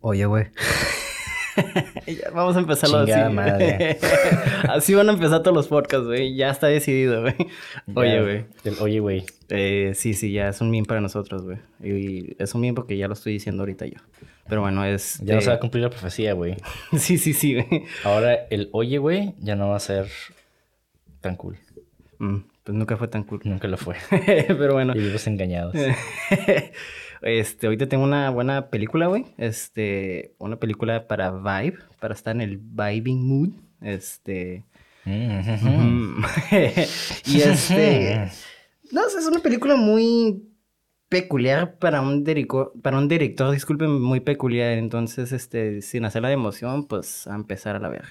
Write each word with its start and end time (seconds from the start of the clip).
Oye, 0.00 0.24
güey. 0.24 0.46
Vamos 2.34 2.56
a 2.56 2.60
empezarlo 2.60 2.98
así. 2.98 3.12
Chingada 3.12 3.30
madre. 3.30 3.98
así 4.68 4.94
van 4.94 5.08
a 5.08 5.12
empezar 5.12 5.42
todos 5.42 5.54
los 5.54 5.68
podcasts, 5.68 6.06
güey. 6.06 6.34
Ya 6.34 6.50
está 6.50 6.68
decidido, 6.68 7.20
güey. 7.22 7.34
Oye, 7.94 8.22
güey. 8.22 8.44
Oye, 8.80 9.00
güey. 9.00 9.24
Eh, 9.50 9.92
sí, 9.94 10.14
sí, 10.14 10.32
ya 10.32 10.48
es 10.48 10.60
un 10.60 10.70
meme 10.70 10.86
para 10.86 11.00
nosotros, 11.00 11.42
güey. 11.42 11.58
Y 11.82 12.36
es 12.38 12.54
un 12.54 12.62
meme 12.62 12.74
porque 12.74 12.96
ya 12.96 13.08
lo 13.08 13.14
estoy 13.14 13.34
diciendo 13.34 13.62
ahorita 13.62 13.86
yo. 13.86 13.98
Pero 14.48 14.62
bueno, 14.62 14.84
es... 14.84 15.20
Ya 15.22 15.34
no 15.34 15.40
eh, 15.40 15.42
se 15.42 15.50
va 15.50 15.56
a 15.56 15.60
cumplir 15.60 15.84
la 15.84 15.90
profecía, 15.90 16.32
güey. 16.32 16.56
Sí, 16.96 17.18
sí, 17.18 17.34
sí, 17.34 17.54
güey. 17.54 17.84
Ahora 18.04 18.34
el 18.48 18.68
Oye, 18.72 18.98
güey 18.98 19.34
ya 19.38 19.54
no 19.54 19.68
va 19.68 19.76
a 19.76 19.80
ser 19.80 20.08
tan 21.20 21.36
cool. 21.36 21.58
Mm, 22.18 22.38
pues 22.64 22.76
nunca 22.76 22.96
fue 22.96 23.08
tan 23.08 23.24
cool. 23.24 23.40
Nunca 23.44 23.68
lo 23.68 23.76
fue. 23.76 23.96
Pero 24.26 24.72
bueno. 24.72 24.94
Y 24.94 24.98
vivimos 24.98 25.26
engañados. 25.26 25.74
Este, 27.22 27.66
ahorita 27.66 27.88
tengo 27.88 28.04
una 28.04 28.30
buena 28.30 28.68
película, 28.70 29.06
güey. 29.06 29.26
Este, 29.36 30.34
una 30.38 30.56
película 30.56 31.06
para 31.06 31.30
vibe, 31.30 31.78
para 32.00 32.14
estar 32.14 32.34
en 32.34 32.40
el 32.40 32.58
vibing 32.58 33.26
mood. 33.26 33.50
Este. 33.80 34.64
Mm, 35.04 36.22
y 37.26 37.40
este. 37.40 38.30
No 38.92 39.06
es 39.06 39.14
una 39.26 39.38
película 39.38 39.76
muy 39.76 40.42
peculiar 41.08 41.78
para 41.78 42.00
un, 42.00 42.24
dirico- 42.24 42.72
para 42.82 42.98
un 42.98 43.06
director, 43.06 43.52
disculpen, 43.52 44.00
muy 44.02 44.18
peculiar. 44.18 44.72
Entonces, 44.78 45.30
este, 45.30 45.80
sin 45.80 46.04
hacerla 46.04 46.26
de 46.28 46.34
emoción, 46.34 46.86
pues 46.88 47.28
a 47.28 47.36
empezar 47.36 47.76
a 47.76 47.78
la 47.78 47.88
verga. 47.88 48.10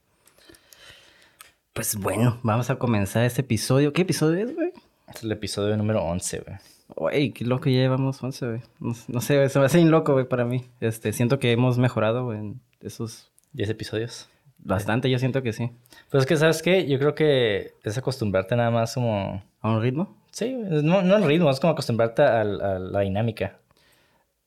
Pues 1.73 1.95
bueno, 1.95 2.37
vamos 2.43 2.69
a 2.69 2.75
comenzar 2.75 3.23
este 3.23 3.41
episodio. 3.41 3.93
¿Qué 3.93 4.01
episodio 4.01 4.43
es, 4.43 4.53
güey? 4.53 4.73
Es 5.07 5.23
el 5.23 5.31
episodio 5.31 5.77
número 5.77 6.03
11, 6.03 6.43
güey. 6.45 6.57
Güey, 6.97 7.31
qué 7.31 7.45
loco, 7.45 7.69
ya 7.69 7.77
llevamos 7.77 8.21
11, 8.21 8.45
güey. 8.45 8.61
No, 8.81 8.93
no 9.07 9.21
sé, 9.21 9.47
se 9.47 9.57
me 9.57 9.65
hace 9.65 9.77
bien 9.77 9.89
loco, 9.89 10.11
güey, 10.11 10.27
para 10.27 10.43
mí. 10.43 10.65
Este, 10.81 11.13
siento 11.13 11.39
que 11.39 11.53
hemos 11.53 11.77
mejorado, 11.77 12.25
güey, 12.25 12.39
en 12.39 12.61
esos... 12.81 13.31
10 13.53 13.69
episodios. 13.69 14.29
Bastante, 14.57 15.09
yo 15.09 15.17
siento 15.17 15.41
que 15.43 15.53
sí. 15.53 15.71
Pero 16.09 16.19
es 16.19 16.27
que, 16.27 16.35
¿sabes 16.35 16.61
qué? 16.61 16.87
Yo 16.89 16.99
creo 16.99 17.15
que 17.15 17.73
es 17.83 17.97
acostumbrarte 17.97 18.57
nada 18.57 18.69
más 18.69 18.93
como... 18.93 19.41
¿A 19.61 19.71
un 19.71 19.81
ritmo? 19.81 20.17
Sí, 20.31 20.53
no, 20.53 21.01
no 21.01 21.15
al 21.15 21.23
ritmo, 21.23 21.49
es 21.49 21.61
como 21.61 21.71
acostumbrarte 21.71 22.21
a, 22.21 22.43
la 22.43 22.99
dinámica. 22.99 23.60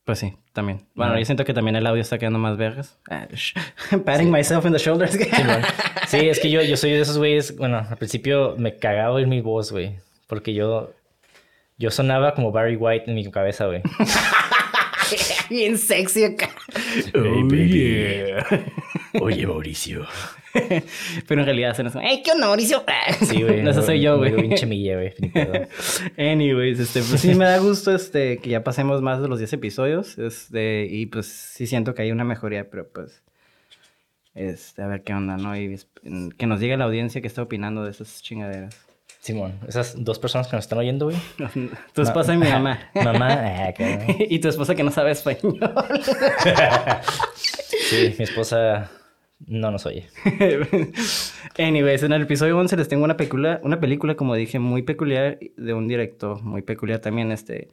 Pues 0.04 0.19
sí, 0.19 0.34
también. 0.53 0.87
Bueno, 0.94 1.19
yo 1.19 1.25
siento 1.25 1.44
que 1.47 1.54
también 1.54 1.76
el 1.76 1.87
audio 1.87 2.03
está 2.03 2.19
quedando 2.19 2.38
más 2.38 2.59
vergas. 2.59 2.98
Ah, 3.10 3.26
Patting 4.04 4.31
myself 4.31 4.66
in 4.66 4.72
the 4.72 4.78
shoulders. 4.78 5.19
Sí, 6.06 6.28
es 6.28 6.38
que 6.38 6.50
yo, 6.50 6.60
yo 6.62 6.76
soy 6.76 6.91
de 6.92 7.00
esos 7.00 7.16
güeyes... 7.16 7.56
Bueno, 7.56 7.78
al 7.78 7.97
principio 7.97 8.54
me 8.59 8.76
cagaba 8.76 9.14
oír 9.14 9.26
mi 9.26 9.41
voz, 9.41 9.72
güey. 9.72 9.98
Porque 10.26 10.53
yo... 10.53 10.93
Yo 11.78 11.91
sonaba 11.91 12.34
como 12.34 12.53
Barry 12.53 12.76
White 12.76 13.10
en 13.10 13.16
mi 13.16 13.28
cabeza, 13.31 13.66
güey. 13.66 13.82
bien 15.50 15.76
sexy 15.78 16.25
acá. 16.25 16.50
Oh, 17.14 17.48
yeah. 17.48 18.47
Oye, 19.20 19.47
Mauricio. 19.47 20.06
Pero 21.28 21.41
en 21.41 21.47
realidad 21.47 21.76
son 21.76 21.86
así, 21.86 21.98
¡Ey, 21.98 22.22
qué 22.22 22.32
onda, 22.32 22.47
Mauricio! 22.47 22.84
Sí, 23.26 23.42
güey. 23.42 23.62
No, 23.62 23.70
ese 23.70 23.82
soy 23.82 24.00
yo, 24.00 24.19
güey. 24.19 24.34
pinche 24.34 24.66
mille, 24.66 24.94
güey. 24.94 25.14
Anyways, 26.32 26.78
este, 26.78 27.02
pues 27.02 27.20
sí 27.20 27.34
me 27.34 27.44
da 27.44 27.58
gusto 27.58 27.94
este, 27.94 28.38
que 28.38 28.50
ya 28.50 28.64
pasemos 28.64 29.02
más 29.02 29.20
de 29.20 29.28
los 29.28 29.38
10 29.38 29.52
episodios. 29.54 30.19
Este, 30.19 30.86
y 30.88 31.06
pues 31.06 31.26
sí 31.26 31.66
siento 31.66 31.94
que 31.94 32.02
hay 32.02 32.12
una 32.12 32.25
mejoría, 32.25 32.70
pero 32.70 32.88
pues. 32.88 33.22
Este, 34.34 34.82
a 34.82 34.88
ver 34.88 35.02
qué 35.02 35.14
onda, 35.14 35.36
¿no? 35.36 35.56
Y 35.56 35.78
que 36.36 36.46
nos 36.46 36.58
diga 36.58 36.76
la 36.76 36.84
audiencia 36.84 37.20
que 37.20 37.28
está 37.28 37.42
opinando 37.42 37.84
de 37.84 37.91
esas 37.91 38.20
chingaderas. 38.22 38.76
Simón, 39.20 39.58
esas 39.66 40.04
dos 40.04 40.19
personas 40.19 40.48
que 40.48 40.56
nos 40.56 40.64
están 40.64 40.81
oyendo, 40.81 41.06
güey. 41.06 41.16
Tu 41.94 42.02
esposa 42.02 42.34
y 42.34 42.36
mi 42.36 42.48
mamá. 42.48 42.91
Mamá, 42.94 43.28
ah, 43.31 43.75
y 44.19 44.38
tu 44.38 44.48
esposa 44.48 44.75
que 44.75 44.82
no 44.82 44.91
sabe 44.91 45.12
español. 45.12 45.58
Sí, 47.88 48.14
mi 48.19 48.25
esposa 48.25 48.91
no 49.47 49.71
nos 49.71 49.87
oye. 49.87 50.06
Anyways, 51.59 52.03
en 52.03 52.12
el 52.12 52.22
episodio 52.22 52.59
11 52.59 52.77
les 52.77 52.88
tengo 52.88 53.05
una 53.05 53.16
película, 53.16 53.60
una 53.62 53.81
película, 53.81 54.15
como 54.16 54.34
dije, 54.34 54.59
muy 54.59 54.82
peculiar 54.82 55.38
de 55.56 55.75
un 55.75 55.87
director 55.88 56.43
muy 56.43 56.62
peculiar 56.62 56.99
también, 57.00 57.31
este, 57.32 57.69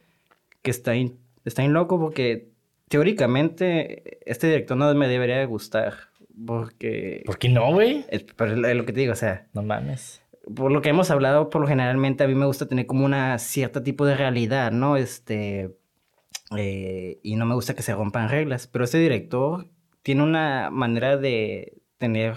que 0.62 0.70
está 0.70 0.94
in- 0.94 1.18
está 1.44 1.62
en 1.64 1.72
loco 1.72 1.98
porque 1.98 2.48
teóricamente 2.88 4.18
este 4.30 4.46
director 4.46 4.76
no 4.76 4.92
me 4.94 5.08
debería 5.08 5.38
de 5.38 5.46
gustar, 5.46 5.94
porque, 6.46 7.22
¿Por 7.26 7.38
qué 7.38 7.48
no, 7.48 7.72
güey? 7.72 8.04
es, 8.08 8.24
pero 8.36 8.52
es 8.66 8.76
lo 8.76 8.84
que 8.84 8.92
te 8.92 9.00
digo, 9.00 9.12
o 9.12 9.16
sea, 9.16 9.46
No 9.52 9.62
mames. 9.62 10.22
por 10.54 10.70
lo 10.70 10.80
que 10.82 10.90
hemos 10.90 11.10
hablado, 11.10 11.50
por 11.50 11.60
lo 11.62 11.66
generalmente 11.66 12.24
a 12.24 12.28
mí 12.28 12.34
me 12.34 12.46
gusta 12.46 12.66
tener 12.66 12.86
como 12.86 13.04
una 13.04 13.38
cierta 13.38 13.82
tipo 13.82 14.06
de 14.06 14.16
realidad, 14.16 14.72
¿no? 14.72 14.96
Este, 14.96 15.70
eh, 16.56 17.18
y 17.22 17.36
no 17.36 17.46
me 17.46 17.54
gusta 17.54 17.74
que 17.74 17.82
se 17.82 17.94
rompan 17.94 18.28
reglas, 18.28 18.66
pero 18.66 18.84
este 18.84 18.98
director 18.98 19.66
tiene 20.02 20.22
una 20.22 20.70
manera 20.70 21.16
de 21.16 21.74
tener, 21.98 22.36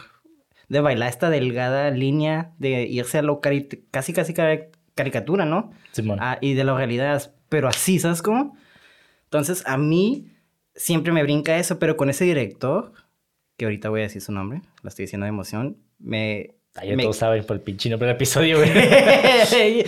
de 0.69 0.79
bailar 0.81 1.09
esta 1.09 1.29
delgada 1.29 1.89
línea, 1.91 2.53
de 2.57 2.83
irse 2.83 3.17
a 3.17 3.21
lo 3.21 3.41
cari- 3.41 3.83
casi, 3.91 4.13
casi 4.13 4.33
cari- 4.33 4.69
caricatura, 4.95 5.45
¿no? 5.45 5.71
Simón. 5.91 6.19
Ah, 6.21 6.37
y 6.41 6.53
de 6.53 6.63
la 6.63 6.75
realidad, 6.75 7.33
pero 7.49 7.67
así, 7.67 7.99
¿sabes 7.99 8.21
cómo? 8.21 8.57
Entonces, 9.25 9.63
a 9.65 9.77
mí 9.77 10.27
siempre 10.75 11.11
me 11.11 11.23
brinca 11.23 11.57
eso, 11.57 11.79
pero 11.79 11.97
con 11.97 12.09
ese 12.09 12.25
director, 12.25 12.93
que 13.57 13.65
ahorita 13.65 13.89
voy 13.89 14.01
a 14.01 14.03
decir 14.03 14.21
su 14.21 14.31
nombre, 14.31 14.61
lo 14.81 14.89
estoy 14.89 15.03
diciendo 15.05 15.25
de 15.25 15.29
emoción, 15.29 15.77
me... 15.99 16.51
Ya 16.83 16.95
me- 16.95 17.03
todos 17.03 17.17
saben 17.17 17.45
por 17.45 17.55
el 17.55 17.61
pinche 17.61 17.89
nombre 17.89 18.07
del 18.07 18.15
episodio, 18.17 18.57
güey. 18.57 18.69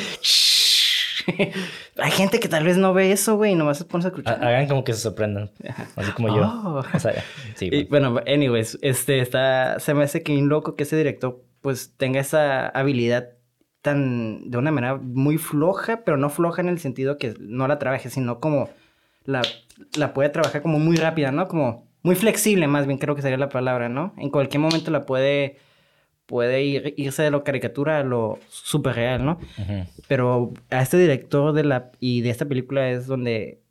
Hay 1.97 2.11
gente 2.11 2.39
que 2.39 2.47
tal 2.47 2.63
vez 2.63 2.77
no 2.77 2.93
ve 2.93 3.11
eso, 3.11 3.35
güey, 3.35 3.51
y 3.51 3.55
nomás 3.55 3.77
se 3.77 3.85
pone 3.85 4.03
a 4.03 4.07
Ha- 4.07 4.09
escuchar. 4.09 4.43
Hagan 4.43 4.67
como 4.67 4.83
que 4.83 4.93
se 4.93 4.99
sorprendan. 5.01 5.51
Así 5.95 6.11
como 6.11 6.29
yo. 6.29 6.43
Oh. 6.43 6.83
O 6.93 6.99
sea, 6.99 7.23
sí, 7.55 7.65
Y, 7.65 7.69
güey. 7.69 7.83
bueno, 7.85 8.19
anyways, 8.27 8.77
este 8.81 9.19
está, 9.19 9.79
se 9.79 9.93
me 9.93 10.03
hace 10.03 10.23
que 10.23 10.37
un 10.37 10.49
loco 10.49 10.75
que 10.75 10.83
ese 10.83 10.95
director 10.97 11.43
pues 11.61 11.93
tenga 11.97 12.19
esa 12.19 12.67
habilidad 12.69 13.29
tan, 13.81 14.49
de 14.49 14.57
una 14.57 14.71
manera 14.71 14.95
muy 14.95 15.37
floja, 15.37 16.03
pero 16.05 16.17
no 16.17 16.29
floja 16.29 16.61
en 16.61 16.69
el 16.69 16.79
sentido 16.79 17.17
que 17.17 17.33
no 17.39 17.67
la 17.67 17.79
trabaje, 17.79 18.09
sino 18.09 18.39
como 18.39 18.69
la, 19.25 19.41
la 19.97 20.13
puede 20.13 20.29
trabajar 20.29 20.61
como 20.61 20.79
muy 20.79 20.95
rápida, 20.97 21.31
¿no? 21.31 21.47
Como 21.47 21.87
muy 22.03 22.15
flexible, 22.15 22.67
más 22.67 22.85
bien 22.87 22.99
creo 22.99 23.15
que 23.15 23.21
sería 23.21 23.37
la 23.37 23.49
palabra, 23.49 23.89
¿no? 23.89 24.13
En 24.17 24.29
cualquier 24.29 24.61
momento 24.61 24.91
la 24.91 25.05
puede, 25.05 25.57
puede 26.27 26.61
ir- 26.63 26.93
irse 26.97 27.23
de 27.23 27.31
lo 27.31 27.43
caricatura 27.43 27.99
a 27.99 28.03
lo 28.03 28.37
súper 28.49 28.95
real, 28.95 29.25
¿no? 29.25 29.39
Pero 30.07 30.53
a 30.69 30.81
este 30.83 30.97
director 30.97 31.53
de 31.53 31.63
la 31.63 31.91
y 31.99 32.21
de 32.21 32.29
esta 32.29 32.45
película 32.45 32.89
es 32.91 33.07
donde 33.07 33.61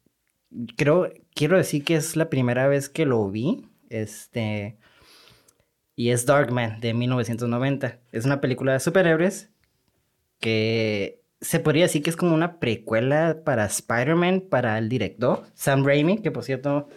creo 0.76 1.12
quiero 1.34 1.56
decir 1.56 1.84
que 1.84 1.94
es 1.94 2.16
la 2.16 2.28
primera 2.30 2.66
vez 2.66 2.88
que 2.88 3.06
lo 3.06 3.30
vi, 3.30 3.66
este 3.90 4.76
y 5.94 6.10
es 6.10 6.26
Darkman 6.26 6.80
de 6.80 6.92
1990. 6.94 7.98
Es 8.12 8.24
una 8.24 8.40
película 8.40 8.72
de 8.72 8.80
superhéroes 8.80 9.50
que 10.40 11.20
se 11.40 11.60
podría 11.60 11.84
decir 11.84 12.02
que 12.02 12.10
es 12.10 12.16
como 12.16 12.34
una 12.34 12.58
precuela 12.58 13.42
para 13.44 13.66
Spider-Man, 13.66 14.42
para 14.50 14.78
el 14.78 14.88
director, 14.88 15.44
Sam 15.54 15.84
Raimi, 15.84 16.18
que 16.22 16.30
por 16.30 16.44
cierto, 16.44 16.88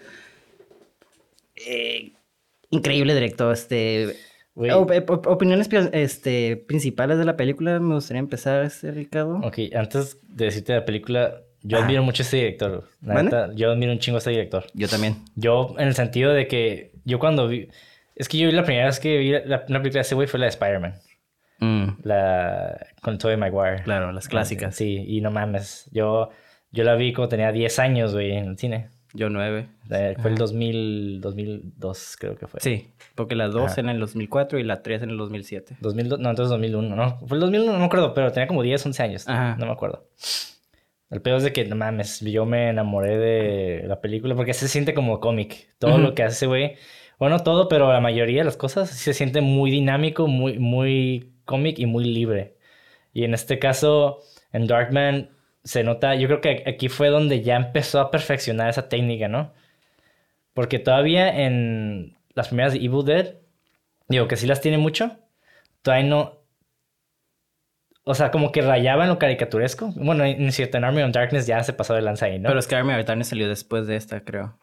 eh, 1.68 2.14
increíble 2.70 3.14
director, 3.14 3.54
este, 3.54 4.16
Op- 4.76 5.10
op- 5.10 5.28
opiniones 5.28 5.68
pi- 5.70 5.78
este, 5.94 6.58
principales 6.58 7.18
de 7.18 7.26
la 7.26 7.38
película, 7.38 7.80
me 7.80 7.96
gustaría 7.96 8.20
empezar, 8.20 8.64
este, 8.66 8.92
Ricardo. 8.92 9.38
Ok, 9.44 9.58
antes 9.76 10.18
de 10.28 10.46
decirte 10.46 10.74
la 10.74 10.86
película, 10.86 11.42
yo 11.64 11.78
Ah. 11.78 11.84
admiro 11.84 12.04
mucho 12.04 12.24
a 12.24 12.26
este 12.26 12.38
director. 12.38 12.84
La 13.02 13.14
¿Vale? 13.14 13.24
neta, 13.26 13.50
yo 13.56 13.72
admiro 13.72 13.92
un 13.92 14.00
chingo 14.00 14.18
a 14.18 14.20
este 14.20 14.32
director. 14.32 14.66
Yo 14.74 14.88
también. 14.88 15.16
Yo, 15.36 15.76
en 15.78 15.88
el 15.88 15.96
sentido 15.96 16.34
de 16.34 16.48
que 16.48 16.92
yo 17.06 17.20
cuando 17.20 17.48
vi. 17.48 17.70
Es 18.16 18.28
que 18.28 18.38
yo 18.38 18.48
vi 18.48 18.54
la 18.54 18.64
primera 18.64 18.86
vez 18.88 19.00
que 19.00 19.18
vi 19.18 19.32
la, 19.32 19.64
una 19.70 19.80
película 19.80 20.00
de 20.00 20.02
ese 20.02 20.16
güey 20.16 20.28
fue 20.28 20.40
la 20.40 20.46
de 20.48 20.50
Spider-Man. 20.50 20.96
La. 22.04 22.88
Con 23.02 23.18
Tobey 23.18 23.38
Maguire. 23.38 23.84
claro, 23.84 24.12
las 24.12 24.28
clásicas. 24.28 24.76
Sí, 24.76 25.04
y 25.08 25.22
no 25.22 25.32
mames. 25.32 25.90
Yo, 25.92 26.30
yo 26.72 26.84
la 26.84 26.96
vi 26.96 27.14
cuando 27.14 27.30
tenía 27.30 27.52
10 27.52 27.80
años, 27.80 28.14
güey, 28.14 28.32
en 28.34 28.46
el 28.50 28.58
cine. 28.58 28.90
Yo 29.14 29.30
nueve. 29.30 29.68
Eh, 29.90 30.16
Fue 30.22 30.32
el 30.32 30.38
2000, 30.38 31.20
2002, 31.22 32.18
creo 32.20 32.36
que 32.36 32.48
fue. 32.48 32.60
Sí, 32.60 32.92
porque 33.16 33.36
la 33.36 33.48
dos 33.48 33.72
Ajá. 33.72 33.82
en 33.82 33.90
el 33.90 34.00
2004 34.00 34.60
y 34.60 34.64
la 34.64 34.82
tres 34.84 35.02
en 35.02 35.10
el 35.10 35.18
2007. 35.18 35.78
2002, 35.82 36.20
no, 36.20 36.30
entonces 36.30 36.50
2001, 36.52 36.96
¿no? 36.96 37.20
Fue 37.26 37.36
el 37.38 37.42
2001, 37.42 37.72
no 37.74 37.80
me 37.80 37.86
acuerdo, 37.86 38.14
pero 38.14 38.32
tenía 38.32 38.48
como 38.48 38.62
10, 38.62 38.86
11 38.86 39.04
años. 39.04 39.28
Ajá. 39.28 39.56
No 39.58 39.66
me 39.66 39.72
acuerdo. 39.72 40.08
El 41.10 41.22
peor 41.22 41.38
es 41.38 41.44
de 41.44 41.54
que, 41.54 41.66
no 41.66 41.76
mames, 41.76 42.20
yo 42.22 42.46
me 42.46 42.70
enamoré 42.70 43.18
de 43.18 43.88
la 43.88 44.00
película 44.00 44.36
porque 44.36 44.54
se 44.54 44.68
siente 44.68 44.94
como 44.94 45.20
cómic. 45.20 45.70
Todo 45.80 45.98
lo 45.98 46.14
que 46.14 46.22
hace 46.24 46.36
ese 46.36 46.46
güey. 46.46 46.76
Bueno, 47.18 47.40
todo, 47.40 47.68
pero 47.68 47.92
la 47.92 48.00
mayoría 48.00 48.40
de 48.42 48.46
las 48.46 48.58
cosas 48.58 48.90
se 48.92 49.14
siente 49.14 49.42
muy 49.42 49.72
dinámico, 49.72 50.28
muy, 50.28 50.60
muy 50.60 51.34
cómic 51.46 51.80
y 51.80 51.88
muy 51.88 52.06
libre. 52.06 52.58
Y 53.12 53.24
en 53.24 53.34
este 53.34 53.58
caso, 53.58 54.20
en 54.54 54.68
Darkman, 54.68 55.32
se 55.69 55.83
nota, 55.83 56.16
yo 56.16 56.27
creo 56.27 56.42
que 56.42 56.63
aquí 56.66 56.89
fue 56.89 57.10
donde 57.10 57.44
ya 57.44 57.56
empezó 57.56 58.00
a 58.00 58.10
perfeccionar 58.10 58.71
esa 58.71 58.89
técnica, 58.89 59.27
¿no? 59.27 59.54
Porque 60.56 60.80
todavía 60.80 61.45
en 61.45 62.18
las 62.33 62.48
primeras 62.48 62.74
de 62.74 62.80
Evil 62.80 63.06
Dead, 63.06 63.36
digo 64.07 64.27
que 64.27 64.36
sí 64.36 64.48
las 64.48 64.62
tiene 64.62 64.80
mucho, 64.80 65.19
todavía 65.83 66.10
no. 66.10 66.39
O 68.04 68.16
sea, 68.16 68.31
como 68.31 68.51
que 68.51 68.63
rayaba 68.63 69.04
en 69.04 69.10
lo 69.10 69.19
caricaturesco. 69.19 69.94
Bueno, 69.95 70.25
en 70.25 70.51
cierto, 70.51 70.80
en 70.80 70.86
Army 70.86 71.04
of 71.04 71.12
Darkness 71.12 71.45
ya 71.45 71.63
se 71.63 71.74
pasó 71.74 71.94
de 71.94 72.01
lanza 72.01 72.25
ahí, 72.25 72.39
¿no? 72.39 72.48
Pero 72.48 72.60
es 72.60 72.65
que 72.65 72.75
Army 72.75 72.94
of 72.95 73.06
Darkness 73.06 73.27
salió 73.27 73.48
después 73.48 73.86
de 73.86 73.95
esta, 73.95 74.22
creo. 74.22 74.57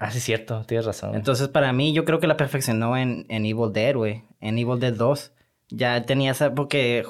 Ah, 0.00 0.10
sí, 0.10 0.18
cierto, 0.18 0.64
tienes 0.66 0.86
razón. 0.86 1.14
Entonces, 1.14 1.46
para 1.46 1.72
mí, 1.72 1.92
yo 1.92 2.04
creo 2.04 2.18
que 2.18 2.26
la 2.26 2.36
perfeccionó 2.36 2.96
en, 2.96 3.26
en 3.28 3.46
Evil 3.46 3.72
Dead, 3.72 3.94
güey. 3.94 4.24
En 4.40 4.58
Evil 4.58 4.80
Dead 4.80 4.92
2. 4.92 5.32
Ya 5.68 6.04
tenía 6.04 6.32
esa... 6.32 6.52
Porque 6.52 7.04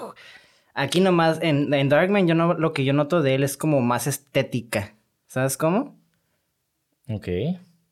aquí 0.78 1.00
nomás, 1.00 1.38
en, 1.42 1.72
en 1.75 1.88
Darkman, 1.88 2.26
yo 2.26 2.34
no, 2.34 2.54
lo 2.54 2.72
que 2.72 2.84
yo 2.84 2.92
noto 2.92 3.22
de 3.22 3.34
él 3.34 3.42
es 3.44 3.56
como 3.56 3.80
más 3.80 4.06
estética. 4.06 4.94
¿Sabes 5.26 5.56
cómo? 5.56 5.96
Ok. 7.08 7.28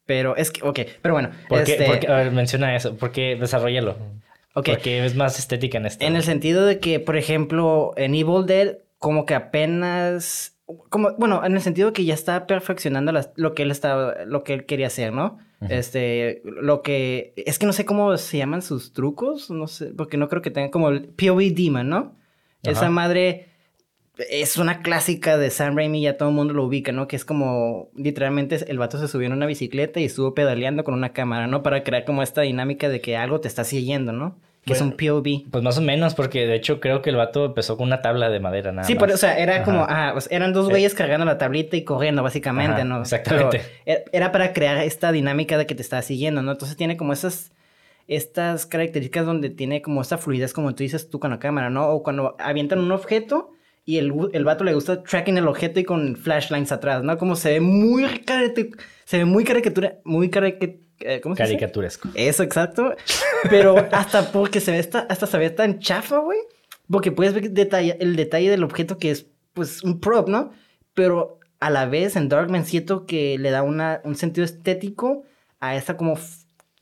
Pero 0.05 0.37
es 0.37 0.51
que... 0.51 0.63
Ok, 0.67 0.81
pero 1.03 1.15
bueno. 1.15 1.31
¿Por 1.49 1.65
qué? 1.65 1.73
este, 1.73 1.85
por 1.87 1.99
qué- 2.01 2.09
A 2.09 2.17
ver, 2.17 2.31
menciona 2.33 2.75
eso. 2.77 2.97
¿Por 2.97 3.13
qué 3.13 3.37
desarrollalo? 3.37 3.97
ok. 4.55 4.69
Porque 4.71 5.05
es 5.05 5.15
más 5.17 5.39
estética 5.39 5.79
en 5.79 5.87
esto. 5.87 6.05
En 6.05 6.17
el 6.17 6.23
sentido 6.23 6.65
de 6.65 6.79
que, 6.79 7.01
por 7.01 7.17
ejemplo, 7.17 7.93
en 7.97 8.15
Evil 8.15 8.47
Dead, 8.47 8.79
como 8.99 9.27
que 9.27 9.35
apenas. 9.35 10.53
Como, 10.89 11.13
bueno, 11.17 11.45
en 11.45 11.55
el 11.55 11.61
sentido 11.61 11.89
de 11.89 11.93
que 11.93 12.05
ya 12.05 12.15
está 12.15 12.47
perfeccionando 12.47 13.13
las- 13.13 13.31
lo 13.37 13.55
que 13.55 13.63
él 13.63 13.71
estaba, 13.71 14.25
lo 14.25 14.43
que 14.45 14.55
él 14.55 14.65
quería 14.67 14.89
hacer, 14.89 15.13
¿no? 15.13 15.39
Este, 15.69 16.43
lo 16.45 16.83
que. 16.83 17.33
Es 17.37 17.59
que 17.59 17.67
no 17.67 17.73
sé 17.73 17.85
cómo 17.85 18.17
se 18.19 18.39
llaman 18.39 18.63
sus 18.63 18.93
trucos, 18.93 19.51
no 19.51 19.67
sé, 19.69 19.87
porque 19.97 20.17
no 20.17 20.29
creo 20.29 20.43
que 20.43 20.51
tengan 20.51 20.71
como 20.71 20.89
el 20.91 21.05
POV 21.09 21.53
Demon, 21.55 21.89
¿no? 21.89 22.17
Esa 22.63 22.91
madre 22.91 23.47
es 24.31 24.57
una 24.57 24.81
clásica 24.81 25.37
de 25.37 25.51
Sam 25.51 25.77
Raimi, 25.77 26.01
ya 26.01 26.17
todo 26.17 26.31
el 26.31 26.35
mundo 26.35 26.55
lo 26.55 26.65
ubica, 26.65 26.91
¿no? 26.91 27.07
Que 27.07 27.17
es 27.17 27.25
como, 27.27 27.91
literalmente, 27.95 28.59
el 28.69 28.79
vato 28.79 28.99
se 28.99 29.09
subió 29.09 29.27
en 29.27 29.35
una 29.35 29.45
bicicleta 29.47 30.01
y 30.01 30.05
estuvo 30.05 30.35
pedaleando 30.35 30.85
con 30.85 30.95
una 30.95 31.13
cámara, 31.13 31.47
¿no? 31.47 31.63
Para 31.63 31.83
crear 31.85 32.05
como 32.07 32.23
esta 32.23 32.41
dinámica 32.41 32.89
de 32.89 33.01
que 33.03 33.17
algo 33.17 33.41
te 33.41 33.49
está 33.49 33.65
siguiendo, 33.65 34.13
¿no? 34.13 34.39
Que 34.65 34.73
es 34.73 34.81
un 34.81 34.93
POV. 34.97 35.49
Pues 35.53 35.63
más 35.63 35.79
o 35.79 35.81
menos, 35.81 36.15
porque 36.17 36.45
de 36.45 36.57
hecho 36.57 36.81
creo 36.81 37.01
que 37.01 37.11
el 37.11 37.17
vato 37.17 37.45
empezó 37.45 37.77
con 37.77 37.87
una 37.87 38.03
tabla 38.03 38.31
de 38.31 38.41
madera 38.41 38.73
nada 38.73 38.85
Sí, 38.85 38.95
más. 38.95 39.01
pero, 39.05 39.15
o 39.15 39.17
sea, 39.17 39.39
era 39.39 39.57
Ajá. 39.57 39.65
como, 39.65 39.87
ah, 39.89 40.11
pues, 40.13 40.29
eran 40.33 40.53
dos 40.53 40.69
güeyes 40.69 40.93
cargando 40.95 41.25
la 41.25 41.39
tablita 41.39 41.77
y 41.77 41.85
corriendo, 41.85 42.25
básicamente, 42.25 42.73
Ajá, 42.81 42.85
¿no? 42.85 43.01
exactamente. 43.03 43.61
Pero 43.85 43.99
era- 44.01 44.05
era 44.13 44.33
para 44.33 44.53
crear 44.53 44.79
esta 44.79 45.13
dinámica 45.13 45.57
de 45.57 45.67
que 45.67 45.77
te 45.77 45.83
está 45.83 46.03
siguiendo, 46.03 46.43
¿no? 46.43 46.51
Entonces 46.51 46.77
tiene 46.77 46.97
como 46.97 47.13
esas, 47.13 47.53
estas 48.09 48.67
características 48.67 49.27
donde 49.27 49.51
tiene 49.51 49.83
como 49.83 50.01
esta 50.03 50.19
fluidez, 50.19 50.53
como 50.53 50.75
tú 50.75 50.83
dices 50.83 51.11
tú 51.11 51.19
con 51.19 51.31
la 51.31 51.39
cámara, 51.39 51.71
¿no? 51.71 51.89
O 51.89 52.03
cuando 52.03 52.37
avientan 52.39 52.79
un 52.81 52.93
objeto 52.93 53.51
y 53.85 53.99
el, 53.99 54.13
el 54.33 54.45
vato 54.45 54.65
le 54.65 54.75
gusta 54.75 55.03
tracking 55.03 55.39
el 55.39 55.49
objeto 55.49 55.81
y 55.81 55.85
con 55.85 56.17
flashlines 56.17 56.73
atrás, 56.73 57.03
¿no? 57.03 57.19
Como 57.19 57.37
se 57.37 57.53
ve 57.53 57.61
muy, 57.61 58.05
se 59.05 59.19
ve 59.19 59.25
muy 59.25 59.45
caricatura, 59.45 59.99
muy 60.05 60.29
caricatura, 60.31 60.79
¿cómo 61.23 61.37
se 61.37 61.43
dice? 61.43 61.55
Caricaturesco. 61.55 62.09
Eso, 62.15 62.43
exacto. 62.43 62.95
Pero 63.51 63.77
hasta 63.93 64.33
porque 64.33 64.61
se 64.61 64.73
ve 64.73 64.79
esta, 64.79 65.01
hasta 65.09 65.27
se 65.27 65.39
ve 65.39 65.51
tan 65.51 65.79
chafa, 65.79 66.19
güey. 66.19 66.39
Porque 66.91 67.11
puedes 67.13 67.35
ver 67.35 67.51
detalle- 67.53 67.97
el 68.01 68.15
detalle 68.17 68.49
del 68.51 68.63
objeto 68.65 68.99
que 68.99 69.11
es, 69.11 69.27
pues, 69.53 69.83
un 69.83 70.01
prop, 70.01 70.29
¿no? 70.29 70.53
Pero 70.95 71.41
a 71.59 71.71
la 71.71 71.87
vez 71.87 72.15
en 72.17 72.29
Darkman 72.29 72.65
siento 72.65 73.07
que 73.07 73.39
le 73.39 73.51
da 73.51 73.63
una, 73.63 74.01
un 74.05 74.15
sentido 74.15 74.45
estético 74.45 75.25
a 75.59 75.75
esta 75.77 75.97
como 75.97 76.17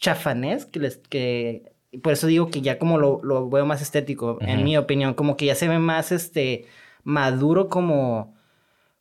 chafanés 0.05 0.67
que 0.67 0.79
les, 0.81 0.99
que... 0.99 1.73
Por 2.03 2.13
eso 2.13 2.27
digo 2.27 2.51
que 2.51 2.61
ya 2.61 2.79
como 2.79 2.99
lo, 2.99 3.21
lo 3.23 3.49
veo 3.49 3.65
más 3.67 3.81
estético, 3.81 4.39
en 4.41 4.65
mi 4.65 4.77
opinión. 4.77 5.15
Como 5.15 5.37
que 5.37 5.47
ya 5.47 5.55
se 5.55 5.69
ve 5.69 5.79
más, 5.79 6.11
este, 6.13 6.67
maduro 7.05 7.69
como, 7.69 8.35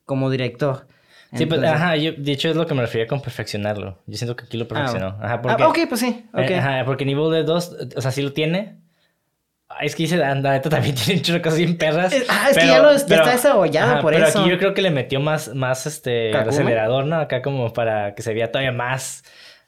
como 0.04 0.30
director. 0.30 0.86
Sí, 1.32 1.46
pues, 1.46 1.60
ajá, 1.64 1.96
yo, 1.96 2.12
de 2.12 2.30
hecho 2.32 2.48
es 2.48 2.54
lo 2.54 2.66
que 2.68 2.74
me 2.74 2.82
refería 2.82 3.08
con 3.08 3.20
perfeccionarlo. 3.20 3.98
Yo 4.06 4.16
siento 4.16 4.36
que 4.36 4.44
aquí 4.44 4.56
lo 4.56 4.68
perfeccionó. 4.68 5.18
Ajá, 5.20 5.42
porque, 5.42 5.62
Ah, 5.64 5.68
ok, 5.68 5.78
pues 5.88 6.00
sí. 6.00 6.24
eh, 6.36 6.54
ajá, 6.56 6.84
porque 6.84 7.02
Evil 7.02 7.32
Dead 7.32 7.44
2, 7.44 7.76
o 7.96 8.00
sea, 8.00 8.12
sí 8.12 8.22
lo 8.22 8.32
tiene. 8.32 8.76
Es 9.80 9.96
que 9.96 10.04
dice, 10.04 10.16
la 10.16 10.32
neta 10.36 10.68
también 10.70 10.94
tiene 11.04 11.16
muchas 11.16 11.40
cosas 11.40 11.58
bien 11.58 11.76
perras. 11.76 12.14
Ah, 12.28 12.46
es 12.50 12.56
que 12.58 12.66
ya 12.68 12.78
lo- 12.80 12.90
ya 12.92 12.96
está 12.96 13.32
desarrollado 13.32 13.92
ajá, 13.94 14.00
por 14.02 14.12
pero 14.12 14.26
eso. 14.28 14.40
aquí 14.42 14.50
yo 14.50 14.58
creo 14.58 14.72
que 14.72 14.82
le 14.82 14.90
metió 14.92 15.18
más, 15.18 15.52
más 15.52 15.86
este 15.86 16.32
acelerador, 16.36 17.06
¿no? 17.06 17.16
Acá 17.16 17.42
como 17.42 17.72
para 17.72 18.14
que 18.14 18.22
se 18.22 18.32
vea 18.32 18.52
todavía 18.52 18.70
más 18.70 19.24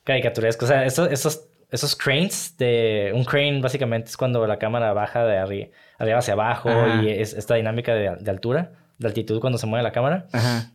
caricaturesco. 0.07 0.65
O 0.65 0.69
sea, 0.69 0.87
esos, 0.87 1.11
esos, 1.13 1.49
esos 1.71 1.95
cranes 1.95 2.57
de... 2.57 3.13
Un 3.15 3.25
crane 3.25 3.61
básicamente 3.61 4.09
es 4.09 4.17
cuando 4.17 4.47
la 4.47 4.59
cámara 4.59 4.95
baja 4.95 5.25
de 5.27 5.37
arri- 5.39 5.71
arriba 5.99 6.19
hacia 6.19 6.33
abajo 6.33 6.71
Ajá. 6.71 7.03
y 7.03 7.11
es 7.11 7.35
esta 7.35 7.57
dinámica 7.57 7.93
de, 7.95 8.17
de 8.19 8.31
altura, 8.31 8.73
de 8.99 9.09
altitud 9.09 9.41
cuando 9.41 9.59
se 9.59 9.67
mueve 9.67 9.83
la 9.83 9.93
cámara. 9.93 10.27
Ajá. 10.33 10.71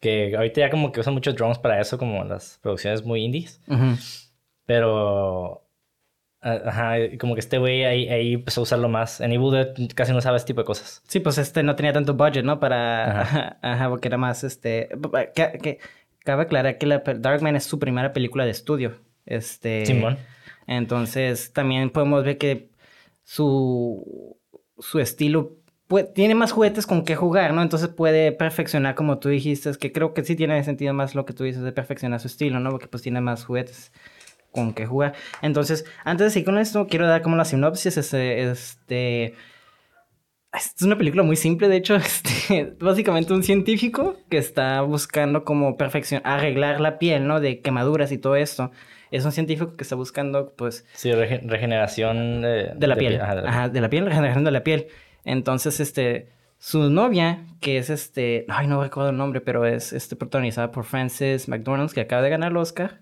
Que 0.00 0.34
ahorita 0.34 0.60
ya 0.62 0.70
como 0.70 0.90
que 0.90 1.00
usan 1.00 1.12
muchos 1.14 1.36
drones 1.36 1.58
para 1.58 1.78
eso, 1.80 1.98
como 1.98 2.24
las 2.24 2.58
producciones 2.62 3.04
muy 3.04 3.22
indies. 3.22 3.60
Ujú. 3.68 3.96
Pero. 4.66 5.66
Ajá, 6.42 6.94
como 7.18 7.34
que 7.34 7.40
este 7.40 7.58
güey 7.58 7.84
ahí, 7.84 8.08
ahí 8.08 8.32
empezó 8.32 8.60
a 8.60 8.64
usarlo 8.64 8.88
más. 8.88 9.20
En 9.20 9.30
Evil 9.32 9.50
Dead 9.50 9.74
casi 9.94 10.12
no 10.14 10.22
sabe 10.22 10.38
este 10.38 10.46
tipo 10.46 10.62
de 10.62 10.64
cosas. 10.64 11.02
Sí, 11.06 11.20
pues 11.20 11.36
este 11.36 11.62
no 11.62 11.76
tenía 11.76 11.92
tanto 11.92 12.14
budget, 12.14 12.44
¿no? 12.44 12.58
Para. 12.60 13.20
Ajá. 13.20 13.58
Ajá, 13.62 13.88
porque 13.90 14.08
era 14.08 14.16
más 14.16 14.42
este. 14.42 14.88
Que, 15.34 15.58
que- 15.62 15.78
cabe 16.24 16.42
aclarar 16.42 16.78
que 16.78 16.86
la 16.86 16.98
Darkman 16.98 17.56
es 17.56 17.64
su 17.64 17.78
primera 17.78 18.12
película 18.12 18.44
de 18.44 18.50
estudio. 18.50 19.00
Este. 19.26 19.86
Simón. 19.86 20.18
Entonces 20.66 21.52
también 21.52 21.90
podemos 21.90 22.24
ver 22.24 22.38
que 22.38 22.70
su. 23.24 24.38
Su 24.78 24.98
estilo. 24.98 25.56
tiene 26.14 26.34
más 26.34 26.52
juguetes 26.52 26.86
con 26.86 27.04
que 27.04 27.16
jugar, 27.16 27.52
¿no? 27.52 27.62
Entonces 27.62 27.88
puede 27.88 28.32
perfeccionar, 28.32 28.94
como 28.94 29.18
tú 29.18 29.28
dijiste, 29.28 29.68
es 29.68 29.78
que 29.78 29.92
creo 29.92 30.14
que 30.14 30.24
sí 30.24 30.36
tiene 30.36 30.62
sentido 30.64 30.94
más 30.94 31.14
lo 31.14 31.24
que 31.26 31.32
tú 31.32 31.44
dices 31.44 31.62
de 31.62 31.72
perfeccionar 31.72 32.20
su 32.20 32.28
estilo, 32.28 32.60
¿no? 32.60 32.70
Porque 32.70 32.86
pues 32.86 33.02
tiene 33.02 33.20
más 33.20 33.44
juguetes 33.44 33.92
con 34.52 34.72
que 34.72 34.86
jugar. 34.86 35.14
Entonces, 35.42 35.84
antes 36.04 36.26
de 36.26 36.30
seguir 36.30 36.46
con 36.46 36.58
esto, 36.58 36.86
quiero 36.86 37.06
dar 37.06 37.22
como 37.22 37.36
la 37.36 37.44
sinopsis, 37.44 37.96
este, 37.96 38.50
este, 38.50 39.34
es 40.52 40.82
una 40.82 40.96
película 40.98 41.22
muy 41.22 41.36
simple, 41.36 41.68
de 41.68 41.76
hecho, 41.76 41.94
este, 41.96 42.74
básicamente 42.80 43.32
un 43.32 43.42
científico 43.42 44.16
que 44.28 44.38
está 44.38 44.80
buscando 44.82 45.44
como 45.44 45.76
perfección, 45.76 46.22
arreglar 46.24 46.80
la 46.80 46.98
piel, 46.98 47.26
¿no? 47.26 47.40
De 47.40 47.60
quemaduras 47.60 48.12
y 48.12 48.18
todo 48.18 48.36
esto. 48.36 48.70
Es 49.10 49.24
un 49.24 49.32
científico 49.32 49.76
que 49.76 49.82
está 49.82 49.96
buscando, 49.96 50.52
pues, 50.56 50.84
Sí, 50.94 51.10
rege- 51.10 51.40
regeneración 51.44 52.42
de, 52.42 52.72
de 52.76 52.86
la 52.86 52.96
piel. 52.96 53.20
Ajá, 53.20 53.34
de 53.36 53.42
la 53.42 53.48
Ajá, 53.50 53.68
de 53.68 53.80
la 53.80 53.90
piel, 53.90 54.06
regeneración 54.06 54.44
de 54.44 54.50
la 54.52 54.62
piel. 54.62 54.86
Entonces, 55.24 55.80
este, 55.80 56.28
su 56.58 56.90
novia, 56.90 57.44
que 57.60 57.78
es 57.78 57.90
este, 57.90 58.44
ay, 58.48 58.66
no 58.68 58.82
recuerdo 58.82 59.10
el 59.10 59.16
nombre, 59.16 59.40
pero 59.40 59.66
es 59.66 59.92
este, 59.92 60.14
protagonizada 60.16 60.70
por 60.70 60.84
Frances 60.84 61.48
McDonald, 61.48 61.92
que 61.92 62.00
acaba 62.02 62.22
de 62.22 62.30
ganar 62.30 62.52
el 62.52 62.56
Oscar. 62.56 63.00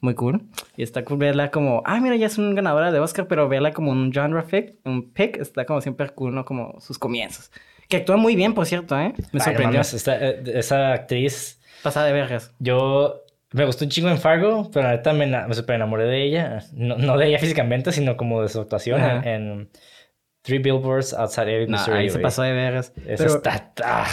Muy 0.00 0.14
cool. 0.14 0.42
Y 0.76 0.82
está 0.84 1.04
cool 1.04 1.18
verla 1.18 1.50
como, 1.50 1.82
ah, 1.84 2.00
mira, 2.00 2.14
ya 2.16 2.26
es 2.26 2.38
una 2.38 2.54
ganadora 2.54 2.92
de 2.92 3.00
Oscar, 3.00 3.26
pero 3.26 3.48
verla 3.48 3.72
como 3.72 3.90
un 3.90 4.12
genre 4.12 4.42
pick, 4.42 4.76
un 4.84 5.10
pick, 5.12 5.36
está 5.38 5.64
como 5.64 5.80
siempre 5.80 6.08
cool, 6.10 6.34
¿no? 6.34 6.44
Como 6.44 6.80
sus 6.80 6.98
comienzos. 6.98 7.50
Que 7.88 7.96
actúa 7.98 8.16
muy 8.16 8.36
bien, 8.36 8.54
por 8.54 8.66
cierto, 8.66 8.98
¿eh? 8.98 9.12
Me 9.32 9.40
Ay, 9.40 9.40
sorprendió. 9.40 9.66
mames, 9.78 9.94
esta- 9.94 10.18
eh, 10.24 10.42
esa 10.54 10.92
actriz, 10.92 11.60
Pasada 11.82 12.06
de 12.06 12.12
vergas. 12.12 12.54
yo 12.58 13.22
me 13.52 13.64
gustó 13.64 13.84
un 13.84 13.90
chingo 13.90 14.08
en 14.10 14.18
Fargo, 14.18 14.70
pero 14.72 14.86
la 14.86 14.96
neta 14.96 15.12
me, 15.14 15.26
me 15.26 15.54
super 15.54 15.74
enamoré 15.76 16.04
de 16.04 16.22
ella. 16.22 16.60
No, 16.74 16.96
no 16.98 17.16
de 17.16 17.26
ella 17.28 17.38
físicamente, 17.38 17.90
sino 17.92 18.16
como 18.16 18.42
de 18.42 18.48
su 18.50 18.60
actuación 18.60 19.00
Ajá. 19.00 19.22
en, 19.28 19.68
Three 20.42 20.58
Billboards 20.60 21.12
Outside 21.14 21.52
Ebbing, 21.56 21.70
No, 21.70 21.76
Missouri. 21.78 21.98
ahí 21.98 22.10
se 22.10 22.20
pasó 22.20 22.42
de 22.42 22.52
vergas. 22.52 22.92
Esa 23.06 23.24
Pero- 23.24 23.36
está... 23.36 23.72
ah, 23.84 24.06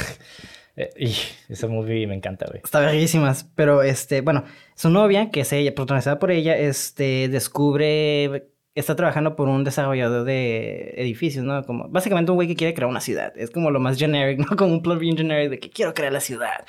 eh, 0.75 0.91
esa 1.50 1.67
movie 1.67 2.08
me 2.08 2.15
encanta, 2.15 2.46
güey. 2.48 2.62
Está 2.63 2.79
verguísimas, 2.79 3.50
pero 3.55 3.84
este, 3.84 4.22
bueno, 4.22 4.46
su 4.75 4.89
novia, 4.89 5.29
que 5.32 5.41
es 5.41 5.53
ella, 5.53 5.74
protagonizada 5.74 6.20
por 6.20 6.32
ella, 6.32 6.58
este, 6.58 7.29
descubre 7.29 8.50
está 8.75 8.96
trabajando 8.96 9.38
por 9.38 9.48
un 9.48 9.63
desarrollador 9.63 10.25
de 10.25 10.94
edificios, 10.98 11.46
¿no? 11.46 11.63
Como 11.63 11.88
básicamente 11.88 12.32
un 12.32 12.36
güey 12.36 12.48
que 12.50 12.55
quiere 12.58 12.74
crear 12.74 12.89
una 12.89 13.00
ciudad. 13.00 13.34
Es 13.38 13.50
como 13.50 13.72
lo 13.72 13.79
más 13.79 13.98
generic, 13.98 14.39
¿no? 14.50 14.58
Como 14.58 14.74
un 14.74 14.84
plot 14.84 15.00
bien 15.00 15.17
generic 15.17 15.50
de 15.50 15.60
que 15.60 15.70
quiero 15.70 15.94
crear 15.94 16.12
la 16.12 16.20
ciudad. 16.20 16.65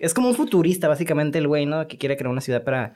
Es 0.00 0.14
como 0.14 0.28
un 0.28 0.34
futurista, 0.34 0.88
básicamente, 0.88 1.38
el 1.38 1.48
güey, 1.48 1.66
¿no? 1.66 1.86
Que 1.88 1.98
quiere 1.98 2.16
crear 2.16 2.30
una 2.30 2.40
ciudad 2.40 2.64
para 2.64 2.94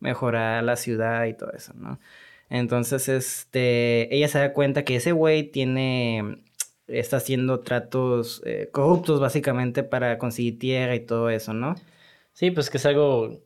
mejorar 0.00 0.64
la 0.64 0.76
ciudad 0.76 1.26
y 1.26 1.34
todo 1.34 1.52
eso, 1.52 1.74
¿no? 1.74 2.00
Entonces, 2.48 3.08
este, 3.08 4.14
ella 4.14 4.28
se 4.28 4.38
da 4.38 4.52
cuenta 4.54 4.84
que 4.84 4.96
ese 4.96 5.12
güey 5.12 5.44
tiene, 5.44 6.42
está 6.90 7.18
haciendo 7.18 7.60
tratos 7.60 8.42
eh, 8.44 8.68
corruptos, 8.72 9.20
básicamente, 9.20 9.82
para 9.82 10.18
conseguir 10.18 10.58
tierra 10.58 10.94
y 10.94 11.00
todo 11.00 11.30
eso, 11.30 11.52
¿no? 11.52 11.74
Sí, 12.32 12.50
pues 12.50 12.70
que 12.70 12.78
es 12.78 12.86
algo, 12.86 13.40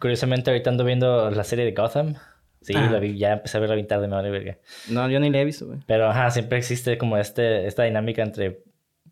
curiosamente, 0.00 0.50
ahorita 0.50 0.70
ando 0.70 0.84
viendo 0.84 1.30
la 1.30 1.44
serie 1.44 1.64
de 1.64 1.72
Gotham. 1.72 2.14
Sí, 2.62 2.74
la 2.74 2.98
vi, 2.98 3.16
ya 3.16 3.32
empecé 3.32 3.56
a 3.56 3.60
ver 3.60 3.70
la 3.70 3.76
mitad 3.76 4.00
de 4.00 4.08
madre 4.08 4.30
verga. 4.30 4.58
No, 4.90 5.08
yo 5.08 5.18
ni 5.18 5.30
la 5.30 5.40
he 5.40 5.44
visto, 5.46 5.66
güey. 5.66 5.78
Pero 5.86 6.10
ajá, 6.10 6.30
siempre 6.30 6.58
existe 6.58 6.98
como 6.98 7.16
este, 7.16 7.66
esta 7.66 7.84
dinámica 7.84 8.22
entre 8.22 8.62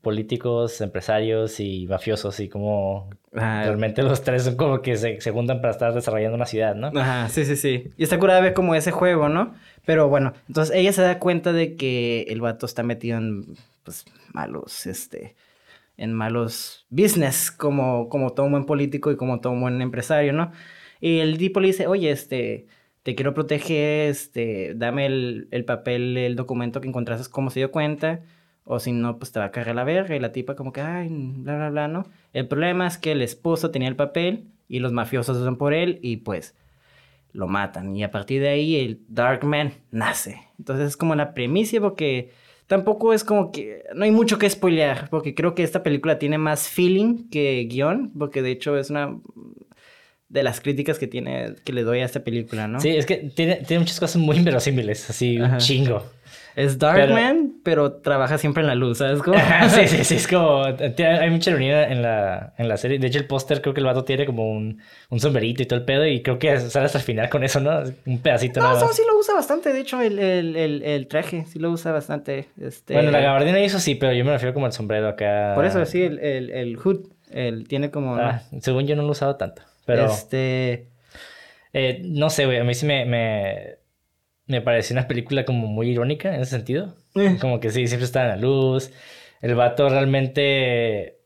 políticos, 0.03 0.81
empresarios 0.81 1.59
y 1.59 1.87
mafiosos 1.87 2.39
y 2.41 2.49
como 2.49 3.11
realmente 3.33 4.03
los 4.03 4.23
tres 4.23 4.45
son 4.45 4.57
como 4.57 4.81
que 4.81 4.97
se, 4.97 5.21
se, 5.21 5.31
juntan 5.31 5.61
para 5.61 5.73
estar 5.73 5.93
desarrollando 5.93 6.37
una 6.37 6.47
ciudad, 6.47 6.75
¿no? 6.75 6.89
Ajá, 6.99 7.29
sí, 7.29 7.45
sí, 7.45 7.57
sí. 7.57 7.91
Y 7.97 8.05
está 8.05 8.19
curada 8.19 8.41
ver 8.41 8.55
como 8.55 8.75
ese 8.75 8.91
juego, 8.91 9.29
¿no? 9.29 9.55
Pero 9.89 10.07
bueno, 10.11 10.35
entonces 10.49 10.77
ella 10.77 10.93
se 10.93 11.01
da 11.01 11.19
cuenta 11.19 11.55
de 11.55 11.75
que 11.75 12.27
el 12.29 12.43
vato 12.43 12.67
está 12.67 12.83
metido 12.83 13.17
en, 13.17 13.57
pues, 13.85 14.05
malos, 14.35 14.87
este, 14.87 15.35
en 15.97 16.13
malos 16.13 16.85
business, 16.91 17.51
como, 17.51 18.11
como 18.11 18.35
todo 18.35 18.51
buen 18.51 18.67
político 18.67 19.11
y 19.11 19.17
como 19.17 19.41
todo 19.41 19.59
buen 19.59 19.81
empresario, 19.81 20.35
¿no? 20.35 20.53
Y 21.01 21.21
el 21.21 21.39
tipo 21.39 21.61
le 21.61 21.69
dice, 21.69 21.87
oye, 21.87 22.11
este, 22.11 22.67
te 23.03 23.15
quiero 23.15 23.33
proteger, 23.33 24.11
este, 24.11 24.75
dame 24.77 25.07
el, 25.07 25.49
el 25.53 25.65
papel, 25.65 26.19
el 26.19 26.37
documento 26.37 26.83
que 26.83 26.89
encontraste, 26.89 27.31
cómo 27.31 27.49
se 27.49 27.61
dio 27.61 27.71
cuenta, 27.71 28.21
o 28.65 28.81
si 28.81 28.93
no, 28.93 29.19
pues 29.19 29.33
te 29.33 29.39
va 29.39 29.47
a 29.47 29.51
cargar 29.53 29.75
la 29.75 29.85
verga, 29.85 30.15
y 30.15 30.21
la 30.21 30.33
tipa 30.33 30.55
como 30.55 30.71
que, 30.71 30.83
ay, 30.83 31.09
bla, 31.11 31.57
bla, 31.57 31.71
bla, 31.71 31.89
¿no? 31.89 32.05
El 32.35 32.47
problema 32.47 32.87
es 32.87 32.99
que 32.99 33.13
el 33.13 33.23
esposo 33.23 33.71
tenía 33.71 33.89
el 33.89 33.97
papel, 33.97 34.49
y 34.69 34.81
los 34.81 34.93
mafiosos 34.93 35.39
son 35.39 35.57
por 35.57 35.73
él, 35.73 35.99
y 36.03 36.19
pues 36.19 36.55
lo 37.33 37.47
matan, 37.47 37.95
y 37.95 38.03
a 38.03 38.11
partir 38.11 38.41
de 38.41 38.49
ahí 38.49 38.77
el 38.77 39.01
Darkman 39.09 39.73
nace. 39.91 40.41
Entonces 40.59 40.89
es 40.89 40.97
como 40.97 41.15
la 41.15 41.35
premisa, 41.35 41.81
porque 41.81 42.31
tampoco 42.67 43.13
es 43.13 43.25
como 43.25 43.53
que, 43.53 43.85
no 43.95 44.05
hay 44.05 44.11
mucho 44.11 44.39
que 44.39 44.49
spoilear, 44.49 45.09
porque 45.11 45.35
creo 45.35 45.55
que 45.55 45.63
esta 45.63 45.83
película 45.83 46.19
tiene 46.19 46.39
más 46.39 46.69
feeling 46.69 47.29
que 47.31 47.67
guion, 47.69 48.13
porque 48.19 48.43
de 48.43 48.51
hecho 48.51 48.77
es 48.77 48.91
una 48.91 49.19
de 50.29 50.43
las 50.43 50.61
críticas 50.61 50.99
que 50.99 51.07
tiene, 51.07 51.55
que 51.65 51.73
le 51.73 51.83
doy 51.83 52.01
a 52.01 52.05
esta 52.05 52.23
película, 52.23 52.69
¿no? 52.69 52.81
Sí, 52.81 52.91
es 52.91 53.07
que 53.07 53.17
tiene, 53.17 53.57
tiene 53.57 53.81
muchas 53.81 53.99
cosas 53.99 54.17
muy 54.21 54.37
inverosímiles, 54.37 55.09
así 55.09 55.39
un 55.39 55.57
chingo. 55.59 56.03
Es 56.59 56.79
Darkman, 56.79 57.61
pero... 57.63 57.93
trabaja 57.93 58.37
siempre 58.37 58.63
en 58.63 58.67
la 58.67 58.75
luz, 58.75 58.99
¿sabes 58.99 59.23
cómo? 59.23 59.39
sí, 59.69 59.87
sí, 59.87 60.05
sí, 60.05 60.15
es 60.17 60.27
como... 60.33 60.65
Hay 60.65 61.31
mucha 61.31 61.51
ironía 61.51 61.89
en 61.89 62.03
la, 62.03 62.53
en 62.59 62.69
la 62.69 62.77
serie. 62.77 62.99
De 62.99 63.07
hecho, 63.07 63.19
el 63.19 63.27
póster 63.27 63.63
creo 63.63 63.75
que 63.75 63.81
el 63.81 63.87
vato 63.87 64.05
tiene 64.05 64.27
como 64.27 64.51
un, 64.51 64.81
un 65.09 65.21
sombrerito 65.21 65.63
y 65.63 65.67
todo 65.67 65.79
el 65.79 65.85
pedo 65.85 66.05
y 66.05 66.21
creo 66.21 66.39
que 66.39 66.59
sale 66.59 66.87
hasta 66.87 66.99
el 66.99 67.05
final 67.05 67.29
con 67.29 67.45
eso, 67.45 67.61
¿no? 67.61 67.83
Un 68.07 68.19
pedacito. 68.19 68.61
No, 68.61 68.75
no 68.75 68.93
sí 68.93 69.03
lo 69.07 69.19
usa 69.19 69.35
bastante, 69.35 69.73
de 69.73 69.81
hecho, 69.81 70.01
el, 70.01 70.19
el, 70.19 70.57
el, 70.57 70.83
el, 70.83 71.07
traje, 71.07 71.47
sí 71.47 71.61
lo 71.61 71.71
usa 71.71 71.93
bastante. 71.93 72.49
Este... 72.61 72.95
Bueno, 72.95 73.13
la 73.13 73.21
gabardina 73.21 73.61
hizo 73.61 73.79
sí, 73.79 73.95
pero 73.95 74.13
yo 74.13 74.25
me 74.25 74.33
refiero 74.33 74.53
como 74.53 74.67
al 74.67 74.73
sombrero 74.73 75.09
acá. 75.09 75.53
Por 75.55 75.65
eso, 75.65 75.85
sí, 75.87 76.03
el, 76.03 76.19
el, 76.19 76.51
el 76.51 76.77
hood, 76.77 77.07
el, 77.31 77.69
tiene 77.69 77.91
como... 77.93 78.17
Ah, 78.17 78.43
según 78.61 78.87
yo 78.87 78.97
no 78.97 79.03
lo 79.03 79.09
he 79.09 79.13
usado 79.13 79.37
tanto. 79.37 79.63
Pero. 79.89 80.05
Este. 80.05 80.89
Eh, 81.73 82.03
no 82.05 82.29
sé, 82.29 82.45
güey. 82.45 82.59
A 82.59 82.65
mí 82.65 82.75
sí 82.75 82.85
me, 82.85 83.07
me, 83.07 83.79
me, 84.49 84.61
pareció 84.61 84.95
una 84.95 85.07
película 85.07 85.45
como 85.45 85.67
muy 85.67 85.91
irónica 85.91 86.35
en 86.35 86.43
ese 86.43 86.53
sentido. 86.53 86.97
Eh. 87.15 87.37
Como 87.41 87.61
que 87.61 87.71
sí, 87.71 87.87
siempre 87.87 88.05
está 88.07 88.23
en 88.23 88.29
la 88.29 88.37
luz. 88.37 88.91
El 89.41 89.55
vato 89.55 89.89
realmente. 89.89 91.21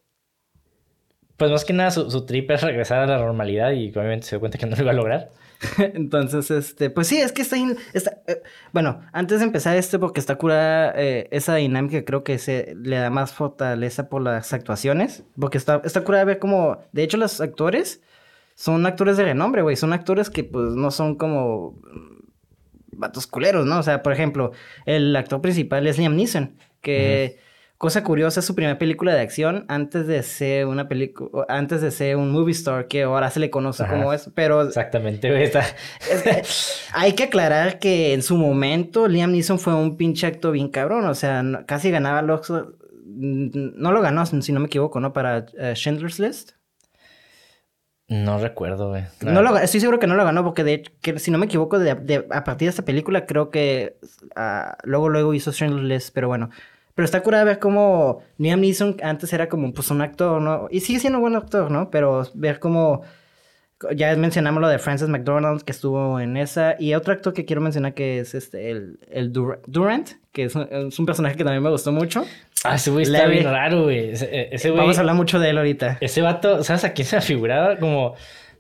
Pues 1.37 1.51
más 1.51 1.65
que 1.65 1.73
nada 1.73 1.91
su, 1.91 2.11
su 2.11 2.27
trip 2.27 2.51
es 2.51 2.63
regresar 2.63 2.99
a 2.99 3.07
la 3.07 3.19
normalidad 3.19 3.73
y 3.73 3.89
obviamente 3.91 4.27
se 4.27 4.37
dio 4.37 4.41
cuenta 4.41 4.59
que 4.59 4.67
no 4.67 4.77
lo 4.77 4.83
iba 4.83 4.91
a 4.93 4.95
lograr. 4.95 5.31
Entonces, 5.79 6.51
este, 6.51 6.91
pues 6.91 7.07
sí, 7.07 7.19
es 7.21 7.33
que 7.33 7.43
está, 7.43 7.57
está 7.93 8.23
eh, 8.27 8.43
bueno, 8.73 9.01
antes 9.13 9.41
de 9.41 9.47
empezar 9.47 9.77
este, 9.77 9.99
porque 9.99 10.21
está 10.21 10.37
curada 10.37 10.93
eh, 10.97 11.29
esa 11.31 11.55
dinámica, 11.57 12.05
creo 12.05 12.25
que 12.25 12.39
se 12.39 12.75
le 12.77 12.97
da 12.97 13.11
más 13.11 13.33
fortaleza 13.33 14.09
por 14.09 14.23
las 14.23 14.53
actuaciones, 14.53 15.25
porque 15.39 15.59
está, 15.59 15.81
está 15.85 16.05
curada 16.05 16.25
ver 16.25 16.39
como, 16.39 16.79
de 16.93 17.03
hecho, 17.03 17.17
los 17.17 17.41
actores 17.41 18.03
son 18.55 18.85
actores 18.87 19.17
de 19.17 19.25
renombre, 19.25 19.63
güey. 19.63 19.77
Son 19.77 19.93
actores 19.93 20.31
que, 20.31 20.45
pues, 20.45 20.75
no 20.75 20.91
son 20.91 21.17
como 21.17 21.81
vatos 23.03 23.27
culeros, 23.27 23.67
¿no? 23.67 23.79
O 23.79 23.83
sea, 23.83 24.03
por 24.03 24.15
ejemplo, 24.15 24.53
el 24.87 25.15
actor 25.15 25.43
principal 25.43 25.87
es 25.87 25.99
Liam 25.99 26.17
Neeson, 26.17 26.57
que, 26.81 27.39
cosa 27.77 28.05
curiosa, 28.05 28.41
es 28.41 28.47
su 28.47 28.55
primera 28.55 28.79
película 28.79 29.13
de 29.13 29.21
acción 29.21 29.65
antes 29.69 30.07
de 30.07 30.23
ser 30.23 30.67
una 30.67 30.89
película, 30.89 31.45
antes 31.49 31.83
de 31.83 31.91
ser 31.91 32.17
un 32.17 32.31
movie 32.31 32.53
star, 32.53 32.87
que 32.87 33.03
ahora 33.03 33.29
se 33.31 33.41
le 33.41 33.51
conoce 33.51 33.85
como 33.87 34.13
eso, 34.13 34.33
pero... 34.35 34.63
Exactamente, 34.63 35.31
güey. 35.31 35.51
hay 36.95 37.13
que 37.15 37.25
aclarar 37.25 37.79
que 37.81 38.15
en 38.15 38.23
su 38.23 38.37
momento 38.37 39.09
Liam 39.09 39.33
Neeson 39.33 39.59
fue 39.59 39.75
un 39.75 39.97
pinche 39.97 40.27
acto 40.27 40.53
bien 40.53 40.69
cabrón, 40.69 41.05
o 41.07 41.15
sea, 41.15 41.43
casi 41.67 41.91
ganaba 41.91 42.21
el 42.21 42.27
No 43.05 43.93
lo 43.93 44.01
ganó, 44.01 44.25
si 44.25 44.53
no 44.53 44.61
me 44.61 44.67
equivoco, 44.67 45.01
¿no? 45.01 45.13
Para 45.13 45.47
uh, 45.59 45.75
Schindler's 45.75 46.19
List. 46.19 46.53
No 48.13 48.39
recuerdo, 48.39 48.91
güey. 48.91 49.05
No 49.23 49.41
lo, 49.41 49.57
estoy 49.57 49.81
seguro 49.81 49.99
que 49.99 50.07
no 50.07 50.17
lo 50.17 50.25
ganó 50.25 50.45
porque 50.45 50.65
de 50.65 50.75
hecho, 50.75 50.93
que, 51.01 51.19
si 51.19 51.31
no 51.31 51.39
me 51.39 51.47
equivoco, 51.47 51.79
de, 51.79 52.27
a 52.31 52.45
partir 52.45 52.67
de 52.67 52.71
esta 52.71 52.85
película 52.85 53.25
creo 53.25 53.49
que 53.49 53.97
uh, 54.37 54.75
luego 54.85 55.09
luego 55.09 55.33
hizo 55.33 55.51
List, 55.67 56.11
pero 56.13 56.29
bueno. 56.29 56.51
Pero 56.95 57.07
está 57.07 57.23
curada 57.23 57.45
ver 57.45 57.59
cómo 57.59 58.21
Liam 58.37 58.61
Neeson 58.61 58.99
antes 59.03 59.33
era 59.33 59.49
como 59.49 59.73
pues 59.73 59.91
un 59.91 60.03
actor, 60.03 60.43
¿no? 60.43 60.69
Y 60.71 60.81
sigue 60.81 61.01
siendo 61.01 61.21
un 61.21 61.23
buen 61.23 61.37
actor, 61.37 61.71
¿no? 61.71 61.91
Pero 61.91 62.29
ver 62.35 62.61
cómo 62.61 63.01
ya 63.95 64.15
mencionamos 64.17 64.61
lo 64.61 64.69
de 64.69 64.79
Francis 64.79 65.09
McDonald, 65.09 65.63
que 65.63 65.73
estuvo 65.73 66.21
en 66.21 66.37
esa. 66.37 66.77
Y 66.79 66.95
otro 66.95 67.13
actor 67.13 67.33
que 67.33 67.45
quiero 67.45 67.61
mencionar 67.61 67.95
que 67.95 68.21
es 68.21 68.35
este, 68.35 68.71
el, 68.71 68.99
el 69.11 69.33
Durant, 69.33 70.11
que 70.33 70.45
es 70.45 70.55
un, 70.55 71.07
personaje 71.07 71.37
que 71.37 71.45
también 71.45 71.63
me 71.63 71.71
gustó 71.71 71.93
mucho. 71.93 72.25
Ah, 72.65 72.77
ese 72.77 72.91
güey 72.91 73.05
está 73.05 73.27
bien 73.27 73.45
raro, 73.45 73.85
güey. 73.85 74.11
Ese, 74.11 74.71
Vamos 74.71 74.97
a 74.97 75.01
hablar 75.01 75.17
mucho 75.17 75.39
de 75.39 75.51
él 75.51 75.59
ahorita. 75.59 75.99
Ese 76.01 76.23
vato, 76.23 76.63
¿sabes 76.63 76.85
a 76.85 76.93
quién 76.93 77.07
se 77.07 77.17
ha 77.17 77.21
figurado? 77.21 77.79
Como... 77.79 78.15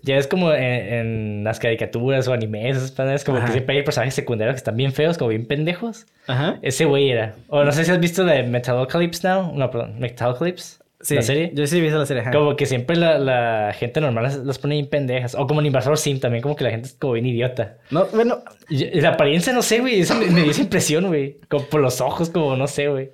Ya 0.04 0.16
es 0.16 0.26
como 0.26 0.52
en, 0.52 1.44
las 1.44 1.60
caricaturas 1.60 2.26
o 2.26 2.32
animes, 2.32 2.76
es 2.76 3.24
como 3.24 3.40
que 3.40 3.52
siempre 3.52 3.76
hay 3.76 3.84
personajes 3.84 4.14
secundarios 4.14 4.54
que 4.54 4.58
están 4.58 4.76
bien 4.76 4.92
feos, 4.92 5.16
como 5.16 5.28
bien 5.28 5.46
pendejos. 5.46 6.06
Ajá. 6.26 6.58
Ese 6.60 6.86
güey 6.86 7.08
era. 7.08 7.36
O 7.46 7.62
no 7.62 7.70
sé 7.70 7.84
si 7.84 7.92
has 7.92 8.00
visto 8.00 8.24
de 8.24 8.42
Metalocalypse 8.42 9.28
now. 9.28 9.52
No, 9.54 9.70
perdón, 9.70 10.00
Metalocalypse. 10.00 10.81
Sí, 11.02 11.16
¿La 11.16 11.22
serie? 11.22 11.50
Yo 11.52 11.66
sí 11.66 11.78
he 11.78 11.80
visto 11.80 11.98
la 11.98 12.06
serie. 12.06 12.22
Como 12.32 12.54
que 12.54 12.64
siempre 12.64 12.96
la, 12.96 13.18
la 13.18 13.74
gente 13.76 14.00
normal 14.00 14.44
las, 14.44 14.58
pone 14.58 14.76
bien 14.76 14.88
pendejas. 14.88 15.34
O 15.34 15.48
como 15.48 15.60
en 15.60 15.66
Invasor 15.66 15.98
Sim 15.98 16.20
también, 16.20 16.42
como 16.42 16.54
que 16.54 16.62
la 16.62 16.70
gente 16.70 16.88
es 16.88 16.94
como 16.94 17.14
bien 17.14 17.26
idiota. 17.26 17.78
No, 17.90 18.06
bueno. 18.06 18.38
la 18.68 19.08
apariencia, 19.08 19.52
no 19.52 19.62
sé, 19.62 19.80
güey. 19.80 20.00
Eso 20.00 20.14
me, 20.14 20.26
dio 20.26 20.50
esa 20.52 20.62
impresión, 20.62 21.08
güey. 21.08 21.38
Como 21.48 21.64
por 21.64 21.80
los 21.80 22.00
ojos, 22.00 22.30
como 22.30 22.56
no 22.56 22.68
sé, 22.68 22.88
güey. 22.88 23.10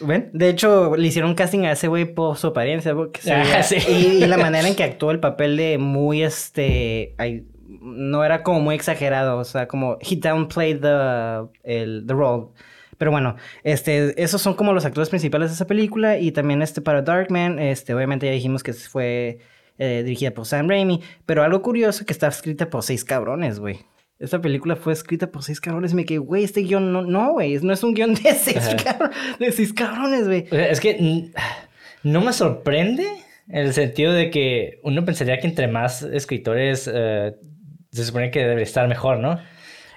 Bueno, 0.00 0.24
de 0.32 0.48
hecho, 0.48 0.96
le 0.96 1.06
hicieron 1.06 1.34
casting 1.34 1.66
a 1.66 1.72
ese 1.72 1.88
güey 1.88 2.06
por 2.06 2.38
su 2.38 2.46
apariencia. 2.46 2.94
Porque 2.94 3.20
ah, 3.30 3.62
sí. 3.62 3.76
y, 3.86 4.24
y, 4.24 4.26
la 4.26 4.38
manera 4.38 4.66
en 4.66 4.74
que 4.74 4.84
actuó 4.84 5.10
el 5.10 5.20
papel 5.20 5.58
de 5.58 5.76
muy, 5.76 6.22
este. 6.22 7.14
no 7.82 8.24
era 8.24 8.42
como 8.44 8.60
muy 8.60 8.74
exagerado. 8.74 9.36
O 9.36 9.44
sea, 9.44 9.68
como 9.68 9.98
he 10.00 10.16
downplayed 10.16 10.80
the, 10.80 11.48
el, 11.64 12.04
the 12.06 12.14
role. 12.14 12.46
Pero 12.98 13.10
bueno, 13.10 13.36
este, 13.62 14.20
esos 14.22 14.40
son 14.42 14.54
como 14.54 14.72
los 14.72 14.84
actores 14.84 15.08
principales 15.08 15.50
de 15.50 15.54
esa 15.54 15.66
película. 15.66 16.18
Y 16.18 16.32
también 16.32 16.62
este 16.62 16.80
para 16.80 17.02
Darkman, 17.02 17.58
este, 17.58 17.94
obviamente 17.94 18.26
ya 18.26 18.32
dijimos 18.32 18.62
que 18.62 18.72
fue 18.72 19.38
eh, 19.78 20.02
dirigida 20.04 20.30
por 20.32 20.46
Sam 20.46 20.68
Raimi. 20.68 21.02
Pero 21.26 21.42
algo 21.42 21.62
curioso 21.62 22.04
que 22.04 22.12
está 22.12 22.28
escrita 22.28 22.70
por 22.70 22.82
seis 22.82 23.04
cabrones, 23.04 23.58
güey. 23.58 23.80
Esta 24.18 24.40
película 24.40 24.76
fue 24.76 24.94
escrita 24.94 25.30
por 25.30 25.42
seis 25.42 25.60
cabrones. 25.60 25.92
Me 25.92 26.06
quedé, 26.06 26.18
güey, 26.18 26.44
este 26.44 26.62
guion 26.62 26.92
no, 26.92 27.02
no, 27.02 27.32
güey. 27.32 27.58
No 27.58 27.72
es 27.72 27.82
un 27.82 27.92
guion 27.92 28.14
de 28.14 28.32
seis, 28.34 28.76
cabrones, 28.82 29.16
de 29.38 29.52
seis 29.52 29.72
cabrones, 29.72 30.26
güey. 30.26 30.46
Es 30.50 30.80
que 30.80 31.30
no 32.02 32.20
me 32.22 32.32
sorprende 32.32 33.06
en 33.48 33.66
el 33.66 33.74
sentido 33.74 34.12
de 34.12 34.30
que 34.30 34.80
uno 34.82 35.04
pensaría 35.04 35.38
que 35.38 35.46
entre 35.46 35.68
más 35.68 36.02
escritores 36.02 36.90
eh, 36.92 37.34
se 37.90 38.04
supone 38.04 38.30
que 38.30 38.44
debe 38.44 38.62
estar 38.62 38.88
mejor, 38.88 39.18
¿no? 39.18 39.38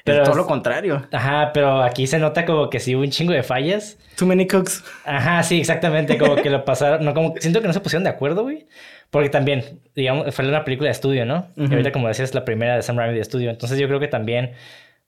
Pero 0.04 0.24
todo 0.24 0.36
lo 0.36 0.46
contrario. 0.46 1.08
Ajá, 1.12 1.52
pero 1.54 1.82
aquí 1.82 2.08
se 2.08 2.20
nota 2.20 2.46
como 2.46 2.70
que 2.70 2.80
sí 2.80 2.96
hubo 2.96 3.04
un 3.04 3.10
chingo 3.10 3.34
de 3.34 3.44
fallas. 3.44 3.98
Too 4.16 4.28
many 4.28 4.48
cooks. 4.48 4.84
Ajá, 5.06 5.44
sí, 5.44 5.60
exactamente. 5.60 6.18
Como 6.18 6.36
que 6.36 6.50
lo 6.50 6.66
pasaron. 6.66 7.06
No, 7.06 7.14
como 7.14 7.34
siento 7.40 7.62
que 7.62 7.68
no 7.68 7.74
se 7.74 7.80
pusieron 7.80 8.04
de 8.04 8.10
acuerdo, 8.10 8.44
güey. 8.44 8.68
Porque 9.10 9.30
también, 9.30 9.82
digamos, 9.96 10.34
fue 10.34 10.48
una 10.48 10.64
película 10.64 10.88
de 10.88 10.92
estudio, 10.92 11.26
¿no? 11.26 11.48
Y 11.56 11.64
ahorita, 11.64 11.92
como 11.92 12.08
decías, 12.08 12.30
es 12.30 12.36
la 12.36 12.46
primera 12.46 12.76
de 12.76 12.82
Sam 12.82 12.98
Raimi 12.98 13.16
de 13.16 13.22
estudio. 13.22 13.50
Entonces 13.50 13.80
yo 13.80 13.88
creo 13.88 14.00
que 14.00 14.08
también 14.08 14.54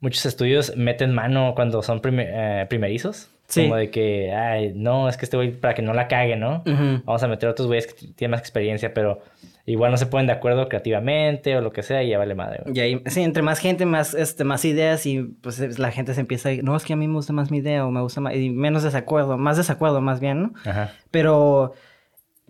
muchos 0.02 0.26
estudios 0.26 0.76
meten 0.76 1.14
mano 1.14 1.54
cuando 1.56 1.82
son 1.82 2.02
primer- 2.02 2.30
eh, 2.34 2.66
primerizos. 2.70 3.30
Sí. 3.48 3.64
Como 3.64 3.76
de 3.76 3.90
que, 3.90 4.32
ay, 4.34 4.72
no, 4.76 5.10
es 5.10 5.18
que 5.18 5.26
este 5.26 5.36
güey, 5.38 5.52
para 5.52 5.74
que 5.74 5.82
no 5.82 5.94
la 5.94 6.08
cague, 6.08 6.36
¿no? 6.38 6.64
Vamos 7.06 7.22
a 7.24 7.28
meter 7.28 7.50
otros 7.50 7.68
güeyes 7.68 7.86
que 7.88 8.08
tienen 8.14 8.32
más 8.32 8.40
experiencia, 8.40 8.94
pero 8.94 9.20
igual 9.66 9.92
no 9.92 9.98
se 9.98 10.06
ponen 10.06 10.28
de 10.28 10.32
acuerdo 10.34 10.70
creativamente 10.70 11.58
o 11.58 11.62
lo 11.62 11.74
que 11.74 11.84
sea 11.84 12.02
y 12.02 12.10
ya 12.10 12.18
vale 12.18 12.34
madre, 12.34 12.62
güey. 12.64 12.78
Y 12.78 12.80
ahí, 12.80 13.02
sí, 13.08 13.22
entre 13.22 13.44
más 13.44 13.60
gente, 13.60 13.86
más, 13.86 14.14
este, 14.14 14.46
más 14.46 14.64
ideas 14.64 15.06
y 15.06 15.22
pues 15.24 15.60
es- 15.60 15.80
la 15.80 15.92
gente 15.92 16.14
se 16.14 16.22
empieza 16.22 16.48
a 16.48 16.54
ir, 16.54 16.64
no, 16.64 16.78
es 16.78 16.86
que 16.86 16.94
a 16.94 16.96
mí 16.96 17.08
me 17.10 17.16
gusta 17.16 17.34
más 17.34 17.52
mi 17.52 17.58
idea 17.58 17.86
o 17.86 17.92
me 17.92 18.00
gusta 18.02 18.22
más, 18.22 18.34
y 18.36 18.50
menos 18.52 18.84
desacuerdo, 18.84 19.38
más 19.38 19.58
desacuerdo 19.58 20.00
más 20.00 20.22
bien, 20.22 20.44
¿no? 20.44 20.54
Ajá. 20.66 20.94
Pero, 21.12 21.74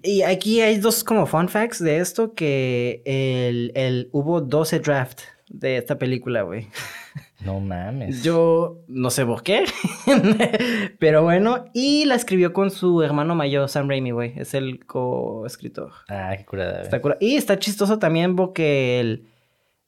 y 0.03 0.21
aquí 0.21 0.61
hay 0.61 0.77
dos 0.77 1.03
como 1.03 1.25
fun 1.25 1.49
facts 1.49 1.83
de 1.83 1.97
esto, 1.97 2.35
que 2.35 3.01
el, 3.05 3.71
el, 3.73 4.09
hubo 4.11 4.39
12 4.39 4.79
draft 4.79 5.21
de 5.49 5.77
esta 5.77 5.97
película, 5.97 6.43
güey. 6.43 6.67
No 7.45 7.59
mames. 7.59 8.23
Yo 8.23 8.77
no 8.87 9.09
sé 9.09 9.25
por 9.25 9.41
qué, 9.43 9.63
pero 10.99 11.23
bueno, 11.23 11.65
y 11.73 12.05
la 12.05 12.15
escribió 12.15 12.53
con 12.53 12.71
su 12.71 13.01
hermano 13.01 13.35
mayor, 13.35 13.67
Sam 13.69 13.89
Raimi, 13.89 14.11
güey, 14.11 14.33
es 14.37 14.53
el 14.53 14.85
co-escritor. 14.85 15.91
Ah, 16.09 16.33
qué 16.37 16.45
curada. 16.45 16.81
Está 16.81 17.01
cura- 17.01 17.17
Y 17.19 17.35
está 17.35 17.57
chistoso 17.59 17.99
también 17.99 18.35
porque 18.35 18.99
el, 18.99 19.27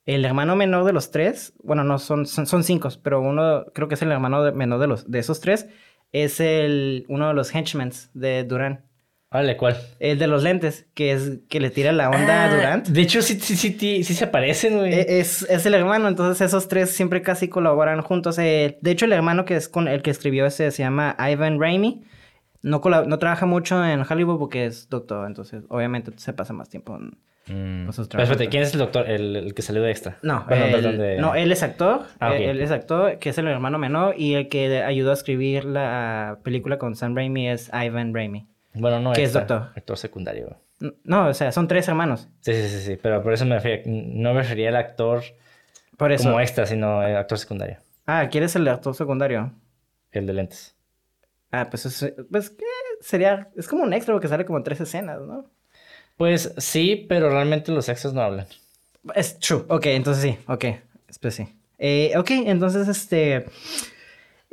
el 0.05 0.25
hermano 0.25 0.55
menor 0.55 0.83
de 0.85 0.93
los 0.93 1.11
tres, 1.11 1.53
bueno, 1.63 1.83
no, 1.83 1.99
son, 1.99 2.25
son, 2.25 2.47
son 2.47 2.63
cinco, 2.63 2.89
pero 3.03 3.21
uno 3.21 3.65
creo 3.73 3.87
que 3.87 3.95
es 3.95 4.01
el 4.01 4.11
hermano 4.11 4.51
menor 4.53 4.79
de, 4.79 4.87
los, 4.87 5.09
de 5.09 5.19
esos 5.19 5.39
tres, 5.39 5.67
es 6.11 6.39
el, 6.39 7.05
uno 7.09 7.27
de 7.27 7.33
los 7.33 7.53
henchmen 7.53 7.91
de 8.13 8.43
Durán. 8.43 8.85
Vale, 9.33 9.57
¿cuál? 9.57 9.75
El 9.99 10.19
de 10.19 10.27
los 10.27 10.43
lentes, 10.43 10.85
que 10.93 11.11
es 11.11 11.39
que 11.49 11.59
le 11.59 11.71
tira 11.71 11.91
la 11.91 12.09
onda 12.09 12.43
a 12.43 12.45
Ah, 12.45 12.55
Durant. 12.55 12.87
De 12.87 13.01
hecho, 13.01 13.21
sí, 13.23 13.39
sí, 13.39 13.55
sí, 13.55 13.75
sí, 13.79 14.03
sí 14.03 14.13
se 14.13 14.27
parecen, 14.27 14.77
güey. 14.77 14.93
E- 14.93 15.19
Es, 15.19 15.41
es 15.49 15.65
el 15.65 15.73
hermano, 15.73 16.07
entonces 16.07 16.39
esos 16.45 16.67
tres 16.67 16.91
siempre 16.91 17.21
casi 17.23 17.47
colaboran 17.49 18.01
juntos. 18.01 18.37
Eh, 18.37 18.77
de 18.81 18.91
hecho, 18.91 19.05
el 19.05 19.13
hermano 19.13 19.43
que 19.45 19.55
es 19.55 19.67
con 19.67 19.87
el 19.87 20.03
que 20.03 20.11
escribió 20.11 20.45
ese 20.45 20.69
se 20.71 20.83
llama 20.83 21.15
Ivan 21.19 21.59
Raimi. 21.59 22.03
No, 22.61 22.79
no 23.07 23.19
trabaja 23.19 23.45
mucho 23.45 23.83
en 23.85 24.03
Hollywood 24.09 24.37
porque 24.39 24.65
es 24.65 24.87
doctor, 24.87 25.27
entonces 25.27 25.63
obviamente 25.67 26.11
se 26.17 26.31
pasa 26.33 26.53
más 26.53 26.69
tiempo 26.69 26.95
en, 26.95 27.17
Mm. 27.45 27.89
Pero 27.89 28.23
espérate. 28.23 28.47
¿quién 28.47 28.63
es 28.63 28.71
el 28.71 28.79
doctor? 28.79 29.09
El, 29.09 29.35
el 29.35 29.53
que 29.53 29.61
salió 29.61 29.81
de 29.81 29.91
extra. 29.91 30.17
No, 30.21 30.45
Perdón, 30.47 30.67
él, 30.69 30.71
perdón, 30.75 30.97
de- 30.97 31.17
no, 31.17 31.35
él 31.35 31.51
es 31.51 31.61
actor. 31.61 32.03
Ah, 32.21 32.29
ok. 32.29 32.35
él, 32.35 32.41
él 32.51 32.61
es 32.61 32.71
actor, 32.71 33.19
que 33.19 33.27
es 33.31 33.37
el 33.37 33.47
hermano 33.49 33.77
menor. 33.77 34.15
Y 34.17 34.35
el 34.35 34.47
que 34.47 34.81
ayudó 34.81 35.11
a 35.11 35.13
escribir 35.13 35.65
la 35.65 36.37
película 36.43 36.77
con 36.77 36.95
Sam 36.95 37.17
Raimi 37.17 37.49
es 37.49 37.69
Ivan 37.73 38.13
Raimi. 38.13 38.47
Bueno, 38.73 38.99
no 38.99 39.13
que 39.13 39.23
es 39.23 39.33
doctor. 39.33 39.71
Actor 39.75 39.97
secundario. 39.97 40.57
No, 41.03 41.27
o 41.27 41.33
sea, 41.33 41.51
son 41.51 41.67
tres 41.67 41.87
hermanos. 41.87 42.27
Sí, 42.41 42.53
sí, 42.53 42.67
sí, 42.69 42.79
sí. 42.81 42.97
Pero 43.01 43.21
por 43.23 43.33
eso 43.33 43.45
me 43.45 43.55
refería. 43.55 43.83
No 43.85 44.33
me 44.33 44.41
refería 44.41 44.69
al 44.69 44.75
actor 44.75 45.23
Por 45.97 46.11
eso. 46.11 46.25
como 46.25 46.39
extra, 46.39 46.65
sino 46.65 47.03
el 47.03 47.15
actor 47.15 47.37
secundario. 47.37 47.77
Ah, 48.05 48.27
¿quieres 48.29 48.55
el 48.55 48.67
actor 48.67 48.93
secundario? 48.95 49.53
El 50.11 50.25
de 50.27 50.33
lentes. 50.33 50.75
Ah, 51.51 51.67
pues, 51.69 51.85
es, 51.85 52.13
pues 52.29 52.49
¿qué? 52.49 52.65
sería. 52.99 53.49
Es 53.55 53.67
como 53.67 53.83
un 53.83 53.93
extra 53.93 54.13
porque 54.13 54.27
sale 54.27 54.45
como 54.45 54.57
en 54.57 54.63
tres 54.63 54.81
escenas, 54.81 55.21
¿no? 55.21 55.45
Pues 56.17 56.53
sí, 56.57 57.05
pero 57.07 57.29
realmente 57.29 57.71
los 57.71 57.87
extras 57.89 58.13
no 58.13 58.21
hablan. 58.21 58.47
Es 59.15 59.39
true. 59.39 59.65
Ok, 59.69 59.85
entonces 59.87 60.23
sí. 60.23 60.37
Ok, 60.47 60.65
pues 61.21 61.35
sí. 61.35 61.47
Eh, 61.77 62.13
ok, 62.17 62.31
entonces 62.31 62.87
este. 62.87 63.45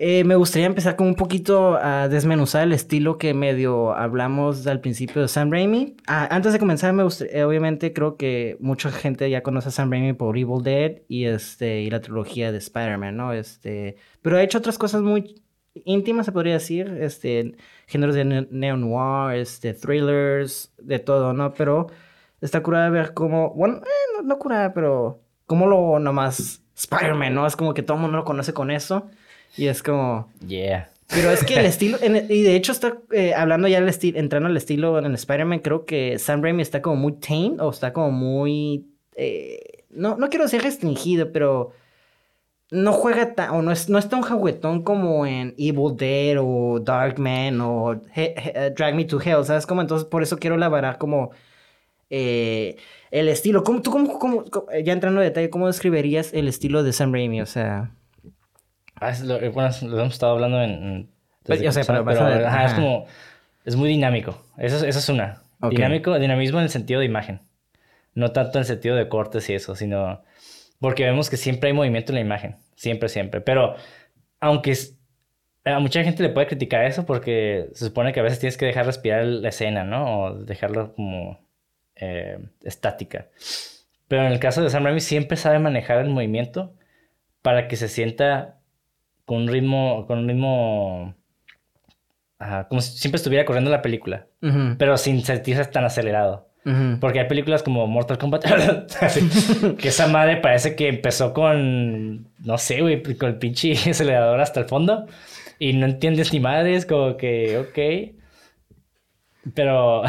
Eh, 0.02 0.24
me 0.24 0.34
gustaría 0.34 0.64
empezar 0.66 0.96
con 0.96 1.08
un 1.08 1.14
poquito 1.14 1.76
a 1.76 2.08
desmenuzar 2.08 2.62
el 2.62 2.72
estilo 2.72 3.18
que 3.18 3.34
medio 3.34 3.92
hablamos 3.92 4.66
al 4.66 4.80
principio 4.80 5.20
de 5.20 5.28
Sam 5.28 5.50
Raimi. 5.50 5.94
Ah, 6.06 6.26
antes 6.30 6.54
de 6.54 6.58
comenzar, 6.58 6.94
eh, 7.30 7.44
obviamente 7.44 7.92
creo 7.92 8.16
que 8.16 8.56
mucha 8.60 8.90
gente 8.90 9.28
ya 9.28 9.42
conoce 9.42 9.68
a 9.68 9.72
Sam 9.72 9.90
Raimi 9.90 10.14
por 10.14 10.38
Evil 10.38 10.62
Dead 10.62 11.02
y, 11.06 11.26
este, 11.26 11.82
y 11.82 11.90
la 11.90 12.00
trilogía 12.00 12.50
de 12.50 12.56
Spider-Man, 12.56 13.14
¿no? 13.14 13.34
Este, 13.34 13.96
pero 14.22 14.38
ha 14.38 14.42
hecho 14.42 14.56
otras 14.56 14.78
cosas 14.78 15.02
muy 15.02 15.42
íntimas, 15.74 16.24
se 16.24 16.32
podría 16.32 16.54
decir, 16.54 16.96
este, 16.98 17.56
géneros 17.86 18.14
de 18.14 18.24
ne- 18.24 18.48
este, 19.38 19.74
thrillers, 19.74 20.72
de 20.78 20.98
todo, 20.98 21.34
¿no? 21.34 21.52
Pero 21.52 21.88
está 22.40 22.62
curada 22.62 22.88
ver 22.88 23.12
cómo, 23.12 23.52
bueno, 23.52 23.82
eh, 23.84 24.16
no, 24.16 24.22
no 24.22 24.38
curada, 24.38 24.72
pero 24.72 25.20
cómo 25.44 25.66
lo 25.66 25.98
nomás 25.98 26.62
Spider-Man, 26.74 27.34
¿no? 27.34 27.46
Es 27.46 27.54
como 27.54 27.74
que 27.74 27.82
todo 27.82 27.98
el 27.98 28.02
mundo 28.04 28.16
lo 28.16 28.24
conoce 28.24 28.54
con 28.54 28.70
eso 28.70 29.10
y 29.56 29.66
es 29.66 29.82
como... 29.82 30.28
Yeah. 30.46 30.88
Pero 31.08 31.30
es 31.30 31.44
que 31.44 31.54
el 31.58 31.66
estilo, 31.66 31.98
en 32.00 32.16
el- 32.16 32.30
y 32.30 32.42
de 32.42 32.54
hecho 32.56 32.72
está 32.72 32.98
eh, 33.12 33.34
hablando 33.34 33.66
ya 33.68 33.80
del 33.80 33.88
estilo, 33.88 34.18
entrando 34.18 34.48
al 34.48 34.56
estilo 34.56 34.98
en 34.98 35.12
Spider-Man, 35.14 35.58
creo 35.60 35.84
que 35.84 36.18
Sam 36.18 36.42
Raimi 36.42 36.62
está 36.62 36.80
como 36.82 36.96
muy 36.96 37.12
tame 37.14 37.56
o 37.60 37.70
está 37.70 37.92
como 37.92 38.10
muy, 38.12 38.86
eh, 39.16 39.84
no, 39.90 40.16
no 40.16 40.28
quiero 40.28 40.44
decir 40.44 40.62
restringido, 40.62 41.32
pero 41.32 41.72
no 42.70 42.92
juega 42.92 43.34
tan, 43.34 43.50
o 43.50 43.62
no 43.62 43.72
es, 43.72 43.88
no 43.88 43.98
es 43.98 44.08
tan 44.08 44.22
juguetón 44.22 44.84
como 44.84 45.26
en 45.26 45.54
Evil 45.58 45.96
Dead 45.96 46.36
o 46.40 46.78
Darkman 46.78 47.60
o 47.60 47.94
He- 48.14 48.34
He- 48.36 48.52
eh, 48.54 48.70
Drag 48.76 48.94
Me 48.94 49.04
to 49.04 49.20
Hell, 49.20 49.44
¿sabes? 49.44 49.66
Como 49.66 49.80
entonces 49.80 50.06
por 50.06 50.22
eso 50.22 50.38
quiero 50.38 50.54
elaborar 50.54 50.96
como 50.98 51.32
eh, 52.10 52.76
el 53.10 53.28
estilo. 53.28 53.64
¿Cómo, 53.64 53.82
¿Tú 53.82 53.90
cómo, 53.90 54.18
cómo- 54.20 54.44
cómo- 54.44 54.66
ya 54.84 54.92
entrando 54.92 55.20
en 55.20 55.26
detalle, 55.28 55.50
cómo 55.50 55.66
describirías 55.66 56.32
el 56.32 56.46
estilo 56.46 56.84
de 56.84 56.92
Sam 56.92 57.12
Raimi? 57.12 57.40
O 57.40 57.46
sea... 57.46 57.90
Ah, 59.00 59.10
es 59.10 59.22
lo, 59.22 59.40
eh, 59.40 59.48
bueno, 59.48 59.70
lo 59.82 60.00
hemos 60.00 60.12
estado 60.12 60.32
hablando 60.32 60.62
en... 60.62 61.10
Pues, 61.44 61.60
yo 61.62 61.72
sé, 61.72 61.82
pero 61.84 62.00
empezamos, 62.00 62.28
vas 62.28 62.34
a 62.34 62.38
ver, 62.38 62.46
ajá, 62.46 62.64
es 62.66 62.72
ajá. 62.72 62.80
como... 62.80 63.06
Es 63.64 63.76
muy 63.76 63.88
dinámico. 63.88 64.42
Eso, 64.58 64.76
es- 64.76 64.82
eso 64.84 64.98
es 64.98 65.08
una. 65.08 65.42
Ok. 65.60 65.70
Dinámico, 65.72 66.18
dinamismo 66.18 66.58
en 66.58 66.64
el 66.64 66.70
sentido 66.70 67.00
de 67.00 67.06
imagen. 67.06 67.40
No 68.14 68.32
tanto 68.32 68.58
en 68.58 68.60
el 68.60 68.66
sentido 68.66 68.96
de 68.96 69.08
cortes 69.08 69.48
y 69.50 69.54
eso, 69.54 69.74
sino... 69.74 70.22
Porque 70.80 71.04
vemos 71.04 71.28
que 71.28 71.36
siempre 71.36 71.68
hay 71.68 71.74
movimiento 71.74 72.12
en 72.12 72.14
la 72.16 72.20
imagen. 72.22 72.56
Siempre, 72.74 73.08
siempre. 73.08 73.40
Pero, 73.40 73.74
aunque 74.40 74.70
es- 74.72 74.96
a 75.64 75.78
mucha 75.78 76.02
gente 76.02 76.22
le 76.22 76.30
puede 76.30 76.46
criticar 76.46 76.84
eso 76.86 77.04
porque 77.04 77.68
se 77.74 77.86
supone 77.86 78.12
que 78.12 78.20
a 78.20 78.22
veces 78.22 78.38
tienes 78.38 78.56
que 78.56 78.64
dejar 78.66 78.86
respirar 78.86 79.24
la 79.26 79.48
escena, 79.50 79.84
¿no? 79.84 80.22
O 80.22 80.34
dejarlo 80.34 80.94
como 80.94 81.38
eh, 81.96 82.38
estática. 82.64 83.28
Pero 84.08 84.24
en 84.24 84.32
el 84.32 84.40
caso 84.40 84.62
de 84.62 84.70
Sam 84.70 84.84
Raimi 84.84 85.00
siempre 85.00 85.36
sabe 85.36 85.58
manejar 85.58 85.98
el 85.98 86.08
movimiento 86.08 86.74
para 87.42 87.68
que 87.68 87.76
se 87.76 87.88
sienta 87.88 88.59
con 89.30 89.42
un 89.42 89.46
ritmo, 89.48 90.06
con 90.08 90.18
un 90.18 90.28
ritmo, 90.28 91.14
ajá, 92.40 92.66
como 92.66 92.80
si 92.80 92.98
siempre 92.98 93.18
estuviera 93.18 93.44
corriendo 93.44 93.70
la 93.70 93.80
película, 93.80 94.26
ujú, 94.42 94.74
pero 94.76 94.96
sin 94.96 95.22
sentirse 95.22 95.64
tan 95.66 95.84
acelerado. 95.84 96.48
ujú. 96.66 96.98
Porque 96.98 97.20
hay 97.20 97.28
películas 97.28 97.62
como 97.62 97.86
Mortal 97.86 98.18
Kombat, 98.18 98.44
que 99.78 99.86
esa 99.86 100.08
madre 100.08 100.38
parece 100.38 100.74
que 100.74 100.88
empezó 100.88 101.32
con, 101.32 102.28
no 102.40 102.58
sé, 102.58 102.80
güey, 102.80 103.00
con 103.14 103.28
el 103.28 103.38
pinche 103.38 103.70
acelerador 103.90 104.40
hasta 104.40 104.58
el 104.58 104.66
fondo 104.66 105.06
y 105.60 105.74
no 105.74 105.86
entiendes 105.86 106.32
ni 106.32 106.40
madres, 106.40 106.84
como 106.84 107.16
que, 107.16 107.56
ok. 107.56 108.16
Pero 109.54 110.02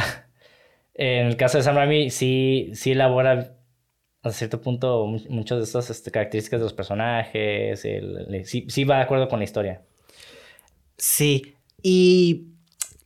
en 0.96 1.28
el 1.28 1.38
caso 1.38 1.60
de 1.60 1.64
Sam 1.64 1.76
Raimi, 1.76 2.10
sí, 2.10 2.72
sí 2.74 2.94
elabora 2.94 3.54
a 4.24 4.32
cierto 4.32 4.62
punto 4.62 5.06
mu- 5.08 5.20
muchas 5.30 5.58
de 5.58 5.64
estas 5.64 5.90
este, 5.90 6.12
características 6.12 6.60
de 6.60 6.64
los 6.66 6.74
personajes, 6.74 7.84
el- 7.86 8.28
el- 8.34 8.46
sí, 8.46 8.66
sí 8.70 8.84
va 8.84 8.98
de 8.98 9.04
acuerdo 9.04 9.28
con 9.28 9.40
la 9.40 9.46
historia. 9.46 9.82
Sí, 10.98 11.56
y 11.82 12.46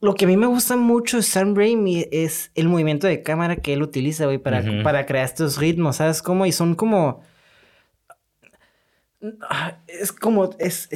lo 0.02 0.14
que 0.16 0.26
a 0.26 0.28
mí 0.28 0.36
me 0.36 0.48
gusta 0.48 0.76
mucho 0.76 1.18
de 1.18 1.24
Sam 1.24 1.56
Raimi 1.56 2.06
es 2.12 2.52
el 2.56 2.68
movimiento 2.68 3.08
de 3.08 3.24
cámara 3.24 3.56
que 3.56 3.74
él 3.74 3.82
utiliza, 3.82 4.26
güey, 4.26 4.38
para, 4.38 4.84
para 4.84 5.06
crear 5.06 5.26
estos 5.26 5.58
ritmos, 5.58 5.96
¿sabes 5.96 6.22
cómo? 6.22 6.46
Y 6.46 6.52
son 6.52 6.76
como... 6.76 7.22
Es 9.88 10.12
como... 10.12 10.50
Es, 10.60 10.90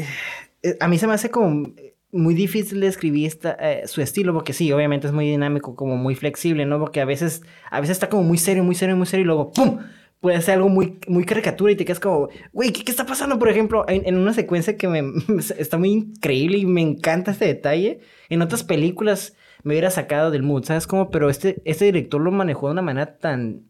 eh, 0.61 0.77
a 0.79 0.87
mí 0.87 0.97
se 0.97 1.07
me 1.07 1.13
hace 1.13 1.31
como 1.31 1.71
muy 2.11 2.33
difícil 2.33 2.81
describir 2.81 3.27
esta, 3.27 3.55
eh, 3.59 3.87
su 3.87 4.01
estilo, 4.01 4.33
porque 4.33 4.51
sí, 4.53 4.71
obviamente 4.73 5.07
es 5.07 5.13
muy 5.13 5.29
dinámico, 5.29 5.75
como 5.75 5.95
muy 5.95 6.15
flexible, 6.15 6.65
¿no? 6.65 6.79
Porque 6.79 7.01
a 7.01 7.05
veces, 7.05 7.43
a 7.71 7.79
veces 7.79 7.95
está 7.95 8.09
como 8.09 8.23
muy 8.23 8.37
serio, 8.37 8.63
muy 8.63 8.75
serio, 8.75 8.95
muy 8.97 9.05
serio, 9.05 9.23
y 9.23 9.27
luego 9.27 9.51
¡pum! 9.51 9.79
Puede 10.19 10.41
ser 10.41 10.55
algo 10.55 10.67
muy, 10.69 10.99
muy 11.07 11.23
caricatura 11.23 11.71
y 11.71 11.75
te 11.77 11.85
quedas 11.85 11.99
como, 12.01 12.27
güey, 12.51 12.71
¿qué, 12.73 12.83
qué 12.83 12.91
está 12.91 13.05
pasando? 13.05 13.39
Por 13.39 13.47
ejemplo, 13.49 13.85
en, 13.87 14.05
en 14.05 14.17
una 14.17 14.33
secuencia 14.33 14.75
que 14.77 14.87
me, 14.89 15.01
está 15.57 15.77
muy 15.77 15.91
increíble 15.91 16.57
y 16.57 16.65
me 16.65 16.81
encanta 16.81 17.31
este 17.31 17.45
detalle. 17.45 17.99
En 18.27 18.41
otras 18.41 18.63
películas 18.63 19.35
me 19.63 19.73
hubiera 19.73 19.91
sacado 19.91 20.29
del 20.31 20.43
mood, 20.43 20.65
¿sabes 20.65 20.87
cómo? 20.87 21.09
Pero 21.09 21.29
este, 21.29 21.61
este 21.65 21.85
director 21.85 22.19
lo 22.19 22.31
manejó 22.31 22.67
de 22.67 22.73
una 22.73 22.81
manera 22.81 23.17
tan, 23.17 23.61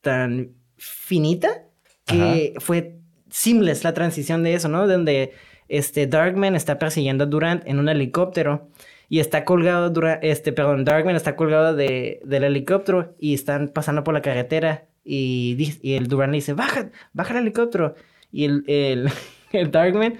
tan 0.00 0.50
finita 0.76 1.64
que 2.04 2.54
fue 2.58 2.96
seamless 3.30 3.84
la 3.84 3.94
transición 3.94 4.42
de 4.42 4.54
eso, 4.54 4.68
¿no? 4.68 4.86
Donde 4.88 5.32
este 5.68 6.06
Darkman 6.06 6.56
está 6.56 6.78
persiguiendo 6.78 7.24
a 7.24 7.26
Durant 7.28 7.66
en 7.66 7.78
un 7.78 7.88
helicóptero 7.88 8.68
y 9.08 9.20
está 9.20 9.44
colgado, 9.44 9.90
Dura- 9.90 10.18
este, 10.22 10.52
perdón, 10.52 10.84
Darkman 10.84 11.14
está 11.16 11.36
colgado 11.36 11.74
de, 11.74 12.20
del 12.24 12.44
helicóptero 12.44 13.14
y 13.18 13.34
están 13.34 13.68
pasando 13.68 14.02
por 14.04 14.12
la 14.14 14.22
carretera 14.22 14.86
y, 15.04 15.74
el 15.96 16.06
Durant 16.08 16.30
le 16.32 16.36
dice, 16.36 16.52
baja, 16.52 16.90
baja 17.12 17.34
el 17.34 17.40
helicóptero. 17.40 17.94
Y 18.30 18.44
el, 18.44 18.64
el, 18.66 19.10
el 19.52 19.70
Darkman 19.70 20.18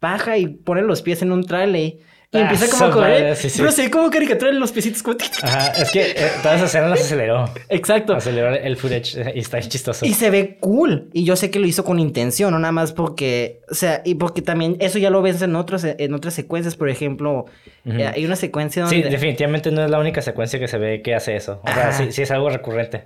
baja 0.00 0.36
y 0.36 0.48
pone 0.48 0.82
los 0.82 1.00
pies 1.02 1.22
en 1.22 1.32
un 1.32 1.44
trailer 1.46 1.80
Y 1.80 2.02
Ah, 2.36 2.40
empieza 2.40 2.68
como 2.68 2.84
a 2.86 2.90
correr. 2.90 3.36
sí, 3.36 3.48
sí. 3.48 3.60
Pero 3.60 3.70
se 3.70 3.82
ve 3.84 3.90
como 3.90 4.10
caricatura 4.10 4.50
en 4.50 4.58
los 4.58 4.72
piecitos. 4.72 5.04
Como... 5.04 5.16
Ajá, 5.42 5.68
es 5.68 5.90
que 5.92 6.10
eh, 6.10 6.30
toda 6.42 6.56
esa 6.56 6.64
escena 6.64 6.88
las 6.88 7.00
aceleró. 7.00 7.48
Exacto. 7.68 8.12
Aceleró 8.12 8.52
el 8.54 8.76
footage 8.76 9.20
eh, 9.20 9.32
y 9.36 9.38
está 9.38 9.60
chistoso. 9.60 10.04
Y 10.04 10.14
se 10.14 10.30
ve 10.30 10.58
cool. 10.58 11.08
Y 11.12 11.24
yo 11.24 11.36
sé 11.36 11.50
que 11.52 11.60
lo 11.60 11.66
hizo 11.66 11.84
con 11.84 12.00
intención, 12.00 12.50
no 12.50 12.58
nada 12.58 12.72
más 12.72 12.92
porque. 12.92 13.60
O 13.70 13.74
sea, 13.74 14.02
y 14.04 14.16
porque 14.16 14.42
también 14.42 14.76
eso 14.80 14.98
ya 14.98 15.10
lo 15.10 15.22
ves 15.22 15.40
en, 15.42 15.54
otros, 15.54 15.84
en 15.84 16.12
otras 16.12 16.34
secuencias. 16.34 16.74
Por 16.76 16.90
ejemplo, 16.90 17.46
eh, 17.86 18.10
hay 18.12 18.26
una 18.26 18.36
secuencia 18.36 18.84
Sí, 18.88 18.96
donde. 18.96 19.10
definitivamente 19.10 19.70
no 19.70 19.84
es 19.84 19.90
la 19.90 20.00
única 20.00 20.20
secuencia 20.20 20.58
que 20.58 20.66
se 20.66 20.76
ve 20.76 21.02
que 21.02 21.14
hace 21.14 21.36
eso. 21.36 21.60
O 21.62 21.72
sea, 21.72 21.92
sí, 21.92 22.10
sí 22.10 22.22
es 22.22 22.32
algo 22.32 22.50
recurrente. 22.50 23.04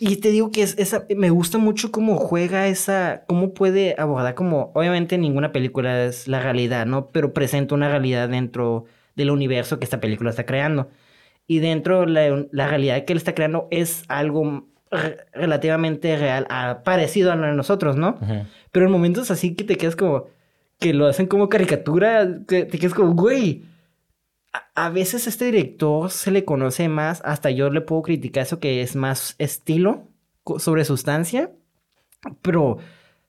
Y 0.00 0.16
te 0.16 0.30
digo 0.30 0.50
que 0.50 0.62
es, 0.62 0.76
esa, 0.78 1.06
me 1.16 1.30
gusta 1.30 1.58
mucho 1.58 1.92
cómo 1.92 2.16
juega 2.16 2.66
esa, 2.66 3.24
cómo 3.26 3.54
puede 3.54 3.94
abordar 3.98 4.34
como, 4.34 4.72
obviamente 4.74 5.18
ninguna 5.18 5.52
película 5.52 6.04
es 6.04 6.26
la 6.28 6.40
realidad, 6.40 6.84
¿no? 6.86 7.10
Pero 7.10 7.32
presenta 7.32 7.74
una 7.74 7.88
realidad 7.88 8.28
dentro 8.28 8.84
del 9.14 9.30
universo 9.30 9.78
que 9.78 9.84
esta 9.84 10.00
película 10.00 10.30
está 10.30 10.44
creando. 10.46 10.88
Y 11.46 11.58
dentro 11.60 12.06
la, 12.06 12.44
la 12.50 12.66
realidad 12.66 13.04
que 13.04 13.12
él 13.12 13.18
está 13.18 13.34
creando 13.34 13.68
es 13.70 14.02
algo 14.08 14.66
re- 14.90 15.18
relativamente 15.32 16.16
real, 16.16 16.46
a- 16.50 16.82
parecido 16.84 17.30
a 17.32 17.36
lo 17.36 17.46
de 17.46 17.52
nosotros, 17.54 17.96
¿no? 17.96 18.18
Ujú. 18.20 18.46
Pero 18.72 18.86
en 18.86 18.92
momentos 18.92 19.30
así 19.30 19.54
que 19.54 19.64
te 19.64 19.76
quedas 19.76 19.94
como, 19.94 20.26
que 20.80 20.92
lo 20.92 21.06
hacen 21.06 21.26
como 21.26 21.48
caricatura, 21.48 22.28
que 22.48 22.64
te 22.64 22.78
quedas 22.78 22.94
como, 22.94 23.14
güey. 23.14 23.64
A, 24.54 24.86
a 24.86 24.88
veces 24.90 25.26
este 25.26 25.46
director 25.46 26.10
se 26.10 26.30
le 26.30 26.44
conoce 26.46 26.88
más, 26.88 27.20
hasta 27.24 27.50
yo 27.50 27.68
le 27.68 27.80
puedo 27.82 28.00
criticar 28.02 28.44
eso 28.44 28.58
que 28.60 28.80
es 28.80 28.96
más 28.96 29.34
estilo 29.38 30.04
sobre 30.58 30.84
sustancia, 30.86 31.50
pero 32.40 32.78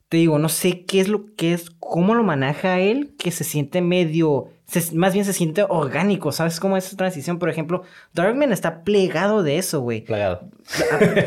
te 0.08 0.18
digo, 0.18 0.38
no 0.40 0.50
sé 0.50 0.86
qué 0.86 1.02
es 1.02 1.08
lo 1.10 1.34
que 1.36 1.54
es, 1.54 1.72
cómo 1.80 2.14
lo 2.14 2.24
maneja 2.24 2.80
él, 2.80 3.16
que 3.18 3.32
se 3.32 3.44
siente 3.44 3.82
medio, 3.82 4.50
se- 4.68 4.96
más 4.96 5.14
bien 5.14 5.26
se 5.26 5.34
siente 5.34 5.64
orgánico, 5.68 6.32
¿sabes 6.32 6.60
cómo 6.60 6.78
es 6.78 6.86
esa 6.88 6.96
transición? 6.98 7.40
Por 7.40 7.50
ejemplo, 7.50 7.82
Darkman 8.14 8.52
está 8.54 8.84
plegado 8.84 9.42
de 9.42 9.58
eso, 9.58 9.82
güey. 9.82 10.02
Plagado. 10.02 10.48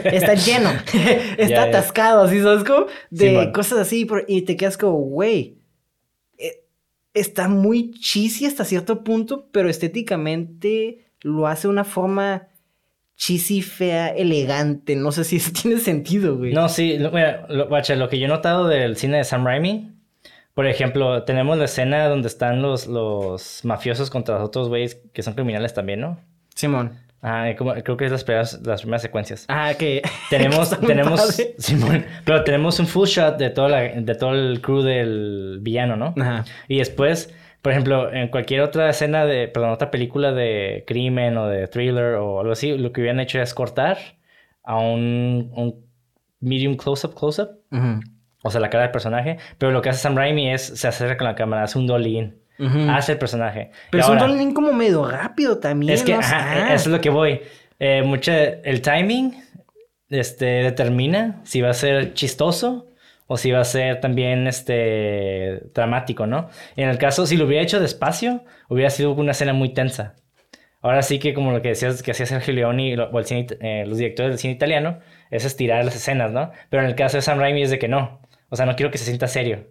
Está 0.04 0.34
lleno, 0.34 0.70
está 1.38 1.64
atascado, 1.64 2.22
así, 2.22 2.40
¿sabes 2.40 2.62
cómo? 2.64 2.87
De 3.11 3.50
cosas 3.52 3.80
así, 3.80 4.04
por- 4.04 4.24
y 4.28 4.42
te 4.42 4.56
quedas 4.56 4.78
como, 4.78 4.92
güey, 4.98 5.56
está 7.20 7.48
muy 7.48 7.92
cheesy 7.92 8.46
hasta 8.46 8.64
cierto 8.64 9.04
punto, 9.04 9.48
pero 9.52 9.68
estéticamente 9.68 11.07
lo 11.20 11.46
hace 11.46 11.68
de 11.68 11.72
una 11.72 11.85
forma 11.85 12.48
cheesy, 13.16 13.62
fea, 13.62 14.09
elegante. 14.09 14.96
No 14.96 15.12
sé 15.12 15.24
si 15.24 15.37
eso 15.37 15.50
tiene 15.62 15.78
sentido, 15.78 16.37
güey. 16.37 16.52
No, 16.52 16.68
sí, 16.68 16.98
lo, 16.98 17.11
mira, 17.11 17.46
lo, 17.48 17.68
guacha, 17.68 17.96
lo 17.96 18.09
que 18.09 18.18
yo 18.18 18.26
he 18.26 18.28
notado 18.28 18.66
del 18.66 18.96
cine 18.96 19.18
de 19.18 19.24
Sam 19.24 19.44
Raimi, 19.44 19.92
por 20.54 20.66
ejemplo, 20.66 21.24
tenemos 21.24 21.59
la 21.59 21.66
escena 21.66 22.09
donde 22.09 22.28
están 22.28 22.62
los, 22.62 22.87
los 22.87 23.64
mafiosos 23.64 24.11
contra 24.11 24.37
los 24.37 24.48
otros 24.48 24.68
güeyes 24.68 25.00
que 25.12 25.22
son 25.22 25.35
criminales 25.35 25.74
también, 25.74 26.00
¿no? 26.00 26.20
Simón. 26.54 26.98
Ah, 27.20 27.50
como- 27.59 27.74
creo 27.74 27.96
que 27.96 28.04
es 28.04 28.12
las 28.12 28.22
primeras, 28.24 28.61
las 28.64 28.83
primeras 28.83 29.02
secuencias. 29.02 29.44
Ah, 29.48 29.72
que... 29.78 30.02
Tenemos, 30.31 30.78
tenemos. 30.81 31.42
Simón, 31.59 32.04
pero 32.24 32.44
tenemos 32.44 32.78
un 32.78 32.87
full 32.87 33.07
shot 33.09 33.38
de, 33.38 33.50
toda 33.50 33.68
la- 33.68 33.81
de 33.88 34.14
todo 34.14 34.33
el 34.35 34.61
crew 34.61 34.83
del 34.83 35.59
villano, 35.61 35.96
¿no? 35.96 36.14
Ajá. 36.20 36.44
Y 36.68 36.78
después, 36.78 37.35
por 37.62 37.72
ejemplo, 37.72 38.12
en 38.12 38.28
cualquier 38.28 38.61
otra 38.61 38.88
escena 38.90 39.26
de, 39.26 39.48
perdón, 39.48 39.70
otra 39.70 39.90
película 39.90 40.33
de 40.33 40.85
crimen 40.87 41.37
o 41.38 41.48
de 41.48 41.66
thriller 41.66 42.14
o 42.14 42.40
algo 42.40 42.52
así, 42.52 42.76
lo 42.78 42.92
que 42.92 43.00
hubieran 43.00 43.18
hecho 43.20 43.40
es 43.42 43.52
cortar 43.52 43.98
a 44.62 44.76
un, 44.78 45.50
un 45.57 45.85
medium 46.40 46.76
close-up, 46.76 47.14
close-up, 47.16 47.48
o 48.44 48.50
sea, 48.50 48.61
la 48.61 48.70
cara 48.70 48.85
del 48.85 48.92
personaje, 48.92 49.38
pero 49.59 49.72
lo 49.72 49.83
que 49.83 49.88
hace 49.88 49.98
Sam 50.00 50.14
Raimi 50.16 50.52
es, 50.52 50.62
se 50.62 50.87
acerca 50.87 51.16
con 51.16 51.26
la 51.26 51.35
cámara, 51.35 51.64
hace 51.64 51.78
un 51.78 51.87
dolly 51.88 52.33
in, 52.59 52.66
Ujú. 52.66 52.90
hace 52.90 53.12
el 53.12 53.18
personaje. 53.18 53.71
Pero 53.90 54.03
Y 54.03 54.05
es 54.05 54.09
un 54.11 54.18
Dolin 54.18 54.53
como 54.55 54.73
medio 54.73 55.09
rápido 55.09 55.59
también. 55.59 55.92
es 55.92 56.03
que, 56.03 56.12
no 56.14 56.18
ajá, 56.21 56.75
eso 56.75 56.88
es 56.88 56.92
lo 56.92 57.01
que 57.01 57.11
voy. 57.11 57.40
Eh, 57.79 58.03
mucha, 58.03 58.37
el 58.44 58.83
timing 58.83 59.35
este, 60.11 60.47
determina 60.47 61.40
si 61.44 61.61
va 61.61 61.71
a 61.71 61.75
ser 61.75 62.14
chistoso 62.14 62.87
o 63.27 63.37
si 63.37 63.51
va 63.51 63.61
a 63.61 63.64
ser 63.64 64.01
también 64.01 64.47
este, 64.47 65.61
dramático, 65.75 66.27
¿no? 66.27 66.49
En 66.77 66.88
el 66.88 66.99
caso, 66.99 67.27
si 67.27 67.37
lo 67.37 67.44
hubiera 67.44 67.62
hecho 67.62 67.79
despacio, 67.79 68.42
hubiera 68.68 68.90
sido 68.90 69.12
una 69.12 69.33
escena 69.33 69.53
muy 69.53 69.68
tensa. 69.75 70.14
Ahora 70.81 71.03
sí 71.03 71.18
que 71.18 71.35
como 71.35 71.53
lo 71.53 71.61
que 71.61 71.68
decías 71.71 72.03
que 72.03 72.12
hacía 72.12 72.25
Sergio 72.25 72.55
Leone 72.55 72.88
y 72.88 72.97
lo- 72.97 73.11
cine 73.25 73.47
eh, 73.61 73.85
los 73.87 73.99
directores 73.99 74.31
del 74.31 74.38
cine 74.38 74.55
italiano, 74.55 75.01
es 75.31 75.44
estirar 75.44 75.85
las 75.85 75.94
escenas, 75.97 76.33
¿no? 76.33 76.53
Pero 76.71 76.83
en 76.83 76.88
el 76.88 76.94
caso 76.94 77.16
de 77.18 77.23
Sam 77.23 77.38
Raimi 77.38 77.62
es 77.62 77.71
de 77.71 77.79
que 77.79 77.88
no. 77.88 78.21
O 78.49 78.57
sea, 78.57 78.64
no 78.64 78.77
quiero 78.77 78.90
que 78.90 78.97
se 78.99 79.05
sienta 79.05 79.27
serio. 79.27 79.66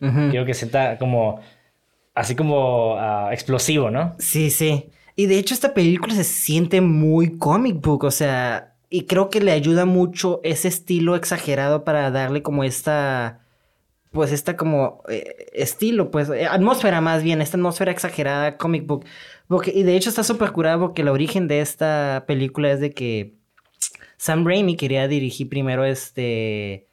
Ujú. 0.00 0.30
Quiero 0.30 0.46
que 0.46 0.54
se 0.54 0.60
sienta 0.60 0.96
como... 0.96 1.40
Así 2.18 2.34
como 2.34 2.96
ah, 2.98 3.28
explosivo, 3.32 3.92
¿no? 3.92 4.16
Sí, 4.18 4.50
sí. 4.50 4.90
Y 5.14 5.26
de 5.26 5.38
hecho 5.38 5.54
esta 5.54 5.72
película 5.72 6.12
se 6.16 6.24
siente 6.24 6.80
muy 6.80 7.38
comic 7.38 7.80
book, 7.80 8.02
o 8.02 8.10
sea, 8.10 8.74
y 8.90 9.04
creo 9.04 9.30
que 9.30 9.40
le 9.40 9.52
ayuda 9.52 9.84
mucho 9.84 10.40
ese 10.42 10.66
estilo 10.66 11.14
exagerado 11.14 11.84
para 11.84 12.10
darle 12.10 12.42
como 12.42 12.64
esta, 12.64 13.46
pues 14.10 14.32
esta 14.32 14.56
como 14.56 15.04
eh, 15.08 15.46
estilo, 15.52 16.10
pues 16.10 16.28
eh, 16.30 16.46
atmósfera 16.46 17.00
más 17.00 17.22
bien, 17.22 17.40
esta 17.40 17.56
atmósfera 17.56 17.92
exagerada 17.92 18.56
comic 18.56 18.84
book. 18.84 19.04
Y 19.72 19.84
de 19.84 19.94
hecho 19.94 20.10
está 20.10 20.24
súper 20.24 20.50
curado 20.50 20.80
porque 20.80 21.02
el 21.02 21.08
origen 21.08 21.46
de 21.46 21.60
esta 21.60 22.24
película 22.26 22.72
es 22.72 22.80
de 22.80 22.90
que 22.90 23.34
Sam 24.16 24.44
Raimi 24.44 24.76
quería 24.76 25.06
dirigir 25.06 25.48
primero 25.48 25.84
este 25.84 26.88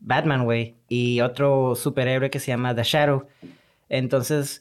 Batman, 0.00 0.44
güey, 0.44 0.76
y 0.86 1.22
otro 1.22 1.74
superhéroe 1.76 2.28
que 2.28 2.40
se 2.40 2.48
llama 2.48 2.74
The 2.74 2.82
Shadow. 2.84 3.26
Entonces, 3.88 4.60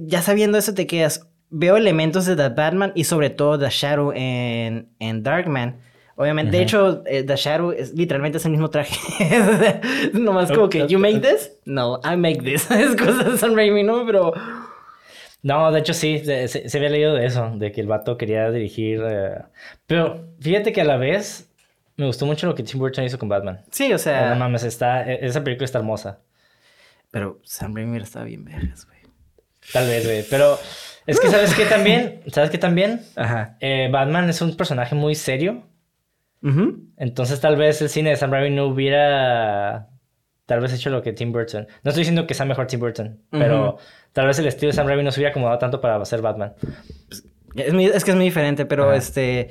ya 0.00 0.22
sabiendo 0.22 0.58
eso 0.58 0.74
te 0.74 0.86
quedas, 0.86 1.28
veo 1.50 1.76
elementos 1.76 2.26
de 2.26 2.36
The 2.36 2.48
Batman 2.50 2.92
y 2.94 3.04
sobre 3.04 3.30
todo 3.30 3.58
The 3.58 3.68
Shadow 3.70 4.12
en, 4.14 4.88
en 4.98 5.22
Darkman. 5.22 5.78
Obviamente, 6.14 6.52
de 6.52 6.58
Ujú. 6.58 6.62
hecho, 6.62 7.02
eh, 7.06 7.22
The 7.24 7.36
Shadow 7.36 7.72
es 7.72 7.94
literalmente 7.94 8.38
es 8.38 8.44
el 8.44 8.52
mismo 8.52 8.68
traje. 8.70 8.94
Nomás 10.12 10.50
como 10.52 10.68
que, 10.68 10.86
¿you 10.86 10.98
make 10.98 11.20
this? 11.20 11.52
No, 11.64 12.00
I 12.04 12.16
make 12.16 12.42
this. 12.42 12.70
es 12.70 12.94
cosa 12.96 13.24
de 13.30 13.38
Sam 13.38 13.54
Raimi, 13.56 13.82
¿no? 13.82 14.04
Pero... 14.06 14.32
No, 15.42 15.72
de 15.72 15.80
hecho 15.80 15.92
sí, 15.94 16.20
se, 16.24 16.46
se- 16.46 16.76
había 16.78 16.90
leído 16.90 17.14
de 17.14 17.26
eso, 17.26 17.50
de 17.56 17.72
que 17.72 17.80
el 17.80 17.88
vato 17.88 18.16
quería 18.16 18.48
dirigir. 18.52 19.00
eh, 19.04 19.38
Pero 19.86 20.28
fíjate 20.38 20.72
que 20.72 20.82
a 20.82 20.84
la 20.84 20.96
vez 20.96 21.50
me 21.96 22.06
gustó 22.06 22.26
mucho 22.26 22.46
lo 22.46 22.54
que 22.54 22.62
Tim 22.62 22.78
Burton 22.78 23.04
hizo 23.04 23.18
con 23.18 23.28
Batman. 23.28 23.60
Sí, 23.72 23.92
o 23.92 23.98
sea... 23.98 24.30
no 24.30 24.36
mames, 24.36 24.62
está, 24.62 25.10
e- 25.10 25.26
esa 25.26 25.42
película 25.42 25.64
está 25.64 25.78
hermosa. 25.78 26.20
Pero 27.10 27.40
Sam 27.42 27.74
Raimi 27.74 27.98
estaba 27.98 28.24
bien 28.26 28.44
vergas, 28.44 28.86
güey. 28.86 28.98
Tal 29.72 29.86
vez, 29.86 30.04
güey. 30.04 30.24
Pero 30.30 30.58
es 31.06 31.20
que, 31.20 31.28
¿sabes 31.28 31.54
qué 31.54 31.64
también? 31.66 32.20
¿Sabes 32.32 32.50
qué 32.50 32.58
también? 32.58 33.02
Ajá. 33.16 33.56
Eh, 33.60 33.88
Batman 33.92 34.28
es 34.28 34.40
un 34.40 34.56
personaje 34.56 34.94
muy 34.94 35.14
serio. 35.14 35.64
Entonces 36.96 37.40
tal 37.40 37.54
vez 37.56 37.80
el 37.82 37.88
cine 37.88 38.10
de 38.10 38.16
Sam 38.16 38.32
Raimi 38.32 38.54
no 38.54 38.66
hubiera 38.66 39.88
tal 40.46 40.60
vez 40.60 40.72
hecho 40.72 40.90
lo 40.90 41.00
que 41.02 41.12
Tim 41.12 41.30
Burton. 41.32 41.66
No 41.84 41.90
estoy 41.90 42.00
diciendo 42.00 42.26
que 42.26 42.34
sea 42.34 42.44
mejor 42.46 42.66
Tim 42.66 42.80
Burton, 42.80 43.20
pero 43.30 43.74
Ujú. 43.74 43.78
tal 44.12 44.26
vez 44.26 44.38
el 44.40 44.46
estilo 44.48 44.70
de 44.70 44.76
Sam 44.76 44.88
Raimi 44.88 45.04
no 45.04 45.12
se 45.12 45.20
hubiera 45.20 45.30
acomodado 45.30 45.58
tanto 45.58 45.80
para 45.80 45.96
hacer 45.96 46.20
Batman. 46.20 46.54
Es, 47.54 47.72
muy- 47.72 47.86
es 47.86 48.04
que 48.04 48.10
es 48.10 48.16
muy 48.16 48.24
diferente, 48.26 48.66
pero 48.66 48.88
Ajá. 48.88 48.96
este... 48.96 49.50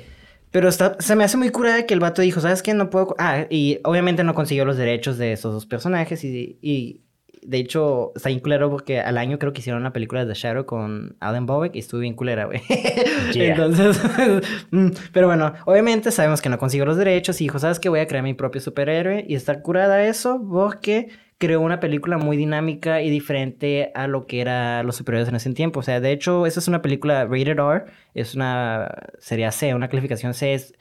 Pero 0.50 0.68
está, 0.68 0.96
se 1.00 1.16
me 1.16 1.24
hace 1.24 1.38
muy 1.38 1.48
curada 1.48 1.86
que 1.86 1.94
el 1.94 2.00
vato 2.00 2.20
dijo, 2.20 2.40
¿sabes 2.42 2.62
qué? 2.62 2.74
No 2.74 2.90
puedo... 2.90 3.06
co-". 3.08 3.16
Ah, 3.18 3.46
y 3.48 3.80
obviamente 3.84 4.22
no 4.22 4.34
consiguió 4.34 4.66
los 4.66 4.76
derechos 4.76 5.16
de 5.16 5.32
esos 5.32 5.54
dos 5.54 5.64
personajes 5.64 6.22
y... 6.24 6.58
y 6.60 7.00
de 7.42 7.58
hecho, 7.58 8.12
está 8.14 8.28
bien 8.28 8.40
culero 8.40 8.70
porque 8.70 9.00
al 9.00 9.18
año 9.18 9.38
creo 9.38 9.52
que 9.52 9.60
hicieron 9.60 9.80
una 9.80 9.92
película 9.92 10.24
de 10.24 10.32
The 10.32 10.38
Shadow 10.38 10.64
con 10.64 11.16
Alan 11.20 11.44
Bobeck 11.44 11.74
y 11.74 11.80
estuvo 11.80 12.00
bien 12.00 12.14
culera, 12.14 12.46
güey. 12.46 12.60
Yeah. 13.32 13.52
Entonces, 13.54 14.00
mm, 14.70 14.88
pero 15.12 15.26
bueno, 15.26 15.54
obviamente 15.64 16.10
sabemos 16.10 16.42
que 16.42 16.48
no 16.48 16.58
consiguió 16.58 16.84
los 16.84 16.96
derechos 16.96 17.40
y 17.40 17.44
dijo, 17.44 17.58
¿sabes 17.58 17.80
qué? 17.80 17.88
Voy 17.88 18.00
a 18.00 18.06
crear 18.06 18.22
mi 18.22 18.34
propio 18.34 18.60
superhéroe 18.60 19.24
y 19.26 19.34
está 19.34 19.62
curada 19.62 20.04
eso 20.04 20.40
porque 20.50 21.08
creó 21.38 21.60
una 21.60 21.80
película 21.80 22.18
muy 22.18 22.36
dinámica 22.36 23.02
y 23.02 23.10
diferente 23.10 23.90
a 23.94 24.06
lo 24.06 24.26
que 24.26 24.40
eran 24.40 24.86
los 24.86 24.96
superhéroes 24.96 25.28
en 25.28 25.36
ese 25.36 25.52
tiempo. 25.54 25.80
O 25.80 25.82
sea, 25.82 26.00
de 26.00 26.12
hecho, 26.12 26.46
esa 26.46 26.60
es 26.60 26.68
una 26.68 26.82
película 26.82 27.24
rated 27.24 27.58
R, 27.58 27.84
es 28.14 28.34
una 28.34 28.88
serie 29.18 29.50
C, 29.50 29.74
una 29.74 29.88
calificación 29.88 30.34
C. 30.34 30.54
Es, 30.54 30.74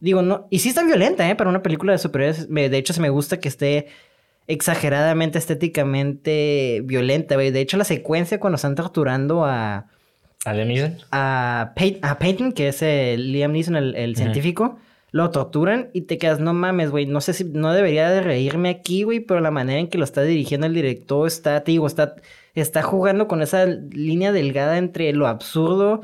digo, 0.00 0.22
no, 0.22 0.46
y 0.50 0.60
sí 0.60 0.70
está 0.70 0.82
violenta, 0.82 1.28
¿eh? 1.28 1.36
Para 1.36 1.50
una 1.50 1.62
película 1.62 1.92
de 1.92 1.98
superhéroes, 1.98 2.48
de 2.48 2.76
hecho, 2.76 2.92
se 2.92 3.00
me 3.00 3.10
gusta 3.10 3.38
que 3.38 3.48
esté 3.48 3.86
exageradamente, 4.48 5.38
estéticamente 5.38 6.80
violenta, 6.84 7.34
güey. 7.36 7.50
De 7.50 7.60
hecho, 7.60 7.76
la 7.76 7.84
secuencia 7.84 8.40
cuando 8.40 8.56
están 8.56 8.74
torturando 8.74 9.44
a 9.44 9.86
¿A 10.44 10.52
Liam 10.54 10.68
Neeson? 10.68 10.96
a, 11.12 11.72
Pey- 11.76 11.98
a 12.02 12.18
Peyton, 12.18 12.52
que 12.52 12.68
es 12.68 12.82
el 12.82 13.32
Liam 13.32 13.52
Neeson, 13.52 13.76
el, 13.76 14.16
científico, 14.16 14.78
lo 15.10 15.30
torturan 15.30 15.90
y 15.92 16.02
te 16.02 16.18
quedas, 16.18 16.40
no 16.40 16.52
mames, 16.54 16.90
güey, 16.90 17.06
no 17.06 17.20
sé 17.20 17.32
si, 17.34 17.44
no 17.44 17.72
debería 17.72 18.10
de 18.10 18.20
reírme 18.22 18.68
aquí, 18.70 19.02
güey, 19.04 19.20
pero 19.20 19.40
la 19.40 19.50
manera 19.50 19.78
en 19.80 19.88
que 19.88 19.98
lo 19.98 20.04
está 20.04 20.22
dirigiendo 20.22 20.66
el 20.66 20.74
director 20.74 21.26
está, 21.26 21.62
te 21.64 21.72
digo, 21.72 21.86
está, 21.86 22.14
está 22.54 22.82
jugando 22.82 23.26
con 23.28 23.42
esa 23.42 23.66
línea 23.66 24.32
delgada 24.32 24.78
entre 24.78 25.12
lo 25.12 25.26
absurdo, 25.26 26.02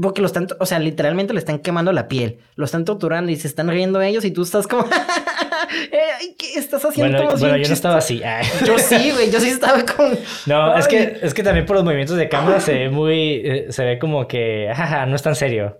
porque 0.00 0.20
lo 0.22 0.26
están, 0.26 0.46
o 0.58 0.66
sea, 0.66 0.78
literalmente 0.78 1.32
le 1.34 1.38
están 1.40 1.58
quemando 1.58 1.92
la 1.92 2.08
piel, 2.08 2.38
lo 2.54 2.64
están 2.64 2.84
torturando 2.84 3.30
y 3.30 3.36
se 3.36 3.46
están 3.48 3.68
riendo 3.68 4.00
ellos 4.00 4.24
y 4.24 4.30
tú 4.30 4.42
estás 4.42 4.66
como, 4.66 4.84
¿Qué 6.38 6.58
estás 6.58 6.84
haciendo? 6.84 7.18
Bueno, 7.18 7.38
bueno 7.38 7.56
yo 7.56 7.68
no 7.68 7.74
estaba 7.74 7.98
así. 7.98 8.22
Yo 8.66 8.78
sí, 8.78 9.10
güey. 9.12 9.30
Yo 9.30 9.40
sí 9.40 9.48
estaba 9.48 9.84
con. 9.84 10.18
No, 10.46 10.76
es 10.76 10.88
que, 10.88 11.18
es 11.22 11.34
que 11.34 11.42
también 11.42 11.66
por 11.66 11.76
los 11.76 11.84
movimientos 11.84 12.16
de 12.16 12.28
cámara 12.28 12.60
se 12.60 12.72
ve 12.74 12.90
muy. 12.90 13.42
Eh, 13.44 13.66
se 13.70 13.84
ve 13.84 13.98
como 13.98 14.26
que. 14.26 14.70
Jaja, 14.74 15.06
no 15.06 15.16
es 15.16 15.22
tan 15.22 15.34
serio. 15.34 15.78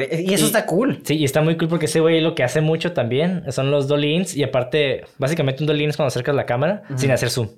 E, 0.00 0.24
y 0.26 0.34
eso 0.34 0.46
está 0.46 0.66
cool. 0.66 1.00
Sí, 1.04 1.16
y 1.16 1.24
está 1.24 1.40
muy 1.40 1.56
cool 1.56 1.68
porque 1.68 1.86
ese 1.86 2.00
güey 2.00 2.20
lo 2.20 2.34
que 2.34 2.42
hace 2.42 2.60
mucho 2.60 2.92
también 2.92 3.44
son 3.52 3.70
los 3.70 3.86
dolly 3.86 4.26
y 4.34 4.42
aparte, 4.42 5.04
básicamente 5.18 5.62
un 5.62 5.68
dolly 5.68 5.84
es 5.84 5.96
cuando 5.96 6.08
acercas 6.08 6.34
la 6.34 6.46
cámara 6.46 6.82
sin 6.96 7.10
hacer 7.10 7.30
zoom. 7.30 7.48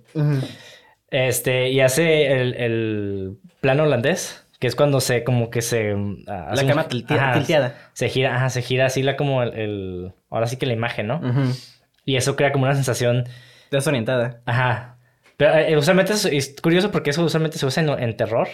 Este, 1.11 1.71
y 1.71 1.81
hace 1.81 2.41
el, 2.41 2.55
el, 2.55 3.39
plano 3.61 3.83
holandés, 3.83 4.45
que 4.61 4.67
es 4.67 4.77
cuando 4.77 5.01
se, 5.01 5.25
como 5.25 5.49
que 5.49 5.63
se... 5.63 5.97
Ah, 6.29 6.53
la 6.55 6.67
cámara 6.67 6.87
tilteada. 6.87 7.75
Se 7.95 8.11
gira, 8.11 8.37
ajá, 8.37 8.51
se 8.51 8.61
gira 8.61 8.87
así 8.87 9.03
la 9.03 9.17
como 9.17 9.43
el, 9.43 10.13
ahora 10.29 10.47
sí 10.47 10.59
que 10.59 10.67
la 10.67 10.75
imagen, 10.75 11.07
¿no? 11.07 11.21
Y 12.05 12.17
eso 12.17 12.37
crea 12.37 12.53
como 12.53 12.67
una 12.67 12.75
sensación... 12.75 13.25
Desorientada. 13.71 14.43
Ajá. 14.45 14.99
Pero 15.39 15.55
eh, 15.55 15.79
usualmente 15.79 16.13
es, 16.13 16.55
curioso 16.61 16.91
porque 16.91 17.09
eso 17.09 17.25
usualmente 17.25 17.57
se 17.57 17.65
usa 17.65 17.83
en, 17.83 18.17
terror. 18.19 18.49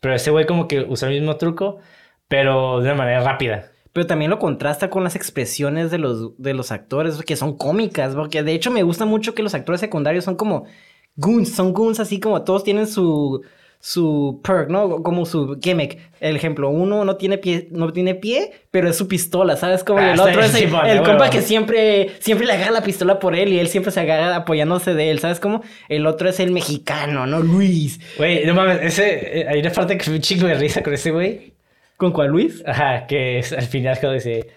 Pero 0.00 0.16
ese 0.16 0.32
güey 0.32 0.44
como 0.44 0.66
que 0.66 0.80
usa 0.80 1.08
el 1.08 1.14
mismo 1.14 1.36
truco, 1.36 1.78
pero 2.26 2.80
de 2.80 2.86
una 2.86 2.96
manera 2.96 3.20
rápida. 3.20 3.70
Pero 3.92 4.08
también 4.08 4.32
lo 4.32 4.40
contrasta 4.40 4.90
con 4.90 5.04
las 5.04 5.14
expresiones 5.14 5.92
de 5.92 5.98
los, 5.98 6.36
de 6.36 6.52
los 6.52 6.72
actores, 6.72 7.16
que 7.22 7.36
son 7.36 7.56
cómicas, 7.56 8.16
porque 8.16 8.42
de 8.42 8.54
hecho 8.54 8.72
me 8.72 8.82
gusta 8.82 9.04
mucho 9.04 9.36
que 9.36 9.44
los 9.44 9.54
actores 9.54 9.80
secundarios 9.80 10.24
son 10.24 10.34
como 10.34 10.64
goons, 11.14 11.54
son 11.54 11.72
goons 11.72 12.00
así 12.00 12.18
como 12.18 12.42
todos 12.42 12.64
tienen 12.64 12.88
su 12.88 13.44
su 13.80 14.40
perk, 14.42 14.68
¿no? 14.68 15.02
Como 15.02 15.24
su 15.24 15.58
gimmick. 15.60 15.98
El 16.20 16.34
ejemplo, 16.34 16.68
uno 16.68 17.04
no 17.04 17.16
tiene 17.16 17.38
pie, 17.38 17.68
no 17.70 17.92
tiene 17.92 18.14
pie, 18.14 18.50
pero 18.70 18.88
es 18.88 18.96
su 18.96 19.06
pistola, 19.06 19.56
¿sabes? 19.56 19.84
Como 19.84 20.00
ah, 20.00 20.12
el 20.12 20.20
otro 20.20 20.42
es 20.42 20.54
el, 20.54 21.02
compa 21.02 21.30
que 21.30 21.42
siempre, 21.42 22.10
siempre 22.18 22.46
le 22.46 22.54
agarra 22.54 22.72
la 22.72 22.82
pistola 22.82 23.20
por 23.20 23.36
él 23.36 23.52
y 23.52 23.58
él 23.60 23.68
siempre 23.68 23.92
se 23.92 24.00
agarra 24.00 24.34
apoyándose 24.34 24.94
de 24.94 25.10
él, 25.10 25.20
¿sabes? 25.20 25.38
Como 25.38 25.62
el 25.88 26.06
otro 26.06 26.28
es 26.28 26.40
el 26.40 26.50
mexicano, 26.50 27.26
¿no? 27.26 27.40
Luis. 27.40 28.00
Güey, 28.16 28.44
no 28.46 28.54
mames, 28.54 28.80
ese, 28.82 29.40
eh, 29.40 29.46
hay 29.48 29.60
una 29.60 29.70
parte 29.70 29.96
que 29.96 30.10
me 30.10 30.20
chingo 30.20 30.48
de 30.48 30.54
risa 30.54 30.82
con 30.82 30.94
ese 30.94 31.12
güey. 31.12 31.52
¿Con 31.96 32.12
cuál, 32.12 32.28
Luis? 32.28 32.62
Ajá, 32.66 33.06
que 33.06 33.38
es, 33.38 33.52
al 33.52 33.66
final 33.66 33.98
cuando 33.98 34.14
dice, 34.14 34.48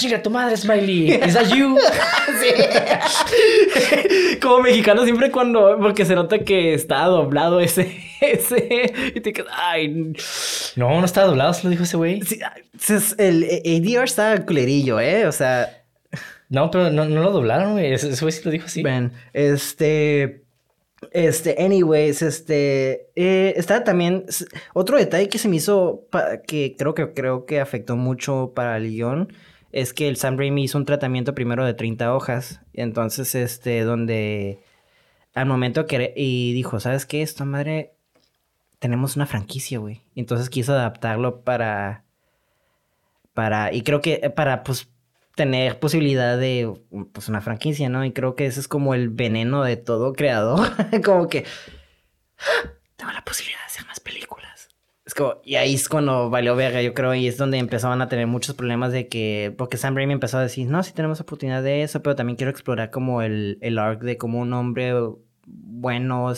Chinga 0.00 0.22
tu 0.22 0.30
madre, 0.30 0.56
Smiley. 0.56 1.12
¿Es 1.12 1.34
that 1.34 1.52
you? 1.54 1.76
sí. 2.40 4.38
Como 4.40 4.60
mexicano, 4.60 5.04
siempre 5.04 5.30
cuando. 5.30 5.76
Porque 5.78 6.06
se 6.06 6.14
nota 6.14 6.38
que 6.38 6.72
está 6.72 7.04
doblado 7.04 7.60
ese. 7.60 8.00
ese 8.22 8.94
y 9.14 9.20
te 9.20 9.34
quedas. 9.34 9.52
Ay. 9.54 10.14
No, 10.76 10.98
no 10.98 11.04
está 11.04 11.24
doblado, 11.24 11.52
se 11.52 11.64
lo 11.64 11.70
dijo 11.70 11.82
ese 11.82 11.98
güey. 11.98 12.22
Sí, 12.22 12.40
el 13.18 13.44
ADR 13.44 14.04
está 14.04 14.46
culerillo, 14.46 15.00
¿eh? 15.00 15.26
O 15.26 15.32
sea. 15.32 15.84
No, 16.48 16.70
pero 16.70 16.90
no, 16.90 17.04
no 17.04 17.22
lo 17.22 17.30
doblaron, 17.30 17.72
güey. 17.72 17.92
Ese 17.92 18.08
güey 18.18 18.32
sí 18.32 18.40
lo 18.42 18.50
dijo 18.50 18.66
así. 18.66 18.82
Ven, 18.82 19.12
este. 19.34 20.44
Este, 21.12 21.62
anyways, 21.62 22.20
este, 22.20 23.08
eh, 23.16 23.54
está 23.56 23.84
también 23.84 24.26
otro 24.74 24.98
detalle 24.98 25.30
que 25.30 25.38
se 25.38 25.48
me 25.48 25.56
hizo, 25.56 26.06
que 26.46 26.76
creo 26.78 26.94
que 26.94 27.14
creo 27.14 27.46
que 27.46 27.58
afectó 27.58 27.96
mucho 27.96 28.52
para 28.54 28.76
el 28.76 28.90
guion, 28.90 29.32
es 29.72 29.92
que 29.92 30.08
el 30.08 30.16
Sam 30.16 30.36
Raimi 30.36 30.64
hizo 30.64 30.78
un 30.78 30.84
tratamiento 30.84 31.34
primero 31.34 31.64
de 31.64 31.74
30 31.74 32.14
hojas. 32.14 32.60
Entonces, 32.72 33.34
este, 33.34 33.82
donde 33.82 34.62
al 35.34 35.46
momento 35.46 35.86
que... 35.86 36.12
Y 36.16 36.52
dijo, 36.52 36.80
¿sabes 36.80 37.06
qué? 37.06 37.22
Esta 37.22 37.44
madre... 37.44 37.94
Tenemos 38.78 39.14
una 39.14 39.26
franquicia, 39.26 39.78
güey. 39.78 40.02
Entonces 40.14 40.50
quiso 40.50 40.72
adaptarlo 40.72 41.42
para... 41.42 42.04
Para... 43.34 43.72
Y 43.72 43.82
creo 43.82 44.00
que 44.00 44.30
para, 44.30 44.64
pues, 44.64 44.90
tener 45.36 45.78
posibilidad 45.78 46.38
de, 46.38 46.72
pues, 47.12 47.28
una 47.28 47.40
franquicia, 47.40 47.88
¿no? 47.88 48.04
Y 48.04 48.12
creo 48.12 48.34
que 48.34 48.46
ese 48.46 48.60
es 48.60 48.68
como 48.68 48.94
el 48.94 49.10
veneno 49.10 49.62
de 49.62 49.76
todo 49.76 50.14
creador. 50.14 50.68
como 51.04 51.28
que... 51.28 51.44
¡Ah! 52.38 52.70
Tengo 52.96 53.12
la 53.12 53.24
posibilidad 53.24 53.60
de 53.60 53.66
hacer 53.66 53.86
más 53.86 54.00
películas 54.00 54.29
y 55.44 55.56
ahí 55.56 55.74
es 55.74 55.88
cuando 55.88 56.30
valió 56.30 56.56
verga, 56.56 56.82
yo 56.82 56.94
creo, 56.94 57.14
y 57.14 57.26
es 57.26 57.36
donde 57.36 57.58
empezaban 57.58 58.02
a 58.02 58.08
tener 58.08 58.26
muchos 58.26 58.54
problemas 58.54 58.92
de 58.92 59.08
que, 59.08 59.54
porque 59.56 59.76
Sam 59.76 59.96
Raimi 59.96 60.12
empezó 60.12 60.38
a 60.38 60.42
decir, 60.42 60.68
no, 60.68 60.82
sí 60.82 60.92
tenemos 60.92 61.20
oportunidad 61.20 61.62
de 61.62 61.82
eso, 61.82 62.02
pero 62.02 62.16
también 62.16 62.36
quiero 62.36 62.50
explorar 62.50 62.90
como 62.90 63.22
el, 63.22 63.58
el 63.60 63.78
arc 63.78 64.02
de 64.02 64.16
cómo 64.16 64.40
un 64.40 64.52
hombre 64.52 64.92
bueno 65.46 66.32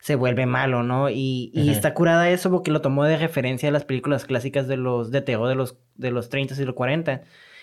se 0.00 0.14
vuelve 0.14 0.46
malo, 0.46 0.82
¿no? 0.82 1.10
Y, 1.10 1.50
y 1.52 1.70
está 1.70 1.92
curada 1.94 2.30
eso 2.30 2.50
porque 2.50 2.70
lo 2.70 2.80
tomó 2.80 3.04
de 3.04 3.16
referencia 3.16 3.68
a 3.68 3.72
las 3.72 3.84
películas 3.84 4.24
clásicas 4.24 4.68
de 4.68 4.76
los 4.76 5.10
de 5.10 5.20
terror 5.22 5.48
de 5.48 5.54
los, 5.54 5.76
de 5.96 6.10
los 6.10 6.28
30 6.28 6.54
y 6.60 6.64
los 6.64 6.74
40. 6.74 7.22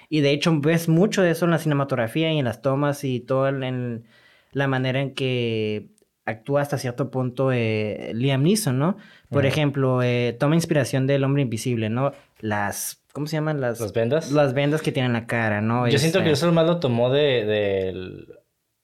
Y 0.09 0.21
de 0.21 0.31
hecho 0.31 0.59
ves 0.59 0.87
mucho 0.89 1.21
de 1.21 1.31
eso 1.31 1.45
en 1.45 1.51
la 1.51 1.59
cinematografía 1.59 2.31
y 2.31 2.37
en 2.37 2.45
las 2.45 2.61
tomas 2.61 3.03
y 3.03 3.21
todo 3.21 3.47
en 3.47 4.05
la 4.51 4.67
manera 4.67 5.01
en 5.01 5.13
que 5.13 5.94
actúa 6.25 6.61
hasta 6.61 6.77
cierto 6.77 7.11
punto 7.11 7.51
eh, 7.51 8.11
Liam 8.13 8.43
Neeson, 8.43 8.77
¿no? 8.77 8.97
Por 9.29 9.45
ejemplo, 9.45 10.01
eh, 10.01 10.35
toma 10.39 10.55
inspiración 10.55 11.07
del 11.07 11.23
hombre 11.23 11.43
invisible, 11.43 11.89
¿no? 11.89 12.13
Las, 12.39 13.03
¿cómo 13.13 13.27
se 13.27 13.37
llaman? 13.37 13.61
Las, 13.61 13.79
¿Las 13.79 13.93
vendas. 13.93 14.31
Las 14.31 14.53
vendas 14.53 14.81
que 14.81 14.91
tienen 14.91 15.13
la 15.13 15.27
cara, 15.27 15.61
¿no? 15.61 15.87
Yo 15.87 15.99
siento 15.99 16.19
que 16.19 16.31
este 16.31 16.45
eso 16.45 16.51
más 16.51 16.65
lo 16.65 16.79
tomó 16.79 17.11
de, 17.11 17.45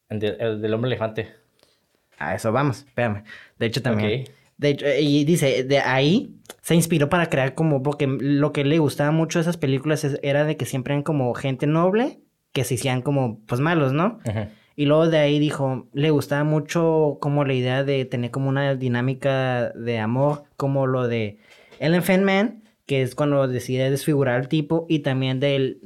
del 0.09 0.73
hombre 0.73 0.89
elefante. 0.89 1.33
A 2.17 2.35
eso 2.35 2.51
vamos, 2.51 2.79
espérame. 2.79 3.23
De 3.57 3.65
hecho, 3.65 3.81
también. 3.81 4.25
De 4.57 4.69
hecho, 4.69 4.85
y 4.99 5.23
dice, 5.23 5.63
de 5.63 5.79
ahí 5.79 6.35
se 6.61 6.75
inspiró 6.75 7.09
para 7.09 7.27
crear 7.29 7.55
como, 7.55 7.81
porque 7.81 8.05
lo 8.05 8.53
que 8.53 8.63
le 8.63 8.77
gustaba 8.77 9.09
mucho 9.09 9.39
de 9.39 9.41
esas 9.41 9.57
películas 9.57 10.05
era 10.21 10.43
de 10.43 10.55
que 10.55 10.65
siempre 10.65 10.93
eran 10.93 11.01
como 11.01 11.33
gente 11.33 11.65
noble 11.65 12.19
que 12.51 12.63
se 12.63 12.75
hacían 12.75 13.01
como, 13.01 13.39
pues 13.47 13.59
malos, 13.59 13.93
¿no? 13.93 14.19
Ajá. 14.23 14.49
Y 14.75 14.85
luego 14.85 15.07
de 15.07 15.17
ahí 15.17 15.39
dijo, 15.39 15.87
le 15.93 16.11
gustaba 16.11 16.43
mucho 16.43 17.17
como 17.19 17.45
la 17.45 17.53
idea 17.53 17.83
de 17.83 18.05
tener 18.05 18.31
como 18.31 18.49
una 18.49 18.75
dinámica 18.75 19.69
de 19.71 19.99
amor, 19.99 20.43
como 20.57 20.87
lo 20.87 21.07
de 21.07 21.37
Elephant 21.79 22.23
Man, 22.23 22.63
que 22.85 23.01
es 23.01 23.15
cuando 23.15 23.47
decide 23.47 23.89
desfigurar 23.89 24.35
al 24.35 24.47
tipo, 24.47 24.85
y 24.89 24.99
también 24.99 25.39
del 25.39 25.79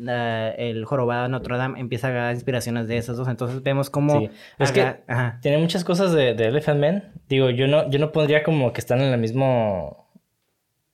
el 0.57 0.85
jorobado 0.85 1.23
de 1.23 1.29
Notre 1.29 1.57
Dame 1.57 1.79
empieza 1.79 2.07
a 2.07 2.11
dar 2.11 2.33
inspiraciones 2.33 2.87
de 2.87 2.97
esas 2.97 3.17
dos. 3.17 3.27
Entonces 3.27 3.61
vemos 3.63 3.89
como... 3.89 4.29
Es 4.59 4.71
que 4.71 4.95
tiene 5.41 5.57
muchas 5.57 5.83
cosas 5.83 6.13
de, 6.13 6.33
de, 6.33 6.45
Elephant 6.45 6.79
Man. 6.79 7.11
Digo, 7.27 7.49
yo 7.49 7.67
no, 7.67 7.89
yo 7.89 7.99
no 7.99 8.11
pondría 8.11 8.43
como 8.43 8.73
que 8.73 8.79
están 8.79 9.01
en 9.01 9.13
el 9.13 9.19
mismo... 9.19 10.09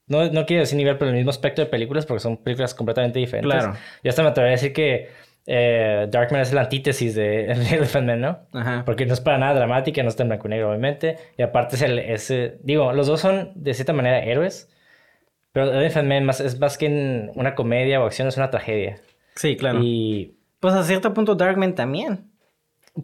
No, 0.08 0.30
no 0.30 0.46
quiero 0.46 0.62
decir 0.62 0.78
nivel, 0.78 0.98
pero 0.98 1.12
el 1.12 1.16
mismo 1.16 1.30
aspecto 1.30 1.62
de 1.62 1.68
películas, 1.68 2.06
porque 2.06 2.20
son 2.20 2.36
películas 2.36 2.74
completamente 2.74 3.20
diferentes. 3.20 3.64
Claro. 3.64 3.78
Yo 4.04 4.10
hasta 4.10 4.24
me 4.24 4.30
atrevería 4.30 4.58
a 4.58 4.60
decir 4.60 4.74
que 4.74 5.08
eh, 5.48 6.08
Darkman 6.10 6.42
es 6.42 6.54
la 6.54 6.62
antítesis 6.62 7.16
de 7.16 7.46
Elephant 7.72 8.08
Man, 8.08 8.22
¿no? 8.22 8.40
Ajá. 8.54 8.84
Porque 8.86 9.06
no 9.06 9.14
es 9.14 9.22
para 9.22 9.38
nada 9.38 9.56
dramática, 9.56 10.04
no 10.04 10.10
está 10.10 10.24
en 10.24 10.30
blanco 10.30 10.48
y 10.48 10.52
negro, 10.52 10.70
obviamente. 10.70 11.18
Y 11.38 11.42
aparte 11.42 11.76
es 11.76 11.82
el. 11.82 12.00
ese 12.00 12.60
digo, 12.64 12.94
los 12.94 13.08
dos 13.08 13.22
son 13.22 13.52
de 13.56 13.74
cierta 13.74 13.94
manera 13.94 14.20
héroes. 14.20 14.70
Pero 15.54 15.72
Elephant 15.74 16.08
Man 16.08 16.24
más, 16.26 16.40
es 16.40 16.60
más 16.60 16.78
que 16.78 17.30
una 17.36 17.56
comedia 17.56 18.02
o 18.02 18.06
acción, 18.06 18.28
es 18.28 18.38
una 18.38 18.50
tragedia. 18.50 18.98
Sí, 19.36 19.58
claro. 19.58 19.80
Y. 19.82 20.38
Pues 20.60 20.74
a 20.76 20.84
cierto 20.84 21.14
punto, 21.14 21.36
Darkman 21.36 21.74
también. 21.74 22.32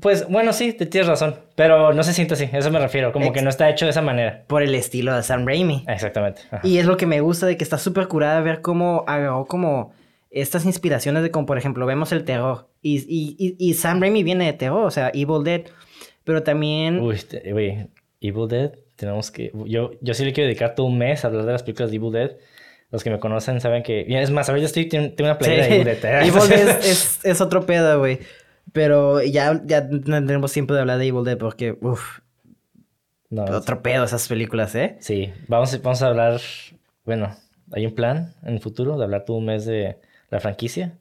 Pues 0.02 0.28
bueno, 0.28 0.52
sí, 0.54 0.73
tienes 0.73 1.08
razón. 1.08 1.39
Pero 1.56 1.93
no 1.93 2.04
se 2.04 2.13
siente 2.13 2.34
así, 2.34 2.50
eso 2.52 2.71
me 2.71 2.80
refiero. 2.80 3.12
Como 3.13 3.32
que 3.32 3.41
no 3.41 3.50
está 3.50 3.69
hecho 3.69 3.86
de 3.86 3.91
esa 3.91 4.02
manera. 4.02 4.43
Por 4.47 4.62
el 4.62 4.76
estilo 4.76 5.15
de 5.15 5.23
Sam 5.23 5.45
Raimi. 5.47 5.86
Exactamente. 5.88 6.41
Y 6.63 6.78
es 6.78 6.86
lo 6.86 6.97
que 6.97 7.06
me 7.06 7.21
gusta 7.21 7.45
de 7.45 7.58
que 7.58 7.63
está 7.63 7.78
súper 7.78 8.08
curada 8.08 8.41
ver 8.41 8.62
cómo 8.62 9.06
agarró 9.08 9.45
como 9.45 9.93
estas 10.30 10.66
inspiraciones 10.66 11.24
de 11.24 11.32
como, 11.32 11.46
por 11.46 11.58
ejemplo, 11.58 11.86
vemos 11.86 12.12
el 12.12 12.24
terror. 12.24 12.70
Y, 12.82 12.98
y, 13.08 13.56
y, 13.58 13.74
Sam 13.74 14.02
Raimi 14.02 14.24
viene 14.24 14.46
de 14.46 14.54
terror, 14.54 14.86
o 14.86 14.92
sea, 14.92 15.12
Evil 15.13 15.44
Dead. 15.44 15.62
Pero 16.24 16.44
también... 16.44 17.00
Uy, 17.00 17.16
este, 17.16 17.52
güey, 17.52 17.88
Evil 18.20 18.48
Dead, 18.48 18.74
tenemos 18.96 19.32
que... 19.32 19.52
Yo, 19.66 19.92
yo 20.02 20.13
sí 20.13 20.26
le 20.26 20.34
quiero 20.34 20.48
dedicar 20.48 20.76
todo 20.76 20.88
un 20.88 20.98
mes 20.98 21.24
a 21.24 21.28
hablar 21.28 21.46
de 21.46 21.52
las 21.54 21.63
películas 21.63 21.90
de 21.90 21.98
Evil 21.98 22.12
Dead. 22.12 22.32
Los 22.92 23.04
que 23.04 23.10
me 23.10 23.20
conocen 23.20 23.62
saben 23.62 23.84
que... 23.84 24.06
Es 24.08 24.32
más, 24.32 24.50
ahorita 24.50 24.66
estoy, 24.66 24.88
tengo 24.88 25.13
una 25.20 25.38
playera 25.38 25.68
de 25.68 25.76
Evil 25.76 25.86
Dead. 25.86 26.28
Evil 26.28 26.50
Dead 26.50 26.80
es, 26.80 27.24
es, 27.24 27.42
otro 27.42 27.66
pedo, 27.66 28.00
güey. 28.00 28.20
Pero 28.74 29.22
ya, 29.22 29.62
ya 29.66 29.82
no 29.82 30.26
tenemos 30.26 30.52
tiempo 30.52 30.74
de 30.74 30.82
hablar 30.82 30.98
de 31.00 31.08
Evil 31.08 31.24
Dead 31.24 31.38
porque... 31.38 31.78
Uf, 31.82 32.20
no, 33.30 33.44
otro 33.44 33.82
pedo 33.82 34.06
esas 34.06 34.28
películas, 34.28 34.74
¿eh? 34.76 34.98
Sí, 35.00 35.32
vamos, 35.48 35.82
vamos 35.82 36.02
a 36.02 36.08
hablar... 36.08 36.42
Bueno, 37.06 37.36
hay 37.72 37.86
un 37.86 37.96
plan 37.96 38.34
en 38.44 38.56
el 38.56 38.60
futuro 38.60 38.98
de 38.98 39.04
hablar 39.04 39.26
todo 39.26 39.38
un 39.38 39.46
mes 39.46 39.66
de 39.66 39.98
la 40.30 40.40
franquicia. 40.40 40.94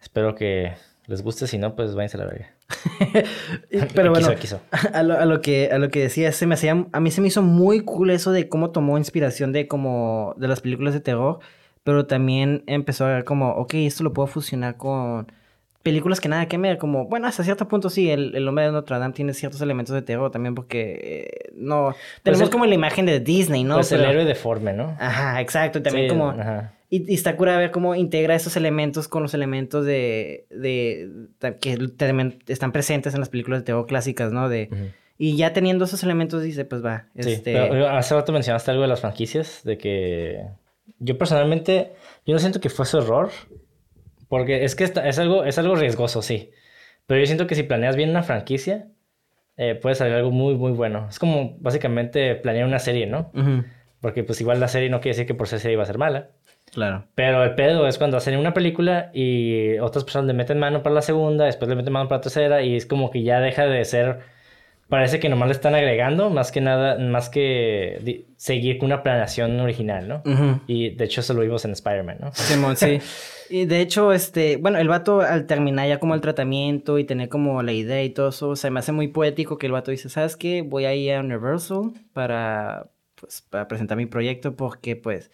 Espero 0.00 0.34
que 0.34 0.72
les 1.06 1.22
guste, 1.22 1.46
si 1.46 1.58
no, 1.58 1.74
pues 1.76 1.94
váyanse 1.94 2.16
a 2.16 2.20
la 2.20 2.26
verga. 2.26 2.50
Pero 3.94 4.10
bueno, 4.10 4.28
A, 4.92 5.02
lo, 5.24 5.40
que, 5.40 5.70
a 5.72 5.78
lo 5.78 5.88
que 5.88 6.00
decía, 6.00 6.32
se 6.32 6.46
me 6.46 6.54
hacía, 6.54 6.86
a 6.92 7.00
mí 7.00 7.10
se 7.10 7.20
me 7.20 7.28
hizo 7.28 7.42
muy 7.42 7.80
cool 7.80 8.10
eso 8.10 8.32
de 8.32 8.48
cómo 8.48 8.70
tomó 8.70 8.98
inspiración 8.98 9.52
de 9.52 9.68
como 9.68 10.34
de 10.36 10.48
las 10.48 10.60
películas 10.60 10.94
de 10.94 11.00
terror, 11.00 11.38
pero 11.84 12.06
también 12.06 12.64
empezó 12.66 13.04
a 13.04 13.08
ver 13.08 13.24
como, 13.24 13.50
ok, 13.52 13.74
esto 13.74 14.02
lo 14.04 14.12
puedo 14.12 14.26
fusionar 14.26 14.76
con 14.76 15.30
películas 15.84 16.20
que 16.20 16.28
nada 16.28 16.46
que 16.48 16.58
ver, 16.58 16.78
como, 16.78 17.06
bueno, 17.06 17.28
hasta 17.28 17.44
cierto 17.44 17.68
punto 17.68 17.88
sí, 17.90 18.10
el, 18.10 18.34
el 18.34 18.48
hombre 18.48 18.64
de 18.64 18.72
Notre 18.72 18.98
Dame 18.98 19.14
tiene 19.14 19.32
ciertos 19.34 19.60
elementos 19.60 19.94
de 19.94 20.02
terror 20.02 20.32
también 20.32 20.56
porque 20.56 21.28
eh, 21.46 21.52
no, 21.54 21.94
tenemos 22.24 22.42
el- 22.42 22.50
como 22.50 22.66
la 22.66 22.74
imagen 22.74 23.06
de 23.06 23.20
Disney, 23.20 23.62
¿no? 23.62 23.76
Pues 23.76 23.92
el 23.92 24.00
Pero- 24.00 24.10
héroe 24.10 24.24
deforme, 24.24 24.72
¿no? 24.72 24.96
Ajá, 24.98 25.40
exacto, 25.40 25.78
y 25.78 25.82
también 25.82 26.06
Sí, 26.10 26.16
como... 26.16 26.30
ajá. 26.30 26.72
Y, 26.88 27.10
y 27.10 27.14
está 27.14 27.36
cura 27.36 27.56
ver 27.58 27.70
cómo 27.72 27.94
integra 27.94 28.34
esos 28.34 28.56
elementos 28.56 29.08
con 29.08 29.22
los 29.22 29.34
elementos 29.34 29.84
de, 29.84 30.46
de, 30.50 31.10
de- 31.40 31.56
que 31.56 31.78
están 32.52 32.72
presentes 32.72 33.14
en 33.14 33.20
las 33.20 33.28
películas 33.28 33.60
de 33.60 33.64
terror 33.66 33.86
clásicas, 33.86 34.32
¿no? 34.32 34.48
De, 34.48 34.68
Ujú. 34.70 34.84
y 35.18 35.36
ya 35.36 35.52
teniendo 35.52 35.84
esos 35.84 36.02
elementos 36.04 36.42
dice, 36.42 36.64
pues 36.64 36.84
va, 36.84 37.06
Sí, 37.18 37.30
este... 37.32 37.52
pero 37.70 37.88
hace 37.88 38.14
rato 38.14 38.32
mencionaste 38.32 38.70
algo 38.70 38.82
de 38.82 38.88
las 38.88 39.00
franquicias, 39.00 39.62
de 39.64 39.78
que 39.78 40.42
yo 41.00 41.18
personalmente, 41.18 41.92
yo 42.24 42.34
no 42.34 42.38
siento 42.38 42.60
que 42.60 42.68
fue 42.70 42.86
su 42.86 42.98
error, 42.98 43.30
porque 44.28 44.64
es 44.64 44.74
que 44.74 44.84
esta- 44.84 45.08
es 45.08 45.18
algo, 45.18 45.44
es 45.44 45.58
algo 45.58 45.74
riesgoso, 45.76 46.22
sí, 46.22 46.50
pero 47.06 47.20
yo 47.20 47.26
siento 47.26 47.46
que 47.46 47.54
si 47.54 47.62
planeas 47.62 47.96
bien 47.96 48.10
una 48.10 48.22
franquicia, 48.22 48.88
eh, 49.56 49.74
puede 49.74 49.94
salir 49.94 50.14
algo 50.14 50.30
muy, 50.30 50.54
muy 50.54 50.72
bueno. 50.72 51.06
Es 51.08 51.18
como 51.18 51.56
básicamente 51.60 52.34
planear 52.34 52.66
una 52.66 52.78
serie, 52.78 53.06
¿no? 53.06 53.30
Ujú, 53.34 53.64
Porque 54.00 54.22
pues 54.22 54.40
igual 54.40 54.60
la 54.60 54.68
serie 54.68 54.90
no 54.90 55.00
quiere 55.00 55.14
decir 55.16 55.26
que 55.26 55.34
por 55.34 55.48
ser 55.48 55.60
serie 55.60 55.76
va 55.78 55.84
a 55.84 55.86
ser 55.86 55.96
mala. 55.98 56.30
Claro. 56.76 57.04
Pero 57.14 57.42
el 57.42 57.54
pedo 57.54 57.88
es 57.88 57.96
cuando 57.96 58.18
hacen 58.18 58.36
una 58.36 58.52
película 58.52 59.10
y 59.14 59.78
otras 59.78 60.04
personas 60.04 60.26
le 60.26 60.34
meten 60.34 60.58
mano 60.58 60.82
para 60.82 60.94
la 60.94 61.00
segunda, 61.00 61.46
después 61.46 61.70
le 61.70 61.74
meten 61.74 61.90
mano 61.90 62.06
para 62.06 62.18
la 62.18 62.22
tercera 62.24 62.62
y 62.62 62.76
es 62.76 62.84
como 62.84 63.10
que 63.10 63.22
ya 63.22 63.40
deja 63.40 63.64
de 63.64 63.82
ser... 63.86 64.18
Parece 64.90 65.18
que 65.18 65.30
nomás 65.30 65.48
le 65.48 65.54
están 65.54 65.74
agregando 65.74 66.28
más 66.28 66.52
que 66.52 66.60
nada, 66.60 66.98
más 66.98 67.30
que 67.30 68.26
seguir 68.36 68.76
con 68.76 68.88
una 68.88 69.02
planeación 69.02 69.58
original, 69.58 70.06
¿no? 70.06 70.22
Ujú. 70.26 70.60
Y 70.66 70.90
de 70.90 71.06
hecho 71.06 71.22
eso 71.22 71.32
lo 71.32 71.40
vimos 71.40 71.64
en 71.64 71.72
Spider-Man, 71.72 72.18
¿no? 72.20 72.32
Simón, 72.34 72.76
sí. 72.76 73.00
Y 73.48 73.64
de 73.64 73.80
hecho, 73.80 74.12
este, 74.12 74.58
bueno, 74.58 74.78
el 74.78 74.88
vato 74.88 75.20
al 75.22 75.46
terminar 75.46 75.88
ya 75.88 75.98
como 75.98 76.14
el 76.14 76.20
tratamiento 76.20 76.98
y 76.98 77.04
tener 77.04 77.28
como 77.30 77.62
la 77.62 77.72
idea 77.72 78.02
y 78.02 78.10
todo 78.10 78.28
eso, 78.28 78.54
se 78.54 78.70
me 78.70 78.80
hace 78.80 78.92
muy 78.92 79.08
poético 79.08 79.56
que 79.56 79.66
el 79.66 79.72
vato 79.72 79.92
dice, 79.92 80.08
¿sabes 80.08 80.36
qué? 80.36 80.60
Voy 80.60 80.84
a 80.84 80.94
ir 80.94 81.14
a 81.14 81.20
Universal 81.20 81.92
para, 82.12 82.90
pues, 83.14 83.42
para 83.48 83.66
presentar 83.66 83.96
mi 83.96 84.06
proyecto 84.06 84.56
porque, 84.56 84.96
pues, 84.96 85.30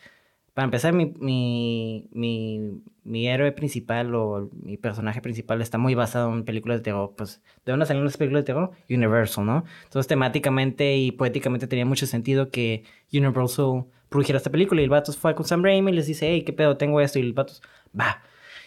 para 0.54 0.66
empezar, 0.66 0.92
mi, 0.92 1.14
mi, 1.18 2.08
mi, 2.12 2.82
mi 3.04 3.28
héroe 3.28 3.52
principal 3.52 4.14
o 4.14 4.50
mi 4.62 4.76
personaje 4.76 5.20
principal 5.22 5.62
está 5.62 5.78
muy 5.78 5.94
basado 5.94 6.32
en 6.32 6.44
películas 6.44 6.78
de 6.78 6.84
terror, 6.84 7.14
pues, 7.16 7.42
¿de 7.64 7.72
dónde 7.72 7.86
salieron 7.86 8.04
las 8.04 8.16
películas 8.16 8.42
de 8.42 8.46
terror? 8.46 8.70
Universal, 8.90 9.46
¿no? 9.46 9.64
Entonces, 9.84 10.08
temáticamente 10.08 10.96
y 10.96 11.12
poéticamente 11.12 11.66
tenía 11.66 11.86
mucho 11.86 12.06
sentido 12.06 12.50
que 12.50 12.84
Universal 13.12 13.86
produjera 14.10 14.36
esta 14.36 14.50
película 14.50 14.80
y 14.80 14.84
el 14.84 14.90
vato 14.90 15.12
fue 15.12 15.34
con 15.34 15.46
Sam 15.46 15.64
Raimi 15.64 15.90
y 15.90 15.94
les 15.94 16.06
dice, 16.06 16.28
hey, 16.30 16.42
¿qué 16.44 16.52
pedo? 16.52 16.76
Tengo 16.76 17.00
esto 17.00 17.18
y 17.18 17.22
el 17.22 17.32
vato, 17.32 17.54
va. 17.98 18.22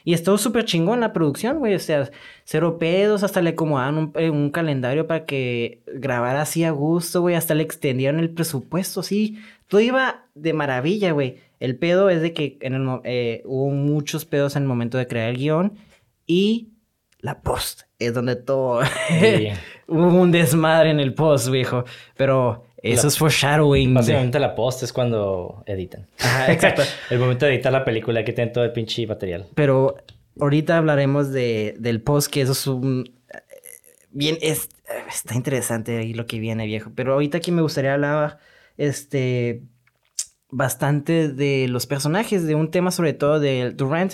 Y 0.05 0.13
estuvo 0.13 0.37
súper 0.37 0.65
chingón 0.65 0.99
la 0.99 1.13
producción, 1.13 1.57
güey. 1.57 1.73
O 1.73 1.79
sea, 1.79 2.09
cero 2.43 2.77
pedos. 2.77 3.23
Hasta 3.23 3.41
le 3.41 3.49
acomodaron 3.51 3.97
un, 3.97 4.11
eh, 4.15 4.29
un 4.29 4.51
calendario 4.51 5.07
para 5.07 5.25
que 5.25 5.81
grabara 5.87 6.41
así 6.43 6.63
a 6.63 6.69
gusto, 6.69 7.21
güey. 7.21 7.33
Hasta 7.33 7.55
le 7.55 7.63
extendieron 7.63 8.19
el 8.19 8.29
presupuesto, 8.29 9.01
sí. 9.01 9.39
Todo 9.67 9.81
iba 9.81 10.27
de 10.35 10.53
maravilla, 10.53 11.11
güey. 11.11 11.39
El 11.59 11.77
pedo 11.77 12.09
es 12.09 12.21
de 12.21 12.33
que 12.33 12.57
en 12.61 12.73
el, 12.73 12.99
eh, 13.03 13.41
hubo 13.45 13.69
muchos 13.69 14.25
pedos 14.25 14.55
en 14.55 14.63
el 14.63 14.67
momento 14.67 14.97
de 14.97 15.07
crear 15.07 15.29
el 15.29 15.37
guion. 15.37 15.73
Y 16.27 16.69
la 17.19 17.41
post 17.41 17.83
es 17.99 18.13
donde 18.13 18.35
todo... 18.35 18.81
Hubo 19.87 20.07
un 20.21 20.31
desmadre 20.31 20.89
en 20.89 20.99
el 20.99 21.13
post, 21.13 21.49
viejo. 21.49 21.85
Pero 22.17 22.65
eso 22.77 23.03
La- 23.03 23.07
es 23.09 23.17
foreshadowing. 23.17 23.89
de- 23.89 23.93
básicamente 23.95 24.39
la 24.39 24.55
post 24.55 24.83
es 24.83 24.91
cuando 24.93 25.63
editan. 25.67 26.07
Ajá, 26.19 26.51
exacto. 26.51 26.81
el 27.09 27.19
momento 27.19 27.45
de 27.45 27.53
editar 27.55 27.71
la 27.71 27.85
película 27.85 28.23
que 28.25 28.33
tienen 28.33 28.51
todo 28.53 28.63
el 28.63 28.71
pinche 28.71 29.05
material. 29.07 29.45
Pero 29.55 29.95
ahorita 30.39 30.77
hablaremos 30.77 31.31
de, 31.31 31.75
del 31.79 32.01
post, 32.01 32.31
que 32.31 32.41
eso 32.41 32.51
es 32.53 32.65
un... 32.67 33.11
eh, 33.31 33.37
Bien, 34.11 34.37
es, 34.41 34.69
está 35.09 35.35
interesante 35.35 35.97
ahí 35.97 36.13
lo 36.13 36.25
que 36.25 36.39
viene, 36.39 36.65
viejo. 36.65 36.91
Pero 36.95 37.13
ahorita 37.13 37.37
aquí 37.37 37.51
me 37.51 37.61
gustaría 37.61 37.93
hablar, 37.93 38.39
este, 38.77 39.61
bastante 40.55 41.27
de 41.27 41.67
los 41.67 41.85
personajes, 41.85 42.47
de 42.47 42.55
un 42.55 42.71
tema 42.71 42.89
sobre 42.91 43.11
todo 43.11 43.41
de 43.41 43.71
Durant, 43.71 44.13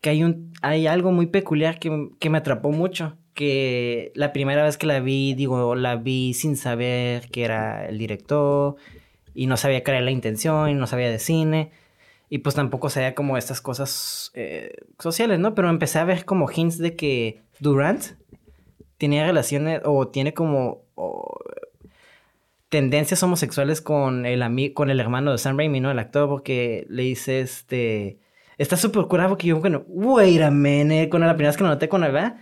que 0.00 0.08
hay, 0.10 0.24
un, 0.24 0.52
hay 0.62 0.86
algo 0.86 1.12
muy 1.12 1.26
peculiar 1.26 1.78
que, 1.78 2.08
que 2.18 2.30
me 2.30 2.38
atrapó 2.38 2.70
mucho. 2.70 3.16
Que 3.34 4.12
la 4.14 4.32
primera 4.32 4.64
vez 4.64 4.76
que 4.76 4.86
la 4.86 5.00
vi, 5.00 5.34
digo, 5.34 5.74
la 5.74 5.96
vi 5.96 6.34
sin 6.34 6.56
saber 6.56 7.28
que 7.30 7.44
era 7.44 7.86
el 7.86 7.98
director 7.98 8.76
y 9.34 9.46
no 9.46 9.56
sabía 9.56 9.82
cuál 9.84 9.96
era 9.96 10.04
la 10.04 10.10
intención 10.10 10.70
y 10.70 10.74
no 10.74 10.86
sabía 10.86 11.10
de 11.10 11.18
cine. 11.18 11.70
Y 12.28 12.38
pues 12.38 12.54
tampoco 12.54 12.88
sabía 12.88 13.14
como 13.14 13.36
estas 13.36 13.60
cosas 13.60 14.32
eh, 14.34 14.74
sociales, 14.98 15.38
¿no? 15.38 15.54
Pero 15.54 15.68
empecé 15.68 15.98
a 15.98 16.04
ver 16.04 16.24
como 16.24 16.50
hints 16.50 16.78
de 16.78 16.96
que 16.96 17.42
Durant 17.60 18.02
tenía 18.96 19.26
relaciones 19.26 19.82
o 19.84 20.08
tiene 20.08 20.32
como 20.32 20.84
tendencias 22.72 23.22
homosexuales 23.22 23.82
con 23.82 24.24
el, 24.24 24.40
ami- 24.42 24.72
con 24.72 24.90
el 24.90 24.98
hermano 24.98 25.30
de 25.32 25.36
Sam 25.38 25.58
Raimi, 25.58 25.78
¿no? 25.80 25.90
El 25.90 25.98
actor, 25.98 26.26
porque 26.28 26.86
le 26.88 27.02
dice 27.02 27.40
este... 27.40 28.18
Está 28.56 28.78
súper 28.78 29.04
curado 29.04 29.28
porque 29.30 29.48
yo, 29.48 29.60
bueno, 29.60 29.84
wait 29.88 30.40
a 30.40 30.50
minute, 30.50 31.10
con 31.10 31.20
la 31.20 31.34
primera 31.34 31.50
vez 31.50 31.58
que 31.58 31.64
lo 31.64 31.68
noté 31.70 31.88
con 31.90 32.00
¿verdad? 32.00 32.36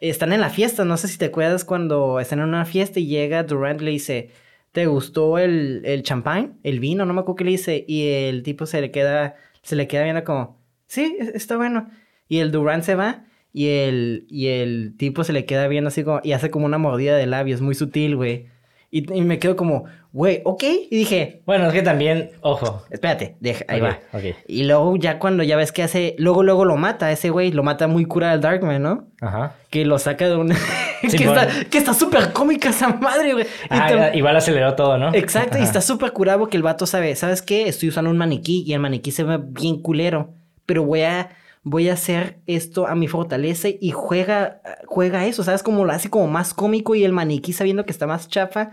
Están 0.00 0.32
en 0.34 0.40
la 0.42 0.50
fiesta, 0.50 0.84
no 0.84 0.96
sé 0.98 1.08
si 1.08 1.16
te 1.18 1.26
acuerdas 1.26 1.64
cuando 1.64 2.20
están 2.20 2.40
en 2.40 2.46
una 2.48 2.64
fiesta 2.66 3.00
y 3.00 3.06
llega 3.06 3.42
Durant 3.44 3.80
y 3.80 3.84
le 3.86 3.90
dice, 3.92 4.30
¿te 4.72 4.86
gustó 4.86 5.38
el, 5.38 5.82
el 5.84 6.02
champán? 6.02 6.58
El 6.62 6.80
vino, 6.80 7.06
no 7.06 7.14
me 7.14 7.20
acuerdo 7.20 7.36
qué 7.36 7.44
le 7.44 7.50
dice. 7.52 7.84
Y 7.88 8.08
el 8.08 8.42
tipo 8.42 8.66
se 8.66 8.80
le 8.82 8.90
queda, 8.90 9.36
se 9.62 9.76
le 9.76 9.86
queda 9.88 10.04
viendo 10.04 10.24
como, 10.24 10.58
sí, 10.86 11.16
es- 11.18 11.28
está 11.34 11.56
bueno. 11.56 11.88
Y 12.28 12.38
el 12.40 12.50
Durant 12.52 12.82
se 12.84 12.94
va 12.96 13.24
y 13.52 13.68
el, 13.68 14.26
y 14.30 14.48
el 14.48 14.94
tipo 14.98 15.24
se 15.24 15.32
le 15.32 15.44
queda 15.46 15.68
viendo 15.68 15.88
así 15.88 16.04
como, 16.04 16.20
y 16.22 16.32
hace 16.32 16.50
como 16.50 16.66
una 16.66 16.78
mordida 16.78 17.16
de 17.16 17.26
labios, 17.26 17.60
muy 17.62 17.74
sutil, 17.74 18.16
güey. 18.16 18.46
Y, 18.92 19.12
y 19.16 19.20
me 19.22 19.38
quedo 19.38 19.54
como, 19.54 19.84
güey, 20.12 20.40
ok. 20.44 20.64
Y 20.90 20.96
dije, 20.96 21.42
Bueno, 21.46 21.68
es 21.68 21.72
que 21.72 21.82
también, 21.82 22.32
ojo. 22.40 22.82
espérate, 22.90 23.36
deja, 23.38 23.64
ahí 23.68 23.80
va. 23.80 24.00
Y 24.48 24.64
luego 24.64 24.96
ya 24.96 25.20
cuando 25.20 25.44
ya 25.44 25.56
ves 25.56 25.70
que 25.70 25.84
hace, 25.84 26.16
luego 26.18 26.42
luego 26.42 26.64
lo 26.64 26.76
mata 26.76 27.12
ese 27.12 27.30
güey, 27.30 27.52
lo 27.52 27.62
mata 27.62 27.86
muy 27.86 28.04
cura 28.04 28.32
al 28.32 28.40
Darkman, 28.40 28.82
¿no? 28.82 29.06
Ajá. 29.20 29.54
Que 29.70 29.84
lo 29.84 29.98
saca 30.00 30.28
de 30.28 30.34
una... 30.36 30.56
que, 31.02 31.06
está, 31.06 31.48
que 31.70 31.78
está 31.78 31.94
súper 31.94 32.32
cómica 32.32 32.70
esa 32.70 32.88
madre, 32.88 33.32
güey. 33.34 33.44
Y 33.44 33.48
Ah, 33.70 34.10
igual 34.12 34.34
aceleró 34.36 34.74
todo, 34.74 34.98
¿no? 34.98 35.14
Exacto, 35.14 35.56
y 35.58 35.62
está 35.62 35.80
súper 35.80 36.10
curado 36.12 36.48
que 36.48 36.56
el 36.56 36.64
vato 36.64 36.84
sabe, 36.86 37.14
¿sabes 37.14 37.42
qué? 37.42 37.68
Estoy 37.68 37.90
usando 37.90 38.10
un 38.10 38.18
maniquí 38.18 38.64
y 38.66 38.72
el 38.72 38.80
maniquí 38.80 39.12
se 39.12 39.22
ve 39.22 39.38
bien 39.40 39.80
culero, 39.80 40.34
pero 40.66 40.82
voy 40.84 41.02
a, 41.02 41.30
voy 41.62 41.88
a 41.88 41.92
hacer 41.94 42.38
esto 42.46 42.86
a 42.86 42.94
mi 42.94 43.06
fortaleza 43.08 43.68
y 43.68 43.90
juega, 43.90 44.60
juega 44.86 45.26
eso, 45.26 45.44
¿sabes? 45.44 45.62
Como 45.62 45.84
lo 45.84 45.92
hace 45.92 46.08
como 46.10 46.26
más 46.26 46.54
cómico 46.54 46.94
y 46.94 47.04
el 47.04 47.12
maniquí 47.12 47.52
sabiendo 47.52 47.84
que 47.84 47.92
está 47.92 48.06
más 48.06 48.28
chafa, 48.28 48.70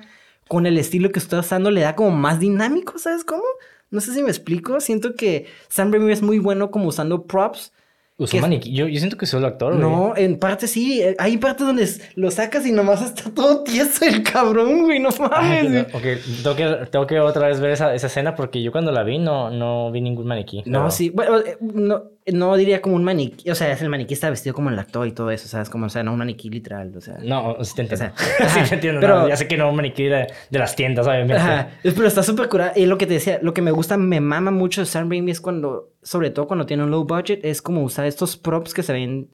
con 0.48 0.66
el 0.66 0.78
estilo 0.78 1.12
que 1.12 1.20
está 1.20 1.40
usando 1.40 1.72
le 1.72 1.82
da 1.82 1.96
como 1.96 2.12
más 2.12 2.40
dinámico, 2.40 2.98
¿sabes 2.98 3.24
cómo? 3.26 3.44
No 3.90 4.00
sé 4.02 4.14
si 4.14 4.22
me 4.24 4.30
explico, 4.30 4.80
siento 4.80 5.16
que 5.16 5.46
Sam 5.70 5.92
Raimi 5.92 6.12
es 6.12 6.22
muy 6.22 6.40
bueno 6.40 6.72
como 6.72 6.88
usando 6.88 7.24
props. 7.24 7.74
Usó 8.20 8.40
maniquí. 8.40 8.74
Yo, 8.74 8.88
yo 8.88 8.98
siento 8.98 9.16
que 9.16 9.26
el 9.32 9.46
actor, 9.46 9.74
güey. 9.78 9.82
No, 9.82 10.14
en 10.16 10.40
parte 10.40 10.68
sí, 10.68 11.04
eh, 11.04 11.16
hay 11.20 11.38
partes 11.38 11.68
donde 11.68 11.88
lo 12.16 12.32
sacas 12.32 12.66
y 12.66 12.72
nomás 12.72 13.02
está 13.04 13.30
todo 13.30 13.64
tieso 13.64 14.06
el 14.06 14.24
cabrón, 14.24 14.84
güey, 14.86 15.00
no 15.00 15.10
mames. 15.20 15.32
Ay, 15.62 15.70
no, 15.70 15.82
ok, 15.98 16.04
tengo 16.44 16.56
que, 16.56 16.86
tengo 16.90 17.06
que 17.06 17.20
otra 17.20 17.48
vez 17.48 17.60
ver 17.60 17.72
esa, 17.72 17.94
esa 17.94 18.08
escena 18.08 18.34
porque 18.34 18.62
yo 18.64 18.72
cuando 18.72 18.92
la 18.92 19.04
vi 19.04 19.20
no, 19.20 19.52
no 19.52 19.92
vi 19.92 20.02
ningún 20.02 20.26
maniquí. 20.26 20.64
No, 20.66 20.80
pero- 20.80 20.92
sí, 20.92 21.12
bueno, 21.12 21.38
eh, 21.40 21.58
no, 21.62 22.04
no 22.34 22.56
diría 22.58 22.82
como 22.82 22.96
un 22.96 23.04
maniquí, 23.04 23.50
o 23.50 23.56
sea, 23.56 23.72
es 23.72 23.82
el 23.82 23.90
maniquí 23.90 24.14
está 24.14 24.30
vestido 24.30 24.54
como 24.54 24.70
el 24.70 24.78
actor 24.78 25.08
y 25.08 25.12
todo 25.14 25.32
eso, 25.32 25.48
¿sabes? 25.48 25.70
Como, 25.70 25.86
o 25.86 25.90
sea, 25.90 26.04
no 26.04 26.12
un 26.12 26.18
maniquí 26.20 26.50
literal, 26.50 26.94
o 26.96 27.02
sea. 27.02 27.18
No, 27.24 27.56
sí 27.64 27.74
te 27.76 27.84
entiendo. 27.84 28.06
O 28.16 28.18
sea, 28.18 28.50
sí 28.64 28.70
te 28.70 28.76
entiendo. 28.76 29.00
pero- 29.02 29.20
no, 29.22 29.30
ya 29.30 29.38
sé 29.38 29.48
que 29.48 29.58
no 29.58 29.70
un 29.70 29.76
maniquí 29.76 30.04
de, 30.04 30.28
de 30.50 30.60
las 30.60 30.76
tiendas, 30.76 31.08
obviamente. 31.08 31.36
Ajá, 31.36 31.70
pero 31.84 32.08
está 32.08 32.24
súper 32.24 32.50
curado. 32.50 32.72
Y 32.76 32.86
lo 32.86 32.98
que 32.98 33.08
te 33.08 33.14
decía, 33.14 33.40
lo 33.42 33.54
que 33.54 33.62
me 33.62 33.72
gusta, 33.72 33.98
me 33.98 34.20
mama 34.20 34.52
mucho 34.52 34.82
de 34.82 34.88
Sam 34.88 35.10
Raimi 35.10 35.32
es 35.32 35.40
cuando, 35.42 35.94
sobre 36.04 36.30
todo 36.30 36.48
cuando 36.48 36.66
tiene 36.66 36.84
un 36.84 36.92
low 36.92 37.06
budget, 37.06 37.46
es 37.46 37.62
como 37.62 37.82
usar 37.84 38.06
estos 38.06 38.36
props 38.38 38.74
que 38.74 38.84
se 38.84 38.94
ven 38.94 39.30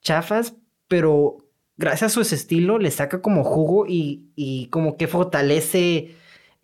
chafas, 0.00 0.54
pero 0.88 1.36
gracias 1.76 2.12
a 2.12 2.14
su 2.14 2.20
estilo 2.34 2.78
le 2.78 2.90
saca 2.90 3.20
como 3.20 3.44
jugo 3.44 3.86
y, 3.86 4.30
y 4.36 4.66
como 4.68 4.96
que 4.96 5.06
fortalece 5.06 6.14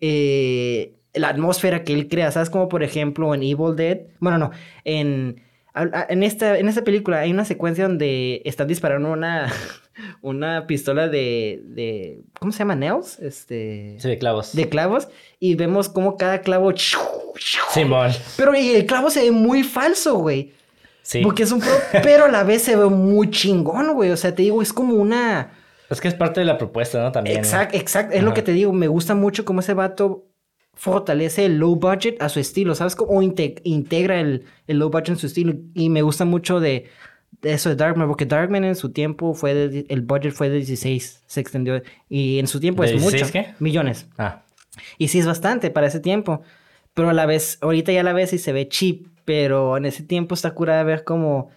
eh, 0.01 0.95
la 1.13 1.29
atmósfera 1.29 1.83
que 1.83 1.93
él 1.93 2.07
crea. 2.07 2.31
¿Sabes? 2.31 2.49
Como 2.49 2.67
por 2.69 2.83
ejemplo 2.83 3.33
en 3.33 3.43
Evil 3.43 3.75
Dead. 3.75 3.99
Bueno, 4.19 4.37
no, 4.37 4.51
en, 4.83 5.41
en, 5.75 6.23
esta, 6.23 6.57
en 6.57 6.69
esta 6.69 6.83
película 6.83 7.19
hay 7.19 7.31
una 7.31 7.45
secuencia 7.45 7.87
donde 7.87 8.41
están 8.45 8.67
disparando 8.67 9.11
una, 9.11 9.51
una 10.21 10.67
pistola 10.67 11.07
de, 11.07 11.61
de. 11.65 12.21
¿Cómo 12.39 12.51
se 12.51 12.59
llama? 12.59 12.75
¿Nails? 12.75 13.19
Este. 13.19 13.97
Sí, 13.99 14.07
de 14.07 14.17
clavos. 14.17 14.55
De 14.55 14.69
clavos. 14.69 15.09
Y 15.39 15.55
vemos 15.55 15.89
como 15.89 16.17
cada 16.17 16.41
clavo. 16.41 16.73
Simón. 17.71 18.11
Pero 18.37 18.53
el 18.53 18.85
clavo 18.85 19.09
se 19.09 19.23
ve 19.23 19.31
muy 19.31 19.63
falso, 19.63 20.15
güey. 20.15 20.53
Sí. 21.01 21.21
Porque 21.21 21.43
es 21.43 21.51
un 21.51 21.59
pro, 21.59 21.71
pero 22.03 22.25
a 22.25 22.29
la 22.29 22.43
vez 22.43 22.63
se 22.63 22.75
ve 22.75 22.85
muy 22.85 23.29
chingón, 23.29 23.93
güey. 23.93 24.11
O 24.11 24.17
sea, 24.17 24.33
te 24.33 24.43
digo, 24.43 24.61
es 24.61 24.73
como 24.73 24.95
una. 24.95 25.51
Es 25.89 26.01
que 26.01 26.07
es 26.07 26.15
parte 26.15 26.39
de 26.39 26.45
la 26.45 26.57
propuesta, 26.57 27.03
¿no? 27.03 27.11
También. 27.11 27.37
Exacto, 27.37 27.77
exacto. 27.77 28.15
Es 28.15 28.23
lo 28.23 28.33
que 28.33 28.41
te 28.41 28.53
digo. 28.53 28.71
Me 28.73 28.87
gusta 28.87 29.13
mucho 29.13 29.45
cómo 29.45 29.59
ese 29.59 29.73
vato 29.73 30.25
fortalece 30.75 31.45
el 31.45 31.57
low 31.57 31.75
budget 31.75 32.21
a 32.21 32.29
su 32.29 32.39
estilo, 32.39 32.75
¿sabes? 32.75 32.95
Como 32.95 33.21
inte- 33.21 33.55
integra 33.63 34.19
el, 34.19 34.43
el 34.67 34.79
low 34.79 34.89
budget 34.89 35.09
en 35.09 35.17
su 35.17 35.27
estilo. 35.27 35.53
Y 35.73 35.89
me 35.89 36.01
gusta 36.01 36.25
mucho 36.25 36.59
de 36.59 36.85
eso 37.41 37.69
de 37.69 37.75
Darkman, 37.75 38.07
porque 38.07 38.25
Darkman 38.25 38.63
en 38.63 38.75
su 38.75 38.89
tiempo 38.91 39.33
fue 39.33 39.53
de- 39.53 39.85
el 39.89 40.01
budget 40.01 40.33
fue 40.33 40.49
de 40.49 40.57
16, 40.57 41.23
se 41.25 41.39
extendió 41.41 41.81
y 42.09 42.39
en 42.39 42.47
su 42.47 42.59
tiempo 42.59 42.83
¿De 42.83 42.89
es 42.89 42.93
16 43.01 43.23
mucho, 43.23 43.31
qué? 43.33 43.53
millones. 43.59 44.07
Ah, 44.17 44.43
Y 44.97 45.07
sí 45.09 45.19
es 45.19 45.25
bastante 45.25 45.69
para 45.71 45.87
ese 45.87 45.99
tiempo, 45.99 46.41
pero 46.93 47.09
a 47.09 47.13
la 47.13 47.25
vez 47.25 47.57
ahorita 47.61 47.91
ya 47.91 48.03
la 48.03 48.13
ves 48.13 48.33
y 48.33 48.37
se 48.37 48.51
ve 48.53 48.67
cheap, 48.67 49.07
pero 49.25 49.77
en 49.77 49.85
ese 49.85 50.03
tiempo 50.03 50.33
está 50.35 50.51
curada 50.51 50.83
ver 50.83 51.03
cómo 51.03 51.49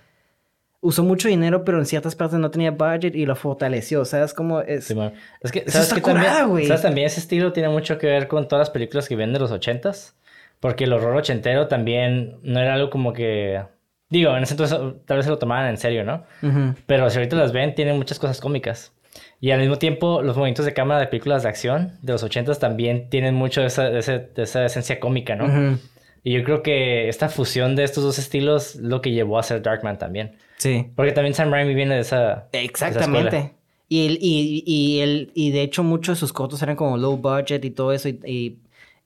usó 0.80 1.02
mucho 1.02 1.28
dinero, 1.28 1.64
pero 1.64 1.78
en 1.78 1.86
ciertas 1.86 2.14
partes 2.14 2.38
no 2.38 2.50
tenía 2.50 2.70
budget 2.70 3.14
y 3.14 3.26
lo 3.26 3.34
fortaleció, 3.36 4.04
¿sabes 4.04 4.32
cómo 4.34 4.60
es? 4.60 4.84
Simón. 4.84 5.12
Es 5.40 5.50
que, 5.52 5.60
Eso 5.60 5.70
¿sabes 5.72 5.88
está 5.88 5.94
qué 5.96 6.02
también? 6.02 6.24
curada, 6.26 6.44
güey. 6.46 6.66
¿Sabes 6.66 6.82
también 6.82 7.06
ese 7.06 7.20
estilo 7.20 7.52
tiene 7.52 7.68
mucho 7.68 7.98
que 7.98 8.06
ver 8.06 8.28
con 8.28 8.46
todas 8.48 8.60
las 8.60 8.70
películas 8.70 9.08
que 9.08 9.16
vienen 9.16 9.32
de 9.34 9.40
los 9.40 9.50
ochentas? 9.50 10.16
Porque 10.60 10.84
el 10.84 10.92
horror 10.92 11.16
ochentero 11.16 11.68
también 11.68 12.38
no 12.42 12.60
era 12.60 12.74
algo 12.74 12.90
como 12.90 13.12
que... 13.12 13.62
Digo, 14.10 14.34
en 14.36 14.42
ese 14.42 14.54
entonces 14.54 14.78
tal 15.04 15.18
vez 15.18 15.26
se 15.26 15.30
lo 15.30 15.38
tomaban 15.38 15.68
en 15.68 15.76
serio, 15.76 16.02
¿no? 16.02 16.24
Ujú. 16.42 16.74
Pero 16.86 17.10
si 17.10 17.18
ahorita 17.18 17.36
las 17.36 17.52
ven, 17.52 17.74
tienen 17.74 17.96
muchas 17.96 18.18
cosas 18.18 18.40
cómicas. 18.40 18.92
Y 19.40 19.50
al 19.50 19.60
mismo 19.60 19.76
tiempo, 19.76 20.22
los 20.22 20.36
movimientos 20.36 20.64
de 20.64 20.72
cámara 20.74 21.00
de 21.00 21.06
películas 21.08 21.42
de 21.42 21.48
acción 21.48 21.92
de 22.02 22.12
los 22.12 22.22
ochentas 22.22 22.58
también 22.58 23.10
tienen 23.10 23.34
mucho 23.34 23.60
de 23.60 23.66
esa, 23.66 23.90
de 23.90 24.00
de 24.34 24.42
esa 24.42 24.64
esencia 24.64 24.98
cómica, 24.98 25.36
¿no? 25.36 25.44
Ujú. 25.44 25.78
Y 26.24 26.32
yo 26.32 26.44
creo 26.44 26.62
que 26.62 27.08
esta 27.08 27.28
fusión 27.28 27.76
de 27.76 27.84
estos 27.84 28.04
dos 28.04 28.18
estilos 28.18 28.74
es 28.74 28.80
lo 28.80 29.00
que 29.00 29.12
llevó 29.12 29.36
a 29.36 29.40
hacer 29.40 29.62
Darkman 29.62 29.98
también. 29.98 30.36
Sí. 30.56 30.90
Porque 30.96 31.12
también 31.12 31.34
Sam 31.34 31.50
Raimi 31.50 31.74
viene 31.74 31.94
de 31.94 32.00
esa... 32.00 32.48
de 32.52 32.64
esa 32.64 32.88
escuela. 32.88 33.18
Exactamente. 33.18 33.54
Y, 33.88 34.06
el, 34.06 34.18
y, 34.20 34.64
y, 34.66 35.00
el, 35.00 35.30
y 35.34 35.50
de 35.50 35.62
hecho 35.62 35.82
muchos 35.82 36.16
de 36.16 36.20
sus 36.20 36.32
cortos 36.32 36.62
eran 36.62 36.76
como 36.76 36.98
low 36.98 37.16
budget 37.16 37.64
y 37.64 37.70
todo 37.70 37.92
eso. 37.92 38.08
Y, 38.08 38.20
y, 38.26 38.58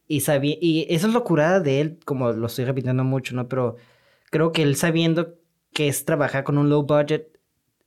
y, 0.09 0.21
sabía, 0.21 0.57
y 0.61 0.87
eso 0.89 1.07
es 1.07 1.13
lo 1.13 1.23
curada 1.23 1.61
de 1.61 1.81
él, 1.81 1.99
como 2.05 2.33
lo 2.33 2.47
estoy 2.47 2.65
repitiendo 2.65 3.05
mucho, 3.05 3.35
¿no? 3.35 3.49
Pero 3.49 3.77
creo 4.31 4.51
que 4.51 4.63
él 4.63 4.77
sabiendo 4.77 5.35
que 5.73 5.89
es 5.89 6.05
trabajar 6.05 6.45
con 6.45 6.59
un 6.59 6.69
low 6.69 6.83
budget, 6.83 7.39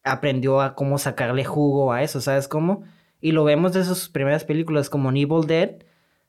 aprendió 0.03 0.61
a 0.61 0.76
cómo 0.76 0.97
sacarle 0.97 1.43
jugo 1.43 1.91
a 1.91 2.03
eso, 2.03 2.21
¿sabes 2.21 2.47
cómo? 2.47 2.84
Y 3.19 3.32
lo 3.32 3.43
vemos 3.43 3.73
de 3.73 3.84
sus 3.84 4.07
primeras 4.07 4.45
películas 4.45 4.89
como 4.89 5.09
en 5.09 5.17
Evil 5.17 5.47
Dead. 5.47 5.71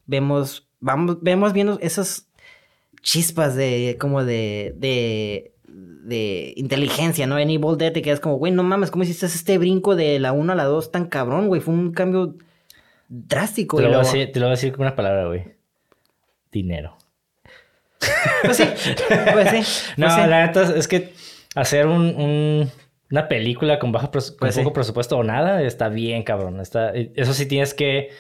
Vemos, 0.07 0.69
vamos, 0.81 1.19
vemos 1.21 1.53
viendo 1.53 1.79
esas 1.81 2.29
chispas 3.07 3.55
de 3.55 3.97
como 4.01 4.25
de, 4.25 4.75
de, 4.77 5.53
de 5.69 6.53
inteligencia, 6.57 7.25
¿no? 7.29 7.39
En 7.39 7.51
Evil 7.51 7.79
Dead 7.79 7.93
te 7.93 8.03
quedas 8.03 8.19
como, 8.19 8.35
güey, 8.37 8.51
no 8.53 8.65
mames, 8.65 8.91
¿cómo 8.91 9.05
hiciste 9.05 9.27
este 9.27 9.59
brinco 9.59 9.95
de 9.95 10.19
la 10.19 10.33
1 10.33 10.53
a 10.53 10.57
la 10.57 10.65
2 10.65 10.91
tan 10.91 11.07
cabrón, 11.07 11.47
güey? 11.47 11.61
Fue 11.61 11.73
un 11.73 11.93
cambio 11.93 12.35
drástico. 13.09 13.77
Te 13.77 13.85
lo, 13.85 13.89
y 13.91 13.93
voy 13.93 14.01
a 14.01 14.03
decir, 14.05 14.33
te 14.33 14.41
lo 14.41 14.47
voy 14.47 14.51
a 14.51 14.57
decir 14.57 14.73
con 14.73 14.81
una 14.87 14.97
palabra, 14.97 15.27
güey. 15.29 15.45
Dinero. 16.51 16.97
Pues 18.43 18.57
sí, 18.57 18.65
pues 19.33 19.51
sí. 19.51 19.85
No, 19.97 20.07
pues 20.07 20.15
sí. 20.17 20.29
la 20.29 20.47
neta 20.47 20.77
es 20.77 20.89
que 20.89 21.13
hacer 21.55 21.87
un, 21.87 22.03
un- 22.17 22.71
una 23.09 23.29
película 23.29 23.79
con 23.79 23.93
bajo 23.93 24.11
con 24.11 24.21
Pues 24.41 24.55
sí. 24.57 24.61
poco 24.63 24.73
presupuesto 24.73 25.17
o 25.17 25.23
nada 25.23 25.63
está 25.63 25.89
bien, 25.89 26.25
cabrón. 26.25 26.59
Está, 26.61 26.91
eso 26.93 27.33
sí 27.35 27.47
tienes 27.47 27.73
que 27.73 28.11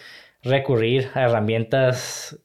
recurrir 0.44 1.08
a 1.14 1.22
herramientas 1.22 2.38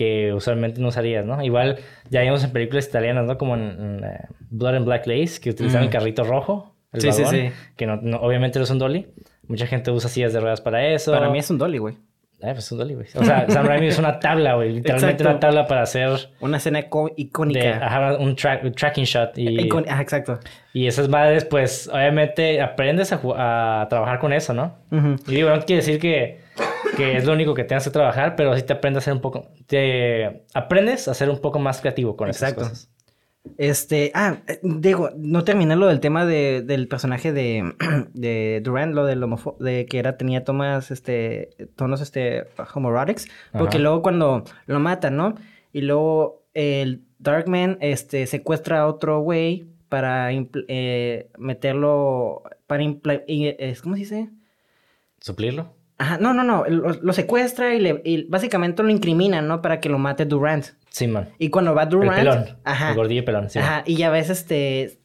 que 0.00 0.32
usualmente 0.32 0.80
no 0.80 0.88
usarías, 0.88 1.26
¿no? 1.26 1.42
Igual 1.44 1.76
ya 2.08 2.22
vimos 2.22 2.42
en 2.42 2.52
películas 2.52 2.88
italianas, 2.88 3.26
¿no? 3.26 3.36
Como 3.36 3.54
en, 3.54 3.62
en, 3.62 4.04
eh, 4.04 4.20
Blood 4.48 4.76
and 4.76 4.86
Black 4.86 5.06
Lace, 5.06 5.38
que 5.42 5.50
utilizan 5.50 5.82
Mm. 5.82 5.84
el 5.84 5.90
carrito 5.90 6.24
rojo, 6.24 6.74
el 6.94 7.02
Sí, 7.02 7.12
sí, 7.12 7.22
vagón, 7.22 7.36
sí. 7.36 7.50
que 7.76 7.86
no, 7.86 7.96
no- 7.96 8.16
obviamente 8.20 8.58
no 8.58 8.62
es 8.64 8.70
un 8.70 8.78
dolly. 8.78 9.08
Mucha 9.46 9.66
gente 9.66 9.90
usa 9.90 10.08
sillas 10.08 10.32
de 10.32 10.40
ruedas 10.40 10.62
para 10.62 10.86
eso. 10.88 11.12
Para 11.12 11.28
mí 11.28 11.38
es 11.38 11.50
un 11.50 11.58
dolly, 11.58 11.76
güey. 11.76 11.96
Eh, 12.42 12.52
pues 12.52 12.58
es 12.64 12.72
un 12.72 12.78
dolly, 12.78 12.94
güey. 12.94 13.06
O 13.16 13.24
sea, 13.24 13.44
Sam 13.50 13.66
Raimi 13.66 13.88
es 13.88 13.98
una 13.98 14.18
tabla, 14.18 14.54
güey. 14.54 14.72
Literalmente 14.72 15.22
Exacto. 15.22 15.30
una 15.30 15.40
tabla 15.40 15.66
para 15.66 15.82
hacer 15.82 16.08
Una 16.40 16.56
escena 16.56 16.80
ico- 16.80 17.08
de, 17.08 17.14
icónica. 17.22 17.86
ajá, 17.86 18.16
un, 18.18 18.28
un 18.30 18.72
tracking 18.74 19.04
shot. 19.04 19.36
Y, 19.36 19.48
Icon- 19.68 19.86
Ajá, 19.88 20.00
exacto. 20.00 20.38
y 20.72 20.86
esas 20.86 21.08
madres, 21.10 21.44
pues, 21.44 21.88
obviamente 21.92 22.62
aprendes 22.62 23.12
a, 23.12 23.82
a 23.82 23.88
trabajar 23.88 24.18
con 24.20 24.32
eso, 24.32 24.54
¿no? 24.54 24.78
Ujú. 24.90 25.16
Y 25.28 25.34
digo, 25.34 25.50
no 25.50 25.60
quiere 25.60 25.82
decir 25.82 26.00
que, 26.00 26.40
que 26.96 27.16
es 27.18 27.26
lo 27.26 27.34
único 27.34 27.52
que 27.54 27.64
tengas 27.64 27.84
que 27.84 27.90
trabajar, 27.90 28.36
pero 28.36 28.56
sí 28.56 28.62
te 28.62 28.72
aprendes 28.72 29.02
a 29.02 29.04
ser 29.04 29.12
un 29.14 29.20
poco... 29.20 29.48
Te 29.66 30.44
aprendes 30.54 31.08
a 31.08 31.14
ser 31.14 31.28
un 31.28 31.40
poco 31.40 31.58
más 31.58 31.80
creativo 31.80 32.16
con 32.16 32.30
esas 32.30 32.50
Exacto. 32.52 32.70
cosas. 32.70 32.89
Este, 33.56 34.12
ah, 34.14 34.38
eh, 34.46 34.60
digo, 34.62 35.10
no 35.16 35.44
terminé 35.44 35.74
lo 35.74 35.86
del 35.86 36.00
tema 36.00 36.26
de, 36.26 36.62
del 36.62 36.88
personaje 36.88 37.32
de, 37.32 37.74
de 38.14 38.60
Durant, 38.62 38.94
lo 38.94 39.06
del 39.06 39.22
homofo- 39.22 39.56
de 39.58 39.86
que 39.86 39.98
era, 39.98 40.16
tenía 40.16 40.44
tomas, 40.44 40.90
este, 40.90 41.50
tonos, 41.76 42.00
este, 42.00 42.44
homoerotics, 42.74 43.28
porque 43.52 43.76
Ajá. 43.76 43.82
luego 43.82 44.02
cuando 44.02 44.44
lo 44.66 44.80
matan, 44.80 45.16
¿no? 45.16 45.34
Y 45.72 45.80
luego 45.82 46.42
el 46.54 47.02
Darkman, 47.18 47.78
este, 47.80 48.26
secuestra 48.26 48.80
a 48.80 48.86
otro 48.86 49.20
güey 49.20 49.66
para 49.88 50.30
eh, 50.32 51.30
meterlo, 51.38 52.42
para, 52.66 52.84
¿cómo 52.84 53.94
se 53.94 54.00
dice? 54.00 54.30
¿Suplirlo? 55.20 55.74
Ajá, 55.98 56.16
no, 56.18 56.32
no, 56.32 56.44
no, 56.44 56.64
lo, 56.66 56.92
lo 56.94 57.12
secuestra 57.12 57.74
y, 57.74 57.80
le, 57.80 58.00
y 58.04 58.24
básicamente 58.24 58.82
lo 58.82 58.88
incriminan, 58.88 59.46
¿no? 59.48 59.60
Para 59.60 59.80
que 59.80 59.88
lo 59.90 59.98
mate 59.98 60.24
Durant. 60.24 60.66
Sí, 60.90 61.06
man. 61.06 61.30
Y 61.38 61.48
cuando 61.50 61.74
va 61.74 61.84
El 61.84 61.88
Durant... 61.88 62.16
pelón. 62.18 62.58
Ajá. 62.64 62.90
El 62.90 62.96
gordillo 62.96 63.24
pelón, 63.24 63.48
sí. 63.50 63.58
Ajá, 63.58 63.82
y 63.86 63.96
ya 63.96 64.10
ves 64.10 64.28
este. 64.30 64.98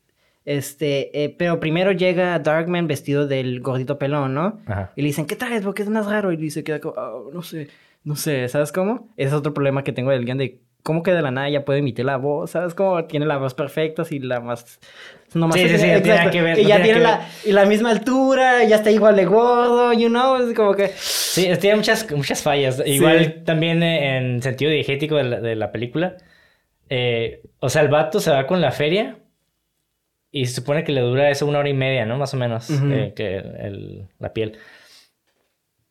Este, 0.46 1.24
eh, 1.24 1.30
pero 1.38 1.60
primero 1.60 1.92
llega 1.92 2.38
Darkman 2.38 2.86
vestido 2.88 3.26
del 3.28 3.62
gordito 3.62 3.98
pelón, 3.98 4.36
¿no? 4.36 4.60
Ajá. 4.68 4.92
Y 4.96 5.02
le 5.02 5.08
dicen, 5.08 5.26
¿qué 5.26 5.36
traes? 5.36 5.64
Porque 5.64 5.82
es 5.82 5.90
más 5.90 6.06
raro. 6.06 6.32
Y 6.32 6.38
dice, 6.38 6.64
queda 6.64 6.80
como, 6.80 6.94
"Ah, 6.98 7.14
no 7.34 7.42
sé, 7.42 7.70
no 8.04 8.16
sé, 8.16 8.48
¿sabes 8.50 8.72
cómo? 8.72 9.10
Ese 9.18 9.30
es 9.30 9.34
otro 9.34 9.54
problema 9.56 9.84
que 9.84 9.92
tengo 9.92 10.12
del 10.12 10.24
guion 10.26 10.38
de 10.38 10.60
cómo 10.84 11.02
que 11.02 11.12
de 11.12 11.24
la 11.24 11.32
nada 11.32 11.50
ya 11.50 11.66
puede 11.66 11.80
emitir 11.80 12.06
la 12.06 12.18
voz, 12.18 12.52
¿sabes 12.52 12.76
cómo? 12.76 13.04
Tiene 13.06 13.26
la 13.26 13.38
voz 13.38 13.56
perfecta 13.56 14.04
y 14.12 14.20
la 14.20 14.40
más. 14.40 14.80
Nomás 15.36 15.60
Sí, 15.60 15.68
sí, 15.68 15.78
sí, 15.78 15.88
no 15.92 16.02
tiene 16.02 16.30
que 16.32 16.42
ver, 16.42 16.58
Y 16.60 16.64
no 16.64 16.70
ya 16.70 16.76
tiene 16.76 16.84
tiene 16.86 17.00
que 17.00 17.04
la, 17.04 17.28
y 17.46 17.52
la 17.52 17.66
misma 17.66 17.92
altura, 17.92 18.64
ya 18.64 18.78
está 18.78 18.90
igual 18.90 19.16
de 19.18 19.26
gordo, 19.26 19.94
you 19.94 20.08
know, 20.08 20.38
es 20.38 20.56
como 20.56 20.74
que. 20.74 20.88
Sí, 20.98 21.48
tiene 21.60 21.76
muchas, 21.76 22.10
muchas 22.12 22.42
fallas. 22.42 22.82
Igual 22.86 23.44
también 23.44 23.84
eh, 23.84 24.18
en 24.18 24.42
sentido 24.42 24.72
diegético 24.72 25.18
de 25.18 25.24
la, 25.26 25.40
de 25.42 25.56
la 25.56 25.72
película. 25.72 26.16
eh, 26.90 27.42
o 27.60 27.70
sea, 27.70 27.82
el 27.82 27.90
vato 27.90 28.20
se 28.20 28.32
va 28.32 28.48
con 28.48 28.62
la 28.62 28.72
feria 28.72 29.18
y 30.32 30.46
se 30.46 30.56
supone 30.56 30.84
que 30.84 30.92
le 30.92 31.02
dura 31.02 31.30
eso 31.30 31.46
una 31.46 31.60
hora 31.60 31.70
y 31.70 31.74
media, 31.74 32.06
¿no? 32.06 32.18
Más 32.18 32.34
o 32.34 32.38
menos, 32.38 32.70
Ujú. 32.70 32.92
eh, 32.92 33.14
que 33.16 33.38
el- 33.38 34.08
la 34.20 34.34
piel. 34.34 34.58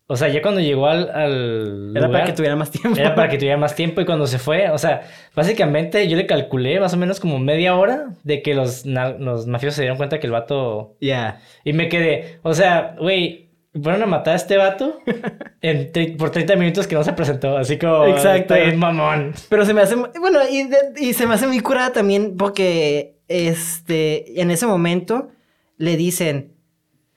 O 0.06 0.16
sea, 0.16 0.28
ya 0.28 0.42
cuando 0.42 0.60
llegó 0.60 0.86
al, 0.86 1.08
al 1.10 1.92
Era 1.96 2.10
para 2.10 2.24
que 2.24 2.32
tuviera 2.34 2.56
más 2.56 2.70
tiempo. 2.70 2.98
era 3.00 3.14
para 3.14 3.28
que 3.30 3.38
tuviera 3.38 3.56
más 3.56 3.74
tiempo 3.74 4.02
y 4.02 4.04
cuando 4.04 4.26
se 4.26 4.38
fue, 4.38 4.68
o 4.70 4.76
sea, 4.76 5.02
básicamente 5.34 6.06
yo 6.08 6.16
le 6.16 6.26
calculé 6.26 6.78
más 6.78 6.92
o 6.92 6.98
menos 6.98 7.20
como 7.20 7.38
media 7.38 7.74
hora 7.74 8.08
de 8.22 8.42
que 8.42 8.54
los, 8.54 8.84
los 8.84 9.46
mafiosos 9.46 9.76
se 9.76 9.82
dieron 9.82 9.96
cuenta 9.96 10.20
que 10.20 10.26
el 10.26 10.32
vato 10.32 10.96
Ya. 11.00 11.40
y 11.64 11.72
me 11.72 11.88
quedé, 11.88 12.38
o 12.42 12.52
sea, 12.52 12.96
güey, 12.98 13.48
fueron 13.82 14.02
a 14.02 14.06
matar 14.06 14.34
a 14.34 14.36
este 14.36 14.58
vato 14.58 15.00
en 15.62 15.90
por 16.18 16.28
30 16.30 16.54
minutos 16.56 16.86
que 16.86 16.94
no 16.96 17.02
se 17.02 17.14
presentó, 17.14 17.56
así 17.56 17.78
como... 17.78 18.04
Exacto. 18.04 18.54
bien 18.54 18.78
mamón. 18.78 19.32
Pero 19.48 19.64
se 19.64 19.72
me 19.72 19.80
hace, 19.80 19.94
bueno, 19.96 20.38
y, 20.50 20.68
y 21.02 21.14
se 21.14 21.26
me 21.26 21.34
hace 21.34 21.46
muy 21.46 21.60
curada 21.60 21.92
también 21.94 22.36
porque, 22.36 23.16
este, 23.28 24.38
en 24.40 24.50
ese 24.50 24.66
momento 24.66 25.30
le 25.78 25.96
dicen, 25.96 26.52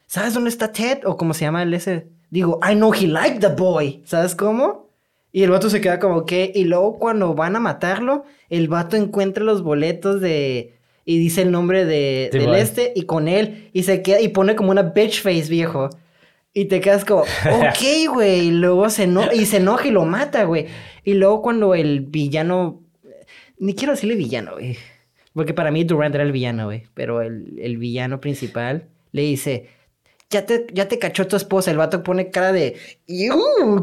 ¿sabes 0.06 0.34
dónde 0.34 0.50
está 0.50 0.72
Ted? 0.72 1.00
O 1.06 1.18
como 1.18 1.34
se 1.34 1.44
llama 1.44 1.64
el 1.64 1.74
ese. 1.74 2.08
Digo, 2.30 2.60
I 2.68 2.76
know 2.76 2.94
he 2.94 3.08
liked 3.08 3.40
the 3.40 3.50
boy. 3.50 4.02
¿Sabes 4.06 4.36
cómo? 4.36 4.88
Y 5.32 5.44
el 5.44 5.52
vato 5.52 5.70
se 5.70 5.82
queda 5.82 6.00
como 6.00 6.26
que, 6.26 6.52
y 6.56 6.64
luego 6.64 6.98
cuando 6.98 7.34
van 7.36 7.56
a 7.56 7.60
matarlo, 7.60 8.26
el 8.50 8.68
vato 8.68 8.96
encuentra 8.96 9.44
los 9.44 9.62
boletos 9.62 10.20
de, 10.20 10.74
y 11.06 11.20
dice 11.20 11.42
el 11.42 11.52
nombre 11.52 11.86
de, 11.86 12.30
Sí, 12.32 12.40
del 12.40 12.56
este, 12.56 12.92
y 12.96 13.04
con 13.04 13.28
él, 13.28 13.70
y 13.72 13.84
se 13.84 14.02
queda, 14.02 14.20
y 14.20 14.30
pone 14.30 14.56
como 14.56 14.72
una 14.72 14.84
bitch 14.84 15.22
face, 15.22 15.48
viejo. 15.50 15.90
Y 16.54 16.66
te 16.66 16.82
quedas 16.82 17.06
como, 17.06 17.22
ok, 17.22 18.14
güey. 18.14 18.48
Y 18.48 18.52
luego 18.52 18.90
se 18.90 19.04
enoja, 19.04 19.34
y 19.34 19.46
se 19.46 19.58
enoja 19.58 19.88
y 19.88 19.92
lo 19.92 20.06
mata, 20.06 20.44
güey. 20.46 20.66
Y 21.04 21.14
luego 21.14 21.42
cuando 21.42 21.76
el 21.76 22.02
villano, 22.02 22.82
ni 23.60 23.76
quiero 23.76 23.94
decirle 23.94 24.16
villano, 24.16 24.54
güey. 24.54 24.76
Porque 25.34 25.54
para 25.54 25.70
mí 25.70 25.84
Durant 25.84 26.16
era 26.16 26.24
el 26.24 26.32
villano, 26.32 26.66
güey. 26.66 26.84
Pero 26.94 27.22
el, 27.22 27.60
el 27.62 27.78
villano 27.78 28.20
principal 28.20 28.88
le 29.12 29.22
dice, 29.22 29.70
ya 30.30 30.46
te, 30.46 30.68
ya 30.74 30.88
te 30.88 31.00
cachó 31.00 31.28
tu 31.28 31.36
esposa. 31.36 31.72
El 31.72 31.78
vato 31.78 32.04
pone 32.04 32.30
cara 32.32 32.52
de, 32.52 32.76
"Iu", 33.06 33.36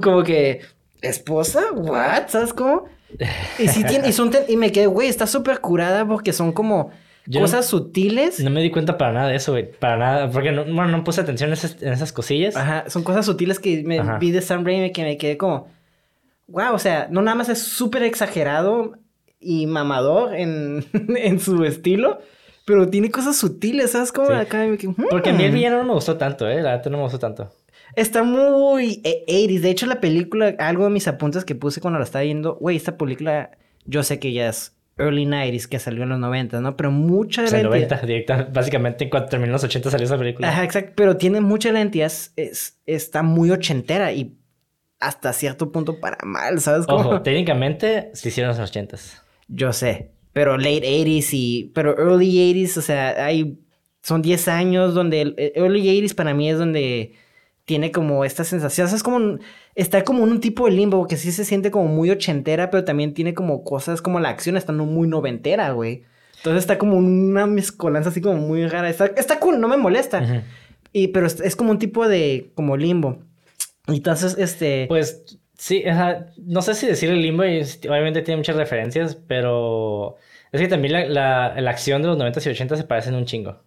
como 0.03 0.23
que, 0.23 0.61
¿esposa? 1.03 1.63
¿What? 1.73 2.29
¿Sabes 2.29 2.53
cómo? 2.53 2.85
Y, 3.59 3.69
sí 3.69 3.85
tiene, 3.85 4.09
y, 4.09 4.13
son 4.13 4.31
ten- 4.31 4.45
y 4.49 4.57
me 4.57 4.73
quedé, 4.73 4.87
güey, 4.89 5.09
está 5.09 5.27
súper 5.29 5.61
curada 5.61 6.05
porque 6.07 6.33
son 6.33 6.51
como 6.53 6.91
Yo 7.27 7.39
no- 7.41 7.45
cosas 7.47 7.67
sutiles. 7.67 8.41
No 8.41 8.51
me 8.51 8.61
di 8.61 8.71
cuenta 8.73 8.99
para 8.99 9.13
nada 9.13 9.29
de 9.29 9.37
eso, 9.37 9.53
güey. 9.53 9.71
Para 9.71 9.97
nada. 9.97 10.31
Porque 10.31 10.51
no, 10.51 10.65
bueno, 10.65 10.89
no 10.89 11.05
puse 11.05 11.21
atención 11.21 11.49
en 11.51 11.55
esas, 11.55 11.81
en 11.81 11.93
esas 11.93 12.13
cosillas. 12.13 12.57
Ajá, 12.57 12.91
son 12.91 13.05
cosas 13.05 13.25
sutiles 13.25 13.61
que 13.61 13.83
me 13.85 14.01
Ajá. 14.01 14.19
vi 14.19 14.33
de 14.33 14.43
Sam 14.43 14.65
Raimi 14.65 14.91
que 14.93 15.03
me 15.05 15.17
quedé 15.17 15.37
como, 15.37 15.69
wow, 16.49 16.75
o 16.75 16.79
sea, 16.79 17.07
no 17.11 17.23
nada 17.23 17.37
más 17.37 17.49
es 17.49 17.61
súper 17.63 18.03
exagerado 18.03 18.99
y 19.39 19.67
mamador 19.67 20.35
en, 20.35 20.85
en 21.17 21.39
su 21.39 21.65
estilo, 21.65 22.19
pero 22.65 22.89
tiene 22.89 23.11
cosas 23.11 23.37
sutiles, 23.37 23.91
¿sabes? 23.93 24.13
Como 24.13 24.29
Sí. 24.29 24.33
acá 24.35 24.65
me 24.67 24.77
quedé, 24.79 24.95
Porque 25.11 25.31
a 25.31 25.33
mí 25.33 25.45
el 25.45 25.51
"Hmm". 25.53 25.55
villano 25.55 25.79
no 25.79 25.85
me 25.85 25.93
gustó 25.95 26.17
tanto, 26.17 26.49
¿eh? 26.49 26.63
La 26.63 26.77
neta 26.77 26.91
no 26.91 26.97
me 26.99 27.03
gustó 27.05 27.19
tanto. 27.19 27.51
Está 27.97 28.23
muy 28.23 29.01
eh, 29.05 29.25
80s. 29.29 29.61
De 29.61 29.71
hecho, 29.71 29.87
la 29.87 30.01
película, 30.01 30.55
algo 30.59 30.85
de 30.85 30.91
mis 30.91 31.07
apuntes 31.07 31.45
que 31.45 31.55
puse 31.55 31.81
cuando 31.81 31.99
la 31.99 32.05
estaba 32.05 32.23
viendo, 32.25 32.55
güey, 32.57 32.77
esta 32.77 32.97
película, 32.97 33.51
yo 33.85 34.03
sé 34.03 34.19
que 34.19 34.33
ya 34.33 34.49
es 34.49 34.77
early 34.97 35.27
90s 35.27 35.67
que 35.69 35.79
salió 35.79 36.05
en 36.05 36.09
los 36.09 36.19
90, 36.19 36.61
¿no? 36.61 36.77
Pero 36.77 36.91
mucha 36.91 37.43
de 37.43 37.49
O 37.49 37.51
sea, 37.51 37.59
la 37.59 37.65
90, 37.69 37.95
identidad- 37.97 38.07
directa, 38.07 38.49
básicamente 38.53 39.05
en 39.05 39.11
cuanto 39.11 39.29
terminó 39.31 39.53
los 39.53 39.65
80 39.65 39.91
salió 39.91 40.07
esa 40.07 40.17
película. 40.19 40.49
Ajá, 40.49 40.65
exacto. 40.65 40.93
Pero 40.97 41.17
tiene 41.17 41.41
mucha 41.41 41.69
de 41.69 41.73
la 41.75 41.81
identidad, 41.81 42.13
es, 42.37 42.79
está 42.87 43.23
muy 43.23 43.51
ochentera 43.51 44.13
y 44.13 44.37
hasta 45.01 45.33
cierto 45.33 45.71
punto 45.71 46.01
para 46.01 46.19
mal, 46.25 46.61
¿sabes? 46.61 46.87
Como- 46.87 47.01
Ojo, 47.01 47.23
técnicamente 47.23 48.11
se 48.15 48.29
hicieron 48.29 48.53
en 48.55 48.59
los 48.61 48.71
80 48.71 48.97
Yo 49.49 49.73
sé, 49.73 50.13
pero 50.35 50.59
late 50.59 50.83
80s 50.83 51.29
y... 51.33 51.71
Pero 51.75 51.97
early 51.97 52.53
80s, 52.53 52.77
o 52.77 52.83
sea, 52.83 53.25
hay... 53.25 53.57
Son 54.03 54.21
10 54.21 54.49
años 54.49 54.93
donde... 54.93 55.23
El, 55.23 55.35
el 55.39 55.53
early 55.55 55.87
80s 55.87 56.15
para 56.15 56.35
mí 56.35 56.51
es 56.51 56.59
donde 56.59 57.15
tiene 57.65 57.93
como 57.93 58.25
esta 58.25 58.43
sensación. 58.43 58.87
O 58.87 58.89
sea, 58.89 58.97
es 58.97 59.03
como... 59.05 59.39
está 59.77 60.03
como 60.03 60.25
en 60.25 60.33
un 60.33 60.41
tipo 60.41 60.67
de 60.67 60.73
limbo 60.73 61.07
que 61.07 61.17
sí 61.17 61.31
se 61.31 61.45
siente 61.45 61.71
como 61.71 61.87
muy 61.87 62.11
ochentera, 62.11 62.71
pero 62.71 62.85
también 62.85 63.15
tiene 63.15 63.33
como 63.33 63.63
cosas 63.63 64.03
como 64.03 64.19
la 64.19 64.29
acción 64.29 64.57
está 64.57 64.73
muy 64.73 65.07
noventera, 65.07 65.71
güey. 65.71 66.03
Entonces 66.39 66.65
está 66.65 66.79
como 66.79 66.99
una 66.99 67.47
mezcolanza 67.47 68.11
así 68.11 68.21
como 68.21 68.37
muy 68.37 68.67
rara. 68.67 68.91
Está, 68.91 69.07
está 69.07 69.39
cool, 69.39 69.61
no 69.61 69.69
me 69.69 69.77
molesta. 69.77 70.21
Ujú. 70.21 70.43
Y, 70.93 71.09
pero 71.09 71.29
es, 71.29 71.41
es 71.41 71.55
como 71.55 71.71
un 71.71 71.79
tipo 71.79 72.09
de... 72.09 72.51
como 72.57 72.77
limbo. 72.77 73.21
Entonces, 73.87 74.37
este... 74.37 74.87
Pues 74.89 75.39
sí, 75.67 75.85
no 76.39 76.63
sé 76.63 76.75
si 76.75 76.87
decir 76.87 77.11
el 77.11 77.23
limbo, 77.23 77.43
obviamente 77.43 78.23
tiene 78.23 78.37
muchas 78.39 78.57
referencias, 78.57 79.15
pero 79.17 80.17
es 80.53 80.61
que 80.61 80.69
también 80.69 80.93
la, 80.93 81.07
la, 81.07 81.61
la 81.61 81.71
acción 81.71 82.03
de 82.03 82.09
los 82.09 82.19
90 82.19 82.41
y 82.45 82.49
80 82.51 82.77
se 82.77 82.85
parecen 82.85 83.15
un 83.15 83.25
chingo. 83.25 83.63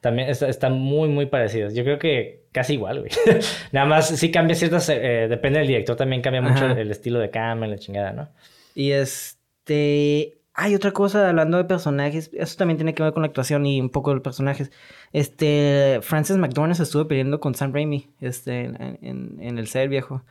También 0.00 0.30
está- 0.30 0.48
están 0.48 0.72
muy, 0.78 1.08
muy 1.08 1.26
parecidos. 1.26 1.74
Yo 1.74 1.84
creo 1.84 1.98
que 1.98 2.44
casi 2.52 2.74
igual, 2.74 3.00
güey. 3.00 3.10
Nada 3.72 3.86
más 3.86 4.08
sí 4.08 4.30
cambia 4.30 4.54
ciertas, 4.56 4.88
eh, 4.88 5.26
depende 5.28 5.58
del 5.58 5.68
director, 5.68 5.96
también 5.96 6.22
cambia 6.22 6.40
mucho 6.40 6.64
el, 6.66 6.78
el 6.78 6.90
estilo 6.90 7.18
de 7.18 7.30
cámara, 7.30 7.72
la 7.72 7.78
chingada, 7.78 8.12
¿no? 8.12 8.28
Y 8.74 8.92
este. 8.92 10.38
Hay 10.54 10.74
otra 10.74 10.92
cosa 10.92 11.28
hablando 11.28 11.56
de 11.58 11.64
personajes. 11.64 12.30
Eso 12.34 12.56
también 12.56 12.76
tiene 12.76 12.94
que 12.94 13.02
ver 13.02 13.12
con 13.12 13.22
la 13.22 13.28
actuación 13.28 13.64
y 13.66 13.80
un 13.80 13.90
poco 13.90 14.10
de 14.10 14.16
los 14.16 14.22
personajes. 14.24 14.70
Este. 15.12 15.98
Frances 16.02 16.36
McDormand 16.38 16.74
se 16.76 16.82
estuvo 16.84 17.06
peleando 17.06 17.40
con 17.40 17.54
Sam 17.54 17.72
Raimi. 17.74 18.08
Este. 18.20 18.60
En, 18.64 18.98
en- 19.02 19.36
en 19.40 19.58
el 19.58 19.66
ser 19.68 19.88
viejo. 19.88 20.22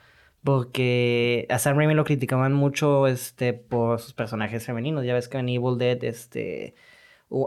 Porque 0.44 1.46
a 1.50 1.60
Sam 1.60 1.78
Raimi 1.78 1.94
lo 1.94 2.04
criticaban 2.06 2.54
mucho. 2.54 3.08
Este. 3.08 3.54
Por 3.54 4.00
sus 4.00 4.14
personajes 4.14 4.66
femeninos. 4.66 5.06
Ya 5.06 5.14
ves 5.14 5.28
que 5.28 5.38
en 5.38 5.50
Evil 5.50 5.78
Dead. 5.78 6.04
Este. 6.04 6.76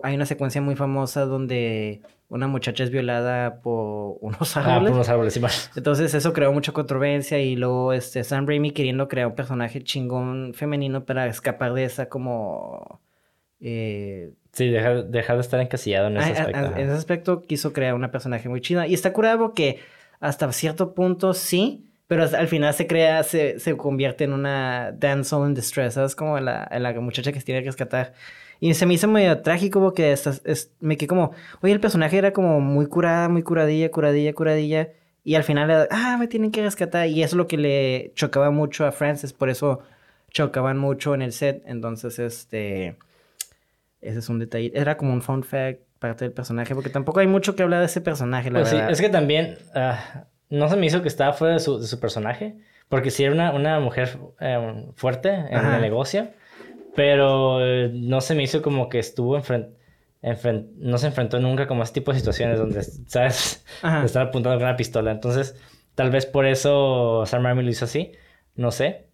Hay 0.04 0.14
una 0.14 0.26
secuencia 0.26 0.60
muy 0.62 0.76
famosa 0.76 1.24
donde 1.26 2.02
una 2.28 2.46
muchacha 2.46 2.84
es 2.84 2.90
violada 2.90 3.60
por 3.62 4.16
unos 4.20 4.56
Ah, 4.56 4.76
árboles. 4.76 4.90
por 4.90 4.96
unos 4.98 5.08
árboles, 5.08 5.34
sí, 5.34 5.40
bueno. 5.40 5.54
Entonces 5.76 6.14
eso 6.14 6.32
creó 6.32 6.52
mucha 6.52 6.72
controversia 6.72 7.40
y 7.40 7.56
luego 7.56 7.92
este 7.92 8.22
Sam 8.24 8.46
Raimi 8.46 8.70
queriendo 8.70 9.08
crear 9.08 9.26
un 9.26 9.34
personaje 9.34 9.82
chingón 9.82 10.54
femenino 10.54 11.04
para 11.04 11.26
escapar 11.26 11.74
de 11.74 11.84
esa 11.84 12.08
como... 12.08 13.00
eh, 13.60 14.32
Sí, 14.52 14.68
dejar, 14.68 15.06
dejar 15.06 15.36
de 15.36 15.42
estar 15.42 15.60
encasillado 15.60 16.06
en 16.08 16.18
ese 16.18 16.30
a- 16.30 16.32
aspecto. 16.42 16.58
a- 16.60 16.80
en 16.80 16.86
ese 16.86 16.92
aspecto 16.96 17.42
quiso 17.42 17.72
crear 17.72 17.94
una 17.94 18.10
personaje 18.12 18.48
muy 18.48 18.60
chida. 18.60 18.86
Y 18.86 18.94
está 18.94 19.12
curado 19.12 19.38
porque 19.38 19.80
hasta 20.20 20.50
cierto 20.52 20.94
punto 20.94 21.34
sí, 21.34 21.86
pero 22.12 22.24
al 22.36 22.46
final 22.48 22.74
se 22.74 22.86
crea, 22.86 23.22
se, 23.22 23.58
se 23.58 23.74
convierte 23.74 24.24
en 24.24 24.34
una 24.34 24.92
damsel 24.92 25.46
in 25.46 25.54
distress, 25.54 25.94
¿sabes? 25.94 26.14
Como 26.14 26.38
la, 26.38 26.68
la 26.78 26.92
muchacha 27.00 27.32
que 27.32 27.40
se 27.40 27.46
tiene 27.46 27.62
que 27.62 27.70
rescatar. 27.70 28.12
Y 28.60 28.74
se 28.74 28.84
me 28.84 28.92
hizo 28.92 29.08
medio 29.08 29.40
trágico 29.40 29.80
porque 29.80 30.12
hasta- 30.12 30.34
es- 30.44 30.72
me 30.80 30.98
quedé 30.98 31.06
como, 31.08 31.32
oye, 31.62 31.72
el 31.72 31.80
personaje 31.80 32.18
era 32.18 32.34
como 32.34 32.60
muy 32.60 32.84
curada, 32.86 33.30
muy 33.30 33.42
curadilla, 33.42 33.90
curadilla, 33.90 34.34
curadilla. 34.34 34.90
Y 35.24 35.36
al 35.36 35.42
final, 35.44 35.88
ah, 35.90 36.16
me 36.20 36.28
tienen 36.28 36.50
que 36.50 36.60
rescatar. 36.62 37.08
Y 37.08 37.22
eso 37.22 37.34
es 37.34 37.38
lo 37.38 37.46
que 37.46 37.56
le 37.56 38.12
chocaba 38.14 38.50
mucho 38.50 38.84
a 38.84 38.92
Frances, 38.92 39.32
por 39.32 39.48
eso 39.48 39.80
chocaban 40.30 40.76
mucho 40.76 41.14
en 41.14 41.22
el 41.22 41.32
set. 41.32 41.62
Entonces, 41.66 42.18
este... 42.18 42.96
Ese 44.02 44.18
es 44.18 44.28
un 44.28 44.38
detalle. 44.38 44.70
Era 44.74 44.98
como 44.98 45.14
un 45.14 45.22
fun 45.22 45.44
fact 45.44 45.80
parte 45.98 46.24
del 46.26 46.32
personaje, 46.34 46.74
porque 46.74 46.90
tampoco 46.90 47.20
hay 47.20 47.26
mucho 47.28 47.54
que 47.56 47.62
hablar 47.62 47.80
de 47.80 47.86
ese 47.86 48.00
personaje, 48.02 48.50
la 48.50 48.58
Pues 48.58 48.68
sí, 48.70 48.76
verdad. 48.76 48.90
es 48.90 49.00
que 49.00 49.08
también 49.08 49.56
ah, 49.74 50.24
no 50.52 50.68
se 50.68 50.76
me 50.76 50.84
hizo 50.84 51.00
que 51.00 51.08
estaba 51.08 51.32
fuera 51.32 51.54
de 51.54 51.60
su, 51.60 51.80
de 51.80 51.86
su 51.86 51.98
personaje, 51.98 52.56
porque 52.90 53.10
sí 53.10 53.24
era 53.24 53.32
una, 53.32 53.52
una 53.52 53.80
mujer 53.80 54.18
eh, 54.38 54.84
fuerte 54.96 55.30
en 55.30 55.54
Ajá. 55.54 55.76
el 55.76 55.82
negocio, 55.82 56.28
pero 56.94 57.64
eh, 57.64 57.90
no 57.94 58.20
se 58.20 58.34
me 58.34 58.42
hizo 58.42 58.60
como 58.60 58.90
que 58.90 58.98
estuvo 58.98 59.34
enfrente. 59.36 59.74
no 60.76 60.98
se 60.98 61.06
enfrentó 61.06 61.40
nunca 61.40 61.66
como 61.66 61.80
a 61.80 61.84
ese 61.84 61.94
tipo 61.94 62.12
de 62.12 62.18
situaciones 62.18 62.58
donde, 62.58 62.82
¿sabes? 62.82 63.64
Estar 64.04 64.26
apuntando 64.26 64.58
con 64.58 64.68
una 64.68 64.76
pistola. 64.76 65.10
Entonces, 65.10 65.56
tal 65.94 66.10
vez 66.10 66.26
por 66.26 66.44
eso 66.44 67.24
Sam 67.24 67.44
Raimi 67.44 67.62
lo 67.62 67.70
hizo 67.70 67.86
así. 67.86 68.12
No 68.54 68.72
sé. 68.72 69.06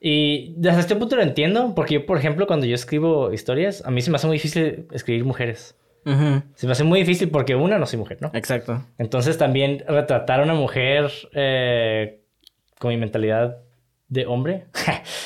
Y 0.00 0.54
desde 0.56 0.80
este 0.80 0.96
punto 0.96 1.14
lo 1.14 1.22
entiendo, 1.22 1.76
porque 1.76 1.94
yo, 1.94 2.04
por 2.04 2.18
ejemplo, 2.18 2.48
cuando 2.48 2.66
yo 2.66 2.74
escribo 2.74 3.32
historias, 3.32 3.86
a 3.86 3.92
mí 3.92 4.02
se 4.02 4.10
me 4.10 4.16
hace 4.16 4.26
muy 4.26 4.38
difícil 4.38 4.88
escribir 4.90 5.24
mujeres. 5.24 5.76
Se 6.04 6.66
me 6.66 6.72
hace 6.72 6.84
muy 6.84 7.00
difícil 7.00 7.30
porque, 7.30 7.54
una, 7.54 7.78
no 7.78 7.86
soy 7.86 7.98
mujer, 7.98 8.18
¿no? 8.20 8.30
Exacto. 8.34 8.84
Entonces 8.98 9.38
también 9.38 9.84
retratar 9.86 10.40
a 10.40 10.42
una 10.42 10.54
mujer 10.54 11.10
eh, 11.32 12.20
con 12.78 12.90
mi 12.90 12.96
mentalidad 12.96 13.58
de 14.08 14.26
hombre. 14.26 14.64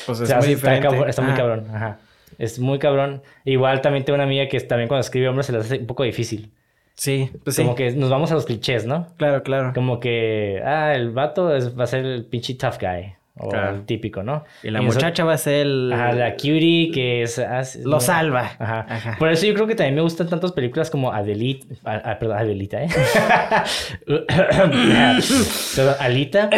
Pues 0.06 0.20
o 0.20 0.22
es 0.22 0.28
sea, 0.28 0.38
muy 0.38 0.52
está, 0.52 0.70
diferente. 0.72 0.88
cab- 0.88 1.08
está 1.08 1.22
muy 1.22 1.34
cabrón. 1.34 1.66
Ajá. 1.74 1.98
Es 2.38 2.58
muy 2.60 2.78
cabrón. 2.78 3.22
Igual 3.44 3.80
también 3.80 4.04
tengo 4.04 4.14
una 4.14 4.24
amiga 4.24 4.46
que 4.48 4.60
también 4.60 4.86
cuando 4.88 5.00
escribe 5.00 5.28
hombres 5.28 5.46
se 5.46 5.52
le 5.52 5.58
hace 5.58 5.78
un 5.78 5.86
poco 5.86 6.04
difícil. 6.04 6.52
Sí, 6.94 7.30
pues 7.42 7.56
sí. 7.56 7.62
Como 7.62 7.74
que 7.74 7.90
nos 7.90 8.08
vamos 8.08 8.30
a 8.30 8.34
los 8.34 8.46
clichés, 8.46 8.86
¿no? 8.86 9.08
Claro, 9.16 9.42
claro. 9.42 9.72
Como 9.74 9.98
que, 9.98 10.62
ah, 10.64 10.92
el 10.94 11.10
vato 11.10 11.54
es- 11.56 11.76
va 11.78 11.84
a 11.84 11.86
ser 11.88 12.04
el 12.06 12.24
pinche 12.26 12.54
tough 12.54 12.78
guy. 12.80 13.15
O 13.38 13.50
Claro. 13.50 13.76
el 13.76 13.84
típico, 13.84 14.22
¿no? 14.22 14.44
Y 14.62 14.70
la 14.70 14.80
muchacha 14.80 15.24
va 15.24 15.34
a 15.34 15.38
ser 15.38 15.66
el... 15.66 15.92
Ajá, 15.92 16.12
la 16.12 16.32
cutie 16.36 16.90
que 16.90 17.20
es... 17.22 17.38
ah, 17.38 17.60
es- 17.60 17.76
Lo 17.84 18.00
salva. 18.00 18.52
Ajá. 18.58 18.86
Ajá. 18.88 19.16
Por 19.18 19.30
eso 19.30 19.44
yo 19.46 19.52
creo 19.52 19.66
que 19.66 19.74
también 19.74 19.94
me 19.94 20.00
gustan 20.00 20.28
tantas 20.28 20.52
películas 20.52 20.88
como 20.90 21.12
Adelita. 21.12 21.66
Ah, 21.84 22.16
perdón, 22.18 22.38
Adelita, 22.38 22.82
¿eh? 22.82 22.88
perdón, 25.76 25.94
Alita. 26.00 26.50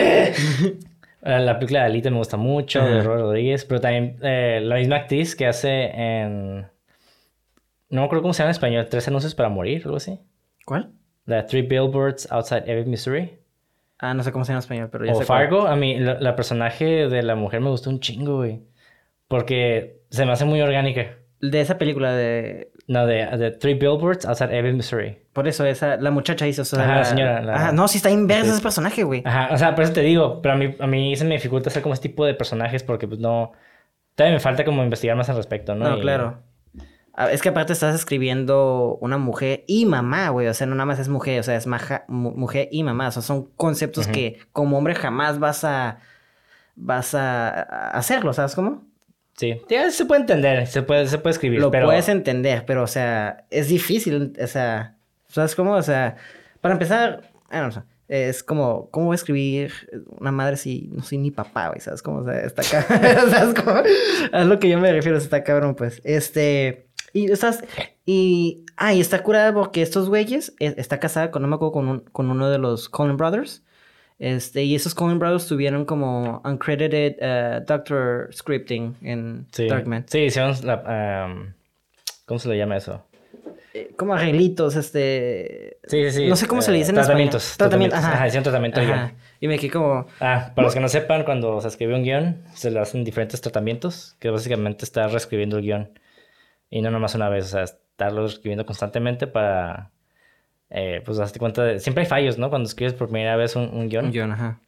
La 1.23 1.59
película 1.59 1.81
de 1.81 1.87
Alita 1.87 2.11
me 2.11 2.19
gusta 2.19 2.37
mucho, 2.37 2.81
de. 2.85 3.03
Robert 3.03 3.23
Rodríguez. 3.23 3.65
Pero 3.65 3.81
también 3.81 4.17
eh, 4.23 4.61
la 4.63 4.77
misma 4.77 4.97
actriz 4.97 5.35
que 5.35 5.47
hace 5.47 5.87
en. 5.87 6.61
No 7.91 8.01
me 8.03 8.05
acuerdo 8.05 8.23
cómo 8.23 8.35
se 8.35 8.39
llama 8.43 8.51
en 8.51 8.53
español. 8.53 8.87
Tres 8.89 9.09
anuncios 9.09 9.35
para 9.35 9.49
morir, 9.49 9.83
algo 9.85 9.97
así. 9.97 10.21
¿Cuál? 10.65 10.93
La 11.27 11.45
Three 11.47 11.63
Billboards 11.63 12.31
Outside 12.31 12.65
Ebbing, 12.67 12.91
Missouri. 12.91 13.33
Ah, 13.99 14.15
no 14.15 14.23
sé 14.23 14.31
cómo 14.33 14.45
se 14.45 14.53
llama 14.53 14.59
en 14.59 14.63
español, 14.63 14.89
pero 14.93 15.05
ya 15.05 15.13
O 15.13 15.17
sé. 15.17 15.25
Fargo. 15.25 15.67
A 15.67 15.75
mí, 15.77 15.99
la, 15.99 16.21
la 16.21 16.37
personaje 16.37 17.09
de 17.09 17.23
la 17.23 17.35
mujer 17.35 17.61
me 17.61 17.69
gustó 17.71 17.91
un 17.91 18.01
chingo, 18.01 18.37
güey. 18.37 18.61
Porque 19.27 20.01
se 20.11 20.25
me 20.25 20.33
hace 20.33 20.45
muy 20.45 20.61
orgánica. 20.61 21.17
De 21.41 21.61
esa 21.61 21.79
película 21.79 22.13
de... 22.13 22.73
No, 22.87 23.07
de, 23.07 23.27
de 23.37 23.51
Three 23.53 23.75
Billboards 23.75 24.25
Outside 24.25 24.57
Ebbing, 24.57 24.77
Missouri. 24.77 25.19
Por 25.33 25.47
eso, 25.47 25.65
esa... 25.67 25.97
La 25.97 26.11
muchacha 26.11 26.47
hizo... 26.47 26.63
o 26.63 26.65
sea, 26.65 26.83
Ajá, 26.83 26.95
la 26.97 27.05
señora, 27.05 27.43
la- 27.43 27.55
Ajá, 27.55 27.73
no, 27.73 27.87
sí 27.87 27.99
está 27.99 28.11
inverso 28.11 28.47
Sí. 28.47 28.51
ese 28.53 28.63
personaje, 28.63 29.03
güey. 29.05 29.23
Ajá, 29.25 29.53
o 29.53 29.59
sea, 29.59 29.75
por 29.75 29.85
eso 29.85 29.93
te 29.93 30.01
digo, 30.01 30.41
pero 30.43 30.55
a 30.55 30.57
mí, 30.57 30.75
a 30.81 30.87
mí 30.87 31.15
se 31.15 31.25
me 31.25 31.35
dificulta 31.35 31.69
hacer 31.69 31.83
como 31.83 31.95
este 31.95 32.09
tipo 32.09 32.25
de 32.25 32.35
personajes 32.35 32.83
porque 32.83 33.07
pues 33.07 33.21
no... 33.21 33.53
Todavía 34.15 34.35
me 34.37 34.41
falta 34.41 34.65
como 34.65 34.83
investigar 34.83 35.17
más 35.17 35.29
al 35.29 35.37
respecto, 35.37 35.75
¿no? 35.75 35.89
No, 35.91 35.99
Y- 35.99 36.01
claro. 36.01 36.39
Ah, 37.21 37.33
Es 37.33 37.43
que 37.43 37.49
aparte 37.49 37.73
estás 37.73 37.95
escribiendo 37.97 38.97
una 39.01 39.19
mujer 39.19 39.65
y 39.67 39.87
mamá, 39.87 40.29
güey. 40.29 40.47
O 40.47 40.55
sea, 40.55 40.67
no 40.69 40.75
nada 40.77 40.87
más 40.87 40.99
es 41.01 41.09
mujer, 41.09 41.41
o 41.41 41.43
sea, 41.43 41.57
es 41.57 41.67
maja- 41.67 42.05
mu- 42.07 42.31
mujer 42.37 42.69
y 42.71 42.83
mamá. 42.85 43.09
O 43.09 43.11
sea, 43.11 43.23
son 43.23 43.47
conceptos 43.57 44.07
que 44.07 44.39
como 44.53 44.79
hombre 44.79 44.95
jamás 44.95 45.39
vas 45.41 45.65
a. 45.65 45.99
vas 46.77 47.15
a, 47.15 47.61
hacerlo, 47.91 48.33
¿sabes 48.33 48.55
cómo? 48.55 48.87
Sí, 49.37 49.61
Ya 49.69 49.91
se 49.91 50.05
puede 50.05 50.21
entender, 50.23 50.67
se 50.67 50.83
puede, 50.83 51.07
se 51.09 51.19
puede 51.19 51.33
escribir, 51.33 51.61
Lo 51.61 51.71
pero... 51.71 51.87
puedes 51.87 52.09
entender, 52.09 52.65
pero, 52.67 52.83
o 52.83 52.87
sea, 52.89 53.45
es 53.51 53.69
difícil. 53.69 54.33
O 54.43 54.47
sea, 54.47 54.97
¿sabes 55.29 55.55
cómo? 55.55 55.73
O 55.75 55.83
sea, 55.83 56.17
para 56.61 56.73
empezar, 56.75 57.31
no 57.53 57.71
sé, 57.71 57.83
es 58.09 58.43
como, 58.43 58.91
¿cómo 58.91 59.07
voy 59.07 59.15
a 59.15 59.17
escribir 59.17 59.73
una 60.19 60.33
madre 60.33 60.57
si 60.57 60.89
no 60.93 61.03
soy 61.03 61.19
ni 61.19 61.31
papá, 61.31 61.69
güey? 61.69 61.81
¿Sabes 61.81 62.03
cómo? 62.03 62.19
O 62.19 62.25
sea, 62.25 62.41
está 62.41 62.63
cabrón. 62.63 63.31
¿Sabes 63.31 63.55
cómo? 63.55 63.81
A 64.33 64.45
lo 64.45 64.59
que 64.59 64.69
yo 64.69 64.79
me 64.81 64.93
refiero, 64.93 65.19
está 65.19 65.43
cabrón, 65.45 65.75
pues. 65.77 66.01
Este. 66.05 66.88
Y 67.13 67.31
estás. 67.31 67.65
Y. 68.07 68.65
Ah, 68.77 68.95
y 68.95 69.01
está 69.01 69.23
curada 69.23 69.53
porque 69.53 69.83
estos 69.83 70.09
güeyes. 70.09 70.55
eh, 70.61 70.75
Está 70.77 70.99
casada 71.01 71.31
con, 71.31 71.43
no 71.43 71.49
me 71.49 71.55
acuerdo, 71.57 71.73
con, 71.73 71.89
un- 71.89 72.01
con 72.01 72.31
uno 72.31 72.49
de 72.51 72.59
los 72.59 72.89
Coen 72.89 73.17
Brothers. 73.17 73.65
Este, 74.19 74.65
y 74.65 74.75
esos 74.75 74.95
Coen 74.95 75.19
Brothers 75.19 75.47
tuvieron 75.47 75.85
como 75.85 76.43
uncredited 76.45 77.17
uh, 77.21 77.65
doctor 77.65 78.29
scripting 78.33 78.97
en 79.03 79.47
Sí, 79.53 79.69
Darkman. 79.69 80.05
sí, 80.09 80.19
hicieron 80.21 80.55
la... 80.65 81.25
am, 81.25 81.55
¿Cómo 82.27 82.41
se 82.41 82.49
le 82.49 82.59
llama 82.59 82.77
eso? 82.77 83.05
Eh, 83.75 83.93
como 83.97 84.15
arreglitos, 84.15 84.75
este. 84.77 85.79
Sí, 85.85 86.03
sí, 86.11 86.17
sí. 86.23 86.27
No 86.27 86.37
sé 86.37 86.47
cómo 86.49 86.63
se 86.63 86.73
le 86.73 86.79
dice 86.79 86.91
en 86.91 86.97
Tratamientos. 86.97 87.43
español. 87.53 87.59
Tratamientos, 87.71 87.99
ajá. 88.01 88.27
Hicieron 88.27 88.43
tratamiento 88.45 88.81
Ajá. 88.81 88.93
guion. 88.93 89.13
Y 89.41 89.49
me 89.49 89.59
quedé 89.59 89.71
como. 89.71 90.07
Ah, 90.21 90.53
para 90.55 90.67
los 90.67 90.75
que 90.75 90.81
no 90.81 90.89
sepan, 90.89 91.25
cuando 91.25 91.61
se 91.61 91.69
escribe 91.69 91.95
un 91.95 92.03
guion, 92.03 92.43
se 92.55 92.71
le 92.71 92.81
hacen 92.81 93.05
diferentes 93.05 93.41
tratamientos, 93.41 94.17
que 94.19 94.31
básicamente 94.31 94.85
está 94.85 95.07
reescribiendo 95.09 95.59
el 95.59 95.63
guion. 95.63 95.91
Y 96.71 96.83
no 96.83 96.91
nomás 96.91 97.15
una 97.15 97.29
vez, 97.29 97.47
o 97.47 97.49
sea, 97.49 97.63
estarlo 97.63 98.27
escribiendo 98.27 98.67
constantemente 98.67 99.27
para, 99.27 99.91
eh, 100.71 101.03
pues, 101.05 101.17
darte 101.19 101.39
cuenta 101.39 101.65
de... 101.65 101.81
Siempre 101.81 102.03
hay 102.05 102.09
fallos, 102.09 102.39
¿no? 102.39 102.51
Cuando 102.51 102.69
escribes 102.69 102.95
por 102.95 103.09
primera 103.09 103.37
vez 103.37 103.57
un, 103.57 103.71
un 103.73 103.89
guion. 103.89 104.07
Un 104.07 104.13
guion, 104.13 104.33
ajá. 104.33 104.61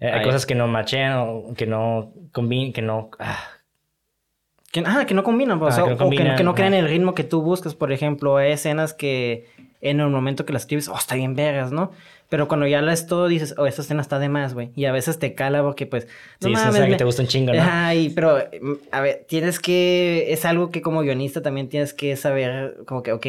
Eh, 0.00 0.10
hay 0.10 0.24
cosas 0.24 0.46
que 0.46 0.54
no 0.54 0.66
machean 0.66 1.18
o 1.18 1.54
que 1.56 1.66
no 1.66 2.12
combinan, 2.32 2.72
que 2.72 2.82
no... 2.82 3.10
ah, 3.18 3.38
Que, 4.72 4.82
ah, 4.86 5.04
que 5.06 5.14
no 5.14 5.22
combinan, 5.22 5.58
pues, 5.58 5.78
Ah, 5.78 5.84
o, 5.84 5.86
que 5.86 5.90
no 5.90 5.94
o 5.94 5.98
que, 5.98 6.04
combinan, 6.04 6.36
que 6.36 6.44
no 6.44 6.54
crean 6.54 6.74
el 6.74 6.88
ritmo 6.88 7.14
que 7.14 7.24
tú 7.24 7.42
buscas. 7.42 7.74
Por 7.74 7.92
ejemplo, 7.92 8.36
hay 8.36 8.52
escenas 8.52 8.92
que 8.94 9.48
en 9.80 10.00
el 10.00 10.08
momento 10.10 10.46
que 10.46 10.52
la 10.52 10.58
escribes, 10.58 10.88
oh, 10.88 10.96
está 10.96 11.14
bien 11.14 11.34
vergas, 11.34 11.72
¿no? 11.72 11.90
Pero 12.28 12.48
cuando 12.48 12.66
ya 12.66 12.82
la 12.82 12.92
es 12.92 13.06
todo, 13.06 13.28
dices, 13.28 13.54
oh, 13.58 13.66
esta 13.66 13.82
escena 13.82 14.02
está 14.02 14.18
de 14.18 14.28
más, 14.28 14.54
güey. 14.54 14.70
Y 14.74 14.86
a 14.86 14.92
veces 14.92 15.18
te 15.18 15.34
cala 15.34 15.62
porque, 15.62 15.86
pues, 15.86 16.06
no 16.40 16.48
Sí, 16.48 16.52
mames, 16.52 16.80
que 16.88 16.96
te 16.96 17.04
gusta 17.04 17.22
un 17.22 17.28
chingo, 17.28 17.52
¿no? 17.54 17.60
Ay, 17.62 18.10
pero, 18.10 18.38
mm, 18.60 18.72
a 18.90 19.00
ver, 19.00 19.24
tienes 19.28 19.60
que, 19.60 20.32
es 20.32 20.44
algo 20.44 20.70
que 20.70 20.82
como 20.82 21.02
guionista 21.02 21.42
también 21.42 21.68
tienes 21.68 21.94
que 21.94 22.16
saber, 22.16 22.78
como 22.86 23.02
que, 23.02 23.12
ok, 23.12 23.26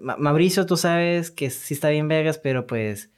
Ma- 0.00 0.16
Mauricio, 0.18 0.66
tú 0.66 0.76
sabes 0.76 1.30
que 1.30 1.48
sí 1.50 1.74
está 1.74 1.88
bien 1.88 2.08
vergas, 2.08 2.38
pero 2.38 2.66
pues 2.66 3.10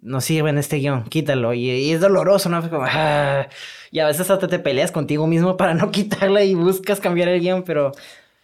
no 0.00 0.20
sirve 0.20 0.50
en 0.50 0.58
este 0.58 0.76
guion, 0.78 1.04
quítalo. 1.04 1.54
Y, 1.54 1.70
y 1.70 1.92
es 1.92 2.00
doloroso, 2.00 2.48
¿no? 2.50 2.68
Como, 2.70 2.84
ah, 2.88 3.48
y 3.90 4.00
a 4.00 4.06
veces 4.06 4.30
hasta 4.30 4.48
te 4.48 4.58
peleas 4.58 4.92
contigo 4.92 5.26
mismo 5.26 5.56
para 5.56 5.74
no 5.74 5.90
quitarla 5.92 6.44
y 6.44 6.54
buscas 6.54 7.00
cambiar 7.00 7.28
el 7.28 7.40
guion, 7.40 7.64
pero 7.64 7.92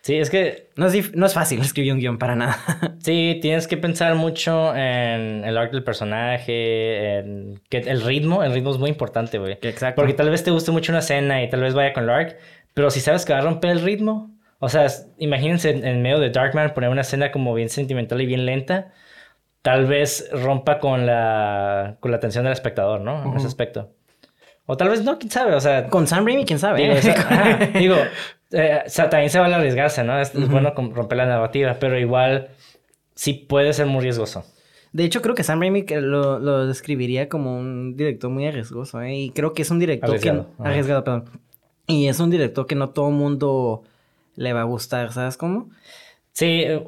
Sí, 0.04 0.18
es 0.18 0.28
que 0.28 0.68
no 0.76 0.86
es, 0.86 1.16
no 1.16 1.24
es 1.24 1.32
fácil 1.32 1.60
escribir 1.62 1.94
un 1.94 1.98
guion 1.98 2.18
para 2.18 2.36
nada. 2.36 2.58
Sí, 3.04 3.38
tienes 3.40 3.66
que 3.66 3.76
pensar 3.76 4.14
mucho 4.14 4.74
en 4.74 5.44
el 5.44 5.56
arc 5.58 5.72
del 5.72 5.82
personaje, 5.82 7.18
en 7.18 7.60
que 7.68 7.78
el 7.78 8.02
ritmo, 8.02 8.42
el 8.42 8.52
ritmo 8.52 8.70
es 8.70 8.78
muy 8.78 8.90
importante, 8.90 9.38
güey. 9.38 9.58
Exacto. 9.60 9.96
Porque 10.00 10.14
tal 10.14 10.30
vez 10.30 10.42
te 10.42 10.50
guste 10.50 10.70
mucho 10.72 10.92
una 10.92 10.98
escena 11.00 11.42
y 11.42 11.48
tal 11.50 11.60
vez 11.60 11.74
vaya 11.74 11.92
con 11.92 12.04
el 12.04 12.10
arc, 12.10 12.36
pero 12.74 12.90
si 12.90 13.00
sabes 13.00 13.24
que 13.24 13.32
va 13.32 13.38
a 13.40 13.42
romper 13.42 13.70
el 13.70 13.80
ritmo, 13.80 14.30
o 14.58 14.68
sea, 14.68 14.86
imagínense 15.18 15.70
en, 15.70 16.02
medio 16.02 16.18
de 16.18 16.30
Darkman 16.30 16.72
poner 16.74 16.90
una 16.90 17.02
escena 17.02 17.30
como 17.30 17.52
bien 17.54 17.68
sentimental 17.68 18.20
y 18.20 18.26
bien 18.26 18.46
lenta, 18.46 18.92
tal 19.62 19.86
vez 19.86 20.28
rompa 20.32 20.78
con 20.78 21.06
la, 21.06 21.96
con 22.00 22.10
la 22.10 22.18
atención 22.18 22.44
del 22.44 22.52
espectador, 22.52 23.00
¿no? 23.00 23.22
En 23.22 23.28
ese 23.30 23.38
Ujú. 23.38 23.46
aspecto. 23.46 23.90
O 24.66 24.76
tal 24.78 24.88
vez 24.88 25.02
no, 25.04 25.18
quién 25.18 25.30
sabe, 25.30 25.54
o 25.54 25.60
sea, 25.60 25.88
Con 25.88 26.06
Sam 26.06 26.24
Raimi, 26.24 26.46
quién 26.46 26.58
sabe. 26.58 26.82
Digo, 26.82 26.94
o 26.94 27.02
sea, 27.02 27.12
ajá, 27.28 27.58
digo, 27.78 27.96
eh, 28.54 28.82
o 28.86 28.88
sea, 28.88 29.10
también 29.10 29.30
se 29.30 29.38
vale 29.38 29.54
arriesgarse, 29.54 30.02
¿no? 30.04 30.18
Es, 30.20 30.30
es 30.34 30.36
Ujú. 30.44 30.50
bueno 30.52 30.72
romper 30.92 31.18
la 31.18 31.26
narrativa, 31.26 31.76
pero 31.78 31.98
igual 31.98 32.48
sí 33.14 33.34
puede 33.34 33.72
ser 33.72 33.86
muy 33.86 34.02
riesgoso. 34.02 34.44
De 34.92 35.04
hecho, 35.04 35.20
creo 35.22 35.34
que 35.34 35.42
Sam 35.42 35.60
Raimi 35.60 35.84
lo, 36.00 36.38
lo 36.38 36.66
describiría 36.66 37.28
como 37.28 37.58
un 37.58 37.96
director 37.96 38.30
muy 38.30 38.46
arriesgoso, 38.46 39.00
¿eh? 39.02 39.14
Y 39.14 39.30
creo 39.30 39.52
que 39.52 39.62
es 39.62 39.70
un 39.70 39.78
director 39.80 40.08
Arriesgado, 40.10 40.46
que... 40.46 40.62
ajá. 40.62 40.70
Arriesgado, 40.70 41.04
perdón. 41.04 41.24
Y 41.86 42.06
es 42.08 42.20
un 42.20 42.30
director 42.30 42.66
que 42.66 42.76
no 42.76 42.90
todo 42.90 43.10
mundo 43.10 43.82
le 44.36 44.52
va 44.52 44.60
a 44.62 44.64
gustar, 44.64 45.12
¿sabes 45.12 45.36
cómo? 45.36 45.68
Sí, 46.32 46.62
eh, 46.64 46.82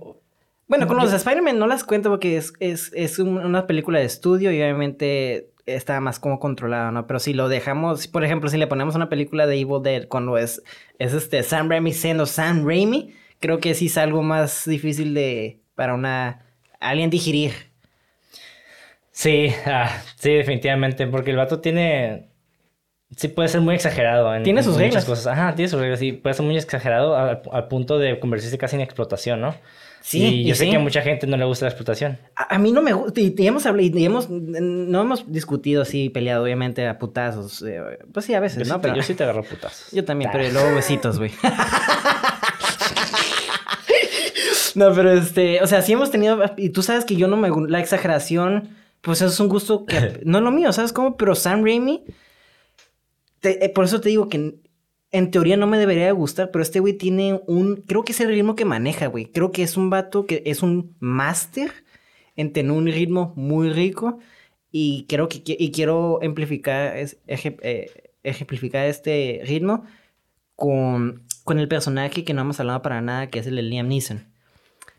Bueno, 0.68 0.86
con 0.86 0.96
los 0.96 1.10
de 1.10 1.16
Spider-Man 1.18 1.58
no 1.58 1.66
las 1.66 1.84
cuento 1.84 2.10
porque 2.10 2.36
es, 2.36 2.52
es, 2.60 2.90
es 2.94 3.18
un- 3.18 3.38
una 3.38 3.66
película 3.66 3.98
de 3.98 4.04
estudio 4.04 4.50
y 4.52 4.56
obviamente 4.62 5.50
está 5.66 6.00
más 6.00 6.18
como 6.18 6.38
controlado, 6.38 6.92
¿no? 6.92 7.06
Pero 7.06 7.18
si 7.18 7.34
lo 7.34 7.48
dejamos, 7.48 8.06
por 8.06 8.24
ejemplo, 8.24 8.48
si 8.48 8.56
le 8.56 8.66
ponemos 8.66 8.94
una 8.94 9.08
película 9.08 9.46
de 9.46 9.60
Evil 9.60 9.82
Dead 9.82 10.08
cuando 10.08 10.38
es, 10.38 10.62
es 10.98 11.12
este 11.12 11.42
Sam 11.42 11.68
Raimi 11.68 11.92
siendo 11.92 12.24
Sam 12.26 12.64
Raimi, 12.66 13.14
creo 13.40 13.58
que 13.58 13.74
sí 13.74 13.86
es 13.86 13.98
algo 13.98 14.22
más 14.22 14.64
difícil 14.64 15.14
de 15.14 15.60
para 15.74 15.94
una 15.94 16.46
alguien 16.80 17.10
digerir. 17.10 17.52
sí, 19.10 19.52
ah, 19.66 20.02
sí, 20.16 20.32
definitivamente, 20.32 21.06
porque 21.06 21.30
el 21.30 21.36
vato 21.36 21.60
tiene... 21.60 22.30
Sí 23.14 23.28
puede 23.28 23.48
ser 23.48 23.60
muy 23.60 23.74
exagerado 23.74 24.34
en, 24.34 24.42
Tiene 24.42 24.60
en 24.60 24.64
sus 24.64 24.74
muchas 24.74 24.86
reglas. 24.88 25.04
cosas. 25.04 25.26
Ajá, 25.28 25.54
tiene 25.54 25.68
sus 25.68 25.80
reglas, 25.80 26.00
sí, 26.00 26.12
puede 26.12 26.34
ser 26.34 26.44
muy 26.44 26.56
exagerado 26.56 27.16
al, 27.16 27.40
al 27.52 27.68
punto 27.68 27.98
de 27.98 28.18
convertirse 28.18 28.58
casi 28.58 28.76
en 28.76 28.82
explotación, 28.82 29.40
¿no? 29.40 29.54
Sí, 30.02 30.24
y 30.24 30.44
yo 30.44 30.52
y 30.52 30.54
sé 30.54 30.64
sí. 30.64 30.70
que 30.70 30.76
a 30.76 30.80
mucha 30.80 31.02
gente 31.02 31.26
no 31.26 31.36
le 31.36 31.44
gusta 31.44 31.64
la 31.64 31.70
explotación. 31.70 32.18
A, 32.36 32.54
a 32.54 32.58
mí 32.58 32.72
no 32.72 32.82
me 32.82 32.92
gusta, 32.92 33.20
y, 33.20 33.34
y 33.36 33.46
hemos 33.46 33.66
hablado, 33.66 33.98
y 33.98 34.04
hemos, 34.04 34.28
no 34.30 35.00
hemos 35.00 35.30
discutido 35.32 35.82
así, 35.82 36.10
peleado 36.10 36.44
obviamente 36.44 36.86
a 36.86 36.98
putazos, 36.98 37.62
eh, 37.62 37.80
pues 38.12 38.26
sí, 38.26 38.34
a 38.34 38.40
veces, 38.40 38.66
Yo, 38.66 38.74
¿no? 38.74 38.80
Pero 38.80 38.94
yo 38.96 39.02
sí 39.02 39.14
te 39.14 39.24
agarro 39.24 39.42
putas. 39.42 39.88
Yo 39.92 40.04
también, 40.04 40.30
pero 40.32 40.48
luego 40.52 40.74
besitos, 40.76 41.18
güey. 41.18 41.32
no, 44.74 44.92
pero 44.94 45.12
este, 45.12 45.62
o 45.62 45.66
sea, 45.66 45.82
sí 45.82 45.92
hemos 45.92 46.10
tenido, 46.10 46.40
y 46.56 46.70
tú 46.70 46.82
sabes 46.82 47.04
que 47.04 47.16
yo 47.16 47.28
no 47.28 47.36
me, 47.36 47.50
la 47.68 47.80
exageración, 47.80 48.70
pues 49.00 49.20
eso 49.22 49.32
es 49.32 49.40
un 49.40 49.48
gusto 49.48 49.86
que 49.86 50.20
no 50.24 50.38
es 50.38 50.44
lo 50.44 50.50
mío, 50.50 50.72
¿sabes 50.72 50.92
cómo? 50.92 51.16
Pero 51.16 51.34
Sam 51.34 51.64
Raimi, 51.64 52.04
eh, 53.50 53.68
por 53.70 53.84
eso 53.84 54.00
te 54.00 54.08
digo 54.08 54.28
que 54.28 54.58
en, 55.12 55.30
teoría 55.30 55.56
no 55.56 55.66
me 55.66 55.78
debería 55.78 56.06
de 56.06 56.12
gustar, 56.12 56.50
pero 56.50 56.62
este 56.62 56.80
güey 56.80 56.94
tiene 56.94 57.40
un, 57.46 57.76
creo 57.76 58.04
que 58.04 58.12
es 58.12 58.20
el 58.20 58.28
ritmo 58.28 58.54
que 58.54 58.64
maneja, 58.64 59.06
güey. 59.06 59.26
Creo 59.26 59.50
que 59.52 59.62
es 59.62 59.76
un 59.76 59.90
vato 59.90 60.26
que 60.26 60.42
es 60.46 60.62
un 60.62 60.94
máster 61.00 61.72
en 62.36 62.52
tener 62.52 62.72
un 62.72 62.86
ritmo 62.86 63.32
muy 63.36 63.70
rico 63.70 64.18
y 64.70 65.06
creo 65.08 65.28
que 65.28 65.42
y 65.46 65.70
quiero 65.72 66.18
amplificar, 66.22 66.96
es- 66.96 67.18
eh, 67.26 67.90
ejemplificar 68.22 68.86
este 68.86 69.40
ritmo 69.46 69.84
con, 70.54 71.22
con 71.44 71.58
el 71.58 71.68
personaje 71.68 72.24
que 72.24 72.34
no 72.34 72.42
hemos 72.42 72.60
hablado 72.60 72.82
para 72.82 73.00
nada, 73.00 73.28
que 73.28 73.38
es 73.38 73.46
el 73.46 73.56
de 73.56 73.62
Liam 73.62 73.88
Neeson. 73.88 74.26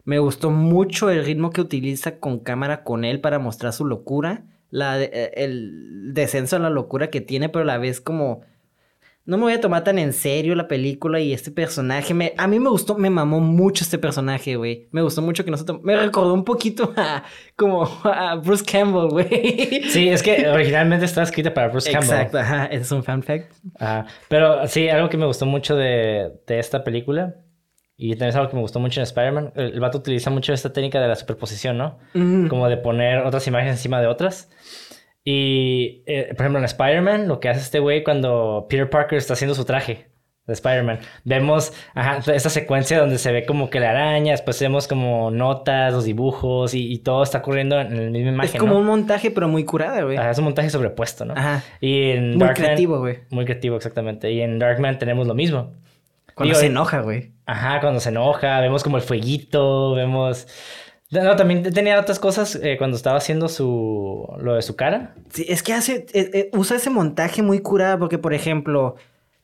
Me 0.04 0.20
gustó 0.20 0.52
mucho 0.52 1.10
el 1.10 1.26
ritmo 1.26 1.52
que 1.52 1.62
utiliza 1.62 2.20
con 2.20 2.40
cámara 2.40 2.84
con 2.84 3.04
él 3.04 3.20
para 3.20 3.40
mostrar 3.40 3.74
su 3.74 3.86
locura, 3.86 4.46
la, 4.70 5.02
eh, 5.02 5.32
el 5.36 6.14
descenso 6.14 6.56
a 6.56 6.60
la 6.60 6.70
locura 6.70 7.10
que 7.10 7.22
tiene, 7.22 7.50
pero 7.50 7.64
a 7.64 7.66
la 7.68 7.78
vez 7.78 8.02
como... 8.02 8.42
No 9.26 9.36
me 9.36 9.44
voy 9.44 9.52
a 9.52 9.60
tomar 9.60 9.84
tan 9.84 10.00
en 10.00 10.14
serio 10.14 10.56
la 10.56 10.70
película 10.70 11.20
y 11.20 11.34
este 11.34 11.52
personaje. 11.52 12.14
Me, 12.14 12.32
a 12.38 12.48
mí 12.48 12.62
me 12.62 12.70
gustó, 12.70 12.96
me 12.98 13.10
mamó 13.10 13.42
mucho 13.42 13.84
este 13.84 13.98
personaje, 13.98 14.56
güey. 14.56 14.88
Me 14.92 15.02
gustó 15.02 15.22
mucho 15.22 15.44
que 15.44 15.52
no 15.52 15.58
se 15.58 15.66
tom- 15.66 15.82
Me 15.84 15.98
recordó 15.98 16.34
un 16.34 16.46
poquito 16.46 16.94
a, 16.96 17.24
como 17.58 17.84
a 18.06 18.36
Bruce 18.36 18.64
Campbell, 18.64 19.10
güey. 19.10 19.84
Sí, 19.90 20.08
es 20.08 20.24
que 20.24 20.48
originalmente 20.48 21.04
estaba 21.04 21.26
escrita 21.26 21.54
para 21.54 21.68
Bruce 21.68 21.92
Campbell. 21.92 22.10
Exacto, 22.12 22.38
ajá. 22.38 22.66
Es 22.68 22.90
un 22.94 23.04
fan 23.04 23.22
fact. 23.22 23.52
Ajá. 23.78 24.06
Pero 24.30 24.66
sí, 24.66 24.88
algo 24.88 25.10
que 25.10 25.18
me 25.18 25.26
gustó 25.26 25.46
mucho 25.46 25.76
de, 25.76 26.32
de 26.48 26.60
esta 26.60 26.86
película, 26.86 27.36
y 27.98 28.12
también 28.12 28.30
es 28.30 28.36
algo 28.36 28.50
que 28.50 28.56
me 28.56 28.62
gustó 28.62 28.80
mucho 28.80 29.00
en 29.00 29.04
Spider-Man, 29.04 29.54
el, 29.56 29.74
el 29.74 29.80
vato 29.80 29.98
utiliza 29.98 30.30
mucho 30.30 30.54
esta 30.54 30.72
técnica 30.72 31.00
de 31.02 31.08
la 31.08 31.16
superposición, 31.16 31.78
¿no? 31.78 31.98
Mm. 32.14 32.48
Como 32.48 32.70
de 32.70 32.78
poner 32.78 33.20
otras 33.26 33.48
imágenes 33.48 33.74
encima 33.78 34.00
de 34.00 34.08
otras. 34.08 34.50
Y, 35.24 36.04
eh, 36.06 36.28
por 36.30 36.42
ejemplo, 36.42 36.60
en 36.60 36.66
Spider-Man, 36.66 37.28
lo 37.28 37.40
que 37.40 37.50
hace 37.50 37.60
este 37.60 37.80
güey 37.80 38.04
cuando 38.04 38.68
Peter 38.70 38.90
Parker 38.90 39.18
está 39.18 39.34
haciendo 39.34 39.56
su 39.56 39.66
traje 39.66 40.08
de 40.46 40.54
Spider-Man, 40.54 41.00
vemos 41.26 41.74
ajá, 41.94 42.20
esta 42.34 42.50
secuencia 42.50 42.98
donde 43.00 43.18
se 43.18 43.34
ve 43.34 43.46
como 43.46 43.70
que 43.70 43.82
la 43.82 43.90
araña, 43.90 44.32
después 44.32 44.58
vemos 44.62 44.88
como 44.88 45.30
notas, 45.30 45.92
los 45.92 46.06
dibujos, 46.06 46.74
y, 46.74 46.94
y 46.94 47.00
todo 47.00 47.24
está 47.24 47.40
ocurriendo 47.40 47.78
en 47.82 48.06
la 48.06 48.10
misma 48.12 48.30
imagen, 48.32 48.54
es 48.56 48.60
como 48.60 48.76
¿no? 48.76 48.80
un 48.80 48.86
montaje, 48.86 49.30
pero 49.32 49.50
muy 49.50 49.66
curada, 49.66 50.04
güey. 50.04 50.16
Ajá, 50.16 50.32
es 50.32 50.38
un 50.38 50.46
montaje 50.46 50.70
sobrepuesto, 50.70 51.26
¿no? 51.26 51.34
Ajá. 51.36 51.62
Y 51.82 52.12
en 52.12 52.38
Muy 52.38 52.48
Darkman- 52.48 52.54
creativo, 52.56 53.00
güey. 53.00 53.18
muy 53.30 53.44
creativo, 53.44 53.76
exactamente. 53.76 54.32
Y 54.32 54.40
en 54.40 54.60
Darkman 54.60 54.98
tenemos 54.98 55.28
lo 55.28 55.34
mismo. 55.34 55.74
Cuando 56.36 56.52
Digo, 56.54 56.60
se 56.62 56.68
enoja, 56.68 57.02
güey. 57.02 57.32
Ajá, 57.48 57.80
cuando 57.80 58.02
se 58.02 58.10
enoja, 58.10 58.60
vemos 58.60 58.84
como 58.84 58.98
el 58.98 59.04
fueguito, 59.04 59.96
vemos... 59.96 60.48
No, 61.10 61.38
también 61.38 61.64
tenía 61.64 61.98
otras 61.98 62.20
cosas 62.20 62.56
eh, 62.56 62.76
cuando 62.78 62.98
estaba 62.98 63.18
haciendo 63.18 63.48
su... 63.48 64.28
lo 64.40 64.56
de 64.56 64.62
su 64.62 64.76
cara. 64.76 65.16
Sí, 65.30 65.46
es 65.48 65.64
que 65.64 65.74
hace, 65.74 66.06
eh, 66.14 66.30
eh, 66.34 66.50
usa 66.52 66.76
ese 66.76 66.90
montaje 66.90 67.42
muy 67.42 67.62
curado 67.62 68.00
porque, 68.00 68.18
por 68.18 68.34
ejemplo, 68.34 68.96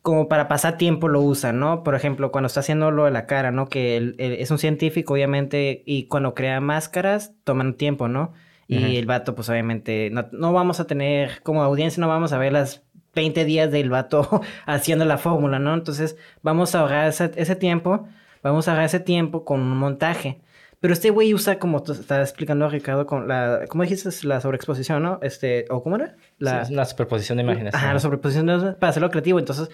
como 0.02 0.28
para 0.28 0.50
pasar 0.50 0.78
tiempo 0.78 1.08
lo 1.08 1.22
usa, 1.22 1.54
¿no? 1.54 1.84
Por 1.84 1.96
ejemplo, 1.96 2.34
cuando 2.34 2.48
está 2.48 2.60
haciendo 2.60 2.92
lo 2.92 3.06
de 3.06 3.12
la 3.12 3.26
cara, 3.26 3.52
¿no? 3.52 3.70
Que 3.70 3.96
él, 3.96 4.16
él 4.20 4.34
es 4.34 4.52
un 4.52 4.60
científico, 4.60 5.14
obviamente, 5.14 5.82
y 5.86 6.08
cuando 6.08 6.34
crea 6.34 6.60
máscaras, 6.60 7.32
toman 7.46 7.76
tiempo, 7.76 8.10
¿no? 8.10 8.34
Y 8.68 8.98
el 8.98 9.06
vato, 9.06 9.36
pues 9.36 9.50
obviamente, 9.50 10.10
no, 10.12 10.28
no 10.32 10.52
vamos 10.52 10.80
a 10.80 10.88
tener, 10.88 11.44
como 11.44 11.62
audiencia, 11.62 12.02
no 12.02 12.08
vamos 12.08 12.34
a 12.34 12.40
ver 12.40 12.54
las 12.54 12.84
20 13.16 13.46
días 13.46 13.72
del 13.72 13.90
vato 13.90 14.42
haciendo 14.66 15.06
la 15.06 15.18
fórmula, 15.18 15.60
¿no? 15.60 15.74
Entonces, 15.74 16.18
vamos 16.42 16.74
a 16.76 16.80
ahorrar 16.82 17.08
ese, 17.10 17.32
ese 17.36 17.56
tiempo, 17.56 18.08
vamos 18.42 18.68
a 18.68 18.72
ahorrar 18.72 18.86
ese 18.86 19.00
tiempo 19.00 19.46
con 19.46 19.60
un 19.62 19.78
montaje. 19.78 20.42
Pero 20.80 20.94
este 20.94 21.12
güey 21.12 21.34
usa, 21.34 21.60
como 21.60 21.82
tú 21.82 21.94
estabas 21.94 22.28
explicando, 22.30 22.68
Ricardo, 22.68 23.06
con 23.06 23.28
la, 23.30 23.62
¿cómo 23.70 23.84
dijiste? 23.84 24.10
La 24.28 24.42
sobreexposición, 24.42 25.02
¿no? 25.02 25.18
Este, 25.22 25.66
¿o 25.70 25.82
cómo 25.82 25.96
era? 25.96 26.18
La... 26.40 26.62
es 26.64 26.70
una 26.72 26.84
superposición 26.84 27.38
de 27.38 27.44
imágenes. 27.46 27.74
Ajá, 27.74 27.94
la 27.94 28.00
sobreposición 28.02 28.48
de- 28.48 28.74
para 28.74 28.90
hacerlo 28.90 29.10
creativo. 29.10 29.40
Entonces, 29.40 29.70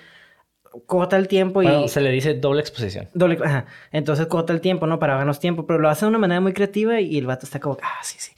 corta 0.85 1.17
el 1.17 1.27
tiempo 1.27 1.63
y... 1.63 1.65
Bueno, 1.65 1.87
se 1.87 2.01
le 2.01 2.11
dice 2.11 2.35
doble 2.35 2.61
exposición. 2.61 3.09
doble- 3.15 3.43
ajá. 3.43 3.65
Entonces, 3.91 4.27
corta 4.27 4.53
el 4.53 4.61
tiempo, 4.61 4.85
¿no? 4.85 4.99
Para 4.99 5.17
ganar 5.17 5.35
tiempo. 5.37 5.65
Pero 5.65 5.79
lo 5.79 5.89
hace 5.89 6.05
de 6.05 6.09
una 6.09 6.19
manera 6.19 6.41
muy 6.41 6.53
creativa 6.53 6.99
y 7.01 7.17
el 7.17 7.25
vato 7.25 7.47
está 7.47 7.59
como... 7.59 7.77
Ah, 7.81 7.97
sí, 8.03 8.17
sí. 8.19 8.33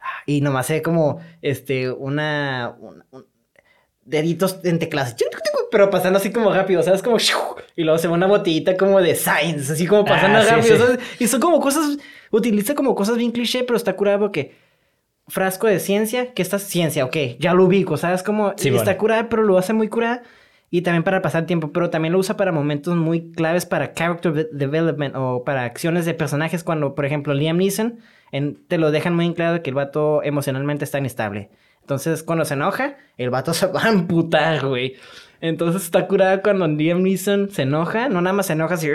Ah, 0.00 0.22
Y 0.26 0.40
nomás 0.40 0.68
ve 0.70 0.82
como, 0.82 1.20
este, 1.40 1.88
una... 1.88 2.74
un- 2.80 3.04
un- 3.12 3.26
deditos 4.08 4.60
en 4.64 4.78
teclas. 4.78 5.14
Pero 5.70 5.90
pasando 5.90 6.18
así 6.18 6.30
como 6.32 6.52
rápido, 6.52 6.82
¿sabes? 6.82 7.02
Como... 7.02 7.18
Y 7.76 7.82
luego 7.84 7.98
se 7.98 8.08
ve 8.08 8.14
una 8.14 8.26
botellita 8.26 8.76
como 8.76 9.00
de 9.00 9.14
science, 9.14 9.72
así 9.72 9.86
como 9.86 10.04
pasando 10.04 10.38
Ah, 10.38 10.42
sí, 10.42 10.50
rápido. 10.50 10.76
sí. 10.76 10.82
¿sabes? 10.82 10.98
Y 11.20 11.26
son 11.28 11.40
como 11.40 11.60
cosas... 11.60 11.98
Utiliza 12.30 12.74
como 12.74 12.94
cosas 12.94 13.16
bien 13.16 13.30
cliché, 13.32 13.64
pero 13.64 13.76
está 13.76 13.94
curado 13.96 14.18
porque 14.20 14.54
frasco 15.28 15.66
de 15.66 15.78
ciencia, 15.78 16.32
que 16.32 16.42
esta 16.42 16.56
es 16.56 16.62
ciencia, 16.64 17.04
ok, 17.04 17.16
ya 17.38 17.52
lo 17.54 17.64
ubico, 17.64 17.96
¿sabes? 17.98 18.22
Como 18.22 18.52
Sí, 18.56 18.68
está 18.68 18.82
bueno. 18.84 18.98
curada, 18.98 19.28
pero 19.28 19.42
lo 19.42 19.58
hace 19.58 19.72
muy 19.74 19.88
curada 19.88 20.22
y 20.70 20.82
también 20.82 21.02
para 21.04 21.20
pasar 21.22 21.44
tiempo, 21.46 21.70
pero 21.72 21.90
también 21.90 22.12
lo 22.12 22.18
usa 22.18 22.36
para 22.36 22.50
momentos 22.52 22.96
muy 22.96 23.30
claves 23.32 23.66
para 23.66 23.92
character 23.94 24.32
de- 24.32 24.48
development 24.52 25.14
o 25.16 25.42
para 25.44 25.64
acciones 25.64 26.04
de 26.06 26.14
personajes 26.14 26.64
cuando, 26.64 26.94
por 26.94 27.04
ejemplo, 27.06 27.34
Liam 27.34 27.58
Neeson 27.58 27.98
en- 28.32 28.56
te 28.68 28.76
lo 28.78 28.90
dejan 28.90 29.14
muy 29.16 29.26
en 29.26 29.32
claro 29.34 29.62
que 29.62 29.70
el 29.70 29.74
vato 29.74 30.22
emocionalmente 30.22 30.84
está 30.84 30.98
inestable. 30.98 31.50
Entonces, 31.88 32.22
cuando 32.22 32.44
se 32.44 32.52
enoja, 32.52 32.98
el 33.16 33.30
vato 33.30 33.54
se 33.54 33.64
va 33.66 33.80
a 33.80 33.88
amputar, 33.88 34.66
güey. 34.66 34.96
Entonces 35.40 35.84
está 35.84 36.06
curada 36.06 36.42
cuando 36.42 36.68
Liam 36.68 37.02
Neeson 37.02 37.48
se 37.50 37.62
enoja, 37.62 38.10
no 38.10 38.20
nada 38.20 38.34
más 38.34 38.44
se 38.46 38.52
enoja 38.52 38.74
así. 38.74 38.88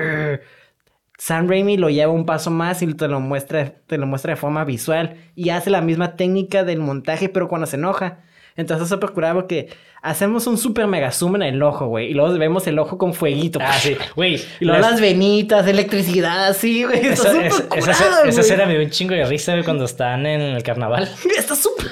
Sam 1.18 1.48
Raimi 1.50 1.76
lo 1.78 1.90
lleva 1.90 2.12
un 2.12 2.28
paso 2.28 2.52
más 2.52 2.84
y 2.84 2.94
te 2.94 3.08
lo 3.08 3.20
muestra, 3.20 3.74
te 3.88 3.98
lo 3.98 4.06
muestra 4.06 4.34
de 4.34 4.36
forma 4.36 4.64
visual 4.64 5.16
y 5.36 5.50
hace 5.50 5.72
la 5.72 5.82
misma 5.82 6.16
técnica 6.18 6.64
del 6.64 6.80
montaje, 6.82 7.30
pero 7.30 7.48
cuando 7.48 7.66
se 7.66 7.78
enoja. 7.78 8.20
Entonces 8.56 8.84
es 8.84 8.90
súper 8.90 9.10
curada 9.12 9.34
porque 9.34 9.70
hacemos 10.04 10.46
un 10.46 10.60
super 10.60 10.86
mega 10.86 11.12
zoom 11.12 11.38
en 11.38 11.42
el 11.44 11.64
ojo, 11.64 11.88
güey, 11.88 12.12
y 12.12 12.14
luego 12.14 12.38
vemos 12.38 12.68
el 12.68 12.78
ojo 12.78 13.00
con 13.00 13.16
fueguito. 13.16 13.58
Ah, 13.60 13.74
sí. 13.74 13.98
Güey. 14.16 14.36
Y 14.60 14.66
luego 14.66 14.80
las- 14.82 14.92
las 14.92 15.02
venitas, 15.02 15.66
electricidad, 15.66 16.48
así, 16.50 16.84
güey. 16.84 17.00
Está 17.08 17.32
Esa, 17.32 17.50
súper 17.94 18.30
escena 18.30 18.66
me 18.68 18.74
dio 18.76 18.84
un 18.84 18.92
chingo 18.92 19.16
de 19.16 19.26
risa 19.26 19.54
güey, 19.54 19.64
cuando 19.64 19.86
están 19.86 20.28
en 20.28 20.42
el 20.42 20.62
carnaval. 20.62 21.10
Está 21.38 21.56
súper... 21.56 21.88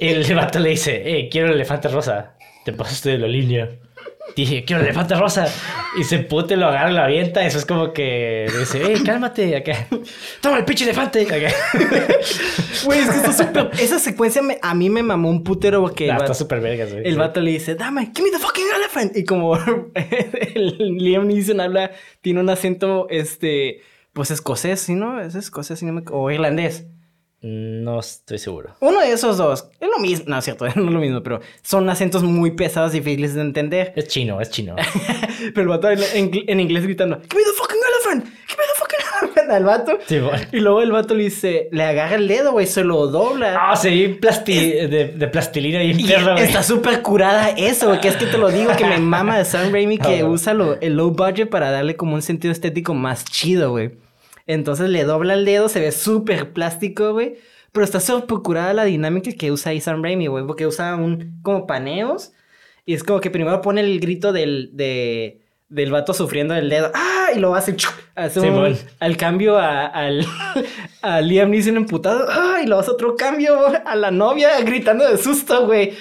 El 0.00 0.34
vato 0.34 0.58
le 0.58 0.70
dice, 0.70 1.02
eh, 1.04 1.28
quiero 1.30 1.48
el 1.48 1.54
elefante 1.54 1.88
rosa. 1.88 2.36
Te 2.64 2.72
pasaste 2.72 3.10
de 3.10 3.18
la 3.18 3.26
línea. 3.28 3.68
Dije, 4.34 4.64
quiero 4.64 4.80
el 4.82 4.88
elefante 4.88 5.14
rosa. 5.14 5.46
Y 5.98 6.04
se 6.04 6.18
pute, 6.18 6.56
lo 6.56 6.66
agarra, 6.66 6.90
lo 6.90 7.00
avienta. 7.00 7.46
Eso 7.46 7.58
es 7.58 7.64
como 7.64 7.92
que 7.92 8.46
dice, 8.58 8.92
eh, 8.92 8.96
cálmate. 9.04 9.56
Acá. 9.56 9.86
Toma 10.42 10.58
el 10.58 10.64
pinche 10.64 10.84
elefante. 10.84 11.22
Acá. 11.22 11.54
Güey, 12.84 13.00
es 13.00 13.08
que 13.08 13.16
está 13.16 13.32
súper... 13.32 13.70
Esa 13.80 13.98
secuencia 13.98 14.42
me- 14.42 14.58
a 14.62 14.74
mí 14.74 14.90
me 14.90 15.02
mamó 15.02 15.30
un 15.30 15.42
putero 15.44 15.80
porque... 15.80 16.08
Nah, 16.08 16.16
el 16.16 16.22
está 16.22 16.34
súper 16.34 16.60
vergas, 16.60 16.92
güey. 16.92 17.06
El 17.06 17.16
vato 17.16 17.40
le 17.40 17.52
dice, 17.52 17.74
dame, 17.76 18.10
give 18.14 18.22
me 18.22 18.36
the 18.36 18.38
fucking 18.42 18.64
elephant. 18.76 19.16
Y 19.16 19.24
como 19.24 19.56
el 19.94 20.76
Liam 20.98 21.26
Neeson 21.28 21.60
habla, 21.60 21.92
tiene 22.20 22.40
un 22.40 22.50
acento, 22.50 23.06
este, 23.10 23.80
pues 24.12 24.30
escocés, 24.30 24.80
¿sí 24.80 24.94
no? 24.94 25.20
Es 25.20 25.34
escocés, 25.36 25.78
¿sí 25.78 25.86
no 25.86 25.92
me- 25.94 26.02
o 26.10 26.30
irlandés. 26.30 26.86
No 27.48 28.00
estoy 28.00 28.38
seguro. 28.38 28.70
Uno 28.80 29.00
de 29.00 29.12
esos 29.12 29.36
dos. 29.38 29.68
Es 29.80 29.88
lo 29.88 29.98
mismo, 30.00 30.24
no 30.26 30.38
es 30.38 30.44
cierto, 30.44 30.64
no 30.64 30.70
es 30.70 30.76
lo 30.76 30.98
mismo, 30.98 31.22
pero 31.22 31.40
son 31.62 31.88
acentos 31.88 32.24
muy 32.24 32.50
pesados 32.52 32.92
y 32.94 32.98
difíciles 32.98 33.34
de 33.34 33.42
entender. 33.42 33.92
Es 33.94 34.08
chino, 34.08 34.40
es 34.40 34.50
chino. 34.50 34.74
Pero 35.54 35.60
el 35.62 35.68
vato 35.68 35.88
en, 35.90 36.00
en- 36.14 36.30
en 36.48 36.60
inglés 36.60 36.82
gritando, 36.84 37.16
give 37.20 37.36
me 37.36 37.42
the 37.44 37.52
fucking 37.56 37.76
elephant, 37.76 38.24
give 38.24 38.56
me 38.58 38.64
the 38.64 38.78
fucking 38.78 38.98
elephant 39.22 39.50
al 39.50 39.64
vato. 39.64 39.98
Sí, 40.06 40.18
bueno. 40.18 40.38
Y 40.50 40.58
luego 40.60 40.82
el 40.82 40.90
vato 40.90 41.14
le 41.14 41.24
dice, 41.24 41.68
le 41.70 41.84
agarra 41.84 42.16
el 42.16 42.26
dedo, 42.26 42.52
güey, 42.52 42.66
se 42.66 42.82
lo 42.82 43.06
dobla. 43.06 43.54
Ah, 43.60 43.78
vi 43.84 44.08
plasti 44.08 44.54
de, 44.58 45.08
de 45.14 45.28
plastilina 45.28 45.84
y 45.84 45.90
Y 45.90 46.02
güey. 46.02 46.42
está 46.42 46.62
súper 46.64 47.02
curada 47.02 47.50
eso, 47.50 47.88
güey, 47.88 48.00
que 48.00 48.08
es 48.08 48.16
que 48.16 48.26
te 48.26 48.38
lo 48.38 48.48
digo, 48.50 48.72
que 48.76 48.86
me 48.86 48.98
mama 48.98 49.38
de 49.38 49.44
Sam 49.44 49.70
Raimi 49.72 49.98
que 49.98 50.20
Ah, 50.22 50.26
usa 50.26 50.52
lo- 50.54 50.80
el 50.80 50.96
low 50.96 51.10
budget 51.10 51.48
para 51.48 51.70
darle 51.70 51.94
como 51.96 52.14
un 52.14 52.22
sentido 52.22 52.50
estético 52.50 52.94
más 52.94 53.24
chido, 53.24 53.70
güey. 53.70 53.90
Entonces 54.46 54.88
le 54.90 55.04
dobla 55.04 55.34
el 55.34 55.44
dedo, 55.44 55.68
se 55.68 55.80
ve 55.80 55.92
súper 55.92 56.52
plástico, 56.52 57.12
güey. 57.12 57.36
Pero 57.72 57.84
está 57.84 58.00
súper 58.00 58.38
curada 58.38 58.72
la 58.72 58.84
dinámica 58.84 59.30
que 59.32 59.52
usa 59.52 59.72
ahí 59.72 59.80
Sam 59.80 60.02
Raimi, 60.02 60.28
güey, 60.28 60.46
porque 60.46 60.66
usa 60.66 60.96
un 60.96 61.40
como 61.42 61.66
paneos. 61.66 62.32
Y 62.86 62.94
es 62.94 63.02
como 63.02 63.20
que 63.20 63.30
primero 63.30 63.60
pone 63.60 63.80
el 63.80 63.98
grito 64.00 64.32
del, 64.32 64.70
de, 64.72 65.40
del 65.68 65.90
vato 65.90 66.14
sufriendo 66.14 66.54
el 66.54 66.70
dedo. 66.70 66.90
¡Ah! 66.94 67.30
Y 67.34 67.38
lo 67.40 67.54
hace. 67.54 67.74
¡chuc! 67.76 67.92
Hace 68.14 68.40
un- 68.40 68.76
al 69.00 69.16
cambio 69.16 69.58
a, 69.58 69.86
al, 69.86 70.24
a 71.02 71.20
Liam 71.20 71.50
Neeson 71.50 71.76
emputado. 71.76 72.26
¡Ah! 72.30 72.60
Y 72.62 72.66
luego 72.66 72.80
hace 72.80 72.92
otro 72.92 73.16
cambio 73.16 73.58
a 73.84 73.96
la 73.96 74.10
novia 74.12 74.58
gritando 74.60 75.06
de 75.06 75.18
susto, 75.18 75.66
güey. 75.66 75.92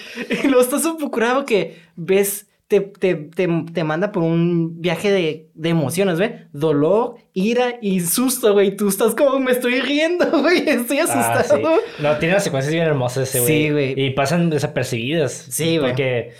Y 0.44 0.48
luego 0.48 0.62
está 0.62 0.80
súper 0.80 1.10
curado 1.10 1.46
que 1.46 1.82
ves. 1.96 2.48
Te, 2.82 3.16
te, 3.16 3.16
te, 3.16 3.48
te 3.74 3.84
manda 3.84 4.12
por 4.12 4.24
un 4.24 4.82
viaje 4.82 5.12
de, 5.12 5.50
de 5.54 5.70
emociones, 5.70 6.18
¿ve? 6.18 6.48
Dolor, 6.54 7.16
ira 7.34 7.76
y 7.82 8.02
susto, 8.02 8.54
güey. 8.54 8.76
Tú 8.76 8.88
estás 8.90 9.16
como, 9.16 9.40
me 9.40 9.52
estoy 9.52 9.80
riendo, 9.82 10.26
güey. 10.42 10.68
Estoy 10.68 11.00
Ah, 11.00 11.04
asustado. 11.40 11.58
sí. 11.78 11.82
No, 12.04 12.18
tiene 12.18 12.34
unas 12.34 12.44
secuencias 12.44 12.74
bien 12.74 12.86
hermosas 12.86 13.30
ese 13.30 13.40
güey. 13.40 13.52
Sí, 13.66 13.70
güey. 13.72 13.94
Y 14.00 14.10
pasan 14.12 14.50
desapercibidas. 14.50 15.32
Sí, 15.50 15.78
güey. 15.78 15.92
Porque 15.92 16.34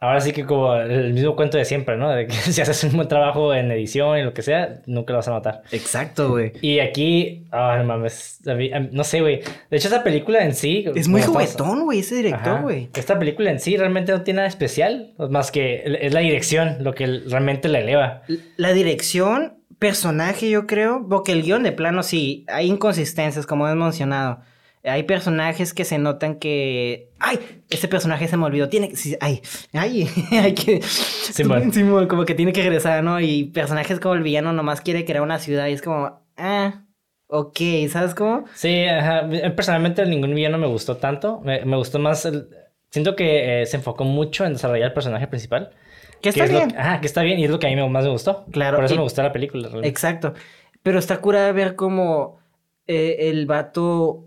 ahora 0.00 0.20
sí 0.22 0.32
que 0.32 0.46
como 0.46 0.74
el 0.74 1.12
mismo 1.12 1.36
cuento 1.36 1.58
de 1.58 1.66
siempre, 1.66 1.96
¿no? 1.96 2.10
De 2.10 2.26
que 2.26 2.32
si 2.34 2.60
haces 2.60 2.82
un 2.84 2.96
buen 2.96 3.06
trabajo 3.06 3.54
en 3.54 3.70
edición 3.70 4.18
y 4.18 4.22
lo 4.22 4.32
que 4.32 4.42
sea, 4.42 4.80
nunca 4.86 5.12
lo 5.12 5.18
vas 5.18 5.28
a 5.28 5.32
notar. 5.32 5.62
Exacto, 5.70 6.30
güey. 6.30 6.52
Y 6.62 6.80
aquí, 6.80 7.46
ah, 7.52 7.76
no 7.78 7.84
mames, 7.84 8.40
no 8.92 9.04
sé, 9.04 9.20
güey. 9.20 9.40
De 9.70 9.76
hecho, 9.76 9.88
esta 9.88 10.02
película 10.02 10.42
en 10.42 10.54
sí... 10.54 10.86
Es 10.94 11.06
muy 11.06 11.22
juguetón, 11.22 11.84
güey, 11.84 12.00
ese 12.00 12.16
director, 12.16 12.62
güey. 12.62 12.88
Esta 12.94 13.18
película 13.18 13.50
en 13.50 13.60
sí 13.60 13.76
realmente 13.76 14.12
no 14.12 14.22
tiene 14.22 14.38
nada 14.38 14.48
especial, 14.48 15.12
más 15.30 15.50
que 15.50 15.82
es 16.00 16.12
la 16.12 16.20
dirección 16.20 16.78
lo 16.80 16.94
que 16.94 17.06
realmente 17.06 17.68
la 17.68 17.80
eleva. 17.80 18.22
La 18.56 18.72
dirección, 18.72 19.58
personaje, 19.78 20.48
yo 20.48 20.66
creo, 20.66 21.06
porque 21.08 21.32
el 21.32 21.42
guion 21.42 21.62
de 21.62 21.72
plano 21.72 22.02
sí, 22.02 22.44
hay 22.48 22.68
inconsistencias, 22.68 23.46
como 23.46 23.68
hemos 23.68 23.84
mencionado. 23.88 24.40
Hay 24.82 25.02
personajes 25.02 25.74
que 25.74 25.84
se 25.84 25.98
notan 25.98 26.36
que. 26.36 27.10
¡Ay! 27.18 27.38
Este 27.68 27.86
personaje 27.86 28.28
se 28.28 28.36
me 28.36 28.46
olvidó. 28.46 28.68
Tiene 28.70 28.88
que. 28.88 28.96
¡Ay! 29.20 29.42
¡Ay! 29.74 30.08
hay 30.32 30.54
que. 30.54 30.80
Simón. 30.82 31.72
Simón, 31.72 32.06
como 32.08 32.24
que 32.24 32.34
tiene 32.34 32.52
que 32.52 32.62
regresar, 32.62 33.02
¿no? 33.04 33.20
Y 33.20 33.44
personajes 33.44 34.00
como 34.00 34.14
el 34.14 34.22
villano 34.22 34.52
nomás 34.52 34.80
quiere 34.80 35.04
crear 35.04 35.22
una 35.22 35.38
ciudad 35.38 35.66
y 35.66 35.72
es 35.72 35.82
como. 35.82 36.22
Ah. 36.36 36.84
Ok, 37.32 37.58
¿sabes 37.90 38.14
cómo? 38.14 38.44
Sí, 38.54 38.84
ajá. 38.86 39.28
Personalmente 39.54 40.04
ningún 40.04 40.34
villano 40.34 40.58
me 40.58 40.66
gustó 40.66 40.96
tanto. 40.96 41.40
Me, 41.44 41.64
me 41.64 41.76
gustó 41.76 42.00
más 42.00 42.24
el... 42.26 42.48
Siento 42.90 43.14
que 43.14 43.62
eh, 43.62 43.66
se 43.66 43.76
enfocó 43.76 44.02
mucho 44.02 44.44
en 44.44 44.54
desarrollar 44.54 44.88
el 44.88 44.92
personaje 44.94 45.28
principal. 45.28 45.70
Que 46.22 46.30
está 46.30 46.44
es 46.46 46.50
lo- 46.50 46.58
bien. 46.58 46.76
ajá, 46.76 47.00
que 47.00 47.06
está 47.06 47.22
bien 47.22 47.38
y 47.38 47.44
es 47.44 47.50
lo 47.50 47.60
que 47.60 47.68
a 47.68 47.70
mí 47.70 47.88
más 47.88 48.02
me 48.02 48.10
gustó. 48.10 48.46
Claro, 48.50 48.78
Por 48.78 48.84
eso 48.86 48.94
y- 48.94 48.96
me 48.96 49.04
gustó 49.04 49.22
la 49.22 49.32
película. 49.32 49.64
realmente. 49.68 49.88
Exacto. 49.88 50.34
Pero 50.82 50.98
está 50.98 51.18
cura 51.20 51.52
ver 51.52 51.76
cómo 51.76 52.40
eh, 52.88 53.16
el 53.30 53.46
vato. 53.46 54.24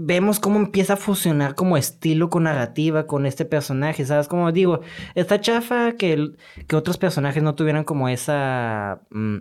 Vemos 0.00 0.38
cómo 0.38 0.60
empieza 0.60 0.92
a 0.92 0.96
fusionar 0.96 1.56
como 1.56 1.76
estilo 1.76 2.30
con 2.30 2.44
narrativa 2.44 3.08
con 3.08 3.26
este 3.26 3.44
personaje, 3.44 4.04
¿sabes? 4.06 4.28
Como 4.28 4.52
digo, 4.52 4.80
está 5.16 5.40
chafa 5.40 5.92
que, 5.96 6.12
el- 6.12 6.38
que 6.68 6.76
otros 6.76 6.98
personajes 6.98 7.42
no 7.42 7.56
tuvieran 7.56 7.82
como 7.82 8.08
esa 8.08 9.00
mm, 9.10 9.38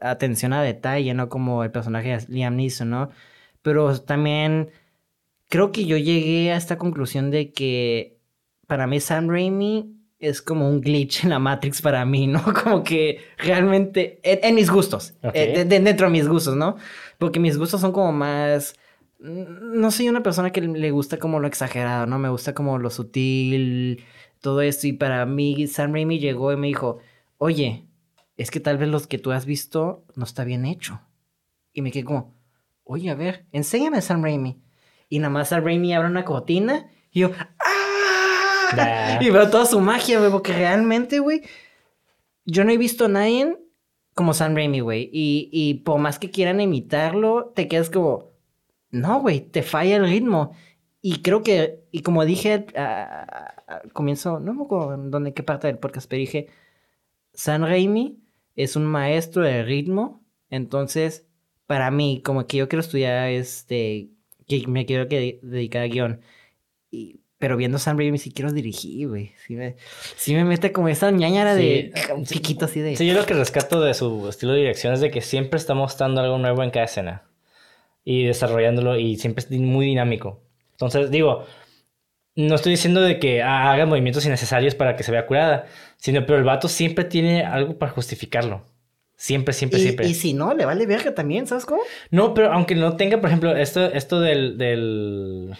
atención 0.00 0.52
a 0.52 0.62
detalle, 0.62 1.14
¿no? 1.14 1.28
Como 1.28 1.64
el 1.64 1.70
personaje 1.70 2.08
de 2.18 2.24
Liam 2.28 2.56
Neeson, 2.56 2.90
¿no? 2.90 3.10
Pero 3.62 3.98
también 4.00 4.70
creo 5.48 5.72
que 5.72 5.86
yo 5.86 5.96
llegué 5.96 6.52
a 6.52 6.56
esta 6.56 6.76
conclusión 6.78 7.30
de 7.30 7.52
que 7.52 8.18
para 8.66 8.86
mí 8.86 9.00
Sam 9.00 9.28
Raimi 9.30 9.92
es 10.18 10.42
como 10.42 10.68
un 10.68 10.80
glitch 10.80 11.24
en 11.24 11.30
la 11.30 11.38
Matrix 11.38 11.80
para 11.82 12.04
mí, 12.04 12.26
¿no? 12.26 12.42
Como 12.64 12.82
que 12.82 13.20
realmente, 13.38 14.18
en, 14.22 14.38
en 14.42 14.54
mis 14.54 14.70
gustos, 14.70 15.14
eh, 15.22 15.52
de- 15.58 15.64
de- 15.66 15.80
dentro 15.80 16.06
de 16.06 16.12
mis 16.12 16.26
gustos, 16.28 16.56
¿no? 16.56 16.76
Porque 17.18 17.38
mis 17.40 17.56
gustos 17.58 17.80
son 17.80 17.92
como 17.92 18.12
más... 18.12 18.74
No 19.18 19.90
soy 19.90 20.08
una 20.08 20.22
persona 20.22 20.50
que 20.50 20.60
le 20.60 20.90
gusta 20.90 21.18
como 21.18 21.40
lo 21.40 21.46
exagerado, 21.46 22.06
¿no? 22.06 22.18
Me 22.18 22.28
gusta 22.28 22.54
como 22.54 22.78
lo 22.78 22.90
sutil, 22.90 24.04
todo 24.40 24.60
esto. 24.60 24.86
Y 24.86 24.92
para 24.92 25.24
mí, 25.26 25.66
Sam 25.66 25.92
Raimi 25.92 26.18
llegó 26.18 26.52
y 26.52 26.56
me 26.56 26.66
dijo, 26.66 26.98
oye, 27.38 27.86
es 28.36 28.50
que 28.50 28.60
tal 28.60 28.78
vez 28.78 28.88
los 28.88 29.06
que 29.06 29.18
tú 29.18 29.32
has 29.32 29.46
visto 29.46 30.04
no 30.14 30.24
está 30.24 30.44
bien 30.44 30.66
hecho. 30.66 31.00
Y 31.72 31.82
me 31.82 31.90
quedé 31.90 32.04
como, 32.04 32.34
oye, 32.84 33.10
a 33.10 33.14
ver, 33.14 33.46
enséñame 33.52 33.98
a 33.98 34.02
Sam 34.02 34.22
Raimi. 34.22 34.60
Y 35.08 35.18
nada 35.18 35.30
más 35.30 35.48
Sam 35.48 35.64
Raimi 35.64 35.94
abre 35.94 36.08
una 36.08 36.24
cortina 36.24 36.90
y 37.10 37.20
yo, 37.20 37.30
¡ah! 37.38 38.76
Nah. 38.76 39.22
Y 39.22 39.30
veo 39.30 39.48
toda 39.48 39.64
su 39.64 39.80
magia, 39.80 40.18
güey, 40.18 40.30
porque 40.30 40.52
realmente, 40.52 41.20
güey, 41.20 41.42
yo 42.44 42.64
no 42.64 42.72
he 42.72 42.76
visto 42.76 43.04
a 43.04 43.08
nadie 43.08 43.56
como 44.14 44.34
Sam 44.34 44.54
Raimi, 44.54 44.80
güey. 44.80 45.08
Y, 45.12 45.48
y 45.52 45.74
por 45.74 45.98
más 46.00 46.18
que 46.18 46.30
quieran 46.30 46.60
imitarlo, 46.60 47.52
te 47.54 47.68
quedas 47.68 47.90
como, 47.90 48.32
no, 48.90 49.20
güey, 49.20 49.40
te 49.40 49.62
falla 49.62 49.96
el 49.96 50.08
ritmo. 50.08 50.52
Y 51.02 51.22
creo 51.22 51.42
que, 51.42 51.84
y 51.92 52.00
como 52.02 52.24
dije 52.24 52.66
ah, 52.76 53.54
al 53.66 53.92
comienzo, 53.92 54.40
no 54.40 54.54
me 54.54 54.64
acuerdo 54.64 54.94
en 54.94 55.10
dónde, 55.10 55.34
qué 55.34 55.42
parte 55.42 55.66
del 55.68 55.78
podcast, 55.78 56.08
pero 56.08 56.20
dije, 56.20 56.48
Sam 57.34 57.62
Raimi 57.62 58.18
es 58.56 58.76
un 58.76 58.86
maestro 58.86 59.42
de 59.42 59.62
ritmo. 59.62 60.24
Entonces, 60.50 61.26
para 61.66 61.90
mí, 61.90 62.22
como 62.24 62.46
que 62.46 62.56
yo 62.58 62.68
quiero 62.68 62.80
estudiar, 62.80 63.28
este, 63.28 64.08
que 64.48 64.66
me 64.66 64.86
quiero 64.86 65.08
que 65.08 65.38
dedicar 65.42 65.82
a 65.82 65.86
guion. 65.86 66.20
Y, 66.90 67.20
pero 67.38 67.56
viendo 67.56 67.78
Sam 67.78 67.98
Raimi 67.98 68.18
sí 68.18 68.32
quiero 68.32 68.50
dirigir, 68.52 69.08
güey. 69.08 69.32
Sí 69.46 69.54
me, 69.54 69.76
sí 70.16 70.34
me 70.34 70.44
mete 70.44 70.72
como 70.72 70.88
esa 70.88 71.10
ñañara 71.10 71.54
de 71.54 71.92
Sí. 71.94 72.12
un 72.16 72.24
piquito 72.24 72.64
así 72.64 72.80
de... 72.80 72.96
Sí, 72.96 73.06
yo 73.06 73.14
lo 73.14 73.26
que 73.26 73.34
rescato 73.34 73.80
de 73.80 73.92
su 73.94 74.28
estilo 74.28 74.52
de 74.52 74.60
dirección 74.60 74.94
es 74.94 75.00
de 75.00 75.10
que 75.10 75.20
siempre 75.20 75.58
está 75.58 75.74
mostrando 75.74 76.20
algo 76.22 76.38
nuevo 76.38 76.62
en 76.62 76.70
cada 76.70 76.86
escena. 76.86 77.24
Y 78.08 78.24
desarrollándolo 78.24 78.96
y 78.96 79.16
siempre 79.16 79.44
es 79.44 79.50
muy 79.50 79.84
dinámico. 79.86 80.40
Entonces, 80.70 81.10
digo, 81.10 81.44
no 82.36 82.54
estoy 82.54 82.70
diciendo 82.70 83.00
de 83.00 83.18
que 83.18 83.42
ah, 83.42 83.72
haga 83.72 83.84
movimientos 83.84 84.24
innecesarios 84.24 84.76
para 84.76 84.94
que 84.94 85.02
se 85.02 85.10
vea 85.10 85.26
curada, 85.26 85.66
sino 85.96 86.24
pero 86.24 86.38
el 86.38 86.44
vato 86.44 86.68
siempre 86.68 87.04
tiene 87.04 87.44
algo 87.44 87.78
para 87.78 87.90
justificarlo. 87.90 88.62
Siempre, 89.16 89.52
siempre, 89.54 89.80
y, 89.80 89.82
siempre. 89.82 90.06
y 90.06 90.14
si 90.14 90.34
no, 90.34 90.54
le 90.54 90.64
vale 90.66 90.86
verga 90.86 91.14
también, 91.14 91.46
¿sabes 91.48 91.66
cómo? 91.66 91.82
No, 92.10 92.32
pero 92.32 92.52
aunque 92.52 92.74
no 92.76 92.96
tenga, 92.96 93.18
por 93.20 93.28
ejemplo, 93.30 93.56
esto, 93.56 93.84
esto 93.86 94.20
del, 94.20 94.56
del 94.56 95.56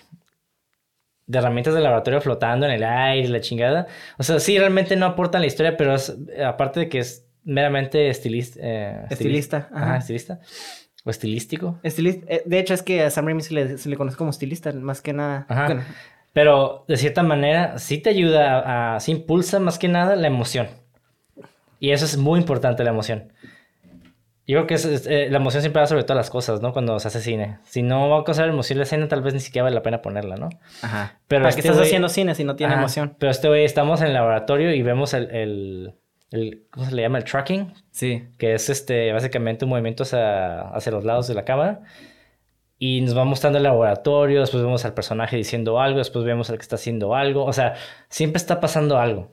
de 1.26 1.38
herramientas 1.38 1.74
de 1.74 1.80
laboratorio 1.80 2.20
flotando 2.20 2.66
en 2.66 2.72
el 2.72 2.84
aire, 2.84 3.28
la 3.28 3.40
chingada. 3.40 3.86
O 4.18 4.22
sea, 4.22 4.38
sí, 4.38 4.56
realmente 4.58 4.94
no 4.94 5.06
aportan 5.06 5.40
la 5.40 5.48
historia, 5.48 5.76
pero 5.76 5.94
es, 5.94 6.16
aparte 6.44 6.80
de 6.80 6.88
que 6.88 6.98
es 6.98 7.26
meramente 7.42 8.08
estilista. 8.08 8.60
eh, 8.62 9.06
Estilista, 9.10 9.68
Ajá, 9.72 9.84
ajá. 9.86 9.96
estilista. 9.96 10.40
O 11.06 11.10
estilístico. 11.10 11.78
Estilista, 11.84 12.26
eh, 12.28 12.42
de 12.44 12.58
hecho, 12.58 12.74
es 12.74 12.82
que 12.82 13.02
a 13.04 13.10
Sam 13.10 13.26
Raimi 13.26 13.40
se 13.40 13.54
le, 13.54 13.78
se 13.78 13.88
le 13.88 13.96
conoce 13.96 14.16
como 14.16 14.30
estilista, 14.30 14.72
más 14.72 15.00
que 15.00 15.12
nada. 15.12 15.46
Ajá. 15.48 15.66
Bueno, 15.66 15.82
Pero 16.32 16.84
de 16.88 16.96
cierta 16.96 17.22
manera 17.22 17.78
sí 17.78 17.98
te 17.98 18.10
ayuda 18.10 18.94
a, 18.96 19.00
sí 19.00 19.12
impulsa 19.12 19.60
más 19.60 19.78
que 19.78 19.86
nada 19.86 20.16
la 20.16 20.26
emoción. 20.26 20.66
Y 21.78 21.92
eso 21.92 22.04
es 22.04 22.16
muy 22.16 22.40
importante, 22.40 22.82
la 22.82 22.90
emoción. 22.90 23.32
Yo 24.48 24.58
creo 24.58 24.66
que 24.66 24.74
es, 24.74 25.06
eh, 25.06 25.28
la 25.30 25.38
emoción 25.38 25.60
siempre 25.60 25.80
va 25.80 25.86
sobre 25.86 26.02
todas 26.02 26.16
las 26.16 26.30
cosas, 26.30 26.60
¿no? 26.60 26.72
Cuando 26.72 26.98
se 27.00 27.08
hace 27.08 27.20
cine. 27.20 27.58
Si 27.64 27.82
no 27.82 28.08
va 28.08 28.20
a 28.20 28.24
causar 28.24 28.48
emoción 28.48 28.78
la 28.78 28.84
escena, 28.84 29.08
tal 29.08 29.22
vez 29.22 29.34
ni 29.34 29.40
siquiera 29.40 29.64
vale 29.64 29.74
la 29.74 29.82
pena 29.82 30.02
ponerla, 30.02 30.36
¿no? 30.36 30.48
Ajá. 30.82 31.20
Pero 31.26 31.42
¿Para 31.42 31.54
qué 31.54 31.60
este 31.60 31.70
estás 31.70 31.86
haciendo 31.86 32.08
cine 32.08 32.34
si 32.34 32.44
no 32.44 32.54
tiene 32.56 32.74
emoción? 32.74 33.16
Pero 33.18 33.30
este 33.30 33.48
güey, 33.48 33.64
estamos 33.64 34.00
en 34.00 34.08
el 34.08 34.14
laboratorio 34.14 34.72
y 34.72 34.82
vemos 34.82 35.14
el, 35.14 35.30
el, 35.30 35.94
¿Cómo 36.70 36.86
se 36.86 36.94
le 36.94 37.02
llama? 37.02 37.18
El 37.18 37.24
tracking. 37.24 37.72
Sí. 37.90 38.28
Que 38.38 38.54
es 38.54 38.68
este, 38.68 39.12
básicamente 39.12 39.64
un 39.64 39.70
movimiento 39.70 40.02
hacia, 40.02 40.60
hacia 40.68 40.92
los 40.92 41.04
lados 41.04 41.28
de 41.28 41.34
la 41.34 41.44
cámara. 41.44 41.82
Y 42.78 43.00
nos 43.00 43.16
va 43.16 43.24
mostrando 43.24 43.56
el 43.58 43.64
laboratorio, 43.64 44.40
después 44.40 44.62
vemos 44.62 44.84
al 44.84 44.92
personaje 44.92 45.36
diciendo 45.36 45.80
algo, 45.80 45.98
después 45.98 46.24
vemos 46.24 46.50
al 46.50 46.58
que 46.58 46.62
está 46.62 46.76
haciendo 46.76 47.14
algo. 47.14 47.44
O 47.44 47.52
sea, 47.52 47.74
siempre 48.08 48.36
está 48.38 48.60
pasando 48.60 48.98
algo. 48.98 49.32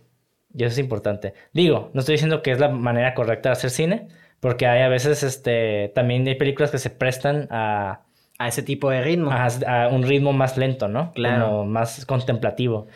Y 0.53 0.63
eso 0.63 0.73
es 0.73 0.79
importante. 0.79 1.33
Digo, 1.51 1.89
no 1.93 1.99
estoy 1.99 2.13
diciendo 2.13 2.41
que 2.41 2.51
es 2.51 2.59
la 2.59 2.69
manera 2.69 3.13
correcta 3.13 3.49
de 3.49 3.53
hacer 3.53 3.69
cine 3.69 4.07
porque 4.43 4.67
hay 4.67 4.81
a 4.81 4.89
veces, 4.89 5.23
este, 5.23 5.89
también 5.95 6.27
hay 6.27 6.35
películas 6.35 6.69
que 6.69 6.77
se 6.77 6.89
prestan 6.89 7.47
a... 7.49 8.01
A 8.37 8.47
ese 8.49 8.61
tipo 8.61 8.89
de 8.89 9.01
ritmo. 9.01 9.31
A, 9.31 9.87
un 9.87 10.03
ritmo 10.03 10.33
más 10.33 10.57
lento, 10.57 10.89
¿no? 10.89 11.13
Claro. 11.13 11.45
Como 11.45 11.65
más 11.65 12.05
contemplativo. 12.05 12.87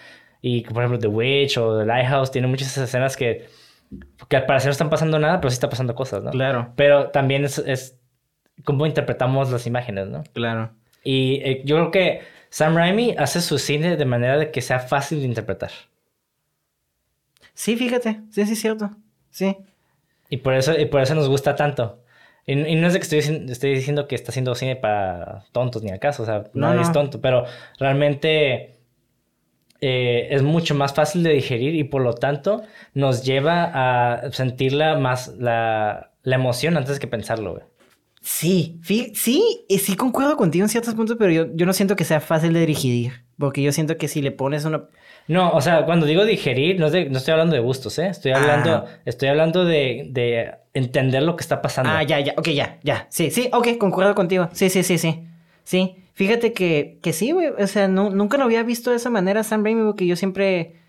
Y, 0.42 0.62
por 0.62 0.84
ejemplo, 0.84 1.00
The 1.00 1.08
Witch 1.08 1.58
o 1.58 1.80
The 1.80 1.86
Lighthouse 1.86 2.32
tiene 2.32 2.48
muchas 2.48 2.78
escenas 2.78 3.16
que, 3.16 3.46
que 4.28 4.38
al 4.38 4.46
parecer 4.46 4.68
no 4.68 4.72
están 4.72 4.90
pasando 4.90 5.20
nada, 5.20 5.40
pero 5.40 5.50
sí 5.50 5.56
está 5.56 5.70
pasando 5.70 5.96
cosas, 5.96 6.24
¿no? 6.24 6.32
Claro. 6.32 6.74
Pero 6.76 7.10
también 7.10 7.46
es, 7.46 7.58
es 7.60 7.98
cómo 8.64 8.86
interpretamos 8.86 9.52
las 9.52 9.68
imágenes, 9.68 10.08
¿no? 10.08 10.24
Claro. 10.34 10.72
Y 11.04 11.42
eh, 11.44 11.62
yo 11.64 11.76
creo 11.78 11.92
que 11.92 12.22
Sam 12.50 12.76
Raimi 12.76 13.16
hace 13.18 13.42
su 13.42 13.58
cine 13.58 13.98
de 13.98 14.06
manera 14.06 14.38
de 14.38 14.52
que 14.52 14.62
sea 14.62 14.80
fácil 14.80 15.20
de 15.20 15.26
interpretar. 15.26 15.72
Sí, 17.54 17.76
fíjate. 17.76 18.22
Sí, 18.32 18.46
sí, 18.46 18.54
es 18.54 18.62
cierto. 18.62 18.92
Sí. 19.30 19.58
Y 20.30 20.38
por 20.38 20.54
eso, 20.54 20.78
y 20.78 20.86
por 20.86 21.02
eso 21.02 21.16
nos 21.16 21.30
gusta 21.30 21.56
tanto. 21.56 22.04
Y, 22.46 22.56
no 22.56 22.88
es 22.88 22.94
de 22.94 23.00
que 23.00 23.04
estoy, 23.04 23.20
estoy, 23.52 23.76
diciendo 23.76 24.08
que 24.08 24.16
está 24.16 24.32
haciendo 24.32 24.56
cine 24.56 24.78
para 24.78 25.44
tontos 25.52 25.84
ni 25.84 25.92
acaso, 25.92 26.24
o 26.24 26.26
sea, 26.26 26.46
no, 26.54 26.70
nadie 26.70 26.82
es 26.82 26.94
tonto, 26.94 27.20
pero 27.20 27.44
realmente 27.78 28.77
eh, 29.82 30.28
es 30.32 30.44
mucho 30.44 30.76
más 30.76 30.94
fácil 30.94 31.24
de 31.24 31.32
digerir 31.32 31.76
y 31.76 31.84
por 31.84 32.02
lo 32.02 32.14
tanto 32.14 32.64
nos 32.94 33.24
lleva 33.24 33.72
a 33.74 34.32
sentirla 34.32 34.98
más 34.98 35.36
la, 35.38 36.12
la 36.24 36.36
emoción 36.36 36.78
antes 36.78 37.00
que 37.00 37.08
pensarlo, 37.08 37.54
güey. 37.54 37.64
Sí, 38.22 38.82
sí, 38.84 39.14
sí 39.14 39.96
concuerdo 39.96 40.36
contigo 40.36 40.66
en 40.66 40.70
ciertos 40.70 40.96
puntos, 40.96 41.16
pero 41.18 41.32
yo, 41.32 41.48
yo 41.54 41.66
no 41.66 41.74
siento 41.74 41.96
que 41.96 42.04
sea 42.04 42.20
fácil 42.20 42.52
de 42.54 42.66
digerir, 42.66 43.24
porque 43.38 43.62
yo 43.62 43.72
siento 43.72 43.98
que 43.98 44.10
si 44.10 44.22
le 44.22 44.32
pones 44.32 44.66
una 44.66 44.90
no, 45.28 45.52
o 45.52 45.62
sea, 45.62 45.86
cuando 45.86 46.06
digo 46.06 46.26
digerir, 46.26 46.80
no, 46.80 46.90
no 46.90 47.18
estoy 47.18 47.32
hablando 47.34 47.56
de 47.56 47.62
gustos, 47.62 48.00
¿eh? 48.00 48.08
Estoy 48.08 48.32
hablando, 48.32 48.72
ah. 48.72 48.86
estoy 49.06 49.28
hablando 49.28 49.66
de, 49.66 50.08
de, 50.10 50.56
entender 50.74 51.24
lo 51.24 51.36
que 51.36 51.42
está 51.42 51.62
pasando. 51.62 51.92
Ah, 51.92 52.04
ya, 52.04 52.20
ya, 52.22 52.34
ok, 52.38 52.48
ya, 52.50 52.80
ya. 52.84 53.08
Sí, 53.10 53.30
sí, 53.30 53.50
ok, 53.52 53.78
concuerdo 53.78 54.16
contigo. 54.16 54.48
Sí, 54.54 54.70
sí, 54.70 54.84
sí, 54.84 54.98
sí. 54.98 55.26
Sí, 55.66 55.98
fíjate 56.18 56.52
que, 56.52 57.00
que 57.04 57.14
sí, 57.14 57.32
güey. 57.32 57.50
O 57.50 57.68
sea, 57.68 57.88
nunca 57.88 58.38
lo 58.38 58.46
había 58.46 58.64
visto 58.64 58.90
de 58.90 58.98
esa 58.98 59.12
manera 59.12 59.44
Sam 59.44 59.64
Raimi, 59.64 59.84
porque 59.84 60.08
yo 60.08 60.16
siempre 60.16 60.82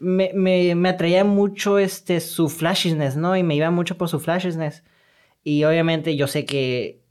me, 0.00 0.30
me, 0.34 0.74
me 0.74 0.88
atraía 0.88 1.24
mucho 1.24 1.78
este, 1.78 2.20
su 2.20 2.48
flashiness, 2.48 3.16
¿no? 3.16 3.36
Y 3.36 3.42
me 3.42 3.54
iba 3.54 3.70
mucho 3.70 3.98
por 3.98 4.08
su 4.08 4.18
flashiness. 4.18 4.82
Y 5.44 5.64
obviamente 5.64 6.16
yo 6.16 6.26
sé 6.26 6.46
que 6.46 7.02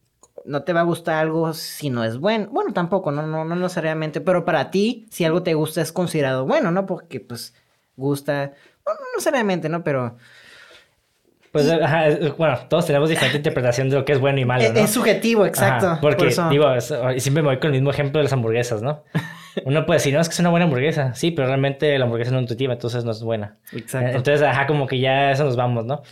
no 0.43 0.63
te 0.63 0.73
va 0.73 0.81
a 0.81 0.83
gustar 0.85 1.17
algo 1.17 1.53
si 1.53 1.91
no 1.91 2.03
es 2.03 2.17
bueno. 2.17 2.47
Bueno, 2.51 2.73
tampoco, 2.73 3.11
no, 3.11 3.27
no, 3.27 3.45
no 3.45 3.55
necesariamente. 3.55 4.21
Pero 4.21 4.43
para 4.43 4.71
ti, 4.71 5.07
si 5.11 5.23
algo 5.23 5.43
te 5.43 5.53
gusta, 5.53 5.81
es 5.81 5.91
considerado 5.91 6.47
bueno, 6.47 6.71
¿no? 6.71 6.87
Porque, 6.87 7.19
pues, 7.19 7.53
gusta. 7.95 8.53
Bueno, 8.83 8.99
no 9.01 9.07
necesariamente, 9.17 9.69
¿no? 9.69 9.83
Pero. 9.83 10.17
Pues, 11.55 12.37
bueno, 12.37 12.59
todos 12.67 12.85
tenemos 12.85 13.09
diferente 13.09 13.37
interpretación 13.37 13.89
de 13.89 13.95
lo 13.95 14.03
que 14.03 14.11
es 14.11 14.19
bueno 14.19 14.41
y 14.41 14.43
malo, 14.43 14.65
¿no? 14.73 14.77
Es, 14.77 14.89
subjetivo, 14.89 15.45
exacto. 15.45 15.99
porque, 16.01 16.35
digo, 16.49 16.81
siempre 16.81 17.41
me 17.41 17.47
voy 17.47 17.59
con 17.59 17.67
el 17.67 17.75
mismo 17.79 17.91
ejemplo 17.91 18.19
de 18.19 18.23
las 18.23 18.33
hamburguesas, 18.33 18.81
¿no? 18.81 19.03
Uno 19.63 19.85
puede 19.85 19.99
decir, 19.99 20.13
no, 20.13 20.19
es 20.19 20.27
que 20.27 20.33
es 20.33 20.39
una 20.41 20.49
buena 20.49 20.65
hamburguesa. 20.65 21.13
Sí, 21.13 21.31
pero 21.31 21.47
realmente 21.47 21.97
la 21.97 22.03
hamburguesa 22.03 22.31
no 22.31 22.39
es 22.39 22.41
nutritiva, 22.41 22.73
entonces 22.73 23.05
no 23.05 23.11
es 23.11 23.23
buena. 23.23 23.55
Exacto. 23.71 24.17
Entonces, 24.17 24.41
ajá, 24.41 24.67
como 24.67 24.85
que 24.85 24.99
ya 24.99 25.31
eso 25.31 25.45
nos 25.45 25.55
vamos, 25.55 25.85
¿no? 25.85 26.03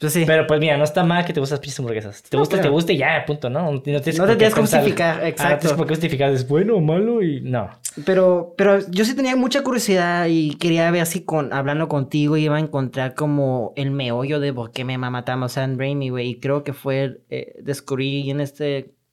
Pues 0.00 0.14
sí. 0.14 0.24
Pero 0.26 0.46
pues 0.46 0.58
mira, 0.58 0.78
no 0.78 0.84
está 0.84 1.04
mal 1.04 1.26
que 1.26 1.34
te 1.34 1.40
gustas 1.40 1.60
pinches 1.60 1.78
hamburguesas. 1.78 2.22
te 2.22 2.34
gusta, 2.34 2.58
te 2.58 2.70
gusta 2.70 2.90
y 2.92 2.96
ya, 2.96 3.22
punto, 3.26 3.50
¿no? 3.50 3.70
No, 3.70 3.82
tienes 3.82 4.00
no 4.18 4.26
te 4.26 4.36
tienes 4.36 4.54
que 4.54 4.60
justificar, 4.62 5.26
exacto. 5.26 5.42
Ah, 5.42 5.50
no 5.50 5.58
tienes 5.58 5.76
por 5.76 5.86
qué 5.86 5.94
justificar, 5.94 6.32
es 6.32 6.48
bueno 6.48 6.76
o 6.76 6.80
malo 6.80 7.22
y 7.22 7.42
no. 7.42 7.68
Pero, 8.06 8.54
pero 8.56 8.78
yo 8.90 9.04
sí 9.04 9.14
tenía 9.14 9.36
mucha 9.36 9.62
curiosidad 9.62 10.26
y 10.26 10.54
quería 10.54 10.90
ver 10.90 11.04
si 11.04 11.20
con, 11.24 11.52
hablando 11.52 11.88
contigo 11.88 12.38
iba 12.38 12.56
a 12.56 12.60
encontrar 12.60 13.14
como 13.14 13.74
el 13.76 13.90
meollo 13.90 14.40
de 14.40 14.54
por 14.54 14.72
qué 14.72 14.86
me 14.86 14.96
matamos 14.96 15.58
a 15.58 15.60
Sam 15.60 15.78
Raimi, 15.78 16.08
güey. 16.08 16.30
Y 16.30 16.40
creo 16.40 16.64
que 16.64 16.72
fue, 16.72 17.20
eh, 17.28 17.56
descubrí 17.60 18.30
en 18.30 18.40
esta 18.40 18.64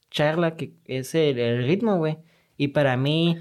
charla 0.10 0.56
que 0.56 0.72
es 0.86 1.14
el, 1.16 1.38
el 1.38 1.68
ritmo, 1.68 1.98
güey. 1.98 2.18
Y 2.56 2.70
para 2.70 2.96
mí 2.96 3.38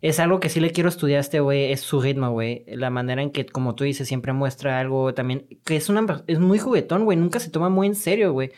es 0.00 0.20
algo 0.20 0.40
que 0.40 0.48
sí 0.48 0.60
le 0.60 0.70
quiero 0.70 0.88
estudiar 0.88 1.18
a 1.18 1.20
este 1.20 1.40
güey, 1.40 1.72
es 1.72 1.80
su 1.80 2.00
ritmo, 2.00 2.30
güey. 2.30 2.64
La 2.68 2.90
manera 2.90 3.22
en 3.22 3.30
que, 3.30 3.46
como 3.46 3.74
tú 3.74 3.84
dices, 3.84 4.06
siempre 4.06 4.32
muestra 4.32 4.78
algo 4.78 5.12
también, 5.14 5.46
que 5.64 5.76
es 5.76 5.88
una, 5.88 6.22
es 6.26 6.38
muy 6.38 6.58
juguetón, 6.58 7.04
güey, 7.04 7.18
nunca 7.18 7.40
se 7.40 7.50
toma 7.50 7.68
muy 7.68 7.88
en 7.88 7.94
serio, 7.94 8.32
güey. 8.32 8.52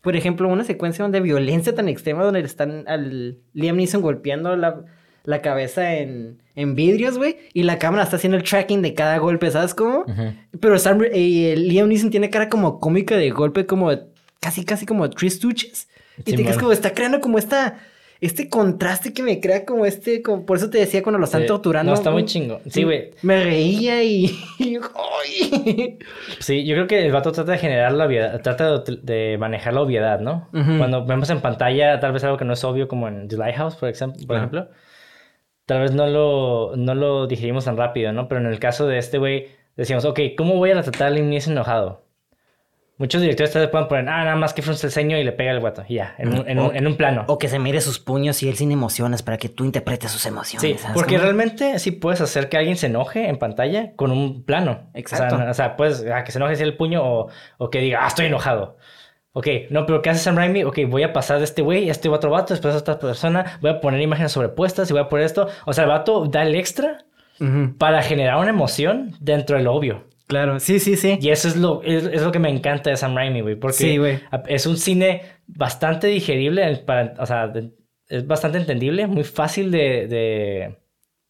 Por 0.00 0.16
ejemplo, 0.16 0.48
una 0.48 0.64
secuencia 0.64 1.02
donde 1.02 1.20
violencia 1.20 1.74
tan 1.74 1.88
extrema, 1.88 2.24
donde 2.24 2.40
le 2.40 2.46
están 2.46 2.84
al 2.86 3.38
Liam 3.52 3.76
Neeson 3.76 4.00
golpeando 4.00 4.56
la, 4.56 4.84
la 5.24 5.42
cabeza 5.42 5.96
en, 5.96 6.40
en 6.54 6.74
vidrios, 6.74 7.18
güey, 7.18 7.36
y 7.52 7.64
la 7.64 7.78
cámara 7.78 8.04
está 8.04 8.16
haciendo 8.16 8.38
el 8.38 8.44
tracking 8.44 8.82
de 8.82 8.94
cada 8.94 9.18
golpe, 9.18 9.50
¿sabes 9.50 9.74
cómo? 9.74 10.04
Pero 10.60 10.76
el 11.12 11.68
Liam 11.68 11.88
Neeson 11.88 12.10
tiene 12.10 12.30
cara 12.30 12.48
como 12.48 12.80
cómica 12.80 13.16
de 13.16 13.30
golpe, 13.30 13.66
como 13.66 13.90
casi, 14.40 14.64
casi 14.64 14.86
como 14.86 15.10
Three 15.10 15.30
Stooges. 15.30 15.88
Y 16.18 16.22
te 16.22 16.36
quedas 16.36 16.56
como, 16.56 16.72
está 16.72 16.94
creando 16.94 17.20
como 17.20 17.36
esta 17.36 17.78
este 18.20 18.48
contraste 18.48 19.12
que 19.12 19.22
me 19.22 19.40
crea 19.40 19.64
como 19.64 19.84
este, 19.84 20.22
como, 20.22 20.46
por 20.46 20.56
eso 20.56 20.70
te 20.70 20.78
decía 20.78 21.02
cuando 21.02 21.18
lo 21.18 21.26
están 21.26 21.46
torturando. 21.46 21.90
No, 21.90 21.94
está 21.94 22.10
muy 22.10 22.24
chingo. 22.24 22.60
Sí, 22.68 22.84
güey. 22.84 23.10
Me 23.22 23.42
reía 23.44 24.02
y... 24.02 24.28
sí, 26.38 26.64
yo 26.64 26.74
creo 26.74 26.86
que 26.86 27.04
el 27.04 27.12
vato 27.12 27.32
trata 27.32 27.52
de 27.52 27.58
generar 27.58 27.92
la 27.92 28.06
obviedad, 28.06 28.40
trata 28.40 28.78
de, 28.80 29.36
manejar 29.38 29.74
la 29.74 29.82
obviedad, 29.82 30.20
¿no? 30.20 30.48
Cuando 30.52 31.04
vemos 31.04 31.28
en 31.30 31.40
pantalla 31.40 32.00
tal 32.00 32.12
vez 32.12 32.24
algo 32.24 32.36
que 32.36 32.44
no 32.44 32.54
es 32.54 32.64
obvio 32.64 32.88
como 32.88 33.08
en 33.08 33.28
The 33.28 33.36
Lighthouse, 33.36 33.76
por, 33.76 33.88
ejemplo, 33.88 34.26
por 34.26 34.36
ejemplo, 34.36 34.68
tal 35.66 35.80
vez 35.80 35.92
no 35.92 36.06
lo, 36.06 36.76
no 36.76 36.94
lo 36.94 37.26
digerimos 37.26 37.66
tan 37.66 37.76
rápido, 37.76 38.12
¿no? 38.12 38.28
Pero 38.28 38.40
en 38.40 38.46
el 38.46 38.58
caso 38.58 38.86
de 38.86 38.98
este 38.98 39.18
güey, 39.18 39.48
decíamos, 39.76 40.04
ok, 40.04 40.20
¿cómo 40.36 40.56
voy 40.56 40.70
a 40.70 40.80
tratar 40.80 41.08
al 41.08 41.18
inicio 41.18 41.52
enojado? 41.52 42.05
Muchos 42.98 43.20
directores 43.20 43.52
te 43.52 43.68
pueden 43.68 43.88
poner, 43.88 44.08
ah, 44.08 44.24
nada 44.24 44.36
más 44.36 44.54
que 44.54 44.62
frunce 44.62 44.86
el 44.86 44.92
ceño 44.92 45.18
y 45.18 45.24
le 45.24 45.32
pega 45.32 45.50
el 45.50 45.60
guato. 45.60 45.84
Y 45.86 45.96
ya, 45.96 46.14
en 46.16 46.28
un, 46.28 46.48
en, 46.48 46.86
un, 46.86 46.96
plano. 46.96 47.24
O 47.26 47.38
que 47.38 47.48
se 47.48 47.58
mire 47.58 47.82
sus 47.82 47.98
puños 47.98 48.42
y 48.42 48.48
él 48.48 48.56
sin 48.56 48.72
emociones 48.72 49.22
para 49.22 49.36
que 49.36 49.50
tú 49.50 49.66
interpretes 49.66 50.10
sus 50.10 50.24
emociones. 50.24 50.80
Sí, 50.80 50.88
porque 50.94 51.18
realmente 51.18 51.78
sí 51.78 51.90
puedes 51.90 52.22
hacer 52.22 52.48
que 52.48 52.56
alguien 52.56 52.76
se 52.76 52.86
enoje 52.86 53.28
en 53.28 53.38
pantalla 53.38 53.94
con 53.96 54.12
un 54.12 54.44
plano. 54.44 54.90
Exacto. 54.94 55.36
O 55.36 55.52
sea, 55.52 55.76
puedes 55.76 56.06
ah, 56.10 56.24
que 56.24 56.32
se 56.32 56.38
enoje 56.38 56.56
si 56.56 56.62
el 56.62 56.74
puño 56.78 57.04
o, 57.04 57.28
o, 57.58 57.68
que 57.68 57.80
diga, 57.80 58.00
ah, 58.02 58.08
estoy 58.08 58.26
enojado. 58.26 58.78
Ok, 59.32 59.46
no, 59.68 59.84
pero 59.84 60.00
¿qué 60.00 60.08
hace 60.08 60.20
Sam 60.20 60.36
Raimi? 60.36 60.64
Ok, 60.64 60.78
voy 60.88 61.02
a 61.02 61.12
pasar 61.12 61.36
de 61.36 61.44
este 61.44 61.60
güey 61.60 61.90
a 61.90 61.92
este 61.92 62.08
otro 62.08 62.30
vato, 62.30 62.54
después 62.54 62.74
a 62.74 62.78
otra 62.78 62.98
persona, 62.98 63.58
voy 63.60 63.72
a 63.72 63.82
poner 63.82 64.00
imágenes 64.00 64.32
sobrepuestas 64.32 64.88
y 64.88 64.94
voy 64.94 65.02
a 65.02 65.10
poner 65.10 65.26
esto. 65.26 65.48
O 65.66 65.74
sea, 65.74 65.84
el 65.84 65.90
vato 65.90 66.24
da 66.24 66.42
el 66.42 66.54
extra 66.54 67.04
para 67.76 68.00
generar 68.00 68.38
una 68.38 68.48
emoción 68.48 69.14
dentro 69.20 69.58
de 69.58 69.64
lo 69.64 69.74
obvio. 69.74 70.04
Claro, 70.26 70.58
sí, 70.58 70.80
sí, 70.80 70.96
sí. 70.96 71.18
Y 71.20 71.30
eso 71.30 71.46
es 71.48 71.56
lo, 71.56 71.82
es, 71.82 72.20
lo 72.20 72.32
que 72.32 72.38
me 72.38 72.50
encanta 72.50 72.90
de 72.90 72.96
Sam 72.96 73.14
Raimi, 73.14 73.42
güey. 73.42 73.54
Porque 73.54 73.76
sí, 73.76 73.98
es 74.48 74.66
un 74.66 74.76
cine 74.76 75.22
bastante 75.46 76.08
digerible, 76.08 76.76
para, 76.78 77.14
o 77.18 77.26
sea, 77.26 77.52
es 78.08 78.26
bastante 78.26 78.58
entendible, 78.58 79.06
muy 79.06 79.22
fácil 79.22 79.70
de, 79.70 80.08
de, 80.08 80.76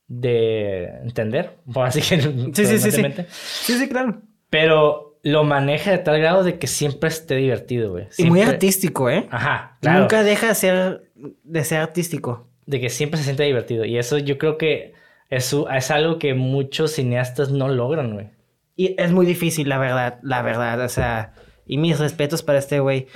de 0.09 0.85
entender. 1.03 1.59
Así 1.75 2.01
que, 2.01 2.21
sí, 2.21 2.67
sí, 2.67 2.79
sí, 2.79 2.91
sí. 2.91 3.03
Sí, 3.29 3.79
sí, 3.79 3.89
claro. 3.89 4.23
Pero 4.49 5.19
lo 5.23 5.45
maneja 5.45 5.91
de 5.91 5.99
tal 5.99 6.19
grado 6.19 6.43
de 6.43 6.59
que 6.59 6.67
siempre 6.67 7.09
esté 7.09 7.37
divertido, 7.37 7.91
güey. 7.91 8.07
Y 8.17 8.25
muy 8.25 8.41
artístico, 8.41 9.11
¿eh? 9.11 9.27
Ajá, 9.31 9.77
claro. 9.83 10.01
Nunca 10.01 10.23
deja 10.23 10.49
de 10.49 10.55
ser, 10.55 11.11
de 11.15 11.65
ser 11.65 11.81
artístico. 11.81 12.49
De 12.65 12.81
que 12.81 12.89
siempre 12.89 13.19
se 13.19 13.25
siente 13.25 13.43
divertido. 13.43 13.85
Y 13.85 13.99
eso 13.99 14.19
yo 14.19 14.39
creo 14.39 14.57
que 14.57 14.95
es, 15.29 15.55
es 15.75 15.91
algo 15.91 16.19
que 16.19 16.35
muchos 16.35 16.93
cineastas 16.93 17.51
no 17.51 17.69
logran, 17.69 18.15
güey. 18.15 18.36
Y 18.77 18.95
es 19.01 19.11
muy 19.13 19.25
difícil, 19.27 19.69
la 19.69 19.79
verdad, 19.79 20.19
la 20.23 20.43
verdad, 20.43 20.81
o 20.83 20.89
sea, 20.89 21.33
y 21.67 21.79
mis 21.79 21.99
respetos 21.99 22.43
para 22.43 22.59
este 22.59 22.79
güey. 22.81 23.07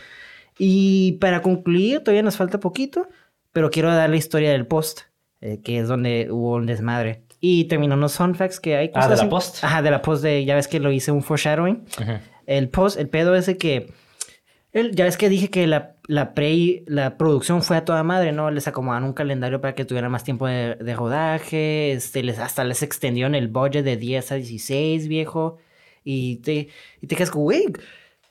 Y 0.59 1.13
para 1.21 1.43
concluir, 1.43 2.01
todavía 2.01 2.23
nos 2.23 2.37
falta 2.37 2.61
poquito, 2.61 3.09
pero 3.53 3.71
quiero 3.71 3.95
dar 3.95 4.11
la 4.11 4.17
historia 4.17 4.51
del 4.51 4.67
post, 4.67 5.01
eh, 5.41 5.61
que 5.63 5.79
es 5.79 5.89
donde 5.89 6.29
hubo 6.31 6.55
un 6.57 6.67
desmadre. 6.67 7.23
Y 7.41 7.65
terminó 7.65 7.95
unos 7.95 8.17
fun 8.17 8.35
facts 8.35 8.61
que 8.61 8.77
hay 8.77 8.91
Ah, 8.95 9.09
de 9.09 9.17
la 9.17 9.29
post. 9.29 9.65
Ajá, 9.65 9.81
de 9.83 9.91
la 9.91 10.03
post 10.03 10.23
de, 10.23 10.45
ya 10.45 10.55
ves 10.55 10.69
que 10.69 10.81
lo 10.81 10.91
hice 10.93 11.11
un 11.13 11.23
foreshadowing. 11.23 11.85
El 12.47 12.69
post, 12.69 12.99
el 12.99 13.09
pedo 13.09 13.35
ese 13.35 13.57
que 13.57 13.93
El- 14.73 14.95
ya 14.95 15.05
ves 15.05 15.17
que 15.17 15.29
dije 15.29 15.49
que 15.49 15.67
la, 15.67 15.95
la 16.11 16.35
pre 16.35 16.83
la 16.89 17.17
producción 17.17 17.63
fue 17.63 17.77
a 17.77 17.85
toda 17.85 18.03
madre, 18.03 18.33
¿no? 18.33 18.51
Les 18.51 18.67
acomodaron 18.67 19.09
un 19.09 19.15
calendario 19.15 19.61
para 19.61 19.77
que 19.77 19.85
tuvieran 19.85 20.11
más 20.11 20.25
tiempo 20.25 20.49
de, 20.49 20.75
de 20.75 20.95
rodaje, 20.97 21.93
este, 21.93 22.25
les, 22.25 22.41
hasta 22.41 22.65
les 22.65 22.83
extendieron 22.83 23.37
el 23.37 23.47
budget 23.47 23.85
de 23.85 23.97
10 23.97 24.33
a 24.33 24.35
16, 24.35 25.07
viejo. 25.07 25.59
Y 26.03 26.39
te, 26.39 26.69
y 27.01 27.07
te 27.07 27.15
quedas 27.15 27.31
como, 27.31 27.45
güey, 27.45 27.67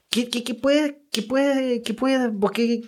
¿qué, 0.09 0.29
qué, 0.29 0.43
qué 0.43 0.55
puede, 0.55 1.01
qué 1.11 1.21
puede, 1.21 1.81
qué 1.81 1.93
puede, 1.93 2.29
por 2.31 2.51
qué, 2.51 2.81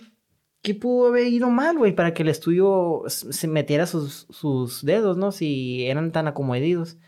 pudo 0.80 1.08
haber 1.08 1.26
ido 1.28 1.48
mal, 1.48 1.78
güey? 1.78 1.94
Para 1.94 2.12
que 2.12 2.22
el 2.22 2.28
estudio 2.28 3.04
se 3.06 3.48
metiera 3.48 3.86
sus, 3.86 4.26
sus 4.30 4.84
dedos, 4.84 5.16
¿no? 5.16 5.32
Si 5.32 5.86
eran 5.86 6.12
tan 6.12 6.28
acomodidos. 6.28 6.98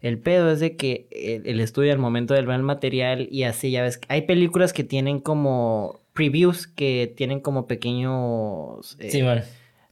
El 0.00 0.18
pedo 0.20 0.50
es 0.50 0.60
de 0.60 0.76
que 0.76 1.08
el, 1.10 1.46
el 1.46 1.60
estudio 1.60 1.92
al 1.92 1.98
momento 1.98 2.34
del 2.34 2.50
el 2.50 2.62
material 2.62 3.28
y 3.30 3.44
así, 3.44 3.70
ya 3.70 3.82
ves, 3.82 4.00
hay 4.08 4.22
películas 4.22 4.72
que 4.74 4.84
tienen 4.84 5.20
como 5.20 5.99
previews, 6.12 6.66
que 6.66 7.12
tienen 7.16 7.40
como 7.40 7.66
pequeños... 7.66 8.96
eh, 9.00 9.10
Sí, 9.10 9.22
man. 9.22 9.42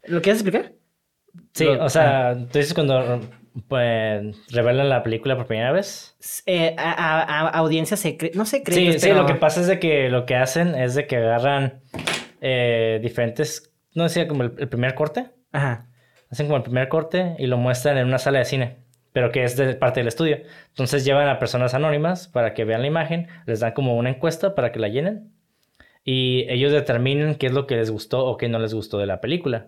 ¿Lo 0.04 0.20
quieres 0.22 0.42
explicar? 0.42 0.72
Sí, 1.54 1.64
Lo- 1.64 1.84
o 1.84 1.88
sea, 1.88 2.36
tú 2.50 2.58
dices 2.58 2.74
cuando 2.74 3.20
pues, 3.68 4.52
revelan 4.52 4.88
la 4.88 5.02
película 5.02 5.36
por 5.36 5.46
primera 5.46 5.72
vez. 5.72 6.16
Eh, 6.46 6.74
a, 6.78 6.92
a- 6.92 7.22
a 7.22 7.48
audiencias 7.58 8.00
secretas, 8.00 8.36
no 8.36 8.44
secretas, 8.44 8.74
Sí, 8.94 8.98
sí, 9.00 9.06
pero- 9.08 9.22
lo 9.22 9.26
que 9.26 9.34
pasa 9.34 9.60
es 9.60 9.66
de 9.66 9.78
que 9.78 10.08
lo 10.08 10.26
que 10.26 10.36
hacen 10.36 10.74
es 10.74 10.94
de 10.94 11.06
que 11.06 11.16
agarran 11.16 11.80
eh, 12.40 13.00
diferentes, 13.02 13.72
no 13.94 14.04
decía 14.04 14.28
como 14.28 14.44
el, 14.44 14.52
el 14.58 14.68
primer 14.68 14.94
corte, 14.94 15.26
Ajá. 15.52 15.88
hacen 16.30 16.46
como 16.46 16.56
el 16.58 16.62
primer 16.62 16.88
corte 16.88 17.34
y 17.38 17.46
lo 17.46 17.56
muestran 17.56 17.98
en 17.98 18.06
una 18.06 18.18
sala 18.18 18.38
de 18.38 18.44
cine, 18.44 18.76
pero 19.12 19.32
que 19.32 19.42
es 19.44 19.56
de 19.56 19.74
parte 19.74 20.00
del 20.00 20.08
estudio. 20.08 20.38
Entonces 20.68 21.04
llevan 21.04 21.28
a 21.28 21.38
personas 21.40 21.74
anónimas 21.74 22.28
para 22.28 22.54
que 22.54 22.64
vean 22.64 22.82
la 22.82 22.86
imagen, 22.86 23.26
les 23.46 23.60
dan 23.60 23.72
como 23.72 23.96
una 23.96 24.10
encuesta 24.10 24.54
para 24.54 24.70
que 24.72 24.78
la 24.78 24.88
llenen 24.88 25.32
y 26.10 26.46
ellos 26.48 26.72
determinan 26.72 27.34
qué 27.34 27.48
es 27.48 27.52
lo 27.52 27.66
que 27.66 27.76
les 27.76 27.90
gustó 27.90 28.24
o 28.24 28.38
qué 28.38 28.48
no 28.48 28.58
les 28.58 28.72
gustó 28.72 28.96
de 28.98 29.04
la 29.04 29.20
película. 29.20 29.66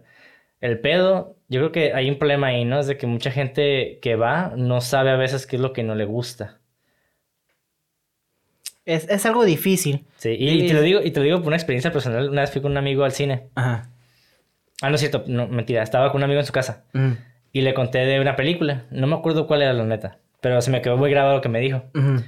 El 0.62 0.78
pedo, 0.80 1.36
yo 1.48 1.60
creo 1.60 1.72
que 1.72 1.92
hay 1.92 2.08
un 2.08 2.16
problema 2.18 2.46
ahí, 2.46 2.64
¿no? 2.64 2.80
Es 2.80 2.86
de 2.86 2.96
que 2.96 3.06
mucha 3.06 3.30
gente 3.30 3.98
que 4.00 4.16
va 4.16 4.54
no 4.56 4.80
sabe 4.80 5.10
a 5.10 5.16
veces 5.16 5.46
qué 5.46 5.56
es 5.56 5.62
lo 5.62 5.74
que 5.74 5.82
no 5.82 5.94
le 5.94 6.06
gusta. 6.06 6.58
Es, 8.86 9.08
es 9.08 9.26
algo 9.26 9.44
difícil. 9.44 10.06
Sí, 10.16 10.30
y, 10.38 10.66
te 10.66 10.72
lo 10.74 10.80
digo, 10.82 11.00
y 11.02 11.10
te 11.10 11.20
lo 11.20 11.24
digo 11.24 11.38
por 11.38 11.48
una 11.48 11.56
experiencia 11.56 11.92
personal. 11.92 12.28
Una 12.30 12.40
vez 12.40 12.50
fui 12.50 12.62
con 12.62 12.72
un 12.72 12.78
amigo 12.78 13.04
al 13.04 13.12
cine. 13.12 13.48
Ajá. 13.54 13.90
Ah, 14.82 14.88
no 14.88 14.94
es 14.94 15.00
cierto, 15.00 15.24
no, 15.26 15.46
mentira. 15.46 15.82
Estaba 15.82 16.10
con 16.10 16.20
un 16.20 16.24
amigo 16.24 16.40
en 16.40 16.46
su 16.46 16.52
casa 16.52 16.84
Mm. 16.94 17.12
y 17.52 17.60
le 17.60 17.74
conté 17.74 17.98
de 17.98 18.18
una 18.18 18.34
película. 18.36 18.84
No 18.90 19.06
me 19.06 19.14
acuerdo 19.16 19.46
cuál 19.46 19.60
era 19.62 19.74
la 19.74 19.84
neta, 19.84 20.18
pero 20.40 20.60
se 20.62 20.70
me 20.70 20.80
quedó 20.80 20.96
muy 20.96 21.10
grabado 21.10 21.36
lo 21.36 21.42
que 21.42 21.50
me 21.50 21.60
dijo. 21.60 21.84
Ujú. 21.94 22.22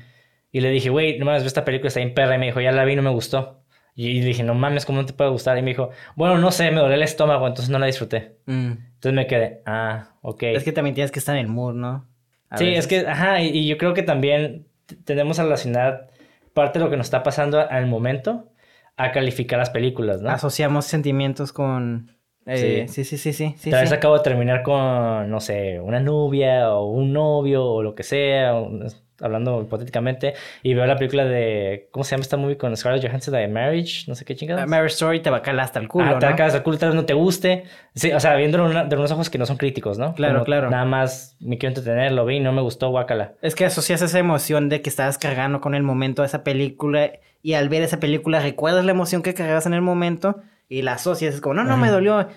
Y 0.52 0.60
le 0.60 0.68
dije, 0.70 0.90
güey, 0.90 1.18
no 1.18 1.24
mames, 1.24 1.44
esta 1.44 1.64
película, 1.64 1.88
está 1.88 2.00
bien 2.00 2.12
perra. 2.12 2.34
Y 2.34 2.38
me 2.38 2.46
dijo, 2.46 2.60
ya 2.60 2.72
la 2.72 2.84
vi, 2.84 2.94
no 2.94 3.02
me 3.02 3.08
gustó. 3.10 3.61
Y 3.94 4.20
le 4.20 4.26
dije, 4.26 4.42
no 4.42 4.54
mames, 4.54 4.86
¿cómo 4.86 5.00
no 5.00 5.06
te 5.06 5.12
puede 5.12 5.30
gustar? 5.30 5.58
Y 5.58 5.62
me 5.62 5.70
dijo, 5.70 5.90
bueno, 6.16 6.38
no 6.38 6.50
sé, 6.50 6.70
me 6.70 6.80
dolía 6.80 6.96
el 6.96 7.02
estómago, 7.02 7.46
entonces 7.46 7.70
no 7.70 7.78
la 7.78 7.86
disfruté. 7.86 8.36
Mm. 8.46 8.70
Entonces 8.94 9.12
me 9.12 9.26
quedé, 9.26 9.62
ah, 9.66 10.14
ok. 10.22 10.42
Es 10.44 10.64
que 10.64 10.72
también 10.72 10.94
tienes 10.94 11.10
que 11.12 11.18
estar 11.18 11.36
en 11.36 11.42
el 11.42 11.48
mood, 11.48 11.74
¿no? 11.74 12.08
A 12.48 12.58
sí, 12.58 12.64
veces. 12.66 12.78
es 12.80 12.86
que, 12.88 13.06
ajá, 13.06 13.40
y, 13.42 13.48
y 13.48 13.66
yo 13.68 13.76
creo 13.78 13.92
que 13.94 14.02
también 14.02 14.66
t- 14.86 14.96
tendemos 14.96 15.38
a 15.38 15.42
relacionar 15.44 16.08
parte 16.54 16.78
de 16.78 16.84
lo 16.84 16.90
que 16.90 16.96
nos 16.96 17.06
está 17.06 17.22
pasando 17.22 17.58
al 17.60 17.86
momento 17.86 18.48
a 18.96 19.10
calificar 19.12 19.58
las 19.58 19.70
películas, 19.70 20.20
¿no? 20.22 20.30
Asociamos 20.30 20.84
sentimientos 20.86 21.52
con... 21.52 22.16
eh, 22.46 22.86
Sí. 22.88 23.04
sí, 23.04 23.16
sí, 23.16 23.18
sí, 23.18 23.32
sí. 23.32 23.54
sí, 23.58 23.70
Tal 23.70 23.80
vez 23.80 23.88
sí. 23.90 23.94
acabo 23.94 24.16
de 24.18 24.22
terminar 24.22 24.62
con, 24.62 25.30
no 25.30 25.40
sé, 25.40 25.80
una 25.80 26.00
novia 26.00 26.72
o 26.74 26.86
un 26.90 27.12
novio 27.12 27.64
o 27.64 27.82
lo 27.82 27.94
que 27.94 28.02
sea, 28.02 28.54
un- 28.54 28.86
hablando 29.22 29.62
hipotéticamente, 29.62 30.34
y 30.62 30.74
veo 30.74 30.84
la 30.86 30.96
película 30.96 31.24
de, 31.24 31.88
¿cómo 31.92 32.04
se 32.04 32.10
llama 32.12 32.22
esta 32.22 32.36
movie 32.36 32.56
con 32.56 32.76
Scarlett 32.76 33.06
Johansson 33.06 33.34
de 33.34 33.48
Marriage? 33.48 34.04
No 34.08 34.14
sé 34.14 34.24
qué 34.24 34.34
chingados. 34.36 34.62
A 34.62 34.66
Marriage 34.66 34.94
Story 34.94 35.20
te 35.20 35.30
va 35.30 35.38
a 35.38 35.42
calar 35.42 35.64
hasta 35.64 35.78
el 35.78 35.88
culo, 35.88 36.16
ah, 36.16 36.18
te 36.18 36.26
¿no? 36.26 36.32
acabas 36.32 36.52
de 36.52 36.62
culo, 36.62 36.76
tal 36.78 36.90
vez 36.90 36.96
no 36.96 37.04
te 37.04 37.14
guste. 37.14 37.64
Sí, 37.94 38.12
o 38.12 38.20
sea, 38.20 38.34
viéndolo 38.36 38.66
una- 38.66 38.84
de 38.84 38.96
unos 38.96 39.10
ojos 39.12 39.30
que 39.30 39.38
no 39.38 39.46
son 39.46 39.56
críticos, 39.56 39.98
¿no? 39.98 40.14
Claro, 40.14 40.34
Como 40.34 40.44
claro. 40.44 40.70
Nada 40.70 40.84
más 40.84 41.36
me 41.40 41.58
quiero 41.58 41.70
entretener, 41.76 42.12
lo 42.12 42.24
vi, 42.26 42.40
no 42.40 42.52
me 42.52 42.60
gustó, 42.62 42.90
guácala. 42.90 43.34
Es 43.42 43.54
que 43.54 43.64
asocias 43.64 44.02
esa 44.02 44.18
emoción 44.18 44.68
de 44.68 44.82
que 44.82 44.90
estabas 44.90 45.18
cargando 45.18 45.60
con 45.60 45.74
el 45.74 45.82
momento 45.82 46.22
de 46.22 46.26
esa 46.26 46.42
película 46.44 47.12
y 47.42 47.54
al 47.54 47.68
ver 47.68 47.82
esa 47.82 47.98
película 48.00 48.40
recuerdas 48.40 48.84
la 48.84 48.92
emoción 48.92 49.22
que 49.22 49.34
cargabas 49.34 49.66
en 49.66 49.74
el 49.74 49.80
momento 49.82 50.40
y 50.68 50.82
la 50.82 50.92
asocias. 50.94 51.34
Es 51.34 51.40
como, 51.40 51.54
no, 51.54 51.64
no, 51.64 51.76
me 51.76 51.88
dolió. 51.88 52.28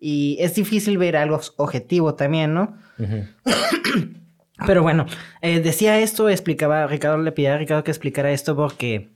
Y 0.00 0.36
es 0.40 0.54
difícil 0.54 0.96
ver 0.96 1.16
algo 1.16 1.40
objetivo 1.56 2.14
también, 2.14 2.54
¿no? 2.54 2.76
Ujú. 2.98 3.24
Pero 4.66 4.82
bueno, 4.82 5.06
eh, 5.40 5.60
decía 5.60 5.98
esto, 6.00 6.28
explicaba, 6.28 6.86
Ricardo 6.86 7.18
le 7.18 7.32
pedía 7.32 7.54
a 7.54 7.58
Ricardo 7.58 7.84
que 7.84 7.90
explicara 7.90 8.32
esto 8.32 8.56
porque 8.56 9.08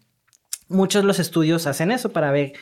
muchos 0.69 1.03
de 1.03 1.07
los 1.07 1.19
estudios 1.19 1.67
hacen 1.67 1.91
eso 1.91 2.13
para 2.13 2.31
ver 2.31 2.53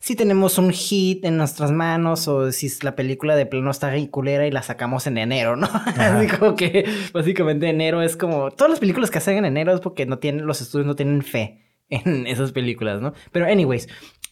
si 0.00 0.14
tenemos 0.14 0.58
un 0.58 0.70
hit 0.70 1.24
en 1.24 1.36
nuestras 1.36 1.72
manos 1.72 2.28
o 2.28 2.52
si 2.52 2.70
la 2.82 2.94
película 2.94 3.36
de 3.36 3.46
plano 3.46 3.70
está 3.70 3.90
ridiculera 3.90 4.46
y 4.46 4.50
la 4.50 4.62
sacamos 4.62 5.06
en 5.06 5.18
enero, 5.18 5.56
¿no? 5.56 5.68
Así 5.96 6.28
como 6.28 6.54
que 6.54 6.84
básicamente 7.12 7.68
enero 7.68 8.02
es 8.02 8.16
como 8.16 8.50
todas 8.50 8.70
las 8.70 8.80
películas 8.80 9.10
que 9.10 9.18
hacen 9.18 9.38
en 9.38 9.44
enero 9.46 9.74
es 9.74 9.80
porque 9.80 10.06
no 10.06 10.18
tienen 10.18 10.46
los 10.46 10.60
estudios 10.60 10.86
no 10.86 10.94
tienen 10.94 11.22
fe 11.22 11.64
en 11.88 12.26
esas 12.26 12.52
películas, 12.52 13.00
¿no? 13.00 13.12
Pero 13.32 13.46
anyways, 13.46 13.88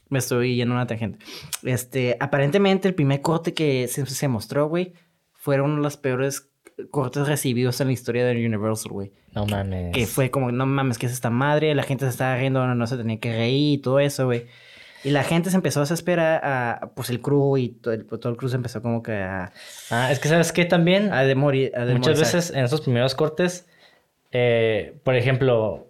me 0.09 0.19
estoy 0.19 0.57
yendo 0.57 0.75
a 0.75 0.79
una 0.79 0.87
tangente. 0.87 1.25
Este, 1.63 2.17
aparentemente 2.21 2.87
el 2.87 2.95
primer 2.95 3.21
corte 3.23 3.55
que 3.55 3.89
se, 3.89 4.07
se 4.07 4.29
mostró, 4.29 4.69
güey, 4.69 4.93
fueron 5.33 5.83
los 5.83 5.97
peores 5.97 6.51
cortes 6.91 7.27
recibidos 7.27 7.81
en 7.81 7.87
la 7.89 7.93
historia 7.93 8.25
de 8.27 8.33
Universal, 8.47 8.93
güey. 8.93 9.13
No 9.35 9.47
mames. 9.47 9.93
Que 9.95 10.07
fue 10.07 10.31
como, 10.31 10.51
no 10.53 10.67
mames, 10.67 10.99
¿qué 10.99 11.07
es 11.07 11.13
esta 11.13 11.31
madre? 11.31 11.75
La 11.75 11.83
gente 11.83 12.05
se 12.05 12.11
estaba 12.11 12.37
riendo, 12.37 12.67
no, 12.67 12.75
no 12.75 12.87
se 12.87 12.97
tenía 12.97 13.19
que 13.19 13.33
reír 13.33 13.79
y 13.79 13.83
todo 13.83 13.99
eso, 14.01 14.27
güey. 14.27 14.47
Y 15.05 15.11
la 15.11 15.23
gente 15.23 15.51
se 15.51 15.57
empezó 15.57 15.81
a 15.81 15.83
desesperar 15.85 16.41
a, 16.45 16.91
pues 16.97 17.11
el 17.11 17.21
crew 17.21 17.57
y 17.57 17.69
todo 17.69 17.95
el, 17.95 18.07
todo 18.07 18.29
el 18.29 18.37
crew 18.37 18.49
se 18.49 18.57
empezó 18.57 18.83
como 18.83 19.03
que 19.03 19.13
a, 19.13 19.53
Ah, 19.91 20.11
es 20.11 20.19
que 20.19 20.29
¿sabes 20.29 20.53
qué 20.53 20.65
también? 20.65 21.13
a, 21.13 21.25
demori- 21.25 21.71
a 21.77 21.85
Muchas 21.93 22.19
veces 22.19 22.51
en 22.51 22.65
esos 22.65 22.81
primeros 22.81 23.15
cortes, 23.15 23.69
eh, 24.33 24.99
por 25.05 25.15
ejemplo, 25.15 25.87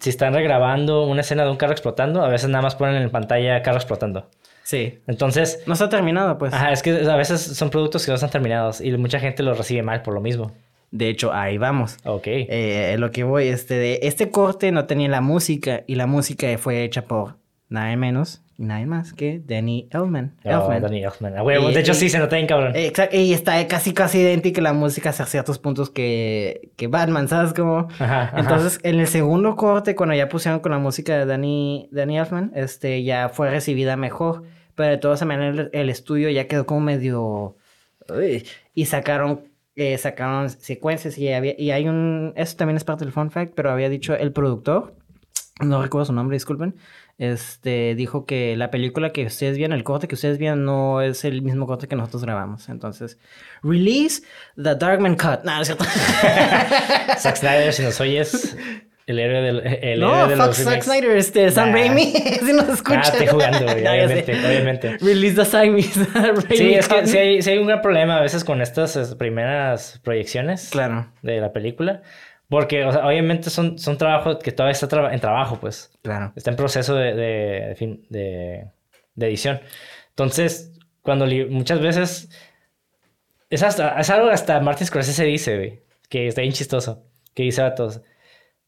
si 0.00 0.10
están 0.10 0.32
regrabando 0.34 1.04
una 1.06 1.20
escena 1.20 1.44
de 1.44 1.50
un 1.50 1.56
carro 1.56 1.72
explotando, 1.72 2.24
a 2.24 2.28
veces 2.28 2.48
nada 2.48 2.62
más 2.62 2.74
ponen 2.74 3.02
en 3.02 3.10
pantalla 3.10 3.62
carro 3.62 3.76
explotando. 3.78 4.30
Sí. 4.66 4.98
Entonces, 5.06 5.62
No 5.66 5.74
está 5.74 5.88
terminado, 5.88 6.38
pues. 6.38 6.52
ajá, 6.52 6.72
es 6.72 6.82
que 6.82 6.90
a 6.90 7.14
veces 7.16 7.40
son 7.40 7.70
productos 7.70 8.04
que 8.04 8.10
no 8.10 8.16
están 8.16 8.30
terminados 8.30 8.80
y 8.80 8.90
mucha 8.96 9.20
gente 9.20 9.44
los 9.44 9.56
recibe 9.56 9.84
mal 9.84 10.02
por 10.02 10.12
lo 10.12 10.20
mismo. 10.20 10.50
De 10.90 11.08
hecho, 11.08 11.32
ahí 11.32 11.56
vamos. 11.56 11.98
Ok. 12.04 12.24
Eh, 12.26 12.96
lo 12.98 13.12
que 13.12 13.22
voy, 13.22 13.46
este, 13.46 13.74
de 13.74 14.00
este 14.02 14.32
corte 14.32 14.72
no 14.72 14.86
tenía 14.86 15.08
la 15.08 15.20
música 15.20 15.84
y 15.86 15.94
la 15.94 16.08
música 16.08 16.48
fue 16.58 16.82
hecha 16.82 17.02
por 17.02 17.36
nadie 17.68 17.96
menos 17.96 18.42
nadie 18.58 18.86
más 18.86 19.12
que 19.12 19.40
Danny 19.44 19.88
Elfman. 19.90 20.34
No, 20.44 20.50
Elfman. 20.50 20.82
Danny 20.82 21.04
Elfman. 21.04 21.36
A 21.38 21.42
huevo. 21.42 21.70
Y- 21.70 21.74
de 21.74 21.80
hecho, 21.80 21.92
y- 21.92 21.94
sí, 21.96 22.08
se 22.08 22.18
nota 22.18 22.36
bien 22.36 22.46
cabrón. 22.48 22.74
Eh, 22.76 22.86
Exacto, 22.86 23.16
y 23.16 23.32
está 23.32 23.66
casi 23.68 23.92
casi 23.92 24.18
idéntica 24.20 24.60
la 24.62 24.72
música 24.72 25.10
hacia 25.10 25.26
ciertos 25.26 25.58
puntos 25.58 25.90
que, 25.90 26.70
que 26.76 26.86
Batman, 26.86 27.28
¿sabes? 27.28 27.52
Como... 27.52 27.88
Ajá, 27.98 28.22
ajá. 28.24 28.40
Entonces, 28.40 28.78
en 28.82 28.98
el 29.00 29.06
segundo 29.06 29.56
corte, 29.56 29.94
cuando 29.94 30.14
ya 30.14 30.28
pusieron 30.28 30.60
con 30.60 30.72
la 30.72 30.78
música 30.78 31.16
de 31.18 31.26
Danny, 31.26 31.88
Danny 31.92 32.18
Elfman, 32.18 32.52
este, 32.54 33.02
ya 33.02 33.28
fue 33.28 33.50
recibida 33.50 33.96
mejor. 33.96 34.44
Pero 34.74 34.90
de 34.90 34.98
todas 34.98 35.24
maneras, 35.24 35.58
el, 35.58 35.70
el 35.72 35.88
estudio 35.90 36.28
ya 36.30 36.46
quedó 36.48 36.66
como 36.66 36.80
medio... 36.80 37.56
uy, 38.14 38.46
y 38.74 38.84
sacaron, 38.86 39.40
eh, 39.74 39.96
sacaron 39.98 40.50
secuencias 40.50 41.16
y, 41.18 41.32
había, 41.32 41.54
y 41.58 41.70
hay 41.70 41.88
un... 41.88 42.34
Eso 42.36 42.56
también 42.56 42.76
es 42.76 42.84
parte 42.84 43.04
del 43.04 43.12
fun 43.12 43.30
fact, 43.30 43.52
pero 43.54 43.70
había 43.70 43.88
dicho 43.88 44.14
el 44.14 44.32
productor, 44.32 44.94
no 45.60 45.82
recuerdo 45.82 46.04
su 46.04 46.12
nombre, 46.12 46.34
disculpen, 46.36 46.74
este, 47.18 47.94
dijo 47.94 48.26
que 48.26 48.56
la 48.56 48.70
película 48.70 49.10
que 49.10 49.24
ustedes 49.26 49.56
vieron, 49.56 49.76
el 49.76 49.84
corte 49.84 50.06
que 50.08 50.14
ustedes 50.14 50.38
vieron, 50.38 50.64
no 50.64 51.00
es 51.00 51.24
el 51.24 51.42
mismo 51.42 51.66
corte 51.66 51.88
que 51.88 51.96
nosotros 51.96 52.22
grabamos. 52.24 52.68
Entonces, 52.68 53.18
release 53.62 54.22
the 54.56 54.74
Darkman 54.74 55.16
Cut. 55.16 55.42
No, 55.44 55.54
no 55.56 55.62
es 55.62 55.68
cierto. 55.68 55.84
Zack 57.18 57.36
Snyder, 57.36 57.72
si 57.72 57.82
nos 57.82 58.00
oyes, 58.00 58.56
el 59.06 59.18
héroe 59.18 59.40
del. 59.40 59.60
El 59.82 60.00
no, 60.00 60.14
héroe 60.14 60.28
de 60.30 60.36
fuck 60.36 60.46
los 60.48 60.56
Zack. 60.58 60.82
Snyder, 60.82 61.16
este, 61.16 61.50
Sam 61.50 61.70
Nah. 61.70 61.76
Raimi, 61.76 62.12
si 62.44 62.52
nos 62.52 62.68
escucha. 62.68 63.00
Ah, 63.04 63.08
estoy 63.08 63.26
jugando, 63.28 63.60
güey, 63.64 63.82
No, 63.82 63.92
obviamente, 63.92 64.32
obviamente. 64.46 64.98
Release 65.00 65.36
the 65.36 65.44
Sam 65.44 65.60
Raimi 65.62 65.82
Sí, 65.82 66.74
es 66.74 66.88
que 66.88 67.06
sí 67.06 67.16
hay, 67.16 67.42
sí 67.42 67.50
hay 67.50 67.58
un 67.58 67.66
gran 67.66 67.80
problema 67.80 68.18
a 68.18 68.20
veces 68.20 68.44
con 68.44 68.60
estas 68.60 68.96
eh, 68.96 69.16
primeras 69.16 70.00
proyecciones 70.02 70.68
Claro, 70.70 71.06
de 71.22 71.40
la 71.40 71.52
película. 71.52 72.02
Porque, 72.48 72.84
o 72.84 72.92
sea, 72.92 73.06
obviamente 73.06 73.50
son, 73.50 73.78
son 73.78 73.98
trabajos 73.98 74.38
que 74.38 74.52
todavía 74.52 74.72
está 74.72 74.86
traba- 74.88 75.12
en 75.12 75.20
trabajo, 75.20 75.58
pues. 75.60 75.90
claro. 76.02 76.32
Está 76.36 76.50
en 76.50 76.56
proceso 76.56 76.94
de, 76.94 77.14
de, 77.14 77.96
de 78.08 78.70
de- 79.14 79.26
edición. 79.26 79.60
Entonces, 80.10 80.72
cuando 81.02 81.26
muchas 81.50 81.80
veces. 81.80 82.30
Es, 83.50 83.62
hasta, 83.62 83.98
es 84.00 84.10
algo 84.10 84.28
hasta 84.30 84.60
Martin 84.60 84.86
Scorsese 84.86 85.24
dice, 85.24 85.56
güey. 85.56 85.82
Que 86.08 86.28
está 86.28 86.40
bien 86.42 86.52
chistoso. 86.52 87.04
Que 87.34 87.42
dice 87.44 87.62
a 87.62 87.74
todos. 87.74 88.00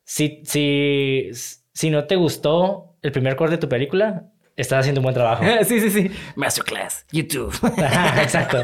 Si, 0.04 0.42
si, 0.44 1.30
si 1.72 1.90
no 1.90 2.06
te 2.06 2.16
gustó 2.16 2.96
el 3.02 3.12
primer 3.12 3.36
corte 3.36 3.56
de 3.56 3.60
tu 3.60 3.68
película, 3.68 4.27
estás 4.62 4.80
haciendo 4.80 5.00
un 5.00 5.04
buen 5.04 5.14
trabajo. 5.14 5.44
sí, 5.64 5.80
sí, 5.80 5.90
sí. 5.90 6.10
Masterclass, 6.36 7.06
YouTube. 7.12 7.54
Ajá, 7.78 8.22
exacto. 8.22 8.62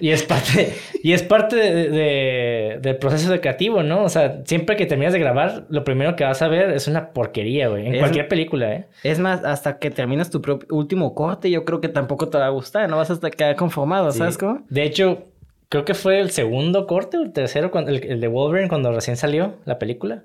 Y 0.00 0.10
es 0.10 0.22
parte, 0.22 0.74
y 1.02 1.12
es 1.12 1.22
parte 1.22 1.56
de, 1.56 1.88
de- 1.90 2.78
del 2.80 2.96
proceso 2.96 3.30
de 3.30 3.40
creativo, 3.40 3.82
¿no? 3.82 4.02
O 4.04 4.08
sea, 4.08 4.42
siempre 4.44 4.76
que 4.76 4.86
terminas 4.86 5.12
de 5.12 5.18
grabar, 5.18 5.66
lo 5.68 5.84
primero 5.84 6.16
que 6.16 6.24
vas 6.24 6.40
a 6.42 6.48
ver 6.48 6.70
es 6.70 6.86
una 6.88 7.10
porquería, 7.12 7.68
güey. 7.68 7.86
En 7.86 7.94
Es- 7.94 8.00
cualquier 8.00 8.28
película, 8.28 8.72
¿eh? 8.72 8.86
Es 9.02 9.18
más, 9.18 9.44
hasta 9.44 9.78
que 9.78 9.90
terminas 9.90 10.30
tu 10.30 10.40
propio 10.42 10.68
último 10.74 11.14
corte, 11.14 11.50
yo 11.50 11.64
creo 11.64 11.80
que 11.80 11.88
tampoco 11.88 12.28
te 12.28 12.38
va 12.38 12.46
a 12.46 12.50
gustar, 12.50 12.88
no 12.88 12.96
vas 12.96 13.10
a 13.10 13.30
quedar 13.30 13.56
conformado, 13.56 14.10
¿sabes 14.12 14.38
cómo? 14.38 14.62
De 14.68 14.82
hecho, 14.84 15.24
creo 15.68 15.84
que 15.84 15.94
fue 15.94 16.20
el 16.20 16.30
segundo 16.30 16.86
corte 16.86 17.16
o 17.18 17.22
el 17.22 17.32
tercero, 17.32 17.70
cuando, 17.70 17.90
el, 17.90 18.04
el 18.04 18.20
de 18.20 18.28
Wolverine, 18.28 18.68
cuando 18.68 18.92
recién 18.92 19.16
salió 19.16 19.56
la 19.64 19.78
película. 19.78 20.24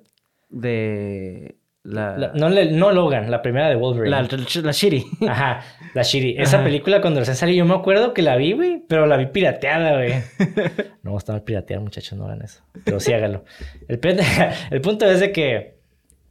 De 0.50 1.56
la... 1.90 2.18
La- 2.18 2.32
no, 2.34 2.50
no 2.50 2.92
Logan, 2.92 3.30
la 3.32 3.42
primera 3.42 3.68
de 3.70 3.76
Wolverine. 3.76 4.12
la, 4.12 4.22
la, 4.22 4.62
la 4.64 4.72
shitty. 4.72 5.06
Ajá, 5.28 5.62
la 5.94 6.04
Shiri. 6.04 6.36
Esa 6.38 6.58
Ajá. 6.58 6.66
película 6.66 7.02
cuando 7.02 7.20
recién 7.20 7.36
salió, 7.36 7.56
yo 7.56 7.66
me 7.66 7.74
acuerdo 7.74 8.14
que 8.14 8.22
la 8.22 8.36
vi, 8.36 8.54
güey, 8.54 8.84
pero 8.88 9.06
la 9.08 9.18
vi 9.18 9.26
pirateada, 9.28 9.94
güey. 9.96 10.14
No, 11.04 11.18
está 11.18 11.32
mal 11.32 11.44
piratear, 11.44 11.80
muchachos, 11.80 12.18
no 12.18 12.26
hagan 12.26 12.42
eso. 12.44 12.62
Pero 12.84 13.00
sí 13.00 13.12
háganlo. 13.14 13.44
El, 13.88 14.82
punto 14.82 15.10
es 15.10 15.20
de 15.20 15.32
que 15.32 15.80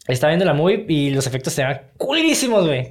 estaba 0.06 0.30
viendo 0.30 0.44
la 0.44 0.54
movie 0.54 0.84
y 0.88 1.10
los 1.10 1.26
efectos 1.26 1.52
se 1.54 1.64
veían 1.64 1.80
culerísimos, 1.96 2.66
güey. 2.66 2.90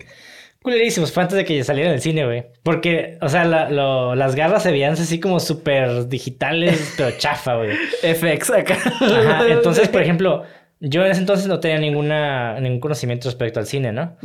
Culerísimos, 0.61 1.13
fue 1.13 1.23
antes 1.23 1.37
de 1.37 1.45
que 1.45 1.63
saliera 1.63 1.89
en 1.89 1.95
el 1.95 2.01
cine, 2.01 2.25
güey. 2.25 2.47
Porque, 2.63 3.17
o 3.21 3.29
sea, 3.29 3.45
la- 3.45 3.69
lo- 3.69 4.15
las 4.15 4.35
garras 4.35 4.63
se 4.63 4.71
veían 4.71 4.93
así 4.93 5.19
como 5.19 5.39
súper 5.39 6.09
digitales, 6.09 6.93
pero 6.97 7.11
chafa, 7.17 7.55
güey. 7.55 7.69
FX 8.01 8.49
acá. 8.49 8.77
Ajá, 8.99 9.47
entonces, 9.47 9.87
por 9.87 10.01
ejemplo, 10.01 10.43
yo 10.79 11.05
en 11.05 11.11
ese 11.11 11.21
entonces 11.21 11.47
no 11.47 11.59
tenía 11.59 11.79
ninguna, 11.79 12.59
ningún 12.59 12.79
conocimiento 12.79 13.27
respecto 13.27 13.59
al 13.59 13.65
cine, 13.65 13.91
¿no? 13.91 14.17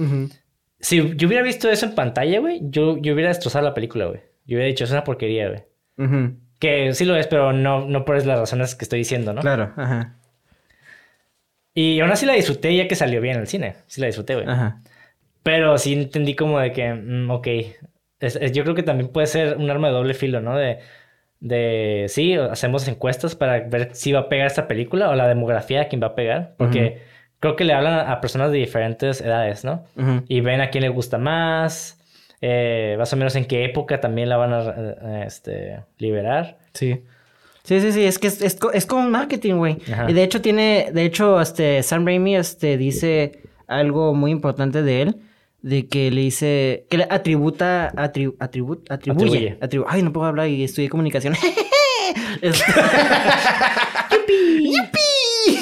Si 0.80 1.14
yo 1.16 1.28
hubiera 1.28 1.42
visto 1.44 1.70
eso 1.70 1.86
en 1.86 1.94
pantalla, 1.94 2.40
güey, 2.40 2.60
yo, 2.64 2.98
yo 2.98 3.14
hubiera 3.14 3.28
destrozado 3.28 3.64
la 3.64 3.74
película, 3.74 4.06
güey. 4.06 4.20
Yo 4.44 4.56
hubiera 4.56 4.66
dicho, 4.66 4.84
es 4.84 4.90
una 4.90 5.04
porquería, 5.04 5.48
güey. 5.48 5.62
Que 6.58 6.92
sí 6.94 7.04
lo 7.04 7.16
es, 7.16 7.26
pero 7.26 7.52
no, 7.52 7.86
no 7.86 8.04
por 8.04 8.16
las 8.24 8.38
razones 8.38 8.74
que 8.74 8.84
estoy 8.84 8.98
diciendo, 9.00 9.32
¿no? 9.32 9.40
Claro, 9.40 9.72
ajá. 9.76 10.16
Y 11.74 12.00
aún 12.00 12.10
así 12.10 12.26
la 12.26 12.34
disfruté 12.34 12.74
ya 12.76 12.86
que 12.88 12.94
salió 12.96 13.20
bien 13.20 13.36
en 13.36 13.40
el 13.42 13.46
cine. 13.46 13.76
Sí 13.86 14.00
la 14.00 14.06
disfruté, 14.08 14.34
güey. 14.34 14.46
Ajá. 14.48 14.82
Pero 15.42 15.78
sí 15.78 15.94
entendí 15.94 16.34
como 16.36 16.58
de 16.60 16.72
que, 16.72 16.92
mm, 16.92 17.30
ok. 17.30 17.46
Es- 18.20 18.36
es- 18.36 18.52
yo 18.52 18.62
creo 18.62 18.74
que 18.74 18.82
también 18.82 19.08
puede 19.10 19.26
ser 19.26 19.56
un 19.56 19.70
arma 19.70 19.88
de 19.88 19.94
doble 19.94 20.14
filo, 20.14 20.40
¿no? 20.40 20.56
De, 20.56 20.78
de, 21.42 22.06
sí, 22.08 22.34
hacemos 22.34 22.86
encuestas 22.86 23.34
para 23.34 23.58
ver 23.60 23.90
si 23.94 24.12
va 24.12 24.20
a 24.20 24.28
pegar 24.28 24.46
esta 24.46 24.68
película 24.68 25.10
o 25.10 25.16
la 25.16 25.26
demografía 25.26 25.80
de 25.80 25.88
quién 25.88 26.00
va 26.00 26.08
a 26.08 26.14
pegar. 26.14 26.54
Porque 26.56 27.02
creo 27.40 27.56
que 27.56 27.64
le 27.64 27.72
hablan 27.72 28.08
a 28.08 28.20
personas 28.20 28.52
de 28.52 28.58
diferentes 28.58 29.20
edades, 29.20 29.64
¿no? 29.64 29.84
Y 30.28 30.40
ven 30.40 30.60
a 30.60 30.70
quién 30.70 30.82
le 30.82 30.88
gusta 30.88 31.18
más, 31.18 31.98
eh, 32.40 32.94
más 32.96 33.12
o 33.12 33.16
menos 33.16 33.34
en 33.34 33.44
qué 33.46 33.64
época 33.64 34.00
también 34.00 34.28
la 34.28 34.36
van 34.36 34.52
a 34.52 34.60
eh, 34.60 35.24
este, 35.26 35.80
liberar. 35.98 36.58
Sí. 36.74 37.02
Sí, 37.64 37.80
sí, 37.80 37.90
sí, 37.90 38.04
es 38.04 38.20
que 38.20 38.28
es, 38.28 38.40
es, 38.40 38.58
es 38.72 38.86
como 38.86 39.02
un 39.02 39.10
marketing, 39.10 39.54
güey. 39.54 39.78
Y 40.08 40.12
de 40.12 40.22
hecho 40.22 40.40
tiene, 40.40 40.90
de 40.92 41.04
hecho, 41.04 41.40
este, 41.40 41.82
Sam 41.82 42.06
Raimi, 42.06 42.36
este, 42.36 42.76
dice 42.76 43.40
algo 43.66 44.14
muy 44.14 44.30
importante 44.30 44.82
de 44.82 45.02
él, 45.02 45.16
de 45.62 45.86
que 45.88 46.10
le 46.10 46.20
dice, 46.22 46.86
que 46.90 46.98
le 46.98 47.06
atributa, 47.08 47.92
atribu, 47.96 48.32
atribu- 48.38 48.82
atribuye, 48.90 49.26
Atribuye. 49.28 49.58
atribu- 49.60 49.84
ay, 49.88 50.02
no 50.02 50.12
puedo 50.12 50.26
hablar 50.26 50.48
y 50.48 50.64
estudié 50.64 50.88
comunicación. 50.88 51.34
Este- 52.42 52.64
¡Yupi! 54.62 55.58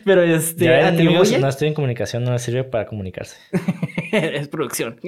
Pero 0.04 0.22
este, 0.22 0.64
ya 0.66 0.88
atribuye. 0.88 1.38
no 1.38 1.48
estoy 1.48 1.68
en 1.68 1.74
comunicación, 1.74 2.24
no 2.24 2.32
les 2.32 2.42
sirve 2.42 2.64
para 2.64 2.86
comunicarse. 2.86 3.36
es 4.12 4.48
producción. 4.48 4.98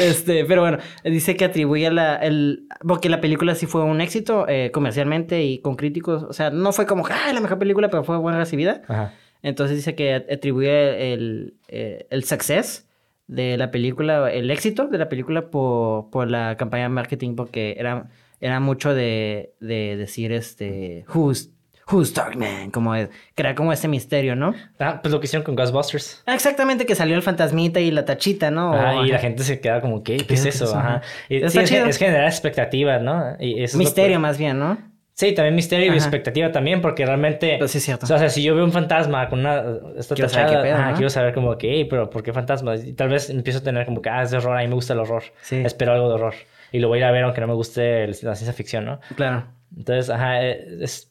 este, 0.00 0.44
pero 0.44 0.62
bueno, 0.62 0.78
dice 1.04 1.36
que 1.36 1.44
atribuye 1.44 1.90
la, 1.90 2.16
el, 2.16 2.66
porque 2.86 3.08
la 3.08 3.20
película 3.20 3.54
sí 3.54 3.66
fue 3.66 3.82
un 3.84 4.00
éxito 4.00 4.46
eh, 4.48 4.70
comercialmente 4.72 5.42
y 5.44 5.58
con 5.60 5.76
críticos. 5.76 6.22
O 6.24 6.32
sea, 6.32 6.50
no 6.50 6.72
fue 6.72 6.86
como, 6.86 7.06
ah, 7.06 7.32
la 7.32 7.40
mejor 7.40 7.58
película, 7.58 7.88
pero 7.88 8.04
fue 8.04 8.18
buena 8.18 8.38
recibida. 8.38 8.82
Ajá. 8.88 9.14
Entonces 9.42 9.76
dice 9.76 9.94
que 9.94 10.14
atribuye 10.14 11.12
el, 11.12 11.54
eh, 11.68 12.06
el 12.10 12.24
success 12.24 12.85
de 13.26 13.56
la 13.56 13.70
película, 13.70 14.30
el 14.32 14.50
éxito 14.50 14.86
de 14.86 14.98
la 14.98 15.08
película 15.08 15.50
por, 15.50 16.10
por 16.10 16.30
la 16.30 16.56
campaña 16.56 16.84
de 16.84 16.88
marketing, 16.90 17.34
porque 17.36 17.74
era, 17.78 18.08
era 18.40 18.60
mucho 18.60 18.94
de, 18.94 19.54
de 19.60 19.96
decir, 19.96 20.30
este, 20.32 21.04
who's, 21.12 21.50
who's 21.90 22.14
Darkman, 22.14 22.70
como 22.70 22.94
es, 22.94 23.08
crear 23.34 23.54
como 23.54 23.72
ese 23.72 23.88
misterio, 23.88 24.36
¿no? 24.36 24.54
Ah, 24.78 25.00
pues 25.02 25.12
lo 25.12 25.18
que 25.20 25.26
hicieron 25.26 25.44
con 25.44 25.56
Ghostbusters. 25.56 26.22
Ah, 26.26 26.34
Exactamente, 26.34 26.86
que 26.86 26.94
salió 26.94 27.16
el 27.16 27.22
fantasmita 27.22 27.80
y 27.80 27.90
la 27.90 28.04
tachita, 28.04 28.50
¿no? 28.50 28.72
Ajá, 28.74 29.04
y 29.04 29.08
la 29.08 29.18
gente 29.18 29.42
se 29.42 29.60
queda 29.60 29.80
como, 29.80 30.02
¿qué, 30.04 30.16
¿Qué, 30.18 30.34
es 30.34 30.42
qué 30.42 30.48
eso? 30.50 30.64
es 30.64 30.70
eso? 30.70 30.76
Ajá. 30.76 31.02
Y, 31.28 31.36
Está 31.36 31.50
sí, 31.66 31.74
es, 31.76 31.96
generar 31.98 32.26
expectativas, 32.26 33.02
¿no? 33.02 33.36
Y 33.40 33.54
eso 33.54 33.64
es 33.64 33.72
lo 33.74 33.78
Misterio 33.78 34.16
que- 34.16 34.18
más 34.20 34.38
bien, 34.38 34.58
¿no? 34.58 34.78
Sí, 35.18 35.32
también 35.32 35.54
misterio 35.54 35.86
y 35.86 35.88
Ajá. 35.88 35.96
expectativa 35.96 36.52
también, 36.52 36.82
porque 36.82 37.06
realmente... 37.06 37.56
Pues 37.58 37.70
sí, 37.70 37.78
es 37.78 37.84
cierto. 37.84 38.04
O 38.04 38.06
sea, 38.06 38.28
si 38.28 38.42
yo 38.42 38.54
veo 38.54 38.64
un 38.66 38.70
fantasma 38.72 39.30
con 39.30 39.40
una... 39.40 39.64
Esta 39.96 40.14
Quiero 40.14 40.28
saber 40.28 40.50
qué 40.50 40.56
pedo, 40.62 40.78
¿no? 40.78 40.92
quiero 40.92 41.08
saber 41.08 41.32
como 41.32 41.56
que, 41.56 41.72
"Ey, 41.72 41.84
pero 41.86 42.10
¿por 42.10 42.22
qué 42.22 42.34
fantasmas? 42.34 42.84
Y 42.84 42.92
tal 42.92 43.08
vez 43.08 43.30
empiezo 43.30 43.60
a 43.60 43.62
tener 43.62 43.86
como 43.86 44.02
que, 44.02 44.10
ah, 44.10 44.22
es 44.22 44.30
de 44.30 44.36
horror, 44.36 44.58
a 44.58 44.60
mí 44.60 44.68
me 44.68 44.74
gusta 44.74 44.92
el 44.92 44.98
horror. 44.98 45.22
Sí. 45.40 45.62
Espero 45.64 45.92
algo 45.94 46.08
de 46.10 46.14
horror. 46.16 46.34
Y 46.70 46.80
lo 46.80 46.88
voy 46.88 46.98
a 46.98 47.00
ir 47.00 47.04
a 47.06 47.12
ver 47.12 47.22
aunque 47.24 47.40
no 47.40 47.46
me 47.46 47.54
guste 47.54 48.06
la 48.08 48.14
ciencia 48.34 48.52
ficción, 48.52 48.84
¿no? 48.84 49.00
Claro. 49.16 49.46
Entonces, 49.74 50.10
ajá, 50.10 50.44
eh, 50.44 50.66
es, 50.82 51.10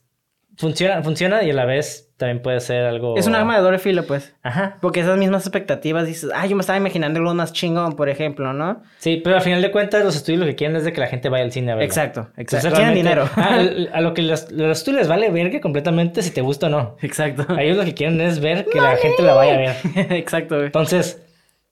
funciona, 0.57 1.01
funciona 1.03 1.43
y 1.43 1.49
a 1.49 1.53
la 1.53 1.65
vez 1.65 2.11
también 2.17 2.41
puede 2.41 2.61
ser 2.61 2.85
algo... 2.85 3.17
Es 3.17 3.27
un 3.27 3.35
arma 3.35 3.57
de 3.57 3.61
doble 3.61 3.77
filo, 3.77 4.05
pues. 4.05 4.33
Ajá. 4.41 4.77
Porque 4.81 5.01
esas 5.01 5.17
mismas 5.17 5.43
expectativas 5.43 6.07
dices, 6.07 6.29
ah, 6.33 6.45
yo 6.45 6.55
me 6.55 6.61
estaba 6.61 6.77
imaginando 6.77 7.19
algo 7.19 7.33
más 7.33 7.51
chingón, 7.51 7.95
por 7.97 8.07
ejemplo, 8.07 8.53
¿no? 8.53 8.83
Sí, 8.99 9.19
pero 9.23 9.35
al 9.35 9.41
final 9.41 9.61
de 9.61 9.69
cuentas 9.71 10.03
los 10.03 10.15
estudios 10.15 10.39
lo 10.39 10.45
que 10.45 10.55
quieren 10.55 10.77
es 10.77 10.85
de 10.85 10.93
que 10.93 11.01
la 11.01 11.07
gente 11.07 11.27
vaya 11.27 11.43
al 11.43 11.51
cine 11.51 11.73
a 11.73 11.75
verlo. 11.75 11.85
Exacto, 11.85 12.29
Entonces, 12.37 12.65
exacto. 12.65 12.77
Quieren 12.77 13.05
realmente- 13.05 13.31
dinero. 13.37 13.85
Ah, 13.91 13.97
a 13.97 14.01
lo 14.01 14.13
que 14.13 14.21
los, 14.21 14.51
los 14.51 14.77
estudios 14.77 15.01
les 15.01 15.07
vale 15.09 15.29
verga 15.29 15.59
completamente 15.59 16.21
si 16.21 16.31
te 16.31 16.41
gusta 16.41 16.67
o 16.67 16.69
no. 16.69 16.95
Exacto. 17.01 17.45
A 17.53 17.61
ellos 17.61 17.77
lo 17.77 17.83
que 17.83 17.93
quieren 17.93 18.19
es 18.21 18.39
ver 18.39 18.65
que 18.65 18.79
la 18.79 18.95
gente 18.95 19.21
la 19.21 19.33
vaya 19.33 19.55
a 19.55 19.57
ver. 19.57 19.75
Exacto, 20.13 20.55
güey. 20.55 20.67
Entonces, 20.67 21.21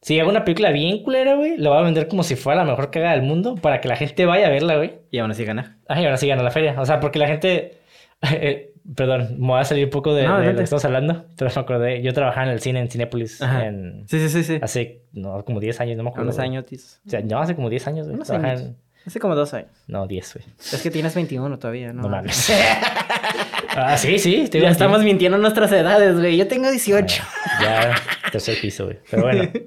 si 0.01 0.19
hago 0.19 0.29
una 0.29 0.43
película 0.43 0.71
bien 0.71 1.01
culera, 1.03 1.35
güey, 1.35 1.57
la 1.57 1.69
voy 1.69 1.79
a 1.79 1.83
vender 1.83 2.09
como 2.09 2.23
si 2.23 2.35
fuera 2.35 2.65
la 2.65 2.69
mejor 2.69 2.91
caga 2.91 3.11
del 3.13 3.21
mundo 3.21 3.55
para 3.55 3.79
que 3.79 3.87
la 3.87 3.95
gente 3.95 4.25
vaya 4.25 4.47
a 4.47 4.49
verla, 4.49 4.75
güey. 4.75 4.95
Y 5.09 5.19
aún 5.19 5.31
así 5.31 5.45
ganar. 5.45 5.77
Ay, 5.87 6.03
ahora 6.03 6.17
sí 6.17 6.27
gana 6.27 6.43
la 6.43 6.51
feria. 6.51 6.75
O 6.77 6.85
sea, 6.85 6.99
porque 6.99 7.17
la 7.19 7.27
gente. 7.27 7.77
eh, 8.21 8.72
perdón, 8.95 9.35
me 9.39 9.47
voy 9.47 9.59
a 9.61 9.63
salir 9.63 9.85
un 9.85 9.89
poco 9.91 10.13
de, 10.13 10.23
No, 10.27 10.39
de 10.39 10.51
lo 10.51 10.57
que 10.57 10.63
estamos 10.63 10.83
hablando, 10.85 11.25
pero 11.37 11.51
me 11.55 11.61
acordé. 11.61 12.01
Yo 12.01 12.13
trabajaba 12.13 12.47
en 12.47 12.51
el 12.53 12.59
cine 12.61 12.79
en 12.79 12.89
Cinépolis 12.89 13.41
Ajá. 13.41 13.65
en, 13.67 14.03
Sí, 14.07 14.19
sí, 14.19 14.29
sí, 14.29 14.43
sí. 14.43 14.59
hace 14.61 15.01
no, 15.13 15.43
como 15.45 15.59
10 15.59 15.79
años, 15.81 15.97
no 15.97 16.03
me 16.03 16.09
acuerdo. 16.09 16.25
Unos 16.29 16.39
años. 16.39 16.65
O 17.05 17.09
sea, 17.09 17.21
no, 17.21 17.39
hace 17.39 17.55
como 17.55 17.69
10 17.69 17.87
años, 17.87 18.07
güey. 18.07 18.19
Años. 18.29 18.61
en- 18.61 18.77
Hace 19.05 19.19
como 19.19 19.35
dos 19.35 19.53
años. 19.53 19.69
No, 19.87 20.07
10, 20.07 20.33
güey. 20.35 20.45
Es 20.59 20.81
que 20.81 20.89
tienes 20.89 21.13
21 21.13 21.59
todavía, 21.59 21.91
¿no? 21.91 22.03
No, 22.03 22.09
mames. 22.09 22.49
ah, 23.75 23.97
sí, 23.97 24.17
sí. 24.17 24.49
Ya 24.49 24.69
estamos 24.69 25.03
mintiendo 25.03 25.37
nuestras 25.37 25.71
edades, 25.73 26.17
güey. 26.17 26.37
Yo 26.37 26.47
tengo 26.47 26.71
18. 26.71 27.21
Ya, 27.61 27.95
tercer 28.31 28.57
piso, 28.61 28.85
güey. 28.85 28.99
Pero 29.11 29.23
bueno. 29.23 29.49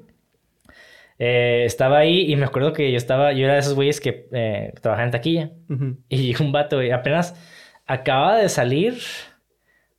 Eh, 1.19 1.63
estaba 1.65 1.97
ahí 1.97 2.31
y 2.31 2.37
me 2.37 2.45
acuerdo 2.45 2.75
que 2.75 2.91
yo 2.91 2.99
estaba, 2.99 3.33
yo 3.33 3.45
era 3.45 3.55
de 3.55 3.61
esos 3.61 3.73
güeyes 3.73 4.01
que 4.03 4.29
eh, 4.33 4.75
trabajaban 4.83 5.09
en 5.09 5.13
taquilla. 5.13 5.51
Ujú. 5.71 5.97
Y 6.11 6.19
llegó 6.19 6.45
un 6.45 6.53
vato, 6.53 6.77
güey. 6.77 6.91
Apenas 6.91 7.35
acaba 7.87 8.37
de 8.39 8.49
salir 8.49 8.99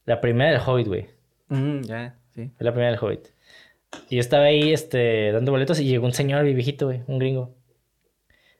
la 0.05 0.21
primera 0.21 0.51
del 0.51 0.61
Hobbit, 0.65 0.87
güey. 0.87 1.05
Mm, 1.49 1.81
ya, 1.83 2.15
sí. 2.33 2.51
Fue 2.57 2.65
la 2.65 2.71
primera 2.71 2.91
del 2.91 2.99
Hobbit. 3.01 3.27
Y 4.09 4.15
yo 4.15 4.19
estaba 4.21 4.45
ahí, 4.45 4.73
este, 4.73 5.31
dando 5.31 5.51
boletos 5.51 5.79
y 5.79 5.85
llegó 5.85 6.05
un 6.05 6.13
señor 6.13 6.43
viejito, 6.43 6.87
güey, 6.87 7.01
un 7.07 7.19
gringo. 7.19 7.55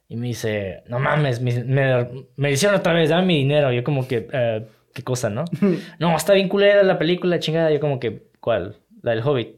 Y 0.10 0.16
me 0.16 0.28
dice, 0.28 0.84
no 0.88 1.00
mames, 1.00 1.42
me, 1.42 1.64
me, 1.66 2.08
me 2.38 2.52
hicieron 2.52 2.80
otra 2.80 2.94
vez, 2.94 3.10
dame 3.10 3.26
mi 3.28 3.38
dinero. 3.40 3.74
Yo 3.74 3.84
como 3.84 4.08
que, 4.08 4.28
"Eh, 4.32 4.66
¿qué 4.94 5.04
cosa, 5.04 5.30
no? 5.30 5.44
no, 6.00 6.16
está 6.16 6.34
bien 6.34 6.48
culera 6.48 6.82
la 6.84 6.98
película, 6.98 7.40
chingada. 7.40 7.72
Yo 7.72 7.82
como 7.82 8.00
que, 8.00 8.24
¿cuál? 8.40 8.78
La 9.02 9.12
del 9.12 9.22
Hobbit. 9.22 9.56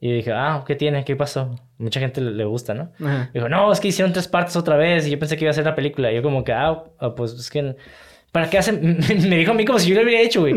Y 0.00 0.12
dije, 0.12 0.32
ah, 0.32 0.64
¿qué 0.66 0.74
tiene? 0.74 1.04
¿Qué 1.04 1.14
pasó? 1.16 1.54
Mucha 1.78 2.00
gente 2.00 2.20
le, 2.20 2.32
le 2.32 2.44
gusta, 2.44 2.74
¿no? 2.74 2.92
Ajá. 3.00 3.30
Dijo, 3.32 3.48
no, 3.48 3.72
es 3.72 3.80
que 3.80 3.88
hicieron 3.88 4.12
tres 4.12 4.28
partes 4.28 4.56
otra 4.56 4.76
vez 4.76 5.06
y 5.06 5.10
yo 5.10 5.18
pensé 5.18 5.36
que 5.36 5.44
iba 5.44 5.50
a 5.50 5.54
ser 5.54 5.64
una 5.64 5.74
película. 5.76 6.10
Y 6.12 6.16
yo 6.16 6.22
como 6.22 6.42
que, 6.44 6.52
ah, 6.52 6.84
ah, 6.98 7.14
pues 7.14 7.32
es 7.32 7.48
que... 7.48 7.76
¿Para 8.34 8.50
qué 8.50 8.58
hacen? 8.58 8.98
Me 9.28 9.36
dijo 9.36 9.52
a 9.52 9.54
mí 9.54 9.64
como 9.64 9.78
si 9.78 9.90
yo 9.90 9.94
lo 9.94 10.02
hubiera 10.02 10.20
hecho, 10.20 10.40
güey. 10.40 10.54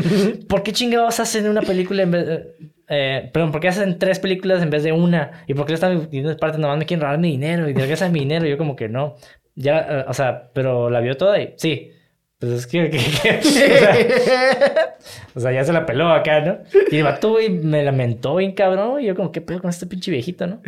¿Por 0.49 0.63
qué 0.63 0.73
chingados 0.73 1.19
hacen 1.19 1.47
una 1.47 1.61
película 1.61 2.01
en 2.01 2.09
vez 2.09 2.25
de... 2.25 2.55
Eh, 2.89 3.29
perdón, 3.31 3.51
¿por 3.51 3.61
qué 3.61 3.67
hacen 3.67 3.99
tres 3.99 4.17
películas 4.17 4.63
en 4.63 4.71
vez 4.71 4.81
de 4.81 4.93
una? 4.93 5.43
¿Y 5.45 5.53
por 5.53 5.67
qué 5.67 5.73
están 5.73 5.91
dividiendo 5.95 6.31
en 6.31 6.39
partes? 6.39 6.59
Nomás 6.59 6.79
me 6.79 6.87
quieren 6.87 7.03
robar 7.03 7.19
mi 7.19 7.29
dinero 7.29 7.69
y 7.69 7.73
de 7.73 7.79
regresan 7.79 8.11
mi 8.11 8.21
dinero. 8.21 8.47
Y 8.47 8.49
yo 8.49 8.57
como 8.57 8.75
que 8.75 8.89
no. 8.89 9.13
Ya, 9.53 9.85
eh, 9.87 10.05
o 10.07 10.13
sea, 10.15 10.49
pero 10.53 10.89
la 10.89 11.01
vio 11.01 11.17
toda 11.17 11.39
y 11.39 11.53
sí. 11.57 11.91
Pues 12.39 12.51
es 12.51 12.67
que... 12.67 12.89
que- 12.91 12.99
que- 12.99 13.39
o, 13.39 13.41
sea, 13.43 14.97
o 15.35 15.39
sea, 15.39 15.51
ya 15.51 15.63
se 15.63 15.73
la 15.73 15.85
peló 15.85 16.09
acá, 16.09 16.41
¿no? 16.41 16.59
Y 16.91 16.97
el 16.97 17.03
vato, 17.03 17.31
güey, 17.31 17.49
me 17.49 17.83
lamentó 17.83 18.35
bien 18.35 18.51
cabrón. 18.53 19.01
Y 19.01 19.05
yo 19.07 19.15
como, 19.15 19.31
¿qué 19.31 19.41
pedo 19.41 19.59
con 19.61 19.69
este 19.69 19.87
pinche 19.87 20.11
viejito, 20.11 20.45
no? 20.47 20.61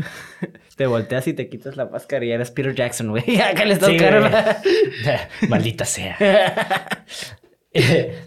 Te 0.76 0.88
volteas 0.88 1.28
y 1.28 1.34
te 1.34 1.48
quitas 1.50 1.76
la 1.78 1.86
máscara 1.86 2.26
y 2.26 2.32
eres 2.32 2.50
Peter 2.52 2.74
Jackson, 2.74 3.10
güey. 3.10 3.40
Acá 3.42 3.66
le 3.66 3.74
estás 3.74 3.90
Sí, 3.90 3.98
güey. 4.00 4.12
Maldita 5.50 5.86
sea. 5.86 6.18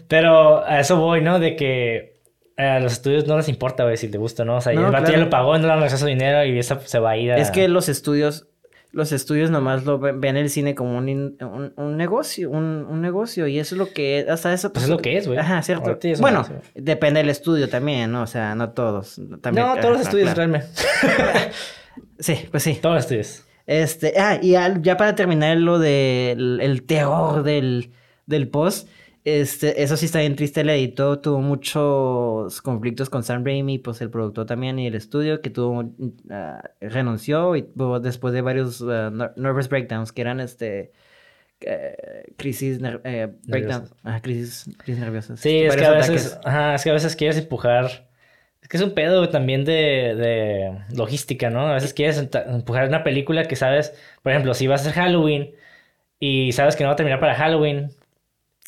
Pero 0.07 0.63
a 0.65 0.79
eso 0.79 0.97
voy, 0.97 1.21
¿no? 1.21 1.39
De 1.39 1.55
que 1.55 2.21
a 2.57 2.79
los 2.79 2.93
estudios 2.93 3.27
no 3.27 3.35
les 3.37 3.49
importa, 3.49 3.83
güey, 3.83 3.97
si 3.97 4.07
te 4.09 4.17
gusta, 4.17 4.45
¿no? 4.45 4.57
O 4.57 4.61
sea, 4.61 4.73
No, 4.73 4.85
el 4.85 4.91
vato 4.91 5.11
ya 5.11 5.17
lo 5.17 5.29
pagó, 5.29 5.57
no 5.57 5.65
le 5.67 5.73
han 5.73 5.79
regresado 5.79 6.01
su 6.01 6.05
dinero 6.07 6.45
y 6.45 6.57
eso 6.57 6.79
se 6.85 6.99
va 6.99 7.11
a 7.11 7.17
ir 7.17 7.31
a... 7.31 7.37
Es 7.37 7.51
que 7.51 7.67
los 7.67 7.89
estudios, 7.89 8.47
los 8.93 9.11
estudios 9.11 9.49
nomás 9.51 9.83
lo 9.85 9.99
ven, 9.99 10.21
ven 10.21 10.37
el 10.37 10.49
cine 10.49 10.73
como 10.75 10.97
un, 10.97 11.09
in- 11.09 11.35
un, 11.41 11.73
un 11.75 11.97
negocio, 11.97 12.49
un, 12.49 12.85
un 12.89 13.01
negocio, 13.01 13.47
y 13.47 13.59
eso 13.59 13.75
es 13.75 13.79
lo 13.79 13.91
que 13.91 14.19
es, 14.19 14.29
hasta 14.29 14.53
eso. 14.53 14.71
Pues 14.71 14.85
es 14.85 14.89
lo 14.89 14.99
que 14.99 15.17
es, 15.17 15.27
güey. 15.27 15.39
Ajá, 15.39 15.61
cierto. 15.63 15.97
Bueno, 16.21 16.43
negocio. 16.43 16.61
depende 16.75 17.19
del 17.19 17.29
estudio 17.29 17.67
también, 17.67 18.11
¿no? 18.11 18.21
O 18.21 18.27
sea, 18.27 18.55
no 18.55 18.69
todos. 18.69 19.19
También, 19.41 19.67
no, 19.67 19.75
todos 19.77 19.97
los 19.97 20.01
estudios, 20.01 20.33
claro. 20.33 20.51
realmente. 20.53 20.67
Sí, 22.19 22.37
pues 22.51 22.63
sí. 22.63 22.79
todos 22.81 22.95
los 22.95 23.03
estudios. 23.05 23.43
Este, 23.65 24.13
ah, 24.19 24.39
y 24.41 24.55
al- 24.55 24.81
ya 24.81 24.97
para 24.97 25.15
terminar 25.15 25.57
lo 25.57 25.79
del 25.79 26.59
el 26.61 26.83
terror 26.83 27.43
del, 27.43 27.91
del 28.25 28.47
post, 28.49 28.87
este, 29.25 29.81
eso 29.83 29.95
sí 29.97 30.05
está 30.05 30.19
bien 30.19 30.35
triste, 30.35 30.61
el 30.61 30.69
editor 30.69 31.21
tuvo 31.21 31.39
muchos 31.39 32.61
conflictos 32.61 33.09
con 33.09 33.23
Sam 33.23 33.45
Raimi, 33.45 33.79
pues 33.79 34.01
el 34.01 34.09
productor 34.09 34.45
también 34.45 34.79
y 34.79 34.87
el 34.87 34.95
estudio 34.95 35.41
que 35.41 35.49
tuvo, 35.49 35.91
ah, 36.29 36.61
renunció 36.81 37.55
y 37.55 37.65
después 38.01 38.33
de 38.33 38.41
varios 38.41 38.81
ner- 38.81 39.33
nervous 39.37 39.69
breakdowns 39.69 40.11
que 40.11 40.21
eran 40.21 40.39
este, 40.39 40.91
eh, 41.61 42.33
crisis, 42.37 42.81
ner- 42.81 43.01
eh, 43.05 43.29
breakdowns, 43.45 43.93
ah, 44.03 44.21
crisis, 44.21 44.69
crisis 44.77 44.99
nerviosas. 45.01 45.39
Sí, 45.39 45.59
es 45.59 45.75
que 45.75 45.85
a 45.85 45.91
veces, 45.91 46.39
ajá, 46.43 46.75
es 46.75 46.83
que 46.83 46.89
a 46.89 46.93
veces 46.93 47.15
quieres 47.15 47.37
empujar. 47.37 48.09
Es 48.61 48.69
que 48.69 48.77
es 48.77 48.83
un 48.83 48.93
pedo 48.93 49.27
también 49.29 49.65
de, 49.65 50.15
de 50.15 50.77
logística, 50.95 51.49
¿no? 51.49 51.67
A 51.67 51.73
veces 51.73 51.93
quieres 51.93 52.17
empujar 52.17 52.87
una 52.87 53.03
película 53.03 53.43
que 53.45 53.57
sabes, 53.57 53.93
por 54.21 54.31
ejemplo, 54.31 54.53
si 54.53 54.67
vas 54.67 54.85
a 54.85 54.89
hacer 54.89 55.03
Halloween 55.03 55.51
y 56.19 56.51
sabes 56.53 56.75
que 56.75 56.83
no 56.83 56.89
va 56.89 56.93
a 56.93 56.97
terminar 56.97 57.19
para 57.19 57.35
Halloween. 57.35 57.91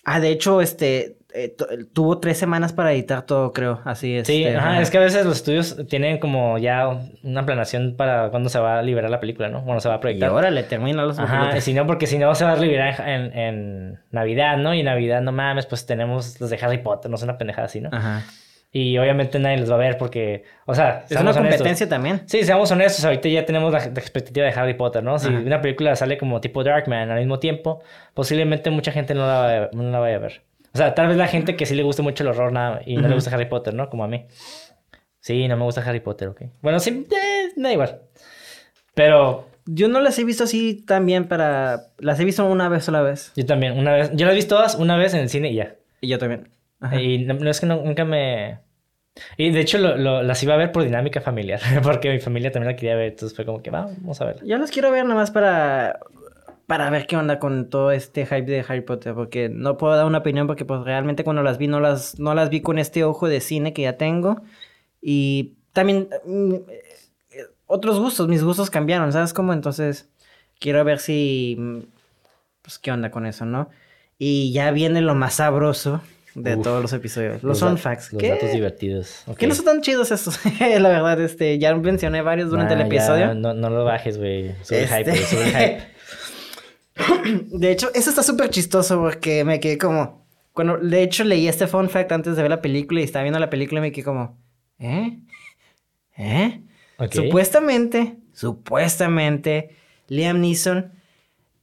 Ah, 0.06 0.19
de 0.19 0.30
hecho, 0.30 0.61
este, 0.61 1.18
eh, 1.34 1.49
tu- 1.57 1.65
tuvo 1.94 2.19
tres 2.19 2.38
semanas 2.38 2.72
para 2.72 2.94
editar 2.94 3.23
todo, 3.23 3.52
creo, 3.52 3.82
así 3.84 4.15
es. 4.15 4.27
Sí, 4.27 4.45
ajá, 4.45 4.80
es 4.82 4.90
que 4.91 4.98
a 4.98 5.02
veces 5.02 5.26
los 5.26 5.38
estudios 5.38 5.76
tienen 5.90 6.19
como 6.19 6.57
ya 6.60 6.88
una 7.23 7.45
planeación 7.45 7.95
para 7.98 8.30
cuándo 8.30 8.48
se 8.49 8.60
va 8.60 8.80
a 8.80 8.82
liberar 8.84 9.10
la 9.11 9.19
película, 9.19 9.49
¿no? 9.49 9.61
Bueno, 9.61 9.82
se 9.82 9.90
va 9.90 9.95
a 9.95 9.98
Y 9.98 10.02
proyectar. 10.02 10.30
ahora 10.30 10.52
le 10.52 10.64
terminan 10.64 11.07
los 11.07 11.19
Ajá, 11.19 11.60
si 11.60 11.73
no, 11.73 11.86
porque 11.88 12.07
si 12.07 12.18
no 12.19 12.34
se 12.36 12.45
va 12.45 12.53
a 12.53 12.56
liberar 12.56 12.95
en, 13.10 13.38
en 13.38 13.99
Navidad, 14.11 14.57
¿no? 14.57 14.73
Y 14.73 14.80
en 14.80 14.86
Navidad, 14.86 15.22
no 15.22 15.32
mames, 15.32 15.65
pues 15.65 15.86
tenemos 15.86 16.40
los 16.40 16.49
de 16.49 16.57
Harry 16.61 16.77
Potter, 16.77 17.10
no 17.11 17.15
es 17.18 17.23
una 17.23 17.38
pendejada 17.38 17.65
así, 17.65 17.82
¿no? 17.82 17.90
Ajá. 17.91 18.23
Y 18.77 18.97
obviamente 18.97 19.39
nadie 19.39 19.57
los 19.60 19.72
va 19.72 19.76
a 19.76 19.77
ver 19.77 19.97
porque, 19.97 20.43
o 20.65 20.76
sea, 20.76 21.03
Es 21.06 21.11
una 21.11 21.19
seamos 21.22 21.38
honestos. 21.38 21.57
competencia 21.60 21.88
también. 21.88 22.22
Sí, 22.26 22.43
seamos 22.43 22.69
honestos, 22.72 23.06
ahorita 23.06 23.30
ya 23.30 23.45
tenemos 23.45 23.72
la, 23.72 23.80
la 23.80 23.85
expectativa 23.85 24.45
de 24.45 24.52
Harry 24.52 24.73
Potter, 24.73 25.02
¿no? 25.02 25.18
Si 25.18 25.30
Ajá. 25.30 25.38
una 25.39 25.61
película 25.61 25.95
sale 25.95 26.18
como 26.18 26.41
tipo 26.41 26.61
Darkman 26.61 27.10
al 27.10 27.19
mismo 27.19 27.39
tiempo, 27.39 27.81
posiblemente 28.14 28.69
mucha 28.72 28.91
gente 28.91 29.14
no 29.14 29.26
la, 29.26 29.39
vaya- 29.39 29.69
no 29.72 29.84
la 29.89 29.99
vaya 29.99 30.18
a 30.18 30.19
ver. 30.19 30.41
O 30.73 30.77
sea, 30.77 30.93
tal 30.93 31.07
vez 31.07 31.15
la 31.15 31.27
gente 31.27 31.56
que 31.56 31.65
sí 31.65 31.73
le 31.73 31.84
guste 31.84 32.02
mucho 32.02 32.23
el 32.23 32.30
horror 32.31 32.52
nada, 32.52 32.81
y 32.85 32.95
no 32.95 33.03
le 33.03 33.07
Ujú. 33.07 33.15
gusta 33.15 33.34
Harry 33.34 33.45
Potter, 33.45 33.73
¿no? 33.73 33.89
Como 33.89 34.03
a 34.03 34.10
mí. 34.10 34.26
Sí, 35.22 35.47
no 35.47 35.56
me 35.56 35.64
gusta 35.64 35.80
Harry 35.81 36.02
Potter, 36.02 36.27
ok. 36.27 36.41
Bueno, 36.61 36.81
sí, 36.81 37.07
eh, 37.10 37.53
da 37.56 37.72
igual. 37.72 38.02
Pero 38.93 39.47
Yo 39.65 39.88
no 39.88 39.99
las 40.02 40.19
he 40.19 40.23
visto 40.26 40.43
así 40.43 40.84
tan 40.85 41.06
bien 41.06 41.30
para... 41.30 41.88
Las 41.97 42.19
he 42.19 42.26
visto 42.26 42.45
una 42.45 42.68
vez 42.69 42.84
sola 42.84 43.02
vez. 43.02 43.31
yo 43.38 43.45
también, 43.45 43.77
una 43.80 43.93
vez, 43.93 44.11
yo 44.14 44.26
las 44.26 44.34
he 44.34 44.35
visto 44.35 44.56
todas 44.56 44.76
una 44.76 44.97
vez 44.97 45.14
en 45.14 45.22
el 45.22 45.30
cine 45.30 45.49
y 45.49 45.56
ya. 45.56 45.76
Y 46.02 46.10
yo 46.10 46.19
también. 46.19 46.49
Ajá. 46.81 47.02
Y 47.02 47.19
no, 47.19 47.34
no 47.35 47.49
es 47.49 47.60
que 47.61 47.65
no- 47.65 47.81
nunca 47.81 48.03
me... 48.06 48.60
Y 49.37 49.51
de 49.51 49.61
hecho 49.61 49.77
las 49.77 50.43
iba 50.43 50.53
a 50.53 50.57
ver 50.57 50.71
por 50.71 50.83
dinámica 50.83 51.21
familiar, 51.21 51.59
porque 51.83 52.11
mi 52.11 52.19
familia 52.19 52.51
también 52.51 52.73
la 52.73 52.75
quería 52.75 52.95
ver, 52.95 53.11
entonces 53.11 53.35
fue 53.35 53.45
como 53.45 53.61
que 53.61 53.71
"Va, 53.71 53.85
vamos 53.99 54.19
a 54.21 54.25
ver. 54.25 54.43
Yo 54.45 54.57
las 54.57 54.71
quiero 54.71 54.91
ver 54.91 55.03
nada 55.03 55.15
más 55.15 55.31
para... 55.31 55.99
Para 56.67 56.89
ver 56.89 57.05
qué 57.05 57.15
onda 57.15 57.37
con 57.37 57.69
todo 57.69 57.91
este 57.91 58.25
hype 58.25 58.41
de 58.45 58.65
Harry 58.67 58.81
Potter. 58.81 59.13
Porque 59.13 59.49
no 59.49 59.77
puedo 59.77 59.95
dar 59.95 60.07
una 60.07 60.17
opinión 60.17 60.47
porque 60.47 60.65
pues 60.65 60.81
realmente 60.81 61.23
cuando 61.23 61.43
las 61.43 61.59
vi 61.59 61.67
no 61.67 61.79
las, 61.79 62.17
no 62.19 62.33
las 62.33 62.49
vi 62.49 62.61
con 62.61 62.79
este 62.79 63.03
ojo 63.03 63.27
de 63.27 63.39
cine 63.39 63.71
que 63.71 63.83
ya 63.83 63.97
tengo. 63.97 64.41
Y 64.99 65.53
también... 65.73 66.09
mm, 66.25 66.55
otros 67.67 67.99
gustos, 67.99 68.27
mis 68.27 68.43
gustos 68.43 68.69
cambiaron, 68.69 69.11
¿sabes 69.13 69.33
cómo? 69.33 69.53
Entonces 69.53 70.09
quiero 70.59 70.83
ver 70.83 70.99
si... 70.99 71.87
Pues 72.63 72.79
qué 72.79 72.91
onda 72.91 73.11
con 73.11 73.27
eso, 73.27 73.45
¿no? 73.45 73.69
Y 74.17 74.51
ya 74.51 74.71
viene 74.71 75.01
lo 75.01 75.13
más 75.13 75.35
sabroso 75.35 76.01
de 76.35 76.55
Uf. 76.55 76.63
todos 76.63 76.81
los 76.81 76.93
episodios. 76.93 77.41
Los, 77.43 77.59
fun 77.59 77.77
facts. 77.77 78.11
Los 78.13 78.21
¿Qué? 78.21 78.29
datos 78.29 78.51
divertidos. 78.51 79.23
Que 79.37 79.47
no 79.47 79.55
son 79.55 79.65
tan 79.65 79.81
chidos 79.81 80.11
estos, 80.11 80.39
la 80.59 80.89
verdad, 80.89 81.19
este, 81.21 81.57
ya 81.57 81.73
mencioné 81.75 82.21
varios 82.21 82.49
durante 82.49 82.73
el 82.73 82.81
ya, 82.81 82.85
episodio. 82.85 83.33
no, 83.33 83.53
no 83.53 83.69
lo 83.69 83.83
bajes, 83.85 84.17
güey. 84.17 84.53
Sube 84.63 84.83
Este- 84.83 84.87
hype, 85.13 85.17
sube 85.25 85.45
hype. 85.45 85.95
De 87.51 87.71
hecho, 87.71 87.89
eso 87.93 88.09
está 88.09 88.23
súper 88.23 88.49
chistoso 88.49 88.99
porque 88.99 89.43
me 89.43 89.59
quedé 89.59 89.77
como, 89.77 90.25
cuando, 90.53 90.77
de 90.77 91.03
hecho, 91.03 91.23
leí 91.23 91.47
este 91.47 91.67
fun 91.67 91.89
fact 91.89 92.11
antes 92.11 92.35
de 92.35 92.41
ver 92.41 92.51
la 92.51 92.61
película 92.61 93.01
y 93.01 93.03
estaba 93.03 93.23
viendo 93.23 93.39
la 93.39 93.49
película 93.49 93.79
y 93.79 93.81
me 93.81 93.91
quedé 93.91 94.05
como, 94.05 94.37
¿eh? 94.79 95.19
¿Eh? 96.17 96.61
Supuestamente, 97.11 98.17
supuestamente, 98.31 99.75
Liam 100.07 100.39
Neeson 100.39 100.93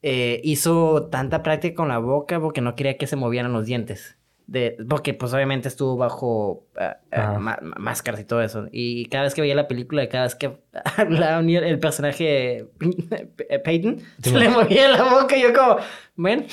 eh, 0.02 0.40
hizo 0.44 1.08
tanta 1.10 1.42
práctica 1.42 1.74
con 1.76 1.88
la 1.88 1.98
boca 1.98 2.38
porque 2.40 2.60
no 2.60 2.74
quería 2.74 2.98
que 2.98 3.06
se 3.06 3.16
movieran 3.16 3.52
los 3.54 3.64
dientes. 3.64 4.16
De, 4.52 4.76
porque 4.86 5.14
pues 5.14 5.32
obviamente 5.32 5.66
estuvo 5.68 5.96
bajo 5.96 6.66
ma- 7.38 7.58
máscaras 7.78 8.20
y 8.20 8.24
todo 8.24 8.42
eso. 8.42 8.66
Y 8.70 9.06
cada 9.06 9.24
vez 9.24 9.32
que 9.32 9.40
veía 9.40 9.54
la 9.54 9.66
película, 9.66 10.06
cada 10.10 10.24
vez 10.24 10.34
que 10.34 10.58
hablaba 10.98 11.40
el, 11.40 11.78
personaje 11.78 12.66
eh, 13.48 13.58
Peyton, 13.64 14.00
Sí, 14.22 14.28
se 14.28 14.38
le 14.38 14.50
movía 14.50 14.88
la 14.90 15.04
boca 15.04 15.34
y 15.38 15.42
yo 15.42 15.54
como, 15.54 15.78
ven. 16.16 16.46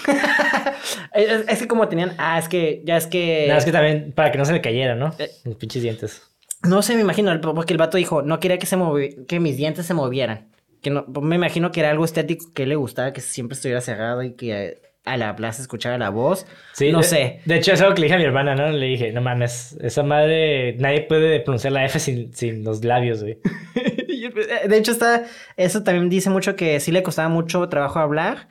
es, 1.13 1.43
es 1.49 1.59
que 1.59 1.67
como 1.67 1.89
tenían, 1.89 2.13
ah, 2.17 2.39
es 2.39 2.47
que, 2.47 2.81
ya 2.85 2.95
es 2.95 3.05
que... 3.07 3.45
Nada, 3.47 3.59
es 3.59 3.65
que 3.65 3.73
también 3.73 4.13
para 4.13 4.31
que 4.31 4.37
no 4.37 4.45
se 4.45 4.53
le 4.53 4.61
cayera, 4.61 4.95
¿no? 4.95 5.13
Eh. 5.19 5.29
Los 5.43 5.55
pinches 5.55 5.81
dientes. 5.83 6.21
No 6.63 6.81
sé, 6.81 6.95
me 6.95 7.01
imagino, 7.01 7.37
porque 7.41 7.73
el 7.73 7.79
vato 7.79 7.97
dijo, 7.97 8.21
no 8.21 8.39
quería 8.39 8.59
que, 8.59 8.65
se 8.65 8.77
movi- 8.77 9.25
que 9.25 9.41
mis 9.41 9.57
dientes 9.57 9.85
se 9.85 9.93
movieran. 9.93 10.47
Que 10.81 10.89
no, 10.89 11.05
me 11.21 11.35
imagino 11.35 11.71
que 11.73 11.81
era 11.81 11.89
algo 11.89 12.05
estético 12.05 12.53
que 12.53 12.65
le 12.65 12.77
gustaba, 12.77 13.11
que 13.11 13.19
siempre 13.19 13.55
estuviera 13.55 13.81
cerrado 13.81 14.23
y 14.23 14.35
que 14.35 14.81
eh, 15.09 15.13
al 15.13 15.21
hablar 15.23 15.53
se 15.53 15.61
escuchara 15.61 15.97
la 15.97 16.09
voz. 16.09 16.45
Sí, 16.73 16.91
no 16.91 16.99
de- 16.99 17.03
sé. 17.03 17.39
De 17.45 17.55
hecho, 17.57 17.73
es 17.73 17.81
algo 17.81 17.93
que 17.95 18.01
le 18.01 18.05
dije 18.07 18.15
a 18.15 18.19
mi 18.19 18.25
hermana, 18.25 18.55
¿no? 18.55 18.69
Le 18.69 18.85
dije, 18.85 19.11
no 19.11 19.21
mames, 19.21 19.77
esa 19.81 20.03
madre, 20.03 20.75
nadie 20.79 21.01
puede 21.01 21.39
pronunciar 21.39 21.73
la 21.73 21.85
F 21.85 21.99
sin, 21.99 22.33
sin 22.33 22.63
los 22.63 22.83
labios, 22.83 23.21
güey. 23.23 23.39
De 24.67 24.77
hecho, 24.77 24.91
está, 24.91 25.23
eso 25.57 25.83
también 25.83 26.09
dice 26.09 26.29
mucho 26.29 26.55
que 26.55 26.79
sí 26.79 26.91
le 26.91 27.03
costaba 27.03 27.29
mucho 27.29 27.67
trabajo 27.69 27.99
hablar 27.99 28.47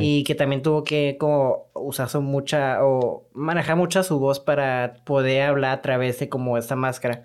y 0.00 0.24
que 0.24 0.34
también 0.34 0.62
tuvo 0.62 0.82
que 0.82 1.16
como 1.16 1.68
usar 1.74 2.08
su 2.08 2.20
mucha 2.20 2.84
o 2.84 3.28
manejar 3.34 3.76
mucha 3.76 4.02
su 4.02 4.18
voz 4.18 4.40
para 4.40 4.94
poder 5.04 5.42
hablar 5.42 5.78
a 5.78 5.80
través 5.80 6.18
de 6.18 6.28
como 6.28 6.58
esta 6.58 6.74
máscara. 6.74 7.22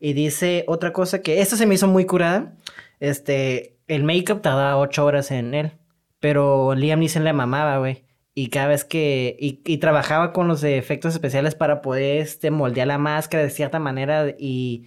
Y 0.00 0.12
dice 0.12 0.64
otra 0.68 0.92
cosa 0.92 1.22
que 1.22 1.40
esto 1.40 1.56
se 1.56 1.64
me 1.64 1.76
hizo 1.76 1.86
muy 1.88 2.04
curada. 2.04 2.52
Este, 3.00 3.76
el 3.88 4.04
make-up 4.04 4.42
tardaba 4.42 4.76
ocho 4.76 5.02
horas 5.06 5.30
en 5.30 5.54
él, 5.54 5.72
pero 6.20 6.74
Liam 6.74 7.00
Neeson 7.00 7.24
le 7.24 7.32
mamaba, 7.32 7.78
güey. 7.78 8.03
Y 8.34 8.48
cada 8.48 8.68
vez 8.68 8.84
que... 8.84 9.36
Y, 9.38 9.60
y 9.64 9.78
trabajaba 9.78 10.32
con 10.32 10.48
los 10.48 10.64
efectos 10.64 11.14
especiales 11.14 11.54
para 11.54 11.82
poder 11.82 12.18
este, 12.18 12.50
moldear 12.50 12.88
la 12.88 12.98
máscara 12.98 13.42
de 13.42 13.50
cierta 13.50 13.78
manera 13.78 14.34
y... 14.38 14.86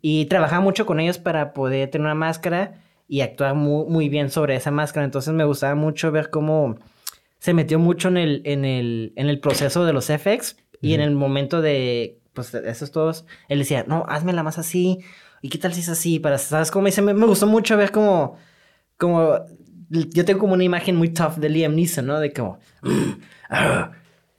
Y 0.00 0.26
trabajaba 0.26 0.62
mucho 0.62 0.86
con 0.86 1.00
ellos 1.00 1.18
para 1.18 1.52
poder 1.52 1.90
tener 1.90 2.04
una 2.04 2.14
máscara 2.14 2.84
y 3.08 3.22
actuar 3.22 3.54
muy, 3.54 3.86
muy 3.88 4.08
bien 4.08 4.30
sobre 4.30 4.54
esa 4.54 4.70
máscara. 4.70 5.04
Entonces 5.04 5.34
me 5.34 5.44
gustaba 5.44 5.74
mucho 5.74 6.12
ver 6.12 6.30
cómo 6.30 6.76
se 7.38 7.54
metió 7.54 7.78
mucho 7.78 8.08
en 8.08 8.16
el, 8.16 8.42
en 8.44 8.64
el, 8.64 9.12
en 9.16 9.28
el 9.28 9.40
proceso 9.40 9.84
de 9.84 9.92
los 9.92 10.06
FX 10.06 10.56
y 10.80 10.94
en 10.94 11.00
el 11.00 11.14
momento 11.14 11.60
de, 11.60 12.20
pues, 12.32 12.54
esos 12.54 12.92
todos, 12.92 13.26
él 13.48 13.58
decía, 13.58 13.84
no, 13.88 14.04
hazmela 14.08 14.42
más 14.42 14.58
así. 14.58 14.98
¿Y 15.42 15.48
qué 15.48 15.58
tal 15.58 15.72
si 15.72 15.80
es 15.80 15.88
así? 15.88 16.20
Para, 16.20 16.38
¿sabes 16.38 16.70
cómo? 16.70 16.88
Me, 16.88 17.14
me 17.14 17.26
gustó 17.26 17.46
mucho 17.46 17.76
ver 17.76 17.90
como, 17.90 18.36
yo 19.90 20.24
tengo 20.24 20.40
como 20.40 20.54
una 20.54 20.64
imagen 20.64 20.96
muy 20.96 21.08
tough 21.10 21.36
de 21.36 21.48
Liam 21.48 21.74
Neeson, 21.74 22.06
¿no? 22.06 22.20
De 22.20 22.32
como, 22.32 22.58
"Mm, 22.82 23.12
ah, 23.50 23.90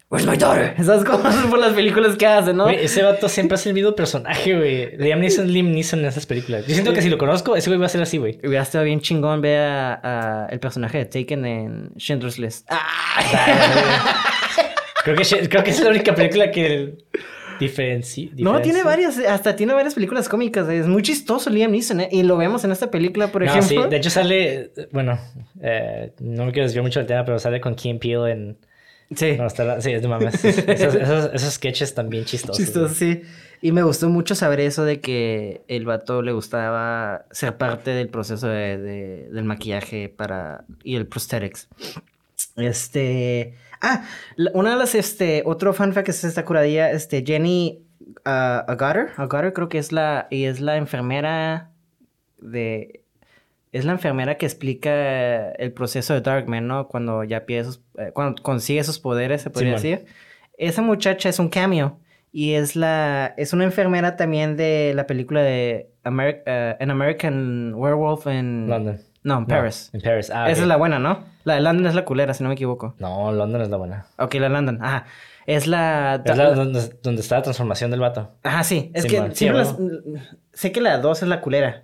where's 0.10 0.28
my 0.28 0.38
daughter? 0.38 0.74
¿Sabes 0.84 1.04
cómo? 1.04 1.24
Por 1.50 1.60
las 1.60 1.74
películas 1.74 2.16
que 2.16 2.26
hace, 2.28 2.54
¿no? 2.54 2.64
Güey, 2.66 2.84
ese 2.86 3.04
vato 3.04 3.28
siempre 3.30 3.56
hace 3.56 3.70
el 3.70 3.76
mismo 3.76 3.96
personaje, 3.96 4.56
güey. 4.58 4.98
Liam 4.98 5.20
Neeson, 5.20 5.48
Liam 5.52 5.72
Neeson 5.72 6.00
en 6.00 6.06
esas 6.06 6.26
películas. 6.26 6.66
Yo 6.68 6.74
siento 6.74 6.94
que 6.94 7.02
si 7.02 7.10
lo 7.10 7.18
conozco, 7.18 7.56
ese 7.56 7.70
güey 7.70 7.80
va 7.80 7.86
a 7.88 7.90
ser 7.90 8.02
así, 8.02 8.18
güey. 8.18 8.40
Hubiera 8.44 8.64
estado 8.64 8.84
bien 8.86 9.02
chingón 9.02 9.42
ver 9.42 9.60
a, 9.62 10.46
a 10.46 10.46
el 10.50 10.60
personaje 10.60 10.98
de 11.00 11.06
Taken 11.06 11.46
en 11.46 11.90
Schindler's 11.98 12.38
List. 12.40 12.68
¡Ah! 12.70 14.24
Creo 15.04 15.16
que, 15.16 15.50
creo 15.50 15.64
que 15.64 15.72
es 15.72 15.80
la 15.82 15.90
única 15.90 16.14
película 16.14 16.52
que 16.52 16.98
diferencia. 17.60 18.30
No, 18.38 18.62
tiene 18.62 18.84
varias, 18.84 19.18
hasta 19.20 19.56
tiene 19.56 19.74
varias 19.74 19.94
películas 19.94 20.28
cómicas. 20.30 20.68
Es 20.70 20.88
muy 20.88 21.02
chistoso 21.04 21.50
Liam 21.50 21.72
Neeson, 21.72 22.02
¿eh? 22.02 22.10
Y 22.12 22.24
lo 22.24 22.38
vemos 22.38 22.64
en 22.64 22.72
esta 22.72 22.90
película, 22.90 23.28
por 23.32 23.44
No, 23.44 23.52
ejemplo. 23.52 23.84
sí, 23.84 23.90
de 23.90 23.98
hecho 23.98 24.10
sale, 24.10 24.72
bueno, 24.92 25.20
eh, 25.62 26.12
no 26.20 26.46
me 26.46 26.52
quiero 26.52 26.66
desviar 26.68 26.84
mucho 26.84 27.00
del 27.00 27.08
tema, 27.08 27.26
pero 27.26 27.38
sale 27.40 27.60
con 27.62 27.76
Kim 27.76 28.00
Peele 28.00 28.32
en... 28.32 28.58
Sí. 29.16 29.36
No, 29.38 29.48
está 29.48 29.64
la- 29.64 29.82
sí, 29.82 29.92
es 29.92 30.02
de 30.04 30.08
mames. 30.08 30.44
Esos, 30.46 30.68
esos, 30.96 31.32
esos 31.34 31.54
sketches 31.56 31.96
también 31.96 32.26
chistosos. 32.26 32.58
Chistoso, 32.58 32.94
sí. 32.94 33.24
Y 33.62 33.72
me 33.72 33.82
gustó 33.82 34.08
mucho 34.08 34.36
saber 34.36 34.60
eso 34.60 34.86
de 34.86 35.02
que 35.02 35.62
el 35.68 35.86
vato 35.86 36.22
le 36.22 36.32
gustaba 36.32 37.26
ser 37.32 37.58
parte 37.58 37.90
del 37.92 38.08
proceso 38.10 38.48
de, 38.48 38.78
de- 38.78 39.30
del 39.32 39.44
maquillaje 39.46 40.10
para 40.10 40.64
y 40.84 40.96
el 40.96 41.08
prosthetics. 41.08 41.68
Este. 42.56 43.56
Ah, 43.82 44.04
una 44.54 44.72
de 44.72 44.76
las, 44.78 44.96
este, 44.96 45.44
otro 45.46 45.74
fan 45.74 45.94
fact 45.94 46.06
que 46.06 46.12
es 46.12 46.24
esta 46.24 46.44
curadilla, 46.46 46.92
este, 46.92 47.24
Jenny 47.26 47.86
a, 48.26 48.60
a 48.68 48.74
Gutter. 48.74 49.12
A 49.18 49.26
Gutter 49.26 49.54
creo 49.54 49.70
que 49.70 49.78
es 49.78 49.92
la, 49.92 50.28
y 50.30 50.46
es 50.46 50.60
la 50.60 50.78
enfermera 50.78 51.72
de... 52.40 53.04
Es 53.72 53.86
la 53.86 53.92
enfermera 53.92 54.36
que 54.36 54.48
explica 54.48 55.52
el 55.52 55.72
proceso 55.74 56.16
de 56.16 56.22
Darkman, 56.22 56.66
¿no? 56.66 56.88
Cuando 56.88 57.24
ya 57.24 57.46
pide 57.46 57.60
esos, 57.60 57.84
eh, 58.00 58.10
cuando 58.14 58.42
consigue 58.42 58.80
esos 58.80 58.98
poderes, 58.98 59.44
se 59.44 59.52
podría 59.52 59.74
decir. 59.74 60.06
Esa 60.58 60.82
muchacha 60.82 61.30
es 61.30 61.38
un 61.38 61.50
cameo. 61.50 62.00
Y 62.32 62.54
es 62.54 62.76
la... 62.76 63.36
Es 63.38 63.54
una 63.54 63.66
enfermera 63.66 64.16
también 64.16 64.58
de 64.58 64.94
la 64.96 65.06
película 65.06 65.44
de 65.44 65.92
Ameri- 66.04 66.42
eh, 66.48 66.78
An 66.80 66.90
American 66.90 67.76
Werewolf 67.76 68.26
en... 68.26 68.68
London. 68.68 69.00
No, 69.24 69.36
en 69.36 69.42
No, 69.42 69.48
Paris. 69.48 69.90
en 69.94 70.02
Paris. 70.02 70.32
Ah, 70.34 70.50
Esa 70.50 70.62
es 70.62 70.68
la 70.68 70.78
buena, 70.78 70.98
¿no? 71.00 71.24
La 71.44 71.56
de 71.56 71.62
London 71.62 71.86
es 71.88 71.96
la 71.96 72.06
culera, 72.06 72.34
si 72.34 72.44
no 72.44 72.50
me 72.50 72.56
equivoco. 72.56 72.96
No, 73.00 73.32
London 73.32 73.62
es 73.62 73.70
la 73.70 73.78
buena. 73.78 74.06
Ok, 74.18 74.36
la 74.36 74.50
London. 74.50 74.80
Ajá. 74.82 75.06
Es 75.46 75.68
la... 75.68 76.22
Es 76.24 76.38
la 76.38 76.52
donde, 76.54 76.90
donde 77.02 77.22
está 77.22 77.38
la 77.38 77.42
transformación 77.42 77.92
del 77.92 78.00
vato. 78.00 78.32
Ajá, 78.44 78.64
sí. 78.64 78.92
Es 78.94 79.04
Simón, 79.04 79.30
que 79.30 79.36
sí, 79.36 79.50
las- 79.50 79.76
sé 80.54 80.72
que 80.72 80.80
la 80.82 81.00
2 81.00 81.24
es 81.24 81.28
la 81.28 81.42
culera. 81.42 81.84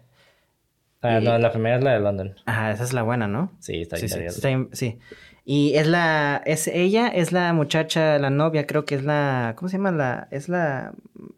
Ah, 1.02 1.20
Y- 1.20 1.24
no, 1.26 1.38
la 1.38 1.52
primera 1.52 1.78
es 1.78 1.84
la 1.84 1.94
de 1.94 2.00
London. 2.00 2.36
Ajá, 2.46 2.72
esa 2.72 2.84
es 2.84 2.94
la 2.94 3.02
buena, 3.04 3.28
¿no? 3.28 3.52
Sí, 3.60 3.82
está 3.82 3.98
bien. 3.98 4.10
sí, 4.10 4.16
vergas. 4.16 4.36
está 4.36 4.48
bien, 4.50 4.70
sí. 4.72 5.00
Y 5.44 5.76
es 5.76 5.88
la, 5.88 6.42
es 6.46 6.68
ella, 6.68 7.08
es 7.08 7.32
la 7.32 7.54
muchacha, 7.54 8.18
la 8.18 8.30
novia, 8.30 8.66
creo 8.66 8.86
que 8.86 8.96
es 8.96 9.04
la, 9.04 9.54
¿cómo 9.58 9.70
se 9.70 9.78
llama? 9.78 9.92
La, 9.92 10.28
es 10.32 10.48
la 10.50 10.94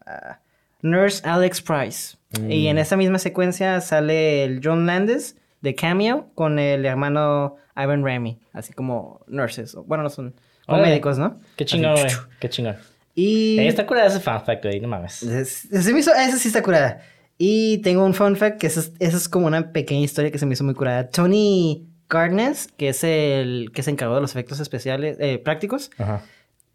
ah, 0.06 0.38
Nurse 0.82 1.26
Alex 1.28 1.60
Price. 1.62 2.16
Y 2.48 2.66
Mm. 2.66 2.70
en 2.70 2.78
esa 2.78 2.96
misma 2.96 3.18
secuencia 3.18 3.80
sale 3.80 4.44
el 4.44 4.60
John 4.62 4.86
Landis 4.86 5.36
de 5.60 5.74
Cameo 5.74 6.30
con 6.34 6.58
el 6.58 6.84
hermano 6.86 7.56
Ivan 7.76 8.04
Raimi, 8.04 8.38
así 8.52 8.72
como 8.72 9.20
nurses, 9.26 9.74
o- 9.74 9.84
bueno, 9.84 10.02
no 10.04 10.10
son, 10.10 10.34
como 10.66 10.82
médicos, 10.82 11.18
¿no? 11.18 11.40
Qué 11.56 11.64
chingón, 11.64 11.92
güey. 11.94 12.06
Qué 12.40 12.48
chingón. 12.48 12.76
Y... 13.14 13.58
Eh, 13.58 13.68
está 13.68 13.86
curada 13.86 14.06
ese 14.06 14.20
fan 14.20 14.44
fact, 14.44 14.64
güey. 14.64 14.80
No 14.80 14.88
mames. 14.88 15.22
Es- 15.22 15.68
Se 15.70 15.92
me 15.92 16.00
hizo, 16.00 16.12
esa 16.14 16.36
sí 16.38 16.48
está 16.48 16.62
curada. 16.62 17.02
Y 17.36 17.78
tengo 17.78 18.04
un 18.04 18.14
fun 18.14 18.36
fact 18.36 18.58
que 18.60 18.66
eso 18.66 18.80
es, 18.80 18.92
eso 18.98 19.16
es 19.16 19.28
como 19.28 19.46
una 19.46 19.72
pequeña 19.72 20.00
historia 20.04 20.30
que 20.30 20.38
se 20.38 20.46
me 20.46 20.54
hizo 20.54 20.64
muy 20.64 20.74
curada. 20.74 21.08
Tony 21.08 21.86
Gardner, 22.08 22.54
que 22.76 22.88
es 22.90 23.04
el 23.04 23.70
que 23.72 23.82
se 23.82 23.90
encargó 23.90 24.14
de 24.16 24.20
los 24.20 24.30
efectos 24.32 24.60
especiales, 24.60 25.16
eh, 25.20 25.38
prácticos. 25.38 25.90
Ajá. 25.98 26.22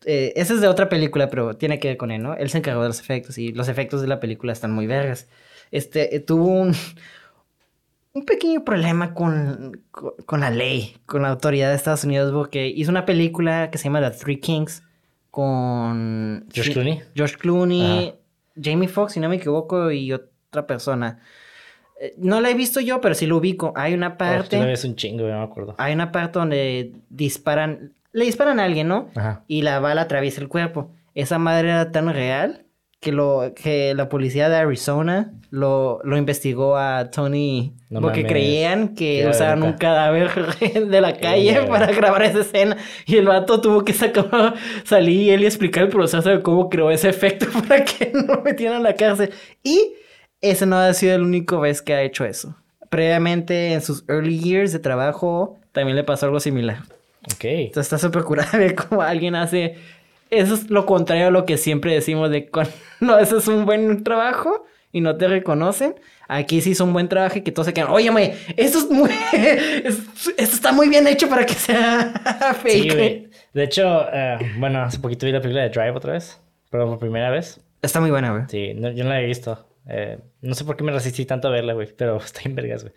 eh, 0.05 0.33
ese 0.35 0.53
es 0.55 0.61
de 0.61 0.67
otra 0.67 0.89
película, 0.89 1.29
pero 1.29 1.55
tiene 1.55 1.79
que 1.79 1.87
ver 1.89 1.97
con 1.97 2.11
él, 2.11 2.21
¿no? 2.23 2.33
Él 2.35 2.49
se 2.49 2.57
encargó 2.59 2.81
de 2.81 2.87
los 2.89 2.99
efectos 2.99 3.37
y 3.37 3.51
los 3.53 3.67
efectos 3.69 4.01
de 4.01 4.07
la 4.07 4.19
película 4.19 4.51
están 4.53 4.71
muy 4.71 4.85
vergas. 4.87 5.27
Este, 5.71 6.15
eh, 6.15 6.19
tuvo 6.19 6.47
un, 6.47 6.73
un 8.13 8.25
pequeño 8.25 8.63
problema 8.63 9.13
con, 9.13 9.81
con, 9.91 10.11
con 10.25 10.39
la 10.41 10.49
ley, 10.51 10.97
con 11.05 11.23
la 11.23 11.29
autoridad 11.29 11.69
de 11.69 11.75
Estados 11.75 12.03
Unidos, 12.03 12.31
porque 12.31 12.67
hizo 12.67 12.91
una 12.91 13.05
película 13.05 13.69
que 13.71 13.77
se 13.77 13.85
llama 13.85 14.01
The 14.01 14.15
Three 14.17 14.39
Kings 14.39 14.83
con... 15.31 16.45
George 16.53 16.73
Clooney. 16.73 17.01
George 17.15 17.37
Clooney, 17.37 18.07
Ajá. 18.09 18.17
Jamie 18.61 18.87
Foxx, 18.87 19.13
si 19.13 19.19
no 19.19 19.29
me 19.29 19.37
equivoco, 19.37 19.91
y 19.91 20.13
otra 20.13 20.67
persona. 20.67 21.19
Eh, 21.99 22.13
No 22.17 22.39
la 22.39 22.51
he 22.51 22.53
visto 22.53 22.79
yo, 22.79 23.01
pero 23.01 23.15
sí 23.15 23.25
lo 23.25 23.37
ubico. 23.37 23.73
Hay 23.75 23.93
una 23.95 24.09
Oh, 24.09 24.17
parte, 24.17 24.59
la 24.59 24.65
ves 24.65 24.85
un 24.85 24.95
chingo, 24.95 25.27
no 25.27 25.37
me 25.39 25.43
acuerdo. 25.43 25.75
hay 25.79 25.93
una 25.93 26.11
parte 26.11 26.37
donde 26.37 26.93
disparan, 27.09 27.93
le 28.11 28.25
disparan 28.25 28.59
a 28.59 28.65
alguien, 28.65 28.87
¿no? 28.87 29.09
Ajá. 29.15 29.43
Y 29.47 29.63
la 29.63 29.79
bala 29.79 30.01
atraviesa 30.01 30.39
el 30.39 30.49
cuerpo. 30.49 30.91
Esa 31.15 31.39
madre 31.39 31.69
era 31.69 31.91
tan 31.91 32.13
real 32.13 32.62
que 33.03 33.11
lo 33.11 33.53
que 33.55 33.93
la 33.93 34.09
policía 34.09 34.49
de 34.49 34.55
Arizona 34.55 35.31
lo, 35.51 35.99
lo 36.03 36.17
investigó 36.17 36.77
a 36.77 37.11
Tony 37.11 37.73
No 37.89 38.01
porque 38.01 38.21
mames. 38.21 38.31
creían 38.31 38.95
que 38.95 39.27
usaban 39.29 39.61
un 39.61 39.73
cadáver 39.73 40.31
de 40.89 41.01
la 41.01 41.15
calle 41.17 41.61
para 41.67 41.91
grabar 41.91 42.23
esa 42.23 42.39
escena 42.41 42.77
y 43.05 43.17
el 43.17 43.27
vato 43.27 43.61
tuvo 43.61 43.83
que 43.85 43.93
sacar 43.93 44.55
salir 44.83 45.21
y 45.21 45.29
él 45.29 45.43
y 45.43 45.45
explicar 45.45 45.83
el 45.83 45.89
proceso 45.89 46.27
de 46.29 46.41
cómo 46.41 46.69
creó 46.69 46.89
ese 46.89 47.09
efecto 47.09 47.45
para 47.67 47.85
que 47.85 48.11
no 48.13 48.41
metieran 48.41 48.77
a 48.77 48.79
la 48.89 48.95
cárcel 48.95 49.31
y 49.61 49.93
ese 50.41 50.65
no 50.65 50.77
ha 50.77 50.93
sido 50.93 51.13
el 51.15 51.21
único 51.21 51.59
vez 51.59 51.81
que 51.81 51.93
ha 51.93 52.01
hecho 52.01 52.25
eso 52.25 52.55
previamente 52.89 53.73
en 53.73 53.81
sus 53.81 54.03
early 54.07 54.39
years 54.39 54.71
de 54.71 54.79
trabajo 54.79 55.57
también 55.71 55.95
le 55.95 56.03
pasó 56.03 56.25
algo 56.25 56.39
similar 56.39 56.77
Ok. 57.33 57.43
entonces 57.45 57.91
está 57.93 57.97
súper 57.97 58.23
curada 58.23 58.57
ver 58.57 58.75
cómo 58.75 59.01
alguien 59.01 59.35
hace. 59.35 59.75
Eso 60.29 60.53
es 60.55 60.69
lo 60.69 60.85
contrario 60.85 61.27
a 61.27 61.31
lo 61.31 61.45
que 61.45 61.57
siempre 61.57 61.93
decimos 61.93 62.29
de 62.31 62.49
cuando 62.49 63.15
haces 63.19 63.47
un 63.47 63.65
buen 63.65 64.03
trabajo 64.03 64.65
y 64.91 65.01
no 65.01 65.15
te 65.17 65.27
reconocen. 65.27 65.95
Aquí 66.27 66.61
sí 66.61 66.71
hizo 66.71 66.85
un 66.85 66.93
buen 66.93 67.09
trabajo 67.09 67.37
y 67.37 67.41
que 67.41 67.51
todos 67.51 67.67
se 67.67 67.73
quedan. 67.73 67.89
Óyeme, 67.91 68.35
esto 68.57 68.79
es 68.79 68.89
muy. 68.89 69.09
es- 69.33 69.99
esto 70.37 70.55
está 70.55 70.71
muy 70.71 70.87
bien 70.89 71.05
hecho 71.07 71.27
para 71.29 71.45
que 71.45 71.53
sea 71.53 72.53
fake. 72.63 72.91
Sí. 72.91 73.29
De 73.53 73.63
hecho, 73.63 74.07
eh, 74.11 74.37
bueno, 74.57 74.81
hace 74.83 74.99
poquito 74.99 75.25
vi 75.25 75.31
la 75.31 75.41
película 75.41 75.63
de 75.63 75.69
Drive 75.69 75.91
otra 75.91 76.13
vez. 76.13 76.39
Pero 76.71 76.87
por 76.87 76.97
primera 76.99 77.29
vez. 77.29 77.59
está 77.81 77.99
muy 78.01 78.09
buena, 78.09 78.31
güey. 78.31 78.43
Sí, 78.47 78.73
no- 78.75 78.91
yo 78.91 79.03
no 79.03 79.11
la 79.11 79.21
he 79.21 79.25
visto. 79.25 79.67
Eh, 79.87 80.17
no 80.41 80.55
sé 80.55 80.63
por 80.65 80.77
qué 80.77 80.83
me 80.83 80.91
resistí 80.93 81.25
tanto 81.25 81.49
a 81.49 81.51
verla, 81.51 81.73
güey. 81.73 81.89
Pero 81.95 82.17
está 82.17 82.41
en 82.45 82.55
vergas, 82.55 82.83
güey. 82.83 82.95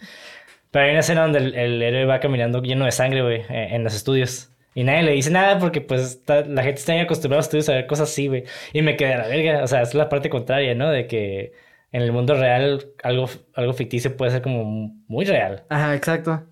Pero 0.71 0.85
hay 0.85 0.91
una 0.93 1.01
escena 1.01 1.23
donde 1.23 1.39
el, 1.41 1.55
el 1.55 1.83
héroe 1.83 2.05
va 2.07 2.21
caminando 2.21 2.63
lleno 2.63 2.85
de 2.85 2.93
sangre, 2.93 3.23
güey, 3.23 3.41
eh, 3.49 3.69
en 3.73 3.85
los 3.85 3.95
estudios. 3.95 4.51
Y 4.77 4.85
nadie 4.85 5.03
le 5.03 5.13
dice 5.13 5.31
nada 5.31 5.59
porque, 5.59 5.81
pues, 5.81 6.03
está- 6.03 6.43
la 6.45 6.63
gente 6.63 6.79
está 6.81 7.01
acostumbrada 7.01 7.41
a 7.41 7.45
estudios 7.45 7.69
a 7.69 7.73
ver 7.75 7.87
cosas 7.87 8.11
así, 8.11 8.29
güey. 8.29 8.45
Y 8.73 8.83
me 8.83 8.97
quedé 8.97 9.15
a 9.15 9.19
la 9.19 9.27
verga. 9.29 9.65
O 9.65 9.67
sea, 9.67 9.83
es 9.83 9.95
la 9.95 10.09
parte 10.09 10.29
contraria, 10.31 10.75
¿no? 10.77 10.91
De 10.91 11.07
que 11.09 11.53
en 11.93 12.03
el 12.03 12.13
mundo 12.13 12.35
real 12.35 12.87
algo, 13.03 13.29
algo 13.55 13.73
ficticio 13.73 14.17
puede 14.17 14.31
ser 14.33 14.43
como 14.43 14.65
muy 15.09 15.25
real. 15.25 15.65
Ajá, 15.71 15.95
exacto. 15.97 16.45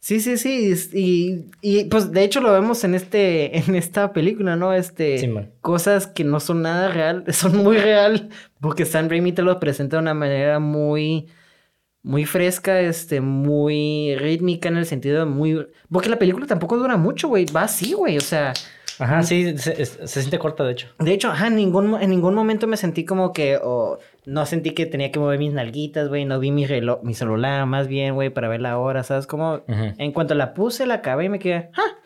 Sí, 0.00 0.20
sí, 0.20 0.36
sí. 0.36 0.74
Y, 0.92 1.46
y 1.62 1.84
pues 1.84 2.12
de 2.12 2.22
hecho 2.22 2.40
lo 2.40 2.52
vemos 2.52 2.84
en 2.84 2.94
este, 2.94 3.56
en 3.68 3.74
esta 3.76 4.12
película, 4.12 4.56
¿no? 4.56 4.72
Este. 4.72 5.18
Simón. 5.18 5.52
cosas 5.60 6.06
que 6.06 6.24
no 6.24 6.40
son 6.40 6.62
nada 6.62 6.88
real, 6.92 7.24
son 7.32 7.56
muy 7.56 7.76
real. 7.78 8.28
Porque 8.60 8.84
Sam 8.84 9.08
Raimi 9.08 9.32
te 9.32 9.42
lo 9.42 9.58
presenta 9.60 9.96
de 9.96 10.02
una 10.02 10.14
manera 10.14 10.58
muy. 10.58 11.28
Muy 12.06 12.24
fresca, 12.24 12.78
este, 12.78 13.20
muy 13.20 14.14
rítmica 14.14 14.68
en 14.68 14.76
el 14.76 14.86
sentido 14.86 15.18
de 15.18 15.24
muy. 15.24 15.66
Porque 15.90 16.08
la 16.08 16.20
película 16.20 16.46
tampoco 16.46 16.76
dura 16.76 16.96
mucho, 16.96 17.26
güey. 17.26 17.46
Va 17.46 17.62
así, 17.62 17.94
güey. 17.94 18.16
O 18.16 18.20
sea. 18.20 18.52
Ajá, 19.00 19.24
sí, 19.24 19.58
se, 19.58 20.06
siente 20.06 20.38
corta, 20.38 20.62
de 20.62 20.70
hecho. 20.70 20.86
De 21.00 21.12
hecho, 21.12 21.32
ajá, 21.32 21.48
en 21.48 21.56
ningún, 21.56 22.00
en 22.00 22.08
ningún 22.08 22.36
momento 22.36 22.68
me 22.68 22.76
sentí 22.76 23.04
como 23.04 23.32
que, 23.32 23.58
o 23.60 23.98
no 24.24 24.46
sentí 24.46 24.70
que 24.70 24.86
tenía 24.86 25.10
que 25.10 25.18
mover 25.18 25.40
mis 25.40 25.52
nalguitas, 25.52 26.08
güey, 26.08 26.24
no 26.24 26.38
vi 26.38 26.52
mi 26.52 26.64
reloj, 26.64 27.02
mi 27.02 27.12
celular 27.12 27.66
más 27.66 27.88
bien, 27.88 28.14
güey, 28.14 28.30
para 28.30 28.46
ver 28.46 28.60
la 28.60 28.78
hora, 28.78 29.02
¿sabes? 29.02 29.26
Como, 29.26 29.64
en 29.66 30.12
cuanto 30.12 30.36
la 30.36 30.54
puse, 30.54 30.86
la 30.86 30.94
acabé 30.94 31.24
y 31.24 31.28
me 31.28 31.40
quedé, 31.40 31.70
ah, 31.74 31.98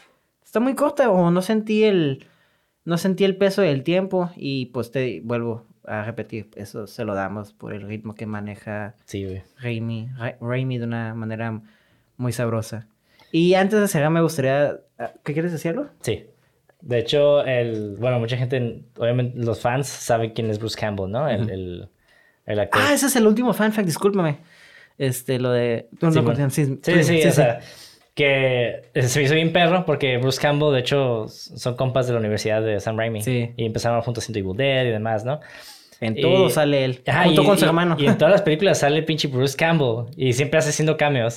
está 0.42 0.58
muy 0.58 0.74
corta, 0.74 1.10
o 1.10 1.30
no 1.30 1.42
sentí 1.42 1.84
el, 1.84 2.26
no 2.84 2.98
sentí 2.98 3.22
el 3.22 3.36
peso 3.36 3.62
del 3.62 3.84
tiempo, 3.84 4.30
y 4.34 4.66
pues 4.66 4.90
te 4.90 5.20
vuelvo 5.22 5.66
a 5.86 6.02
repetir, 6.04 6.50
eso 6.56 6.86
se 6.86 7.04
lo 7.04 7.14
damos 7.14 7.52
por 7.52 7.72
el 7.72 7.82
ritmo 7.82 8.14
que 8.14 8.26
maneja 8.26 8.94
Sí, 9.06 9.24
güey. 9.24 9.42
Raimi, 9.58 10.08
Ra- 10.16 10.36
Raimi 10.40 10.78
de 10.78 10.84
una 10.84 11.14
manera 11.14 11.60
muy 12.16 12.32
sabrosa. 12.32 12.86
Y 13.32 13.54
antes 13.54 13.80
de 13.80 13.88
cerrar, 13.88 14.10
me 14.10 14.20
gustaría, 14.22 14.80
ah, 14.98 15.12
¿qué 15.24 15.32
quieres 15.32 15.52
decirlo? 15.52 15.88
Sí. 16.00 16.26
De 16.80 16.98
hecho, 16.98 17.44
el, 17.44 17.96
bueno, 17.98 18.18
mucha 18.18 18.36
gente, 18.36 18.82
obviamente 18.96 19.38
los 19.38 19.60
fans 19.60 19.86
saben 19.86 20.30
quién 20.32 20.50
es 20.50 20.58
Bruce 20.58 20.78
Campbell, 20.78 21.10
¿no? 21.10 21.28
El, 21.28 21.50
el, 21.50 21.88
el 22.46 22.60
actor. 22.60 22.82
Ah, 22.84 22.92
ese 22.94 23.06
es 23.06 23.16
el 23.16 23.26
último 23.26 23.52
fan 23.52 23.72
fact, 23.72 23.86
discúlpame. 23.86 24.38
Este, 24.98 25.38
lo 25.38 25.50
de. 25.50 25.88
No 26.00 26.10
Sí, 26.12 26.22
conocías, 26.22 26.52
sí, 26.54 26.78
Sí, 26.82 27.04
sí, 27.04 27.26
o 27.28 27.32
sea, 27.32 27.60
que 28.14 28.90
se 28.94 29.18
me 29.18 29.24
hizo 29.24 29.34
bien 29.34 29.52
perro 29.52 29.84
porque 29.86 30.18
Bruce 30.18 30.40
Campbell, 30.40 30.72
de 30.72 30.80
hecho, 30.80 31.26
son 31.28 31.76
compas 31.76 32.06
de 32.06 32.12
la 32.14 32.18
Universidad 32.18 32.62
de 32.62 32.78
Sam 32.80 32.96
Raimi. 32.98 33.22
Sí. 33.22 33.52
Y 33.56 33.64
empezaron 33.66 34.00
juntos 34.02 34.24
haciendo 34.24 34.40
Evil 34.40 34.56
Dead 34.56 34.84
y 34.86 34.90
demás, 34.90 35.24
¿no? 35.24 35.40
En 36.00 36.16
Y- 36.16 36.22
todo 36.22 36.48
sale 36.50 36.84
él. 36.84 37.02
Ajá, 37.06 37.24
junto 37.24 37.42
y- 37.42 37.46
con 37.46 37.58
su 37.58 37.64
y- 37.64 37.68
hermano. 37.68 37.96
Y 37.98 38.06
en 38.06 38.16
todas 38.18 38.32
las 38.32 38.42
películas 38.42 38.78
sale 38.78 39.02
pinche 39.02 39.28
Bruce 39.28 39.56
Campbell 39.56 40.06
y 40.16 40.32
siempre 40.32 40.58
hace 40.58 40.70
haciendo 40.70 40.96
cameos. 40.96 41.36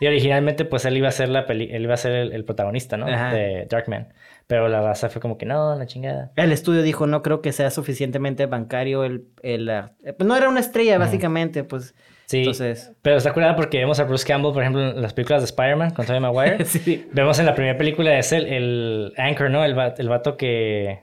Y 0.00 0.06
originalmente, 0.06 0.64
pues 0.64 0.84
él 0.86 0.96
iba 0.96 1.08
a 1.08 1.12
ser 1.12 1.28
la 1.28 1.44
peli 1.46 1.68
él 1.70 1.82
iba 1.82 1.92
a 1.94 1.98
ser 1.98 2.12
el, 2.12 2.32
el 2.32 2.44
protagonista, 2.44 2.96
¿no? 2.96 3.06
Ajá. 3.06 3.34
De 3.34 3.66
Darkman. 3.68 4.08
Pero 4.46 4.66
la 4.68 4.80
raza 4.82 5.10
fue 5.10 5.20
como 5.20 5.36
que 5.38 5.46
no, 5.46 5.76
la 5.76 5.86
chingada. 5.86 6.32
El 6.36 6.50
estudio 6.52 6.82
dijo, 6.82 7.06
no 7.06 7.22
creo 7.22 7.40
que 7.42 7.52
sea 7.52 7.70
suficientemente 7.70 8.46
bancario 8.46 9.04
el... 9.04 9.26
el 9.42 9.68
ah, 9.70 9.92
eh, 10.04 10.12
pues 10.12 10.26
no 10.26 10.34
era 10.36 10.48
una 10.48 10.60
estrella, 10.60 10.98
básicamente, 10.98 11.62
pues. 11.64 11.94
Sí. 12.30 12.38
Entonces... 12.38 12.92
Pero 13.02 13.16
está 13.16 13.32
curada 13.32 13.56
porque 13.56 13.78
vemos 13.78 13.98
a 13.98 14.04
Bruce 14.04 14.24
Campbell, 14.24 14.52
por 14.52 14.62
ejemplo, 14.62 14.88
en 14.90 15.02
las 15.02 15.12
películas 15.14 15.42
de 15.42 15.46
Spider-Man 15.46 15.90
con 15.90 16.06
Tobey 16.06 16.20
Maguire. 16.20 16.64
sí. 16.64 17.08
Vemos 17.12 17.40
en 17.40 17.46
la 17.46 17.54
primera 17.56 17.76
película 17.76 18.16
es 18.16 18.30
el, 18.30 18.46
el 18.46 19.12
Anchor, 19.16 19.50
¿no? 19.50 19.64
El, 19.64 19.76
el 19.98 20.08
vato 20.08 20.36
que. 20.36 21.02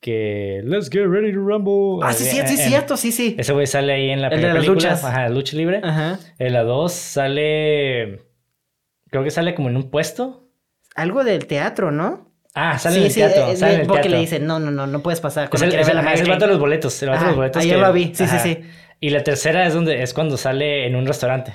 Que. 0.00 0.60
Let's 0.64 0.90
get 0.90 1.06
ready 1.06 1.32
to 1.32 1.38
rumble. 1.38 2.04
Ah, 2.04 2.12
sí, 2.12 2.24
sí, 2.24 2.40
Eh, 2.40 2.46
sí, 2.48 2.54
eh, 2.54 2.66
cierto, 2.66 2.96
sí, 2.96 3.12
sí. 3.12 3.36
Ese 3.38 3.52
güey 3.52 3.68
sale 3.68 3.92
ahí 3.92 4.10
en 4.10 4.20
la 4.22 4.26
El 4.26 4.30
de 4.32 4.36
primera 4.38 4.54
las 4.54 4.64
película. 4.64 4.88
luchas. 4.90 5.04
Ajá, 5.04 5.28
lucha 5.28 5.56
libre. 5.56 5.80
Ajá. 5.84 6.18
En 6.40 6.52
la 6.52 6.64
2 6.64 6.92
sale. 6.92 8.22
Creo 9.10 9.22
que 9.22 9.30
sale 9.30 9.54
como 9.54 9.68
en 9.68 9.76
un 9.76 9.88
puesto. 9.90 10.48
Algo 10.96 11.22
del 11.22 11.46
teatro, 11.46 11.92
¿no? 11.92 12.32
Ah, 12.54 12.78
sale 12.78 12.94
sí, 12.96 13.00
en 13.00 13.06
el 13.06 13.10
sí, 13.12 13.20
teatro. 13.20 13.48
eh, 13.52 13.56
sale 13.56 13.74
en 13.74 13.80
el 13.82 13.86
porque 13.86 14.02
teatro. 14.02 14.16
le 14.16 14.20
dicen, 14.20 14.46
no, 14.46 14.58
no, 14.58 14.70
no, 14.70 14.86
no 14.86 15.00
puedes 15.00 15.20
pasar. 15.20 15.48
Es 15.52 15.62
el, 15.62 15.72
es 15.74 15.88
el, 15.88 16.28
vato 16.28 16.44
de 16.46 16.52
los 16.52 16.60
boletos. 16.60 17.02
El 17.02 17.08
vato 17.10 17.22
de 17.22 17.26
los 17.28 17.36
boletos. 17.36 17.62
ayer 17.62 17.76
que- 17.76 17.82
lo 17.82 17.92
vi, 17.92 18.04
sí, 18.06 18.14
sí, 18.16 18.22
ajá. 18.24 18.38
sí. 18.40 18.58
Y 19.04 19.10
la 19.10 19.22
tercera 19.22 19.66
es 19.66 19.74
donde 19.74 20.02
es 20.02 20.14
cuando 20.14 20.38
sale 20.38 20.86
en 20.86 20.96
un 20.96 21.06
restaurante. 21.06 21.52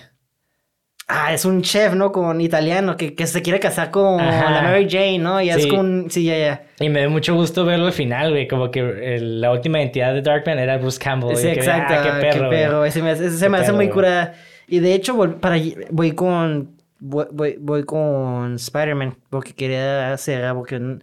Ah, 1.08 1.34
es 1.34 1.46
un 1.46 1.64
chef, 1.64 1.96
¿no? 1.96 2.12
Con 2.12 2.40
italiano 2.42 2.96
que, 2.96 3.16
que 3.16 3.26
se 3.26 3.42
quiere 3.42 3.60
casar 3.60 3.90
con 3.90 4.20
Ajá. 4.22 4.52
la 4.52 4.62
Mary 4.62 4.88
Jane, 4.88 5.18
¿no? 5.18 5.42
Y 5.42 5.50
es 5.50 5.64
Sí. 5.64 5.68
con... 5.68 6.12
Sí, 6.12 6.26
ya, 6.26 6.38
ya. 6.38 6.64
Y 6.80 6.90
me 6.90 7.00
dio 7.00 7.10
mucho 7.10 7.34
gusto 7.34 7.66
verlo 7.66 7.88
al 7.88 7.94
final, 7.94 8.30
güey. 8.30 8.48
Como 8.48 8.70
que 8.70 8.82
el- 9.16 9.42
la 9.42 9.52
última 9.52 9.80
identidad 9.80 10.14
de 10.14 10.22
Darkman 10.22 10.60
era 10.60 10.78
Bruce 10.78 11.00
Campbell. 11.00 11.36
Sí, 11.38 11.48
que, 11.48 11.54
exacto. 11.54 11.96
ah, 11.98 12.04
qué 12.04 12.22
perro, 12.22 12.78
güey. 12.78 12.90
Ese 12.90 13.02
me 13.02 13.12
ese 13.14 13.32
se 13.32 13.44
Qué 13.46 13.50
me 13.50 13.58
hace 13.58 13.66
perro, 13.74 13.78
muy 13.78 13.88
güey. 13.88 14.28
Y 14.68 14.78
de 14.78 14.94
hecho, 14.94 15.16
vol- 15.16 15.40
para, 15.40 15.56
voy 15.90 16.12
con. 16.12 16.78
Voy, 17.00 17.26
voy, 17.32 17.56
voy 17.60 17.84
con 17.86 18.54
Spider-Man. 18.54 19.16
Porque 19.32 19.54
quería 19.54 20.14
hacer. 20.14 20.54
Porque 20.54 20.76
n- 20.76 21.00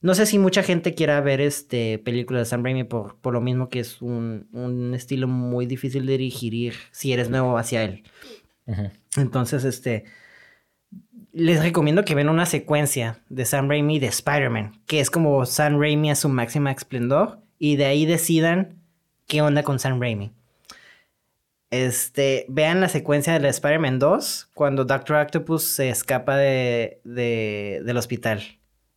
no 0.00 0.14
sé 0.14 0.26
si 0.26 0.38
mucha 0.38 0.62
gente 0.62 0.94
quiera 0.94 1.20
ver 1.20 1.40
este 1.40 1.98
película 1.98 2.38
de 2.40 2.44
Sam 2.44 2.62
Raimi 2.64 2.84
por, 2.84 3.16
por 3.16 3.32
lo 3.34 3.40
mismo 3.40 3.68
que 3.68 3.80
es 3.80 4.00
un, 4.02 4.46
un 4.52 4.94
estilo 4.94 5.26
muy 5.28 5.66
difícil 5.66 6.06
de 6.06 6.18
digerir 6.18 6.74
si 6.92 7.12
eres 7.12 7.30
nuevo 7.30 7.58
hacia 7.58 7.82
él. 7.84 8.04
Entonces, 9.16 9.64
este. 9.64 10.04
Les 11.32 11.62
recomiendo 11.62 12.04
que 12.04 12.14
vean 12.14 12.28
una 12.30 12.46
secuencia 12.46 13.20
de 13.28 13.44
Sam 13.44 13.68
Raimi 13.68 13.98
de 13.98 14.06
Spider-Man, 14.08 14.80
que 14.86 15.00
es 15.00 15.10
como 15.10 15.44
Sam 15.46 15.78
Raimi 15.80 16.10
a 16.10 16.14
su 16.16 16.28
máxima 16.28 16.70
esplendor, 16.72 17.38
y 17.58 17.76
de 17.76 17.84
ahí 17.84 18.06
decidan 18.06 18.82
qué 19.26 19.42
onda 19.42 19.62
con 19.62 19.78
Sam 19.78 20.00
Raimi. 20.00 20.32
Este, 21.70 22.46
vean 22.48 22.80
la 22.80 22.88
secuencia 22.88 23.34
de 23.34 23.40
la 23.40 23.48
Spider-Man 23.50 23.98
2, 23.98 24.50
cuando 24.54 24.84
Doctor 24.86 25.16
Octopus 25.18 25.64
se 25.64 25.90
escapa 25.90 26.36
de, 26.36 27.00
de- 27.04 27.82
del 27.84 27.96
hospital. 27.98 28.42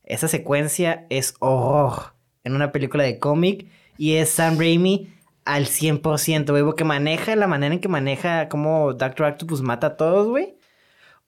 Esa 0.04 0.28
secuencia 0.28 1.06
es 1.10 1.34
horror 1.40 2.14
en 2.44 2.56
una 2.56 2.72
película 2.72 3.04
de 3.04 3.20
cómic, 3.20 3.68
y 3.98 4.16
es 4.16 4.30
Sam 4.30 4.58
Raimi 4.58 5.14
al 5.46 5.66
100%, 5.68 6.50
güey, 6.52 6.64
porque 6.64 6.84
maneja 6.84 7.36
la 7.36 7.48
manera 7.48 7.74
en 7.74 7.80
que 7.82 7.88
maneja 7.88 8.50
cómo 8.50 8.94
Doctor 8.94 9.28
Octopus 9.28 9.62
mata 9.62 9.88
a 9.88 9.98
todos, 9.98 10.28
güey. 10.28 10.56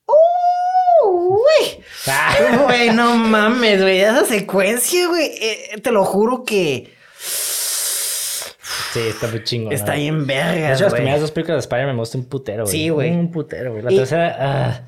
¡Uh, 0.06 1.36
güey! 1.38 1.84
Güey, 2.66 2.90
no 2.90 3.16
mames, 3.16 3.80
güey. 3.80 4.00
Esa 4.00 4.24
secuencia, 4.24 5.08
güey. 5.08 5.26
eh, 5.40 5.80
te 5.82 5.90
lo 5.92 6.04
juro 6.04 6.44
que 6.44 6.92
sí, 8.92 9.00
está 9.00 9.28
muy 9.28 9.42
chingo. 9.44 9.70
está 9.70 9.94
bien 9.94 10.26
De 10.26 10.34
verga. 10.34 10.72
hecho, 10.74 10.84
las 10.84 10.94
primeras 10.94 11.20
dos 11.20 11.30
películas 11.30 11.56
de 11.56 11.60
Spider-Man 11.60 11.96
me 11.96 12.00
gustan 12.00 12.22
un 12.22 12.28
putero, 12.28 12.64
güey. 12.64 12.72
Sí, 12.72 12.88
güey. 12.88 13.10
Un 13.12 13.30
putero, 13.30 13.72
güey. 13.72 13.82
La 13.82 13.92
Y- 13.92 13.96
tercera, 13.96 14.36
ah, 14.38 14.80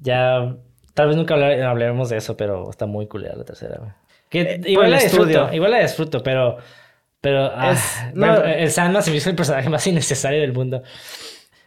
ya. 0.00 0.56
Tal 0.96 1.08
vez 1.08 1.16
nunca 1.16 1.34
hablar- 1.34 1.62
hablaremos 1.62 2.08
de 2.08 2.16
eso, 2.16 2.36
pero 2.36 2.68
está 2.70 2.86
muy 2.86 3.06
culera 3.06 3.36
la 3.36 3.44
tercera, 3.44 3.76
güey. 3.78 3.90
Eh, 4.32 4.60
igual 4.66 4.90
la 4.90 4.98
disfruto, 4.98 5.28
estudio. 5.30 5.54
igual 5.54 5.70
la 5.70 5.80
disfruto, 5.82 6.22
pero. 6.24 6.56
Pero. 7.20 7.44
ah, 7.54 7.72
Es- 7.72 7.98
bueno, 8.14 8.38
no. 8.38 8.44
El 8.44 8.70
Sandman 8.70 9.02
se 9.02 9.10
me 9.10 9.18
hizo 9.18 9.30
el 9.30 9.36
personaje 9.36 9.68
más 9.68 9.86
innecesario 9.86 10.40
del 10.40 10.52
mundo. 10.52 10.82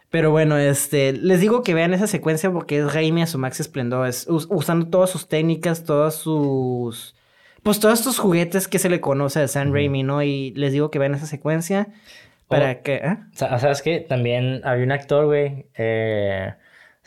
Pero 0.10 0.32
bueno, 0.32 0.58
este, 0.58 1.14
les 1.14 1.40
digo 1.40 1.62
que 1.64 1.76
vean 1.76 1.94
esa 1.94 2.08
secuencia 2.08 2.52
porque 2.52 2.80
es 2.80 2.94
Raimi 2.94 3.22
a 3.22 3.28
su 3.28 3.38
max 3.38 3.60
esplendor, 3.60 4.08
es 4.08 4.26
us- 4.28 4.48
usando 4.50 4.88
todas 4.88 5.12
sus 5.12 5.28
técnicas, 5.30 5.84
todas 5.86 6.16
sus, 6.16 7.16
pues 7.62 7.80
todos 7.80 8.00
estos 8.00 8.18
juguetes 8.18 8.68
que 8.68 8.80
se 8.80 8.90
le 8.90 9.00
conoce 9.02 9.40
a 9.42 9.48
Sam 9.48 9.72
Raimi, 9.72 10.02
¿no? 10.02 10.24
Y 10.24 10.52
les 10.56 10.74
digo 10.74 10.90
que 10.90 10.98
vean 10.98 11.14
esa 11.14 11.28
secuencia 11.28 11.88
para 12.48 12.72
Oh. 12.72 12.84
que, 12.84 12.96
¿eh? 12.96 13.18
Sa- 13.34 13.60
¿Sabes 13.60 13.84
qué? 13.84 14.00
También 14.00 14.62
había 14.64 14.84
un 14.84 14.92
actor, 14.92 15.26
güey. 15.28 15.68
eh, 15.78 16.54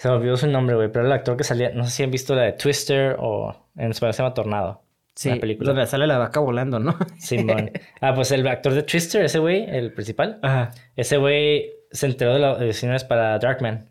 se 0.02 0.08
me 0.08 0.14
olvidó 0.16 0.36
su 0.36 0.48
nombre, 0.48 0.74
güey. 0.74 0.90
Pero 0.90 1.06
el 1.06 1.12
actor 1.12 1.36
que 1.36 1.44
salía. 1.44 1.70
No 1.70 1.84
sé 1.84 1.90
si 1.92 2.02
han 2.02 2.10
visto 2.10 2.34
la 2.34 2.42
de 2.42 2.52
Twister 2.54 3.14
o 3.20 3.54
en 3.76 3.92
español 3.92 4.14
se 4.14 4.22
llama 4.24 4.34
Tornado. 4.34 4.82
Sí, 5.14 5.28
la 5.28 5.36
película. 5.36 5.68
donde 5.68 5.86
sale 5.86 6.08
la 6.08 6.18
vaca 6.18 6.40
volando, 6.40 6.80
¿no? 6.80 6.96
Simón. 7.18 7.70
ah, 8.00 8.12
pues 8.12 8.32
el 8.32 8.44
actor 8.48 8.74
de 8.74 8.82
Twister, 8.82 9.24
ese 9.24 9.38
güey, 9.38 9.64
el 9.70 9.92
principal. 9.92 10.40
Ajá. 10.42 10.72
Ese 10.96 11.18
güey 11.18 11.70
se 11.92 12.06
enteró 12.06 12.34
de 12.34 12.40
las 12.40 12.58
audiciones 12.58 13.04
para 13.04 13.38
Darkman. 13.38 13.90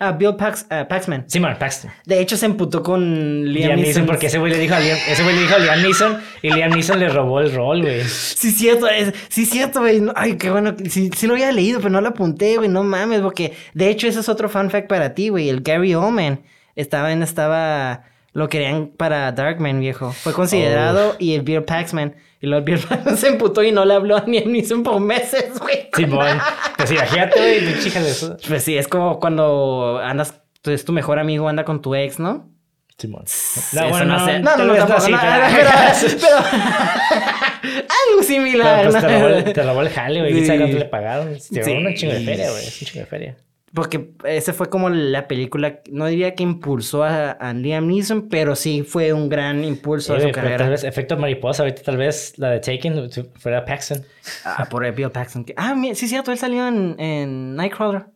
Ah, 0.00 0.10
Bill 0.12 0.34
Pax, 0.36 0.66
ah, 0.70 0.86
Paxman. 0.88 1.24
Simón, 1.28 1.56
Paxton. 1.58 1.90
De 2.04 2.20
hecho, 2.20 2.36
se 2.36 2.46
emputó 2.46 2.82
con 2.82 3.44
Liam, 3.44 3.70
Liam 3.70 3.80
Neeson, 3.80 4.06
porque 4.06 4.26
ese 4.26 4.38
güey 4.38 4.52
le 4.52 4.58
dijo 4.58 4.74
a 4.74 4.80
Liam, 4.80 4.98
ese 5.08 5.22
güey 5.22 5.36
le 5.36 5.42
dijo 5.42 5.54
a 5.54 5.58
Liam 5.58 5.82
Neeson 5.82 6.20
y 6.42 6.50
Liam 6.50 6.72
Neeson 6.72 6.98
le 6.98 7.08
robó 7.08 7.40
el 7.40 7.54
rol, 7.54 7.82
güey. 7.82 8.02
Sí, 8.04 8.50
cierto, 8.50 8.88
es, 8.88 9.14
sí, 9.28 9.46
cierto, 9.46 9.80
güey. 9.80 10.02
Ay, 10.16 10.36
qué 10.36 10.50
bueno. 10.50 10.74
Sí, 10.88 11.10
sí 11.16 11.26
lo 11.28 11.34
había 11.34 11.52
leído, 11.52 11.78
pero 11.78 11.90
no 11.90 12.00
lo 12.00 12.08
apunté, 12.08 12.56
güey. 12.56 12.68
No 12.68 12.82
mames, 12.82 13.20
porque 13.20 13.52
de 13.72 13.88
hecho, 13.88 14.08
ese 14.08 14.20
es 14.20 14.28
otro 14.28 14.48
fun 14.48 14.68
fact 14.68 14.88
para 14.88 15.14
ti, 15.14 15.28
güey. 15.28 15.48
El 15.48 15.60
Gary 15.60 15.94
Oldman 15.94 16.40
estaba 16.74 17.12
en, 17.12 17.22
estaba. 17.22 18.02
Lo 18.32 18.48
querían 18.48 18.88
para 18.88 19.30
Darkman, 19.30 19.78
viejo. 19.78 20.10
Fue 20.10 20.32
considerado 20.32 21.14
y 21.20 21.34
el 21.34 21.42
Bill 21.42 21.62
Paxman. 21.62 22.16
Y 22.44 22.46
luego 22.46 22.66
el 22.66 22.74
Bill 22.76 23.16
se 23.16 23.28
emputó 23.28 23.62
y 23.62 23.72
no 23.72 23.86
le 23.86 23.94
habló 23.94 24.16
a 24.18 24.24
Liam 24.26 24.52
Neeson 24.52 24.82
por 24.82 25.00
meses, 25.00 25.58
güey. 25.58 25.88
Simón. 25.96 26.38
Pues 26.76 26.90
imagínate, 26.90 27.38
güey, 27.38 27.86
hija 27.86 28.00
de 28.02 28.10
eso. 28.10 28.36
Pues 28.46 28.62
sí, 28.62 28.76
es 28.76 28.86
como 28.86 29.18
cuando 29.18 29.98
andas. 30.02 30.34
Es 30.64 30.84
tu 30.84 30.92
mejor 30.92 31.18
amigo, 31.18 31.48
anda 31.48 31.64
con 31.64 31.80
tu 31.80 31.94
ex, 31.94 32.18
¿no? 32.18 32.50
Simón. 32.98 33.22
Eso 33.24 34.04
no 34.04 34.26
sé. 34.26 34.40
No, 34.40 34.50
no, 34.50 34.56
tal 34.56 34.66
no, 34.66 34.72
vez 34.74 34.86
tampoco. 34.86 35.02
así, 35.02 35.12
no, 35.12 35.18
pero- 35.20 35.46
pero- 35.56 36.18
pero- 36.20 37.84
Algo 38.10 38.22
similar. 38.22 38.78
Pero, 38.80 38.90
pues, 38.90 39.02
¿no? 39.02 39.52
te, 39.52 39.62
robó 39.62 39.80
el, 39.82 39.88
jale, 39.90 40.20
güey. 40.20 40.32
¿Quién 40.32 40.46
sabe 40.46 40.58
Sí. 40.58 40.62
cuánto 40.64 40.78
le 40.78 40.84
pagaron? 40.86 41.26
Te 41.26 41.60
robó 41.60 41.64
Sí. 41.64 41.72
una 41.72 41.94
chingo 41.94 42.12
de 42.12 42.20
feria, 42.20 42.50
güey. 42.50 42.66
Es 42.66 42.82
un 42.82 42.86
chingo 42.88 43.00
de 43.00 43.06
feria. 43.06 43.36
Porque 43.74 44.12
ese 44.24 44.52
fue 44.52 44.68
como 44.70 44.88
la 44.88 45.26
película, 45.26 45.80
no 45.90 46.06
diría 46.06 46.34
que 46.36 46.44
impulsó 46.44 47.02
a, 47.02 47.32
a 47.32 47.52
Liam 47.52 47.88
Neeson, 47.88 48.28
pero 48.28 48.54
sí 48.54 48.82
fue 48.84 49.12
un 49.12 49.28
gran 49.28 49.64
impulso 49.64 50.14
Sí, 50.14 50.18
a 50.18 50.20
su 50.20 50.24
pero 50.26 50.34
carrera. 50.36 50.58
tal 50.58 50.70
vez 50.70 50.84
efecto 50.84 51.16
mariposa. 51.16 51.64
Ahorita 51.64 51.82
tal 51.82 51.96
vez 51.96 52.38
la 52.38 52.50
de 52.50 52.60
Taken 52.60 53.10
fuera 53.34 53.64
Paxton. 53.64 54.02
Ah, 54.44 54.68
por 54.70 54.84
el 54.84 54.92
Bill 54.92 55.10
Paxton. 55.10 55.44
Ah, 55.56 55.74
mira, 55.74 55.94
sí 55.96 56.06
cierto, 56.06 56.30
él 56.30 56.38
salió 56.38 56.68
en, 56.68 56.94
en 57.00 57.56
Nightcrawler. 57.56 58.06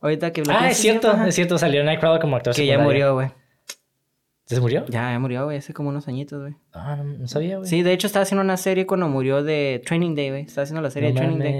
Ahorita 0.00 0.32
que 0.32 0.42
lo 0.44 0.52
Ah, 0.52 0.70
es 0.70 0.76
cierto. 0.76 1.12
Es 1.26 1.34
cierto. 1.34 1.58
Salió 1.58 1.82
Nightcrawler 1.84 2.20
como 2.20 2.36
actor 2.36 2.54
Que 2.54 2.66
ya 2.66 2.78
murió, 2.78 3.14
güey. 3.14 3.28
¿Se 4.46 4.60
murió? 4.60 4.84
Ya, 4.88 5.10
ya 5.12 5.18
murió, 5.18 5.44
güey, 5.44 5.56
hace 5.58 5.72
como 5.72 5.88
unos 5.88 6.08
añitos, 6.08 6.40
güey. 6.40 6.54
Ah, 6.72 6.96
no, 6.96 7.04
no 7.04 7.28
sabía, 7.28 7.56
güey. 7.58 7.68
Sí, 7.68 7.82
de 7.82 7.92
hecho 7.92 8.06
estaba 8.06 8.24
haciendo 8.24 8.42
una 8.42 8.56
serie 8.56 8.86
cuando 8.86 9.08
murió 9.08 9.42
de 9.42 9.80
Training 9.86 10.14
Day, 10.14 10.30
güey. 10.30 10.42
Estaba 10.42 10.64
haciendo 10.64 10.82
la 10.82 10.90
serie 10.90 11.08
no 11.10 11.14
de 11.14 11.20
Training 11.20 11.38
Day. 11.38 11.52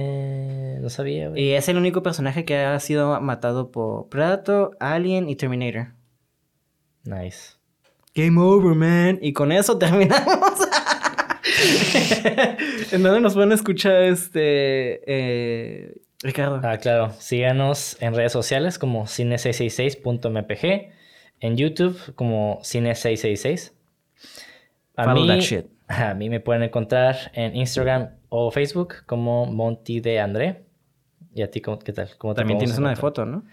No 0.82 0.90
sabía, 0.90 1.28
güey. 1.28 1.40
Y 1.40 1.52
es 1.52 1.68
el 1.68 1.76
único 1.76 2.02
personaje 2.02 2.44
que 2.44 2.56
ha 2.56 2.80
sido 2.80 3.20
matado 3.20 3.70
por 3.70 4.09
Predator, 4.09 4.76
Alien 4.80 5.28
y 5.28 5.36
Terminator. 5.36 5.92
Nice. 7.04 7.52
Game 8.16 8.40
over, 8.40 8.74
man. 8.74 9.20
Y 9.22 9.32
con 9.32 9.52
eso 9.52 9.78
terminamos. 9.78 10.26
¿En 12.90 13.04
dónde 13.04 13.20
nos 13.20 13.34
pueden 13.34 13.52
escuchar 13.52 14.02
este 14.02 15.02
eh, 15.06 16.00
Ricardo? 16.20 16.60
Ah, 16.64 16.78
claro. 16.78 17.12
Síganos 17.16 17.96
en 18.02 18.16
redes 18.16 18.32
sociales 18.32 18.76
como 18.76 19.04
cine666.mpg, 19.04 20.90
en 21.38 21.56
YouTube 21.56 21.96
como 22.16 22.59
cine666. 22.62 23.70
A 24.96 25.04
Follow 25.04 25.22
mí, 25.22 25.28
that 25.28 25.38
shit. 25.38 25.66
a 25.86 26.14
mí 26.14 26.28
me 26.28 26.40
pueden 26.40 26.64
encontrar 26.64 27.30
en 27.34 27.54
Instagram 27.54 28.16
o 28.30 28.50
Facebook 28.50 29.06
como 29.06 29.46
Monty 29.46 30.00
de 30.00 30.18
André. 30.18 30.72
¿Y 31.34 31.42
a 31.42 31.50
ti 31.50 31.60
cómo- 31.60 31.78
qué 31.78 31.92
tal? 31.92 32.10
¿Cómo 32.18 32.34
te 32.34 32.40
También 32.40 32.59
tienes 32.59 32.78
una 32.78 32.90
de 32.90 32.96
foto, 32.96 33.24
¿no? 33.26 33.44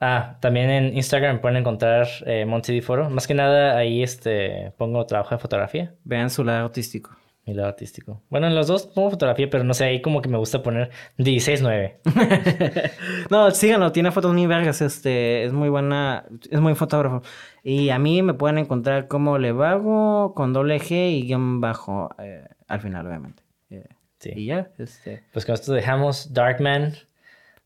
Ah, 0.00 0.36
también 0.40 0.70
en 0.70 0.96
Instagram 0.96 1.40
pueden 1.40 1.56
encontrar 1.56 2.06
eh, 2.24 2.44
Monty 2.44 2.72
de 2.74 2.82
Foro. 2.82 3.10
Más 3.10 3.26
que 3.26 3.34
nada 3.34 3.76
ahí 3.76 4.02
este, 4.02 4.72
pongo 4.78 5.04
trabajo 5.06 5.34
de 5.34 5.40
fotografía. 5.40 5.94
Vean 6.04 6.30
su 6.30 6.44
lado 6.44 6.66
artístico. 6.66 7.10
Mi 7.46 7.54
lado 7.54 7.68
artístico. 7.68 8.22
Bueno, 8.28 8.46
en 8.46 8.54
los 8.54 8.66
dos 8.68 8.86
pongo 8.86 9.10
fotografía, 9.10 9.48
pero 9.50 9.64
no 9.64 9.72
sé, 9.74 9.86
ahí 9.86 10.02
como 10.02 10.20
que 10.22 10.28
me 10.28 10.36
gusta 10.38 10.62
poner 10.62 10.90
16-9. 11.16 11.96
no, 13.30 13.50
síganlo, 13.50 13.90
tiene 13.90 14.10
fotos 14.12 14.34
muy 14.34 14.46
vergas, 14.46 14.82
este, 14.82 15.44
es 15.44 15.52
muy 15.52 15.68
buena, 15.70 16.26
es 16.50 16.60
muy 16.60 16.74
fotógrafo. 16.74 17.22
Y 17.64 17.88
a 17.88 17.98
mí 17.98 18.22
me 18.22 18.34
pueden 18.34 18.58
encontrar 18.58 19.08
como 19.08 19.38
Levago 19.38 20.34
con 20.34 20.52
doble 20.52 20.78
G 20.78 21.10
y 21.10 21.22
guion 21.22 21.60
bajo 21.60 22.10
eh, 22.18 22.46
al 22.68 22.80
final, 22.80 23.06
obviamente. 23.06 23.42
Eh, 23.70 23.84
Sí. 24.20 24.32
Y 24.34 24.46
ya, 24.46 24.72
este. 24.78 25.22
Pues 25.32 25.46
con 25.46 25.54
esto 25.54 25.72
dejamos 25.72 26.32
Darkman. 26.34 26.92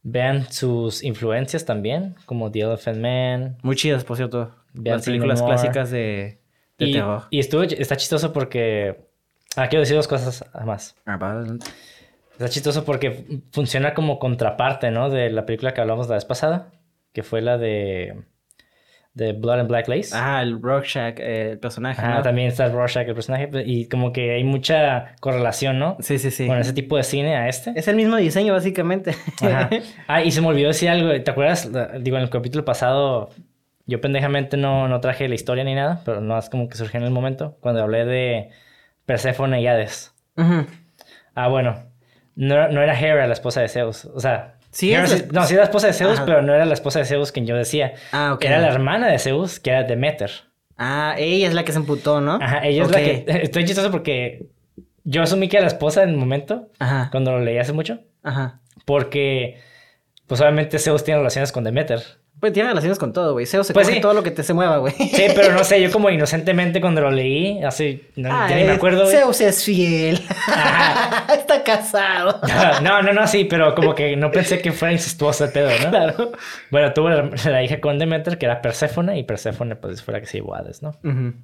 Vean 0.03 0.51
sus 0.51 1.03
influencias 1.05 1.65
también, 1.65 2.17
como 2.27 2.51
The 2.51 2.61
Elephant 2.61 2.99
Man. 2.99 3.59
Muy 3.63 3.77
chidas, 3.77 4.05
por 4.05 4.17
cierto. 4.17 4.55
Vean 4.73 4.97
Las 4.97 5.05
películas 5.07 5.43
clásicas 5.43 5.91
de, 5.91 6.41
de 6.79 6.87
Y, 6.87 6.93
terror. 6.95 7.23
y 7.31 7.39
estuvo, 7.39 7.63
está 7.63 7.97
chistoso 7.97 8.33
porque... 8.33 9.09
Ah, 9.57 9.69
quiero 9.69 9.81
decir 9.81 9.97
dos 9.97 10.09
cosas 10.09 10.45
más. 10.65 10.97
Ah. 11.07 11.45
Está 12.33 12.49
chistoso 12.49 12.85
porque 12.85 13.43
funciona 13.53 13.95
como 13.95 14.19
contraparte, 14.19 14.91
¿no? 14.91 15.11
De 15.11 15.31
la 15.31 15.47
película 15.47 15.75
que 15.75 15.81
hablamos 15.83 16.09
la 16.09 16.15
vez 16.17 16.25
pasada, 16.25 16.73
que 17.13 17.23
fue 17.23 17.43
la 17.43 17.59
de... 17.59 18.23
De 19.15 19.33
Blood 19.33 19.61
and 19.61 19.69
Black 19.69 19.89
Lace. 19.89 20.11
Ah, 20.15 20.41
el 20.43 20.61
Rorschach, 20.61 21.19
eh, 21.19 21.51
el 21.53 21.59
personaje. 21.59 22.01
¿no? 22.07 22.23
también 22.23 22.49
está 22.49 22.69
Rorschach, 22.69 23.07
el 23.07 23.15
personaje, 23.15 23.51
y 23.67 23.87
como 23.87 24.13
que 24.13 24.33
hay 24.33 24.45
mucha 24.45 25.15
correlación, 25.21 25.79
¿no? 25.79 25.97
Sí, 26.01 26.19
sí, 26.19 26.31
sí. 26.31 26.47
Con 26.47 26.59
ese 26.59 26.73
tipo 26.73 26.97
de 26.97 27.03
cine 27.03 27.37
a 27.37 27.49
este. 27.49 27.73
Es 27.77 27.89
el 27.89 27.97
mismo 27.97 28.17
diseño, 28.17 28.55
básicamente. 28.55 29.15
Ajá. 29.43 29.69
Ah, 30.09 30.23
y 30.23 30.31
se 30.31 30.41
me 30.41 30.49
olvidó 30.49 30.69
decir 30.69 30.89
algo. 30.89 31.23
¿Te 31.23 31.31
acuerdas? 31.31 31.71
Digo, 32.01 32.17
en 32.17 32.23
el 32.23 32.31
capítulo 32.31 32.65
pasado, 32.65 33.31
yo 33.87 34.01
pendejamente 34.01 34.57
no, 34.57 34.89
no 34.89 35.01
traje 35.01 35.29
la 35.29 35.35
historia 35.35 35.65
ni 35.65 35.75
nada, 35.75 36.01
pero 36.05 36.21
no 36.21 36.39
es 36.39 36.49
como 36.49 36.69
que 36.69 36.77
surgió 36.77 36.99
en 36.99 37.07
el 37.07 37.13
momento, 37.13 37.57
cuando 37.61 37.83
hablé 37.83 38.05
de 38.05 38.51
Perséfone 39.07 39.61
y 39.61 39.67
Hades. 39.67 40.15
Ujú. 40.37 40.67
Ah, 41.35 41.49
bueno. 41.49 41.77
No, 42.35 42.69
no 42.69 42.83
era 42.83 42.99
Hera 42.99 43.27
la 43.27 43.33
esposa 43.35 43.61
de 43.61 43.69
Zeus. 43.69 44.07
O 44.07 44.21
sea, 44.21 44.55
Sí, 44.73 44.93
es 44.93 45.27
la- 45.29 45.41
no, 45.41 45.47
sí 45.47 45.55
era 45.55 45.63
la 45.63 45.67
esposa 45.67 45.87
de 45.87 45.93
Zeus, 45.93 46.15
Ajá. 46.17 46.25
pero 46.27 46.43
no 46.43 46.53
era 46.55 46.65
la 46.65 46.75
esposa 46.75 46.99
de 46.99 47.05
Zeus 47.05 47.31
que 47.31 47.45
yo 47.45 47.55
decía. 47.57 47.93
Ah, 48.11 48.33
ok. 48.35 48.45
Era 48.45 48.59
la 48.59 48.69
hermana 48.69 49.07
de 49.09 49.19
Zeus, 49.19 49.61
que 49.61 49.71
era 49.71 49.85
Demeter. 49.85 50.31
Ah, 50.77 51.15
ella 51.19 51.47
es 51.47 51.55
la 51.55 51.65
que 51.65 51.73
se 51.73 51.79
emputó, 51.79 52.21
¿no? 52.21 52.39
Ajá, 52.43 52.67
ella 52.67 52.83
es 52.85 52.91
la 52.91 52.99
que... 52.99 53.25
Estoy 53.43 53.65
chistoso 53.67 53.91
porque 53.91 54.47
yo 55.05 55.23
asumí 55.23 55.49
que 55.49 55.59
era 55.59 55.67
la 55.67 55.73
esposa 55.73 56.03
en 56.03 56.09
el 56.09 56.17
momento, 56.17 56.71
Ajá. 56.79 57.09
cuando 57.13 57.31
lo 57.33 57.41
leí 57.41 57.59
hace 57.59 57.73
mucho, 57.73 58.01
Ajá. 58.23 58.61
porque 58.87 59.61
pues 60.27 60.41
obviamente 60.41 60.79
Zeus 60.79 61.05
tiene 61.05 61.19
relaciones 61.19 61.53
con 61.53 61.65
Demeter. 61.65 62.01
Pues 62.43 62.53
tiene 62.53 62.71
relaciones 62.71 62.99
con 62.99 63.13
todo, 63.13 63.35
güey. 63.35 63.47
Zeus 63.47 63.69
se 63.69 63.73
Pues 63.73 63.87
coge 63.87 63.99
sí. 63.99 64.03
todo 64.03 64.15
lo 64.15 64.25
que 64.25 64.33
te 64.33 64.43
se 64.43 64.53
mueva, 64.53 64.79
güey. 64.79 64.93
Sí, 64.95 65.27
pero 65.33 65.53
no 65.55 65.63
sé, 65.63 65.81
yo 65.81 65.93
como 65.93 66.11
inocentemente 66.11 66.81
cuando 66.81 67.01
lo 67.01 67.13
leí, 67.13 67.63
así, 67.63 68.09
no, 68.17 68.31
Ah, 68.33 68.49
ya 68.51 68.57
ni 68.57 68.65
me 68.65 68.73
es- 68.73 68.77
acuerdo. 68.79 69.07
Zeus 69.07 69.41
es 69.41 69.65
fiel. 69.65 70.21
Ajá. 70.49 71.33
Está 71.35 71.63
casado. 71.63 72.41
No, 72.83 73.01
no, 73.01 73.13
no, 73.13 73.29
sí, 73.29 73.45
pero 73.45 73.77
como 73.77 73.95
que 73.95 74.17
no 74.17 74.33
pensé 74.33 74.61
que 74.61 74.73
fuera 74.73 74.91
incestuoso 74.91 75.45
el 75.45 75.53
pedo, 75.53 75.71
¿no? 75.85 75.91
Claro. 75.91 76.33
Bueno, 76.73 76.93
tuvo 76.93 77.11
la, 77.11 77.31
la 77.45 77.63
hija 77.63 77.81
con 77.81 78.01
Demeter, 78.01 78.37
que 78.39 78.47
era 78.47 78.61
Perséfone, 78.61 79.17
y 79.19 79.23
Perséfone, 79.23 79.77
pues, 79.77 80.03
fuera 80.03 80.19
que 80.21 80.27
se 80.27 80.39
llevó 80.39 80.57
Hades, 80.57 80.83
¿no? 80.83 80.91
Ujú. 81.05 81.35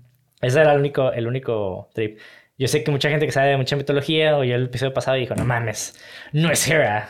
Ese 0.43 0.61
era 0.61 0.73
el 0.73 0.81
único, 0.81 1.12
el 1.12 1.29
único 1.29 1.91
trip. 1.95 2.19
Yo 2.59 2.66
sé 2.66 2.83
que 2.83 2.91
mucha 2.91 3.09
gente 3.09 3.25
que 3.25 3.31
sabe 3.31 3.51
de 3.51 3.57
mucha 3.57 3.77
mitología 3.77 4.37
oyó 4.37 4.57
el 4.57 4.65
episodio 4.65 4.93
pasado 4.93 5.16
y 5.16 5.20
dijo, 5.20 5.37
no 5.37 5.45
mames, 5.45 5.95
no 6.33 6.51
es 6.51 6.66
Hera. 6.69 7.09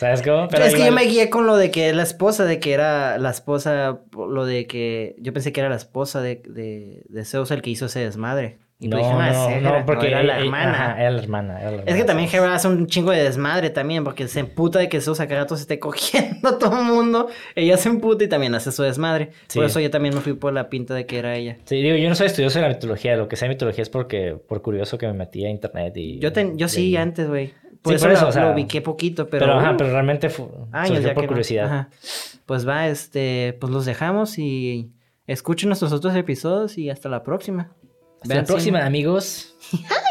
¿Sabes 0.00 0.22
cómo? 0.22 0.48
Pero 0.48 0.64
es 0.64 0.74
que 0.74 0.84
yo 0.86 0.92
me 0.92 1.04
guié 1.04 1.28
con 1.30 1.46
lo 1.46 1.56
de 1.56 1.70
que 1.70 1.92
la 1.92 2.02
esposa, 2.02 2.44
de 2.44 2.58
que 2.58 2.72
era 2.72 3.18
la 3.18 3.30
esposa, 3.30 4.00
lo 4.16 4.44
de 4.46 4.66
que 4.66 5.14
yo 5.18 5.32
pensé 5.32 5.52
que 5.52 5.60
era 5.60 5.68
la 5.68 5.76
esposa 5.76 6.20
de, 6.22 6.42
de, 6.48 7.02
de 7.08 7.24
Zeus 7.24 7.50
el 7.50 7.60
que 7.62 7.70
hizo 7.70 7.86
ese 7.86 8.00
desmadre. 8.00 8.58
Y 8.82 8.88
No, 8.88 8.96
pues 8.96 9.08
dije, 9.10 9.18
"Ah, 9.20 9.32
no, 9.34 9.60
no, 9.60 9.68
Hera". 9.74 9.84
porque 9.84 10.06
era 10.06 10.22
la 10.22 10.38
hermana. 10.40 10.70
ajá, 10.72 11.00
era 11.02 11.10
la 11.10 11.18
hermana. 11.20 11.60
era 11.60 11.70
la 11.72 11.82
Es 11.82 11.94
que 11.96 12.04
también. 12.04 12.30
Hera 12.32 12.54
hace 12.54 12.66
un 12.66 12.86
chingo 12.86 13.10
de 13.10 13.22
desmadre 13.22 13.68
también, 13.68 14.04
porque 14.04 14.26
se 14.26 14.40
emputa 14.40 14.78
de 14.78 14.88
que 14.88 15.02
Zeus 15.02 15.20
a 15.20 15.26
cada 15.28 15.42
rato 15.42 15.54
se 15.56 15.60
esté 15.64 15.78
cogiendo 15.78 16.48
a 16.48 16.58
todo 16.58 16.78
el 16.80 16.86
mundo. 16.86 17.28
Ella 17.54 17.76
se 17.76 17.90
emputa 17.90 18.24
y 18.24 18.28
también 18.28 18.54
hace 18.54 18.72
su 18.72 18.82
desmadre. 18.82 19.32
Sí. 19.48 19.58
Por 19.58 19.66
eso 19.66 19.80
yo 19.80 19.90
también 19.90 20.14
me 20.14 20.22
fui 20.22 20.32
por 20.32 20.54
la 20.54 20.70
pinta 20.70 20.94
de 20.94 21.04
que 21.04 21.18
era 21.18 21.36
ella. 21.36 21.58
Sí, 21.66 21.82
digo, 21.82 21.94
yo 21.98 22.08
no 22.08 22.14
soy 22.14 22.28
estudioso 22.28 22.58
de 22.58 22.62
la 22.68 22.72
mitología. 22.72 23.16
Lo 23.16 23.28
que 23.28 23.36
sé 23.36 23.44
de 23.44 23.50
mitología 23.50 23.82
es 23.82 23.90
porque, 23.90 24.38
por 24.48 24.62
curioso 24.62 24.96
que 24.96 25.06
me 25.08 25.12
metí 25.12 25.44
a 25.44 25.50
internet 25.50 25.94
y... 25.98 26.18
Yo, 26.18 26.32
ten- 26.32 26.56
yo 26.56 26.66
sí 26.66 26.96
antes, 26.96 27.28
güey. 27.28 27.52
Por 27.82 27.92
Sí, 27.92 27.96
eso, 27.96 28.04
por 28.06 28.12
eso, 28.12 28.22
lo, 28.24 28.28
o 28.28 28.32
sea, 28.32 28.44
lo 28.46 28.52
ubiqué 28.52 28.80
poquito, 28.82 29.28
pero... 29.28 29.46
Pero, 29.46 29.58
ajá, 29.58 29.72
uh, 29.72 29.76
pero 29.78 29.90
realmente 29.90 30.28
fu- 30.28 30.50
años 30.72 31.02
ya 31.02 31.14
por 31.14 31.24
no. 31.24 31.28
curiosidad. 31.28 31.64
Ajá. 31.66 31.88
Pues 32.46 32.68
va, 32.68 32.88
este, 32.88 33.56
pues 33.60 33.72
los 33.72 33.86
dejamos 33.86 34.38
y 34.38 34.90
escuchen 35.26 35.68
nuestros 35.70 35.92
otros 35.92 36.14
episodios 36.16 36.76
y 36.76 36.90
hasta 36.90 37.08
la 37.08 37.22
próxima. 37.22 37.72
Hasta 38.22 38.34
la 38.34 38.44
próxima, 38.44 38.78
cine. 38.80 38.86
amigos. 38.86 39.54